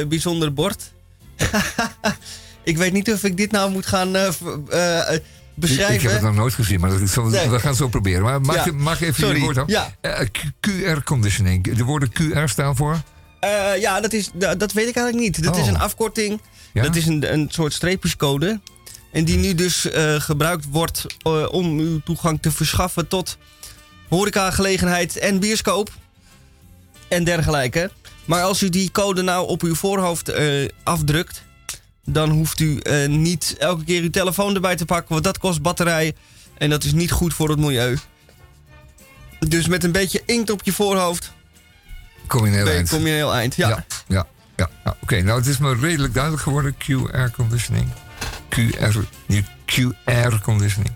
bijzonder 0.07 0.53
bord. 0.53 0.91
ik 2.63 2.77
weet 2.77 2.93
niet 2.93 3.11
of 3.11 3.23
ik 3.23 3.37
dit 3.37 3.51
nou 3.51 3.71
moet 3.71 3.85
gaan 3.85 4.11
beschrijven. 5.59 5.95
Ik 5.95 6.01
heb 6.01 6.11
het 6.11 6.21
nog 6.21 6.35
nooit 6.35 6.53
gezien, 6.53 6.79
maar 6.79 6.89
dat 6.89 6.99
Nee. 6.99 7.49
we 7.49 7.59
gaan 7.59 7.69
het 7.69 7.77
zo 7.77 7.87
proberen. 7.87 8.21
Maar 8.21 8.41
maak, 8.41 8.65
Ja, 8.65 8.71
maak 8.73 8.99
even 8.99 9.13
sorry. 9.23 9.35
je 9.35 9.41
woord. 9.41 9.59
Ja. 9.65 9.95
Eh, 10.01 10.19
QR-conditioning. 10.59 11.75
De 11.75 11.83
woorden 11.83 12.09
QR 12.13 12.47
staan 12.47 12.75
voor? 12.75 13.01
Eh, 13.39 13.49
ja, 13.79 14.01
dat, 14.01 14.13
is, 14.13 14.29
da- 14.33 14.55
dat 14.55 14.71
weet 14.73 14.87
ik 14.87 14.95
eigenlijk 14.95 15.25
niet. 15.25 15.43
Dat 15.43 15.55
Oh. 15.55 15.61
is 15.61 15.67
een 15.67 15.79
afkorting. 15.79 16.41
Ja? 16.73 16.83
Dat 16.83 16.95
is 16.95 17.05
een, 17.05 17.33
een 17.33 17.47
soort 17.51 17.73
streepjescode. 17.73 18.59
En 19.11 19.25
die 19.25 19.37
nu 19.37 19.55
dus 19.55 19.89
eh, 19.91 20.15
gebruikt 20.19 20.65
wordt 20.69 21.05
om 21.51 21.79
uw 21.79 21.99
toegang 22.05 22.41
te 22.41 22.51
verschaffen 22.51 23.07
tot 23.07 23.37
horecagelegenheid 24.09 25.17
en 25.17 25.39
bioscoop. 25.39 25.89
En 27.07 27.23
dergelijke. 27.23 27.91
Maar 28.25 28.43
als 28.43 28.61
u 28.61 28.69
die 28.69 28.91
code 28.91 29.21
nou 29.21 29.47
op 29.47 29.61
uw 29.61 29.75
voorhoofd 29.75 30.31
afdrukt... 30.83 31.43
dan 32.09 32.29
hoeft 32.29 32.59
u 32.59 32.77
eh, 32.77 33.07
niet 33.07 33.55
elke 33.57 33.83
keer 33.83 34.01
uw 34.01 34.09
telefoon 34.09 34.55
erbij 34.55 34.75
te 34.75 34.85
pakken... 34.85 35.09
want 35.09 35.23
dat 35.23 35.37
kost 35.37 35.61
batterij 35.61 36.15
en 36.57 36.69
dat 36.69 36.83
is 36.83 36.93
niet 36.93 37.11
goed 37.11 37.33
voor 37.33 37.49
het 37.49 37.59
milieu. 37.59 37.97
Dus 39.39 39.67
met 39.67 39.83
een 39.83 39.91
beetje 39.91 40.21
inkt 40.25 40.49
op 40.49 40.63
je 40.63 40.73
voorhoofd... 40.73 41.35
Kom 42.27 42.45
je 42.45 42.51
een 42.51 42.57
heel 42.57 42.67
eind. 42.67 42.89
kom 42.89 43.01
je 43.01 43.09
een 43.09 43.15
heel 43.15 43.33
eind. 43.33 43.55
Ja. 43.55 43.69
Ja, 43.69 43.85
ja, 44.07 44.27
ja. 44.55 44.69
ja. 44.83 44.95
Oké, 45.01 45.21
nou 45.21 45.37
het 45.37 45.47
is 45.47 45.57
me 45.57 45.75
redelijk 45.75 46.13
duidelijk 46.13 46.43
geworden. 46.43 46.75
QR-conditioning. 46.75 47.87
QR, 48.49 48.97
niet 49.25 49.45
QR-conditioning. 49.65 50.93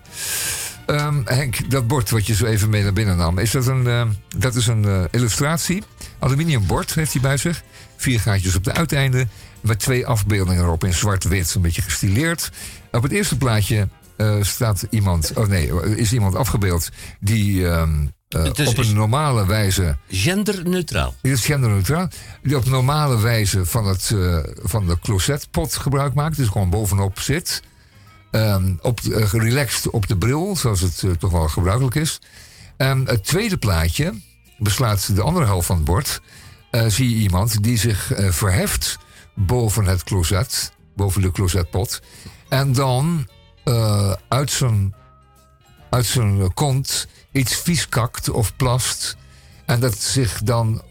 Ehm, 0.86 1.22
Henk, 1.26 1.72
dat 1.72 1.88
bord 1.88 2.10
wat 2.10 2.28
je 2.28 2.36
zo 2.36 2.46
even 2.46 2.70
mee 2.70 2.84
naar 2.84 2.94
binnen 2.94 3.18
nam, 3.18 3.38
is 3.38 3.52
dat 3.52 3.68
een, 3.68 3.88
ehm, 3.88 4.10
dat 4.38 4.56
is 4.56 4.68
een 4.68 4.86
eh, 4.86 5.04
illustratie. 5.12 5.84
Aluminium 6.22 6.66
bord 6.68 6.94
heeft 6.94 7.14
hij 7.14 7.22
bij 7.22 7.38
zich. 7.38 7.64
Vier 7.96 8.20
gaatjes 8.20 8.56
op 8.56 8.64
de 8.64 8.74
uiteinden. 8.74 9.30
Met 9.62 9.80
twee 9.80 10.06
afbeeldingen 10.06 10.64
erop 10.64 10.84
in 10.84 10.94
zwart-wit. 10.94 11.54
Een 11.56 11.62
beetje 11.62 11.82
gestileerd. 11.82 12.52
Op 12.92 13.04
het 13.04 13.12
eerste 13.12 13.38
plaatje 13.38 13.88
eh, 14.16 14.36
staat 14.42 14.88
iemand, 14.90 15.32
oh 15.36 15.48
nee, 15.48 15.96
is 15.96 16.14
iemand 16.14 16.36
afgebeeld 16.36 16.90
die, 17.20 17.68
ehm, 17.68 18.08
eh, 18.28 18.68
op 18.68 18.78
een 18.78 18.94
normale 18.94 19.46
wijze. 19.46 19.98
Genderneutraal. 20.10 21.16
Dit 21.22 21.34
is 21.34 21.46
genderneutraal. 21.46 22.08
Die 22.44 22.58
op 22.58 22.66
normale 22.66 23.20
wijze 23.20 23.66
van, 23.66 23.88
het, 23.88 24.12
eh, 24.14 24.38
van 24.64 24.88
de 24.88 25.00
closetpot 25.00 25.76
gebruik 25.76 26.14
maakt. 26.14 26.38
Dus 26.38 26.48
gewoon 26.48 26.70
bovenop 26.70 27.20
zit. 27.20 27.62
Ehm, 28.32 28.74
op, 28.82 29.00
relaxed 29.32 29.90
op 29.90 30.08
de 30.08 30.18
bril, 30.18 30.56
zoals 30.56 30.82
het 30.82 31.04
toch 31.20 31.32
wel 31.32 31.48
gebruikelijk 31.48 31.96
is. 31.96 32.20
En 32.78 33.08
het 33.08 33.24
tweede 33.24 33.58
plaatje 33.58 34.14
beslaat 34.62 35.16
de 35.16 35.22
andere 35.22 35.46
helft 35.46 35.66
van 35.66 35.76
het 35.76 35.86
bord. 35.86 36.22
Eh, 36.72 36.86
zie 36.88 37.10
je 37.10 37.16
iemand 37.16 37.64
die 37.64 37.78
zich 37.78 38.12
eh, 38.12 38.32
verheft 38.32 38.98
boven 39.36 39.86
het 39.86 40.04
closet, 40.04 40.72
boven 40.96 41.22
de 41.22 41.32
closetpot. 41.32 42.02
En 42.50 42.74
dan 42.74 43.28
eh, 43.64 44.14
uit 44.28 44.52
zijn 44.52 44.94
uit 45.90 46.06
zijn 46.06 46.54
kont 46.54 47.08
iets 47.32 47.56
vies 47.56 47.90
kakt 47.90 48.30
of 48.30 48.56
plast. 48.56 49.18
En 49.66 49.80
dat 49.80 49.98
zich 49.98 50.42
dan, 50.44 50.82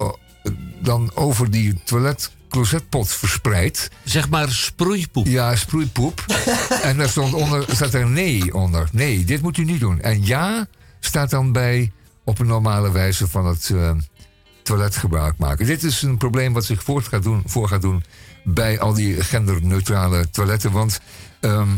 dan 0.83 1.11
over 1.15 1.51
die 1.51 1.83
toilet 1.85 2.31
closetpot 2.49 3.09
verspreidt. 3.09 3.89
Zeg 4.05 4.29
maar 4.29 4.51
sproeipoep. 4.51 5.27
Ja, 5.27 5.57
sproeipoep. 5.57 6.25
en 6.83 6.97
daar 6.97 7.09
stond 7.09 7.35
onder, 7.35 7.65
staat 7.69 7.95
er 7.95 8.07
nee 8.07 8.55
onder. 8.55 8.89
Nee, 8.93 9.25
dit 9.25 9.43
moet 9.43 9.57
u 9.57 9.65
niet 9.65 9.81
doen. 9.81 10.01
En 10.01 10.27
ja 10.27 10.67
staat 11.01 11.31
dan 11.31 11.53
bij 11.53 11.93
op 12.31 12.39
een 12.39 12.47
normale 12.47 12.93
wijze 12.93 13.29
van 13.29 13.47
het 13.47 13.71
eh, 13.71 13.91
toilet 14.63 14.97
gebruik 14.97 15.39
maken. 15.39 15.67
Dit 15.67 15.83
is 15.83 16.03
een 16.03 16.17
probleem 16.17 16.53
wat 16.53 16.65
zich 16.65 16.83
voort 16.83 17.09
gaat 17.09 17.23
doen, 17.23 17.43
voor 17.47 17.69
gaat 17.69 17.83
doen 17.83 18.05
bij 18.45 18.81
al 18.81 18.95
die 18.95 19.23
genderneutrale 19.23 20.31
toiletten. 20.31 20.73
Want 20.73 21.01
ehm, 21.41 21.69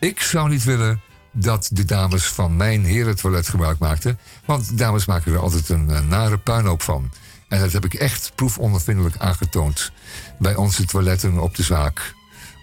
ik 0.00 0.20
zou 0.20 0.48
niet 0.48 0.64
willen 0.64 1.00
dat 1.32 1.70
de 1.72 1.84
dames 1.84 2.26
van 2.26 2.56
mijn 2.56 2.84
herentoilet 2.84 3.48
gebruik 3.48 3.78
maakten. 3.78 4.18
Want 4.44 4.78
dames 4.78 5.04
maken 5.04 5.32
er 5.32 5.38
altijd 5.38 5.68
een, 5.68 6.08
nare 6.08 6.38
puinhoop 6.38 6.82
van. 6.82 7.10
En 7.48 7.60
dat 7.60 7.72
heb 7.72 7.84
ik 7.84 7.94
echt 7.94 8.32
proefondervindelijk 8.34 9.16
aangetoond 9.18 9.92
bij 10.38 10.54
onze 10.54 10.84
toiletten 10.84 11.38
op 11.38 11.56
de 11.56 11.62
zaak. 11.62 12.14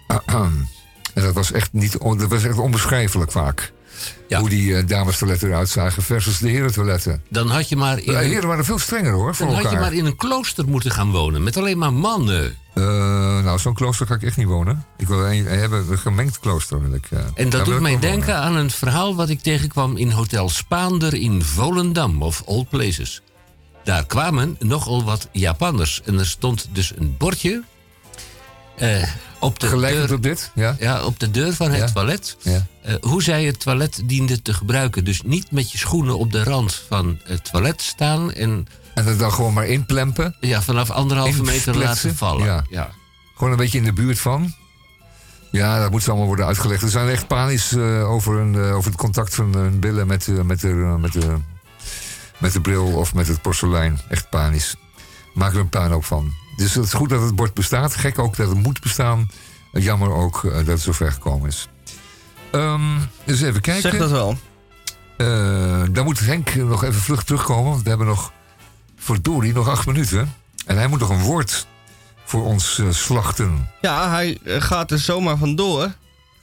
En 1.14 1.24
dat 1.24 1.34
was 1.34 1.52
echt, 1.52 1.72
niet, 1.72 1.92
dat 1.92 2.28
was 2.28 2.44
echt 2.44 2.58
onbeschrijfelijk 2.58 3.32
vaak. 3.32 3.72
Hoe 4.28 4.48
die 4.48 4.76
eh, 4.76 4.86
dames 4.86 5.18
toiletten 5.18 5.48
eruit 5.48 5.68
zagen 5.68 6.02
versus 6.02 6.38
de 6.38 6.48
heren 6.48 6.72
toiletten. 6.72 7.22
Dan 7.28 7.50
had 7.50 7.68
je 7.68 7.76
maar 7.76 7.98
in, 7.98 8.12
De 8.12 8.18
heren 8.18 8.48
waren 8.48 8.64
veel 8.64 8.78
strenger 8.78 9.12
hoor, 9.12 9.34
voor 9.34 9.46
dan 9.46 9.54
had 9.54 9.70
je 9.70 9.78
maar 9.78 9.92
in 9.92 10.06
een 10.06 10.16
klooster 10.16 10.68
moeten 10.68 10.90
gaan 10.90 11.10
wonen. 11.10 11.42
Met 11.42 11.56
alleen 11.56 11.78
maar 11.78 11.92
mannen. 11.92 12.56
Eh, 12.74 12.84
nou, 13.44 13.58
zo'n 13.58 13.74
klooster 13.74 14.06
ga 14.06 14.14
ik 14.14 14.22
echt 14.22 14.36
niet 14.36 14.46
wonen. 14.46 14.84
Ik 14.96 15.08
wil 15.08 15.26
een, 15.26 15.46
hebben 15.46 15.90
een 15.90 15.98
gemengd 15.98 16.38
klooster. 16.38 16.82
Wil 16.82 16.94
ik, 16.94 17.06
eh. 17.10 17.18
En 17.34 17.48
dat 17.48 17.64
doet 17.64 17.80
mij 17.80 17.98
denken 17.98 18.26
wonen. 18.26 18.42
aan 18.42 18.56
een 18.56 18.70
verhaal 18.70 19.14
wat 19.14 19.28
ik 19.28 19.40
tegenkwam 19.40 19.96
in 19.96 20.10
Hotel 20.10 20.48
Spaander 20.48 21.14
in 21.14 21.42
Volendam 21.42 22.22
of 22.22 22.42
Old 22.44 22.68
Places. 22.68 23.22
Daar 23.84 24.06
kwamen 24.06 24.56
nogal 24.58 25.04
wat 25.04 25.28
Japanners 25.32 26.02
en 26.04 26.18
er 26.18 26.26
stond 26.26 26.68
dus 26.72 26.92
een 26.96 27.14
bordje 27.18 27.62
eh, 28.76 29.02
op, 29.40 29.60
de 29.60 29.66
Gelijkend 29.66 30.08
deur, 30.08 30.16
op 30.16 30.22
dit, 30.22 30.50
ja? 30.54 31.04
op 31.04 31.18
de 31.20 31.30
deur 31.30 31.52
van 31.54 31.70
het 31.70 31.78
Ja. 31.78 31.86
toilet. 31.92 32.36
Ja. 32.42 32.66
eh, 32.82 32.94
hoe 33.00 33.22
zij 33.22 33.44
het 33.44 33.60
toilet 33.60 34.02
diende 34.04 34.42
te 34.42 34.54
gebruiken. 34.54 35.04
Dus 35.04 35.22
niet 35.22 35.50
met 35.50 35.72
je 35.72 35.78
schoenen 35.78 36.18
op 36.18 36.32
de 36.32 36.42
rand 36.42 36.82
van 36.88 37.18
het 37.24 37.50
toilet 37.52 37.82
staan 37.82 38.32
en 38.32 38.66
En 38.94 39.04
het 39.06 39.18
dan 39.18 39.32
gewoon 39.32 39.52
maar 39.52 39.66
inplempen. 39.66 40.36
ja, 40.40 40.62
vanaf 40.62 40.90
anderhalve 40.90 41.42
meter 41.42 41.76
laten 41.78 42.16
vallen. 42.16 42.44
Ja. 42.44 42.64
Ja. 42.70 42.90
Gewoon 43.36 43.52
een 43.52 43.58
beetje 43.58 43.78
in 43.78 43.84
de 43.84 43.92
buurt 43.92 44.18
van. 44.18 44.54
Ja, 45.50 45.80
dat 45.80 45.90
moet 45.90 46.08
allemaal 46.08 46.26
worden 46.26 46.46
uitgelegd. 46.46 46.80
Ze 46.80 46.88
zijn 46.88 47.08
echt 47.08 47.26
panisch 47.26 47.72
eh, 47.72 48.10
over, 48.10 48.38
een, 48.38 48.54
eh, 48.54 48.74
over 48.76 48.90
het 48.90 49.00
contact 49.00 49.34
van 49.34 49.54
hun 49.54 49.80
billen 49.80 50.06
met, 50.06 50.26
met, 50.44 50.60
de, 50.60 50.68
met, 50.98 51.12
de, 51.12 51.34
met 52.38 52.52
de 52.52 52.60
bril 52.60 52.84
of 52.86 53.14
met 53.14 53.28
het 53.28 53.42
porselein. 53.42 54.00
Echt 54.08 54.30
panisch. 54.30 54.76
Maak 55.34 55.52
er 55.52 55.58
een 55.60 55.68
puinhoop 55.68 56.04
van. 56.04 56.32
Dus 56.58 56.74
het 56.74 56.84
is 56.84 56.92
goed 56.92 57.08
dat 57.08 57.22
het 57.22 57.36
bord 57.36 57.54
bestaat. 57.54 57.94
Gek 57.94 58.18
ook 58.18 58.36
dat 58.36 58.48
het 58.48 58.62
moet 58.62 58.80
bestaan. 58.80 59.30
Eh, 59.72 59.82
Jammer 59.82 60.12
ook 60.12 60.44
eh, 60.44 60.52
dat 60.52 60.66
het 60.66 60.80
zo 60.80 60.92
ver 60.92 61.12
gekomen 61.12 61.48
is. 61.48 61.68
Ehm 62.50 62.98
dus 63.24 63.40
even 63.40 63.60
kijken. 63.60 63.90
Zeg 63.90 63.98
dat 63.98 64.10
wel. 64.10 64.38
Eh, 65.16 65.82
dan 65.90 66.04
moet 66.04 66.20
Henk 66.20 66.54
nog 66.54 66.84
even 66.84 67.00
vlug 67.00 67.24
terugkomen. 67.24 67.70
Want 67.70 67.82
we 67.82 67.88
hebben 67.88 68.06
nog 68.06 68.32
voor 68.96 69.22
Dori 69.22 69.52
nog 69.52 69.68
acht 69.68 69.86
minuten. 69.86 70.34
En 70.66 70.76
hij 70.76 70.86
moet 70.86 71.00
nog 71.00 71.10
een 71.10 71.22
woord 71.22 71.66
voor 72.24 72.44
ons 72.44 72.82
slachten. 72.90 73.70
Ja, 73.80 74.10
hij 74.10 74.38
gaat 74.44 74.90
er 74.90 74.98
zomaar 74.98 75.36
vandoor. 75.36 75.94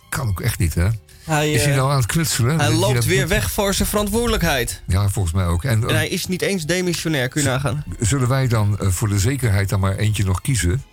Kan 0.09 0.27
ook 0.27 0.41
echt 0.41 0.59
niet, 0.59 0.73
hè? 0.73 0.87
Hij, 1.25 1.51
is 1.51 1.61
hij 1.61 1.71
eh, 1.71 1.77
nou 1.77 1.91
aan 1.91 1.97
het 1.97 2.05
knutselen? 2.05 2.59
Hij 2.59 2.71
loopt 2.73 2.93
dat 2.93 3.05
weer 3.05 3.27
weg 3.27 3.51
voor 3.51 3.73
zijn 3.73 3.87
verantwoordelijkheid. 3.87 4.81
Ja, 4.87 5.09
volgens 5.09 5.33
mij 5.33 5.45
ook. 5.45 5.63
En, 5.63 5.87
En 5.89 5.95
hij 5.95 6.07
is 6.07 6.25
niet 6.27 6.41
eens 6.41 6.65
demissionair, 6.65 7.27
kun 7.27 7.41
je 7.41 7.47
nagaan. 7.47 7.83
zullen 7.99 8.27
wij 8.27 8.47
dan 8.47 8.79
eh, 8.79 8.87
voor 8.87 9.07
de 9.07 9.19
zekerheid 9.19 9.69
dan 9.69 9.79
maar 9.79 9.95
eentje 9.95 10.23
nog 10.23 10.41
kiezen? 10.41 10.83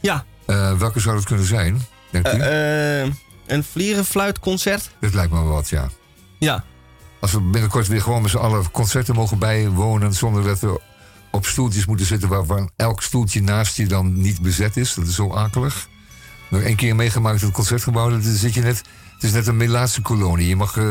Ja. 0.00 0.24
Eh, 0.46 0.78
welke 0.78 1.00
zou 1.00 1.16
dat 1.16 1.24
kunnen 1.24 1.46
zijn, 1.46 1.82
denkt 2.10 2.34
u? 2.34 2.42
Een 3.46 3.64
vlierenfluitconcert? 3.64 4.90
Dat 5.00 5.14
lijkt 5.14 5.32
me 5.32 5.42
wel 5.42 5.52
wat, 5.52 5.68
ja. 5.68 5.88
Ja. 6.38 6.64
Als 7.20 7.32
we 7.32 7.40
binnenkort 7.40 7.86
weer 7.88 8.02
gewoon 8.02 8.22
met 8.22 8.30
z'n 8.30 8.36
allen 8.36 8.70
concerten 8.70 9.14
mogen 9.14 9.38
bijwonen... 9.38 10.12
zonder 10.14 10.44
dat 10.44 10.60
we 10.60 10.80
op 11.30 11.46
stoeltjes 11.46 11.86
moeten 11.86 12.06
zitten... 12.06 12.28
waarvan 12.28 12.70
elk 12.76 13.02
stoeltje 13.02 13.42
naast 13.42 13.76
je 13.76 13.86
dan 13.86 14.20
niet 14.20 14.40
bezet 14.40 14.76
is. 14.76 14.94
Dat 14.94 15.06
is 15.06 15.14
zo 15.14 15.32
akelig. 15.34 15.88
Nog 16.50 16.60
één 16.60 16.76
keer 16.76 16.96
meegemaakt 16.96 17.40
in 17.40 17.46
het 17.46 17.54
concertgebouw. 17.54 18.10
Dan 18.10 18.22
zit 18.22 18.54
je 18.54 18.60
net, 18.60 18.82
het 19.22 19.30
is 19.30 19.36
net 19.36 19.46
een 19.46 19.56
Melaatse 19.56 20.02
kolonie. 20.02 20.48
Je 20.48 20.56
mag, 20.56 20.76
eh, 20.76 20.84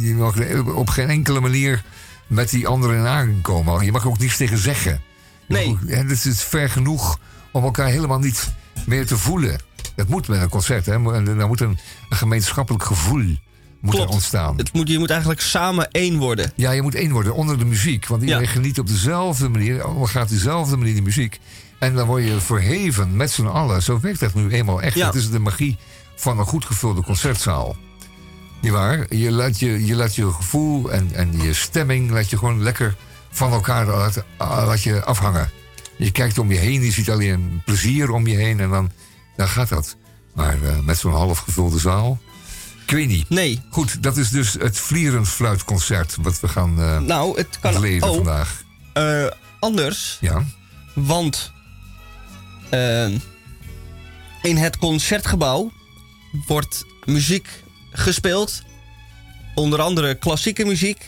je 0.00 0.14
mag 0.14 0.34
op 0.74 0.88
geen 0.88 1.08
enkele 1.08 1.40
manier 1.40 1.84
met 2.26 2.50
die 2.50 2.66
anderen 2.66 2.96
in 2.96 3.06
aankomen. 3.06 3.84
Je 3.84 3.92
mag 3.92 4.06
ook 4.06 4.18
niets 4.18 4.36
tegen 4.36 4.58
zeggen. 4.58 5.00
Nee. 5.48 5.76
Het 5.86 6.24
is 6.24 6.42
ver 6.42 6.70
genoeg 6.70 7.18
om 7.52 7.64
elkaar 7.64 7.86
helemaal 7.88 8.18
niet 8.18 8.52
meer 8.86 9.06
te 9.06 9.18
voelen. 9.18 9.60
Dat 9.94 10.08
moet 10.08 10.28
met 10.28 10.40
een 10.42 10.48
concert. 10.48 10.86
Hè? 10.86 10.92
En 10.92 11.38
Er 11.40 11.46
moet 11.46 11.60
een, 11.60 11.78
een 12.08 12.16
gemeenschappelijk 12.16 12.84
gevoel 12.84 13.24
moet 13.80 13.92
er 13.92 13.98
Klopt. 13.98 14.12
ontstaan. 14.12 14.56
Het 14.56 14.72
moet, 14.72 14.88
je 14.88 14.98
moet 14.98 15.10
eigenlijk 15.10 15.40
samen 15.40 15.90
één 15.90 16.18
worden. 16.18 16.52
Ja, 16.54 16.70
je 16.70 16.82
moet 16.82 16.94
één 16.94 17.12
worden 17.12 17.34
onder 17.34 17.58
de 17.58 17.64
muziek. 17.64 18.06
Want 18.06 18.22
iedereen 18.22 18.48
geniet 18.48 18.78
op 18.78 18.86
dezelfde 18.86 19.48
manier. 19.48 19.82
Allemaal 19.82 20.06
gaat 20.06 20.28
dezelfde 20.28 20.76
manier 20.76 20.94
de 20.94 21.02
muziek. 21.02 21.38
En 21.78 21.94
dan 21.94 22.06
word 22.06 22.24
je 22.24 22.40
verheven 22.40 23.16
met 23.16 23.30
z'n 23.30 23.46
allen. 23.46 23.82
Zo 23.82 24.00
werkt 24.00 24.20
dat 24.20 24.34
nu 24.34 24.50
eenmaal 24.50 24.82
echt. 24.82 24.96
Ja. 24.96 25.04
Dat 25.06 25.14
is 25.14 25.30
de 25.30 25.38
magie 25.38 25.76
van 26.16 26.38
een 26.38 26.44
goed 26.46 26.64
gevulde 26.64 27.02
concertzaal. 27.02 27.76
Niet 28.60 28.72
waar? 28.72 29.14
Je 29.14 29.30
laat 29.30 29.58
je, 29.58 29.86
je, 29.86 29.94
laat 29.94 30.14
je 30.14 30.32
gevoel 30.32 30.90
en, 30.92 31.10
en 31.14 31.42
je 31.42 31.54
stemming 31.54 32.10
laat 32.10 32.30
je 32.30 32.38
gewoon 32.38 32.62
lekker 32.62 32.96
van 33.30 33.52
elkaar 33.52 33.86
laat, 33.86 34.24
laat 34.38 34.82
je 34.82 35.04
afhangen. 35.04 35.50
Je 35.96 36.10
kijkt 36.10 36.38
om 36.38 36.52
je 36.52 36.58
heen, 36.58 36.82
je 36.82 36.92
ziet 36.92 37.10
alleen 37.10 37.62
plezier 37.64 38.10
om 38.10 38.26
je 38.26 38.36
heen 38.36 38.60
en 38.60 38.70
dan, 38.70 38.90
dan 39.36 39.48
gaat 39.48 39.68
dat. 39.68 39.96
Maar 40.34 40.62
eh, 40.62 40.78
met 40.78 40.98
zo'n 40.98 41.12
half 41.12 41.38
gevulde 41.38 41.78
zaal, 41.78 42.18
ik 42.86 42.90
weet 42.90 43.08
niet. 43.08 43.28
Nee. 43.28 43.62
Goed, 43.70 44.02
dat 44.02 44.16
is 44.16 44.30
dus 44.30 44.52
het 44.52 44.78
Vlierenfluitconcert 44.78 46.16
wat 46.22 46.40
we 46.40 46.48
gaan 46.48 46.80
eh 46.82 46.98
Nou, 46.98 47.38
het 47.38 47.58
kan 47.60 48.00
vandaag. 48.00 48.62
eh, 48.92 49.26
anders. 49.60 50.18
Ja. 50.20 50.44
Want 50.94 51.52
in 54.42 54.56
het 54.56 54.78
concertgebouw 54.78 55.72
wordt 56.46 56.84
muziek 57.04 57.48
gespeeld. 57.90 58.62
Onder 59.54 59.80
andere 59.80 60.14
klassieke 60.14 60.64
muziek. 60.64 60.98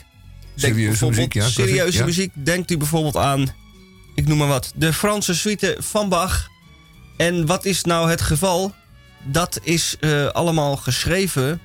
Denk 0.55 0.73
Serieuze 0.73 1.05
muziek, 1.05 1.33
ja, 1.33 1.39
klassiek, 1.39 1.65
Serieuze 1.65 1.97
ja. 1.97 2.05
muziek. 2.05 2.31
Denkt 2.33 2.71
u 2.71 2.77
bijvoorbeeld 2.77 3.17
aan, 3.17 3.49
ik 4.15 4.27
noem 4.27 4.37
maar 4.37 4.47
wat, 4.47 4.71
de 4.75 4.93
Franse 4.93 5.35
suite 5.35 5.77
van 5.79 6.09
Bach. 6.09 6.47
En 7.17 7.45
wat 7.45 7.65
is 7.65 7.83
nou 7.83 8.09
het 8.09 8.21
geval? 8.21 8.73
Dat 9.23 9.59
is 9.63 9.95
eh, 9.99 10.25
allemaal 10.27 10.75
geschreven 10.75 11.61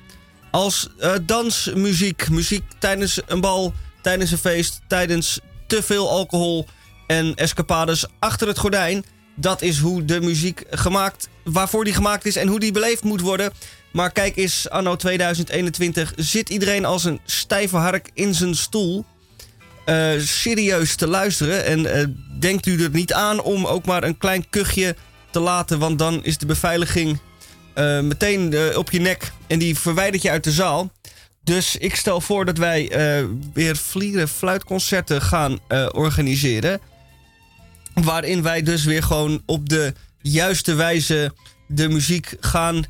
als 0.51 0.89
eh, 0.99 1.13
dansmuziek. 1.21 2.29
Muziek 2.29 2.63
tijdens 2.79 3.19
een 3.25 3.41
bal, 3.41 3.73
tijdens 4.01 4.31
een 4.31 4.37
feest, 4.37 4.81
tijdens 4.87 5.39
te 5.67 5.83
veel 5.83 6.09
alcohol 6.09 6.67
en 7.07 7.35
escapades 7.35 8.05
achter 8.19 8.47
het 8.47 8.57
gordijn. 8.57 9.05
Dat 9.35 9.61
is 9.61 9.79
hoe 9.79 10.05
de 10.05 10.21
muziek 10.21 10.63
gemaakt, 10.69 11.29
waarvoor 11.43 11.83
die 11.83 11.93
gemaakt 11.93 12.25
is 12.25 12.35
en 12.35 12.47
hoe 12.47 12.59
die 12.59 12.71
beleefd 12.71 13.03
moet 13.03 13.21
worden. 13.21 13.51
Maar 13.91 14.11
kijk 14.11 14.35
eens, 14.35 14.69
anno 14.69 14.95
2021 14.95 16.13
zit 16.15 16.49
iedereen 16.49 16.85
als 16.85 17.03
een 17.03 17.19
stijve 17.25 17.77
hark 17.77 18.09
in 18.13 18.33
zijn 18.33 18.55
stoel. 18.55 19.05
eh, 19.85 20.11
serieus 20.19 20.95
te 20.95 21.07
luisteren. 21.07 21.65
En 21.65 21.85
eh, 21.85 22.05
denkt 22.39 22.65
u 22.65 22.83
er 22.83 22.89
niet 22.89 23.13
aan 23.13 23.41
om 23.41 23.65
ook 23.65 23.85
maar 23.85 24.03
een 24.03 24.17
klein 24.17 24.49
kuchje 24.49 24.95
te 25.31 25.39
laten. 25.39 25.79
Want 25.79 25.99
dan 25.99 26.23
is 26.23 26.37
de 26.37 26.45
beveiliging 26.45 27.19
eh, 27.73 27.99
meteen 27.99 28.75
op 28.75 28.91
je 28.91 28.99
nek. 28.99 29.31
En 29.47 29.59
die 29.59 29.77
verwijdert 29.77 30.21
je 30.23 30.29
uit 30.29 30.43
de 30.43 30.51
zaal. 30.51 30.91
Dus 31.43 31.75
ik 31.75 31.95
stel 31.95 32.21
voor 32.21 32.45
dat 32.45 32.57
wij 32.57 32.91
weer 33.53 33.75
vlieren 33.75 34.27
fluitconcerten 34.27 35.21
gaan 35.21 35.59
organiseren. 35.91 36.79
Waarin 38.03 38.41
wij 38.41 38.61
dus 38.61 38.83
weer 38.83 39.03
gewoon 39.03 39.41
op 39.45 39.69
de 39.69 39.93
juiste 40.21 40.73
wijze 40.73 41.33
de 41.67 41.89
muziek 41.89 42.37
gaan 42.39 42.83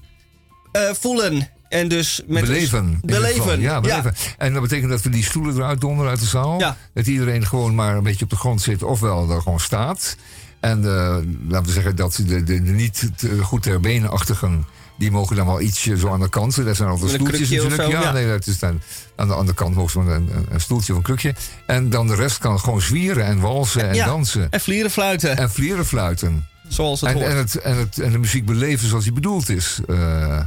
eh, 0.71 0.81
voelen. 0.93 1.49
En 1.69 1.87
dus 1.87 2.21
met 2.27 2.45
beleven. 2.45 2.99
beleven. 3.01 3.59
Ja, 3.59 3.81
beleven. 3.81 4.15
En 4.37 4.53
dat 4.53 4.61
betekent 4.61 4.89
dat 4.89 5.01
we 5.01 5.09
die 5.09 5.23
stoelen 5.23 5.55
eruit 5.55 5.81
donderen 5.81 6.11
uit 6.11 6.19
de 6.19 6.25
zaal. 6.25 6.75
Dat 6.93 7.07
iedereen 7.07 7.45
gewoon 7.45 7.75
maar 7.75 7.95
een 7.95 8.03
beetje 8.03 8.23
op 8.23 8.29
de 8.29 8.35
grond 8.35 8.61
zit, 8.61 8.83
ofwel 8.83 9.29
er 9.29 9.41
gewoon 9.41 9.59
staat. 9.59 10.15
En 10.59 10.85
eh, 10.85 11.17
laten 11.47 11.65
we 11.65 11.71
zeggen 11.71 11.95
dat 11.95 12.13
de, 12.15 12.43
de, 12.43 12.63
de 12.63 12.71
niet 12.71 13.11
te 13.15 13.37
goed 13.37 13.63
ter 13.63 13.79
benenachtigen, 13.79 14.65
die 14.97 15.11
mogen 15.11 15.35
dan 15.35 15.45
wel 15.45 15.61
ietsje 15.61 15.97
zo 15.97 16.09
aan 16.09 16.19
de 16.19 16.29
kant. 16.29 16.65
Dat 16.65 16.75
zijn 16.75 16.89
altijd 16.89 17.11
stoeltjes 17.11 17.49
natuurlijk. 17.49 17.81
zo, 17.81 17.89
ja, 17.89 18.01
ja. 18.01 18.11
nee, 18.11 18.27
dat 18.27 18.47
is 18.47 18.59
dan, 18.59 18.81
aan 19.15 19.27
de 19.27 19.33
andere 19.33 19.57
kant 19.57 19.75
mogen 19.75 19.91
ze 20.05 20.11
een, 20.49 20.61
stoeltje 20.61 20.91
of 20.91 20.97
een 20.97 21.03
krukje. 21.03 21.35
En 21.65 21.89
dan 21.89 22.07
de 22.07 22.15
rest 22.15 22.37
kan 22.37 22.59
gewoon 22.59 22.81
zwieren 22.81 23.25
en 23.25 23.39
walsen 23.39 23.89
en 23.89 23.95
Ja, 23.95 24.05
dansen. 24.05 24.51
En 24.51 24.61
vlieren 24.61 24.91
fluiten. 24.91 25.37
En 25.37 25.51
vlieren 25.51 25.85
fluiten. 25.85 26.47
Zoals 26.67 27.01
het 27.01 27.09
en, 27.09 27.15
hoort. 27.15 27.27
en, 27.27 27.37
het, 27.37 27.55
en, 27.55 27.77
het, 27.77 27.99
en 27.99 28.11
de 28.11 28.17
muziek 28.17 28.45
beleven 28.45 28.87
zoals 28.87 29.03
die 29.03 29.13
bedoeld 29.13 29.49
is. 29.49 29.79
Eh, 29.87 30.39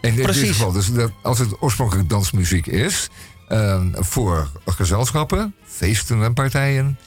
in 0.00 0.14
dit 0.14 0.24
Precies. 0.24 0.50
geval, 0.50 0.72
dus 0.72 0.92
dat, 0.92 1.10
als 1.22 1.38
het 1.38 1.62
oorspronkelijk 1.62 2.08
dansmuziek 2.08 2.66
is, 2.66 3.08
eh, 3.48 3.82
voor 3.92 4.50
gezelschappen, 4.66 5.54
feesten 5.66 6.22
en 6.22 6.34
partijen, 6.34 6.98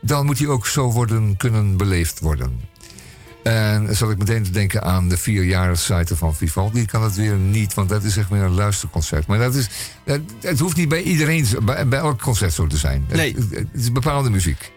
dan 0.00 0.26
moet 0.26 0.36
die 0.36 0.48
ook 0.48 0.66
zo 0.66 0.90
worden, 0.92 1.36
kunnen 1.36 1.76
beleefd 1.76 2.20
worden. 2.20 2.60
En 3.48 3.86
dan 3.86 3.94
zat 3.94 4.10
ik 4.10 4.18
meteen 4.18 4.42
te 4.42 4.50
denken 4.50 4.82
aan 4.82 5.08
de 5.08 5.16
vierjarigssite 5.16 6.16
van 6.16 6.34
Vivaldi. 6.34 6.84
kan 6.84 7.02
het 7.02 7.14
weer 7.14 7.34
niet, 7.34 7.74
want 7.74 7.88
dat 7.88 8.04
is 8.04 8.16
echt 8.16 8.30
meer 8.30 8.42
een 8.42 8.54
luisterconcert. 8.54 9.26
Maar 9.26 9.38
dat 9.38 9.54
is, 9.54 9.68
het, 10.04 10.22
het 10.40 10.58
hoeft 10.58 10.76
niet 10.76 10.88
bij 10.88 11.02
iedereen, 11.02 11.46
bij, 11.62 11.88
bij 11.88 11.98
elk 11.98 12.22
concert 12.22 12.52
zo 12.52 12.66
te 12.66 12.76
zijn. 12.76 13.04
Nee. 13.08 13.34
Het, 13.34 13.50
het 13.50 13.66
is 13.72 13.92
bepaalde 13.92 14.30
muziek. 14.30 14.72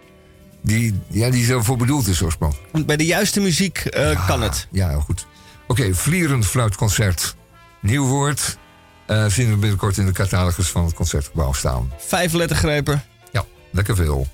Die, 0.62 1.00
ja, 1.08 1.30
die 1.30 1.54
ervoor 1.54 1.78
bedoeld 1.78 2.08
is 2.08 2.22
oorspronkelijk. 2.22 2.86
Bij 2.86 2.98
de 2.98 3.06
juiste 3.06 3.40
muziek 3.40 3.78
eh, 3.78 4.28
kan 4.28 4.42
het. 4.42 4.68
Ja, 4.72 5.00
goed. 5.00 5.26
Oké, 5.68 5.94
vlierend 5.94 6.46
fluitconcert. 6.46 7.36
Nieuw 7.80 8.06
woord. 8.06 8.58
Eh 9.06 9.26
zien 9.26 9.50
we 9.50 9.56
binnenkort 9.56 9.98
in 9.98 10.06
de 10.06 10.12
catalogus 10.12 10.70
van 10.70 10.86
het 10.86 10.94
concertgebouw 10.94 11.54
staan. 11.54 11.92
Vijf 11.98 12.34
lettergrepen. 12.34 13.04
Ja, 13.32 13.46
lekker 13.72 13.96
veel. 13.96 14.28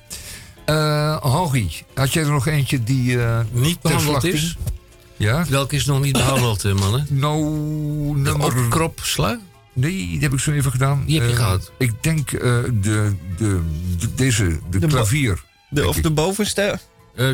Eh 0.67 1.23
Henri, 1.23 1.71
had 1.93 2.13
jij 2.13 2.23
er 2.23 2.29
nog 2.31 2.47
eentje 2.47 2.83
die 2.83 3.23
eh 3.23 3.39
Niet 3.51 3.81
behandeld 3.81 4.23
is? 4.23 4.57
Ja? 5.17 5.45
Welke 5.49 5.75
is 5.75 5.85
nog 5.85 6.01
niet 6.01 6.13
behandeld, 6.13 6.65
eh, 6.65 6.73
mannen? 6.73 7.07
Nou, 7.09 7.43
nummer... 8.17 8.45
opkropsla? 8.45 9.39
Nee, 9.73 9.91
die 9.91 10.19
heb 10.19 10.33
ik 10.33 10.39
zo 10.39 10.51
even 10.51 10.71
gedaan. 10.71 11.03
Die 11.05 11.19
heb 11.19 11.29
je 11.29 11.35
Eh, 11.35 11.39
gehad. 11.39 11.71
Ik 11.77 12.03
denk 12.03 12.31
eh, 12.31 12.39
de, 12.41 13.15
de, 13.37 13.61
de- 13.97 14.13
deze, 14.15 14.59
de, 14.69 14.79
klavier. 14.87 15.43
De, 15.69 15.87
of 15.87 15.97
ik. 15.97 16.03
de 16.03 16.11
bovenste. 16.11 16.79
Eh, 17.15 17.27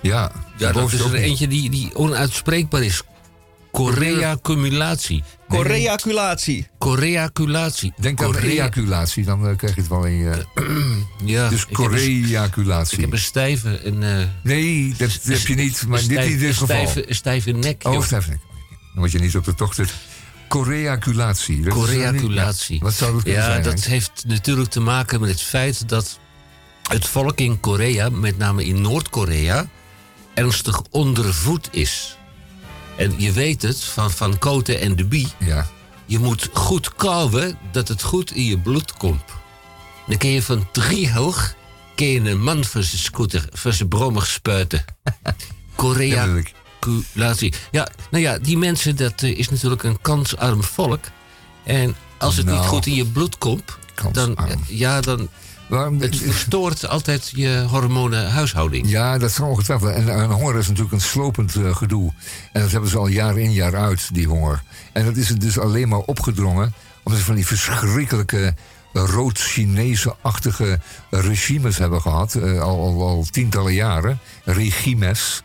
Ja, 0.00 0.32
ja, 0.32 0.32
dat 0.56 0.72
bovenste 0.72 1.06
is 1.08 1.12
er 1.12 1.18
eentje 1.18 1.48
die, 1.48 1.70
die 1.70 1.94
onuitspreekbaar 1.94 2.82
is. 2.82 3.02
Choreacumulatie. 3.72 5.22
Correaculatie. 5.48 6.68
Choreaculatie. 6.78 7.92
Denk 8.00 8.22
aan 8.22 8.34
ejaculatie, 8.36 9.24
dan 9.24 9.48
eh, 9.48 9.56
krijg 9.56 9.74
je 9.74 9.80
het 9.80 9.90
wel 9.90 10.04
in 10.04 10.16
je... 10.16 10.44
Ja, 11.24 11.48
dus 11.48 11.66
choreaculatie. 11.72 12.96
Ik 12.96 13.00
heb 13.04 13.12
een 13.12 13.18
stijve... 13.18 13.86
Een, 13.86 14.02
eh, 14.02 14.24
Nee, 14.42 14.94
dat 14.98 15.18
heb 15.22 15.38
je 15.38 15.54
niet, 15.54 15.86
maar 15.86 15.98
een 16.00 16.08
dit 16.08 16.16
stijf- 16.18 16.30
in 16.32 16.38
dit 16.38 16.48
een 16.48 16.54
geval. 16.54 16.86
Stijve, 16.88 17.08
een 17.08 17.14
stijve 17.14 17.50
nek. 17.50 17.82
Oh, 17.86 17.92
joh. 17.92 18.04
stijf 18.04 18.28
nek. 18.28 18.38
Dan 18.68 18.78
word 18.94 19.12
je 19.12 19.18
niet 19.18 19.36
op 19.36 19.44
de 19.44 19.54
tocht 19.54 19.74
zit. 19.74 19.86
Dat 19.86 19.96
is, 19.96 20.02
eh, 20.48 20.48
Choreaculatie. 20.48 21.60
niet- 22.72 22.82
Wat 22.82 22.94
zou 22.94 23.12
dat 23.12 23.22
kunnen 23.22 23.40
ja, 23.42 23.46
zijn? 23.50 23.62
dat 23.62 23.72
Henk? 23.72 23.84
heeft 23.84 24.24
natuurlijk 24.26 24.70
te 24.70 24.80
maken 24.80 25.20
met 25.20 25.30
het 25.30 25.42
feit 25.42 25.88
dat 25.88 26.18
het 26.90 27.06
volk 27.06 27.38
in 27.38 27.60
Korea, 27.60 28.08
met 28.08 28.38
name 28.38 28.64
in 28.64 28.80
Noord-Korea, 28.80 29.68
ernstig 30.34 30.82
ondervoed 30.90 31.68
is. 31.70 32.18
En 32.98 33.14
je 33.16 33.32
weet 33.32 33.62
het 33.62 33.84
van 33.84 34.10
Van 34.10 34.38
Koten 34.38 34.80
en 34.80 34.96
de 34.96 35.04
Bie. 35.04 35.28
Ja. 35.38 35.66
Je 36.06 36.18
moet 36.18 36.48
goed 36.52 36.94
kauwen 36.94 37.58
dat 37.72 37.88
het 37.88 38.02
goed 38.02 38.32
in 38.32 38.44
je 38.44 38.58
bloed 38.58 38.92
komt. 38.92 39.22
Dan 40.06 40.16
kun 40.16 40.30
je 40.30 40.42
van 40.42 40.68
drie 40.72 41.12
hoog 41.12 41.56
kun 41.98 42.06
je 42.06 42.30
een 42.30 42.42
man 42.42 42.64
van 42.64 42.82
zijn 42.82 43.00
scooter, 43.00 43.44
van 43.52 43.72
zijn 43.72 43.88
brommig 43.88 44.26
spuiten. 44.26 44.84
Koreaculatie. 45.74 47.54
Ja, 47.70 47.88
nou 48.10 48.22
ja, 48.22 48.38
die 48.38 48.58
mensen, 48.58 48.96
dat 48.96 49.22
eh, 49.22 49.38
is 49.38 49.48
natuurlijk 49.48 49.82
een 49.82 50.00
kansarm 50.00 50.62
volk. 50.62 51.04
En 51.64 51.96
als 52.18 52.36
het 52.36 52.46
Nou, 52.46 52.58
niet 52.58 52.68
goed 52.68 52.86
in 52.86 52.94
je 52.94 53.06
bloed 53.06 53.38
komt, 53.38 53.78
dan, 54.12 54.36
eh, 54.36 54.56
ja, 54.66 55.00
dan 55.00 55.28
het 55.98 56.16
verstoort 56.16 56.88
altijd 56.88 57.32
je 57.34 57.64
hormonenhuishouding. 57.68 58.90
Ja, 58.90 59.18
dat 59.18 59.30
is 59.30 59.40
ongetwijfeld. 59.40 59.90
En, 59.90 60.08
en 60.08 60.30
honger 60.30 60.56
is 60.56 60.68
natuurlijk 60.68 60.94
een 60.94 61.00
slopend 61.00 61.54
eh, 61.56 61.76
gedoe. 61.76 62.12
En 62.52 62.62
dat 62.62 62.70
hebben 62.70 62.90
ze 62.90 62.98
al 62.98 63.06
jaar 63.06 63.38
in, 63.38 63.52
jaar 63.52 63.76
uit, 63.76 64.14
die 64.14 64.26
honger. 64.26 64.62
En 64.92 65.04
dat 65.04 65.16
is 65.16 65.28
het 65.28 65.40
dus 65.40 65.58
alleen 65.58 65.88
maar 65.88 65.98
opgedrongen... 65.98 66.74
omdat 67.02 67.20
ze 67.20 67.26
van 67.26 67.34
die 67.34 67.46
verschrikkelijke 67.46 68.54
rood-Chinese-achtige 68.92 70.80
regimes 71.10 71.78
hebben 71.78 72.00
gehad. 72.00 72.34
eh, 72.34 72.60
al, 72.60 72.80
al, 72.80 73.06
al 73.06 73.26
tientallen 73.30 73.74
jaren. 73.74 74.18
Regimes. 74.44 75.42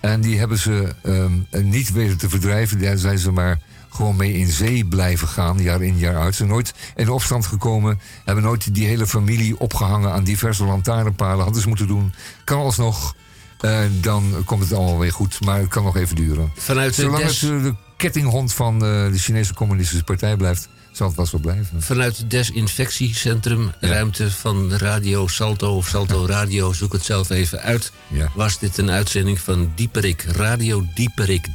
En 0.00 0.20
die 0.20 0.38
hebben 0.38 0.58
ze 0.58 0.94
ehm, 1.02 1.66
niet 1.70 1.92
weten 1.92 2.18
te 2.18 2.28
verdrijven. 2.28 2.80
Daar 2.80 2.98
zijn 2.98 3.18
ze 3.18 3.32
maar 3.32 3.60
gewoon 3.94 4.16
mee 4.16 4.32
in 4.32 4.48
zee 4.48 4.84
blijven 4.84 5.28
gaan, 5.28 5.58
jaar 5.62 5.82
in, 5.82 5.98
jaar 5.98 6.16
uit. 6.16 6.30
Ze 6.30 6.36
zijn 6.36 6.48
nooit 6.48 6.74
in 6.96 7.08
opstand 7.08 7.46
gekomen. 7.46 8.00
Hebben 8.24 8.44
nooit 8.44 8.74
die 8.74 8.86
hele 8.86 9.06
familie 9.06 9.58
opgehangen 9.60 10.12
aan 10.12 10.24
diverse 10.24 10.64
lantaarnpalen. 10.64 11.44
Hadden 11.44 11.62
ze 11.62 11.68
moeten 11.68 11.86
doen. 11.86 12.14
Kan 12.44 12.58
alsnog. 12.58 13.14
Eh, 13.60 13.80
dan 14.00 14.42
komt 14.44 14.62
het 14.62 14.72
allemaal 14.72 14.98
weer 14.98 15.12
goed. 15.12 15.40
Maar 15.44 15.58
het 15.58 15.68
kan 15.68 15.84
nog 15.84 15.96
even 15.96 16.16
duren. 16.16 16.52
Vanuit 16.56 16.94
de 16.96 17.02
Zolang 17.02 17.22
des- 17.24 17.40
het 17.40 17.50
eh, 17.50 17.62
de 17.62 17.74
kettinghond 17.96 18.52
van 18.52 18.74
eh, 18.74 18.80
de 19.10 19.18
Chinese 19.18 19.54
Communistische 19.54 20.04
Partij 20.04 20.36
blijft, 20.36 20.68
zal 20.92 21.06
het 21.06 21.16
wel 21.16 21.26
zo 21.26 21.38
blijven. 21.38 21.82
Vanuit 21.82 22.16
het 22.16 22.30
desinfectiecentrum, 22.30 23.72
ruimte 23.80 24.30
van 24.30 24.72
Radio 24.72 25.26
Salto 25.26 25.76
of 25.76 25.88
Salto 25.88 26.26
Radio, 26.26 26.72
zoek 26.72 26.92
het 26.92 27.04
zelf 27.04 27.30
even 27.30 27.60
uit. 27.60 27.92
Was 28.34 28.58
dit 28.58 28.78
een 28.78 28.90
uitzending 28.90 29.40
van 29.40 29.72
Dieperik, 29.74 30.22
Radio 30.28 30.86
Dieperik 30.94 31.46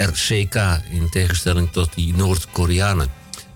DPRCK, 0.00 0.54
in 0.90 1.08
tegenstelling 1.10 1.72
tot 1.72 1.94
die 1.94 2.14
Noord-Koreanen. 2.14 3.08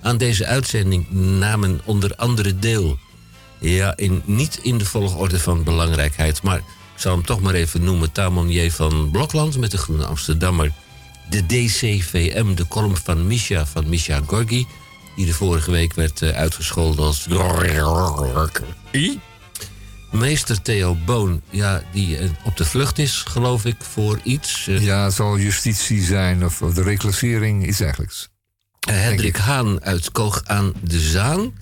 Aan 0.02 0.16
deze 0.16 0.46
uitzending 0.46 1.10
namen 1.10 1.80
onder 1.84 2.16
andere 2.16 2.58
deel, 2.58 2.98
ja, 3.58 3.96
in, 3.96 4.22
niet 4.24 4.58
in 4.62 4.78
de 4.78 4.84
volgorde 4.84 5.40
van 5.40 5.62
belangrijkheid, 5.62 6.42
maar 6.42 6.58
ik 6.58 7.00
zal 7.00 7.12
hem 7.12 7.24
toch 7.24 7.40
maar 7.40 7.54
even 7.54 7.84
noemen, 7.84 8.12
Tamon 8.12 8.70
van 8.70 9.10
Blokland 9.10 9.58
met 9.58 9.70
de 9.70 9.78
Groene 9.78 10.04
Amsterdammer. 10.04 10.72
De 11.30 11.46
DCVM, 11.46 12.54
de 12.54 12.68
column 12.68 12.96
van 12.96 13.26
Misha, 13.26 13.66
van 13.66 13.88
Misha 13.88 14.20
Gorgi, 14.26 14.66
die 15.16 15.26
de 15.26 15.34
vorige 15.34 15.70
week 15.70 15.94
werd 15.94 16.22
eh, 16.22 16.30
uitgescholden 16.30 17.04
als. 17.04 17.26
Meester 20.14 20.62
Theo 20.62 20.94
Boon, 21.04 21.42
ja, 21.50 21.82
die 21.92 22.16
eh, 22.18 22.28
op 22.44 22.56
de 22.56 22.64
vlucht 22.64 22.98
is, 22.98 23.24
geloof 23.28 23.64
ik, 23.64 23.76
voor 23.78 24.20
iets. 24.22 24.66
eh, 24.68 24.82
Ja, 24.84 25.04
het 25.04 25.12
zal 25.14 25.38
justitie 25.38 26.02
zijn 26.02 26.44
of, 26.44 26.58
de 26.58 26.82
reclassering, 26.82 27.66
iets 27.66 27.78
dergelijks. 27.78 28.28
Eh, 28.80 28.94
Hendrik 29.00 29.36
Haan 29.36 29.82
uit 29.84 30.12
Koog 30.12 30.42
aan 30.44 30.72
de 30.82 31.00
Zaan. 31.00 31.52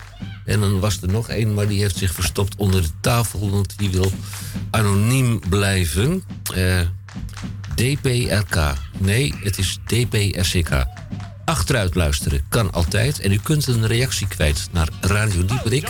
En 0.45 0.59
dan 0.59 0.79
was 0.79 1.01
er 1.01 1.07
nog 1.09 1.29
één, 1.29 1.53
maar 1.53 1.67
die 1.67 1.79
heeft 1.81 1.97
zich 1.97 2.13
verstopt 2.13 2.55
onder 2.55 2.81
de 2.81 2.89
tafel, 3.01 3.49
want 3.49 3.77
die 3.77 3.89
wil 3.89 4.11
anoniem 4.71 5.39
blijven. 5.49 6.23
DPRK. 7.75 8.73
Nee, 8.97 9.33
het 9.43 9.57
is 9.57 9.79
DPRCK. 9.85 10.69
Achteruit 11.45 11.95
luisteren 11.95 12.45
kan 12.49 12.71
altijd. 12.71 13.19
En 13.19 13.31
u 13.31 13.37
kunt 13.37 13.67
een 13.67 13.87
reactie 13.87 14.27
kwijt 14.27 14.67
naar 14.71 14.87
Radio 15.01 15.45
Dieperik, 15.45 15.87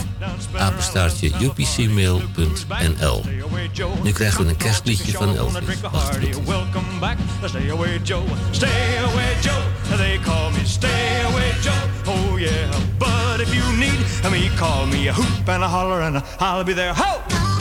apenstaartje 0.56 1.30
upcmail.nl. 1.42 3.24
Nu 4.02 4.12
krijgen 4.12 4.44
we 4.44 4.50
een 4.50 4.56
kerstliedje 4.56 5.12
van 5.12 5.36
Elvis. 5.36 5.80
Back, 7.00 7.16
stay 7.44 7.70
away 7.70 8.00
Joe, 8.02 8.24
stay 8.50 8.98
away 8.98 9.36
Joe. 9.40 9.62
They 9.96 10.18
call 10.24 10.50
me 10.50 10.64
stay 10.64 11.24
away 11.24 11.52
Joe. 11.62 12.14
Oh 12.14 12.38
yeah, 12.38 12.70
but 12.98 13.40
if 13.40 13.54
you 13.54 13.76
need 13.76 14.30
me, 14.30 14.50
call 14.56 14.86
me 14.86 15.08
a 15.08 15.12
hoop 15.12 15.48
and 15.48 15.62
a 15.62 15.68
holler 15.68 16.00
and 16.00 16.22
I'll 16.40 16.64
be 16.64 16.74
there. 16.74 16.94
Ho! 16.94 17.53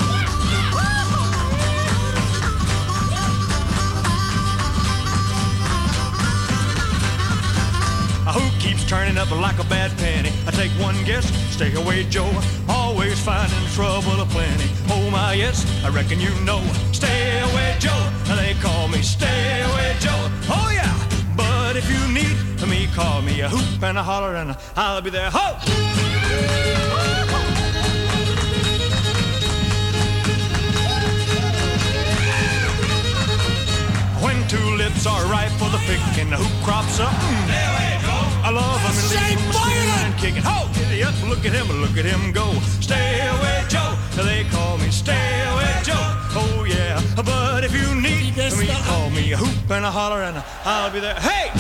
Who 8.32 8.50
keeps 8.58 8.88
turning 8.88 9.18
up 9.18 9.30
like 9.32 9.60
a 9.60 9.66
bad 9.66 9.92
penny? 9.98 10.32
I 10.48 10.52
take 10.52 10.72
one 10.80 10.96
guess, 11.04 11.26
stay 11.54 11.74
away, 11.76 12.06
Joe. 12.06 12.32
Always 12.70 13.20
finding 13.20 13.66
trouble 13.76 14.22
aplenty. 14.22 14.70
Oh 14.90 15.10
my 15.12 15.34
yes, 15.34 15.66
I 15.84 15.90
reckon 15.90 16.22
you 16.22 16.34
know. 16.46 16.62
Stay 16.94 17.42
away, 17.42 17.76
Joe. 17.80 18.10
They 18.26 18.56
call 18.62 18.88
me 18.88 19.02
Stay 19.02 19.62
away, 19.62 19.96
Joe. 20.00 20.30
Oh 20.50 20.72
yeah, 20.74 20.96
but 21.36 21.76
if 21.76 21.90
you 21.90 22.00
need 22.14 22.38
me, 22.66 22.88
call 22.96 23.22
me 23.22 23.42
a 23.42 23.50
hoop 23.50 23.84
and 23.84 23.98
a 23.98 24.04
holler 24.04 24.36
and 24.38 24.56
I'll 24.78 25.02
be 25.02 25.10
there. 25.10 25.30
Ho! 25.30 25.58
When 34.24 34.48
two 34.48 34.76
lips 34.78 35.06
are 35.06 35.26
ripe 35.26 35.52
for 35.52 35.70
the 35.70 35.82
picking. 35.86 36.32
Who 36.32 36.64
crops 36.64 37.02
up? 37.02 37.12
Mm. 37.12 38.13
I 38.46 38.50
love 38.50 38.82
him 38.82 38.92
and 38.92 39.10
leave 39.10 39.40
him 39.40 39.54
screaming 39.54 40.04
and 40.04 40.16
kicking. 40.18 40.44
Ho! 40.44 40.68
Giddy 40.74 41.04
look 41.30 41.46
at 41.46 41.54
him, 41.54 41.68
look 41.80 41.98
at 41.98 42.04
him 42.04 42.34
go. 42.34 42.52
Stay 42.82 43.26
away, 43.26 43.64
Joe. 43.70 43.96
They 44.18 44.44
call 44.52 44.78
me 44.78 44.92
Stay 44.92 45.14
away, 45.52 45.74
Joe. 45.84 45.96
Oh 46.36 46.66
yeah, 46.68 47.02
but 47.16 47.64
if 47.64 47.74
you 47.74 47.96
need 47.96 48.36
me, 48.36 48.68
call 48.84 49.10
me 49.12 49.32
a 49.32 49.38
hoop 49.38 49.72
and 49.72 49.86
a 49.86 49.92
holler 49.92 50.24
and 50.24 50.38
a, 50.38 50.46
I'll 50.66 50.92
be 50.92 51.00
there. 51.00 51.16
Hey! 51.16 51.52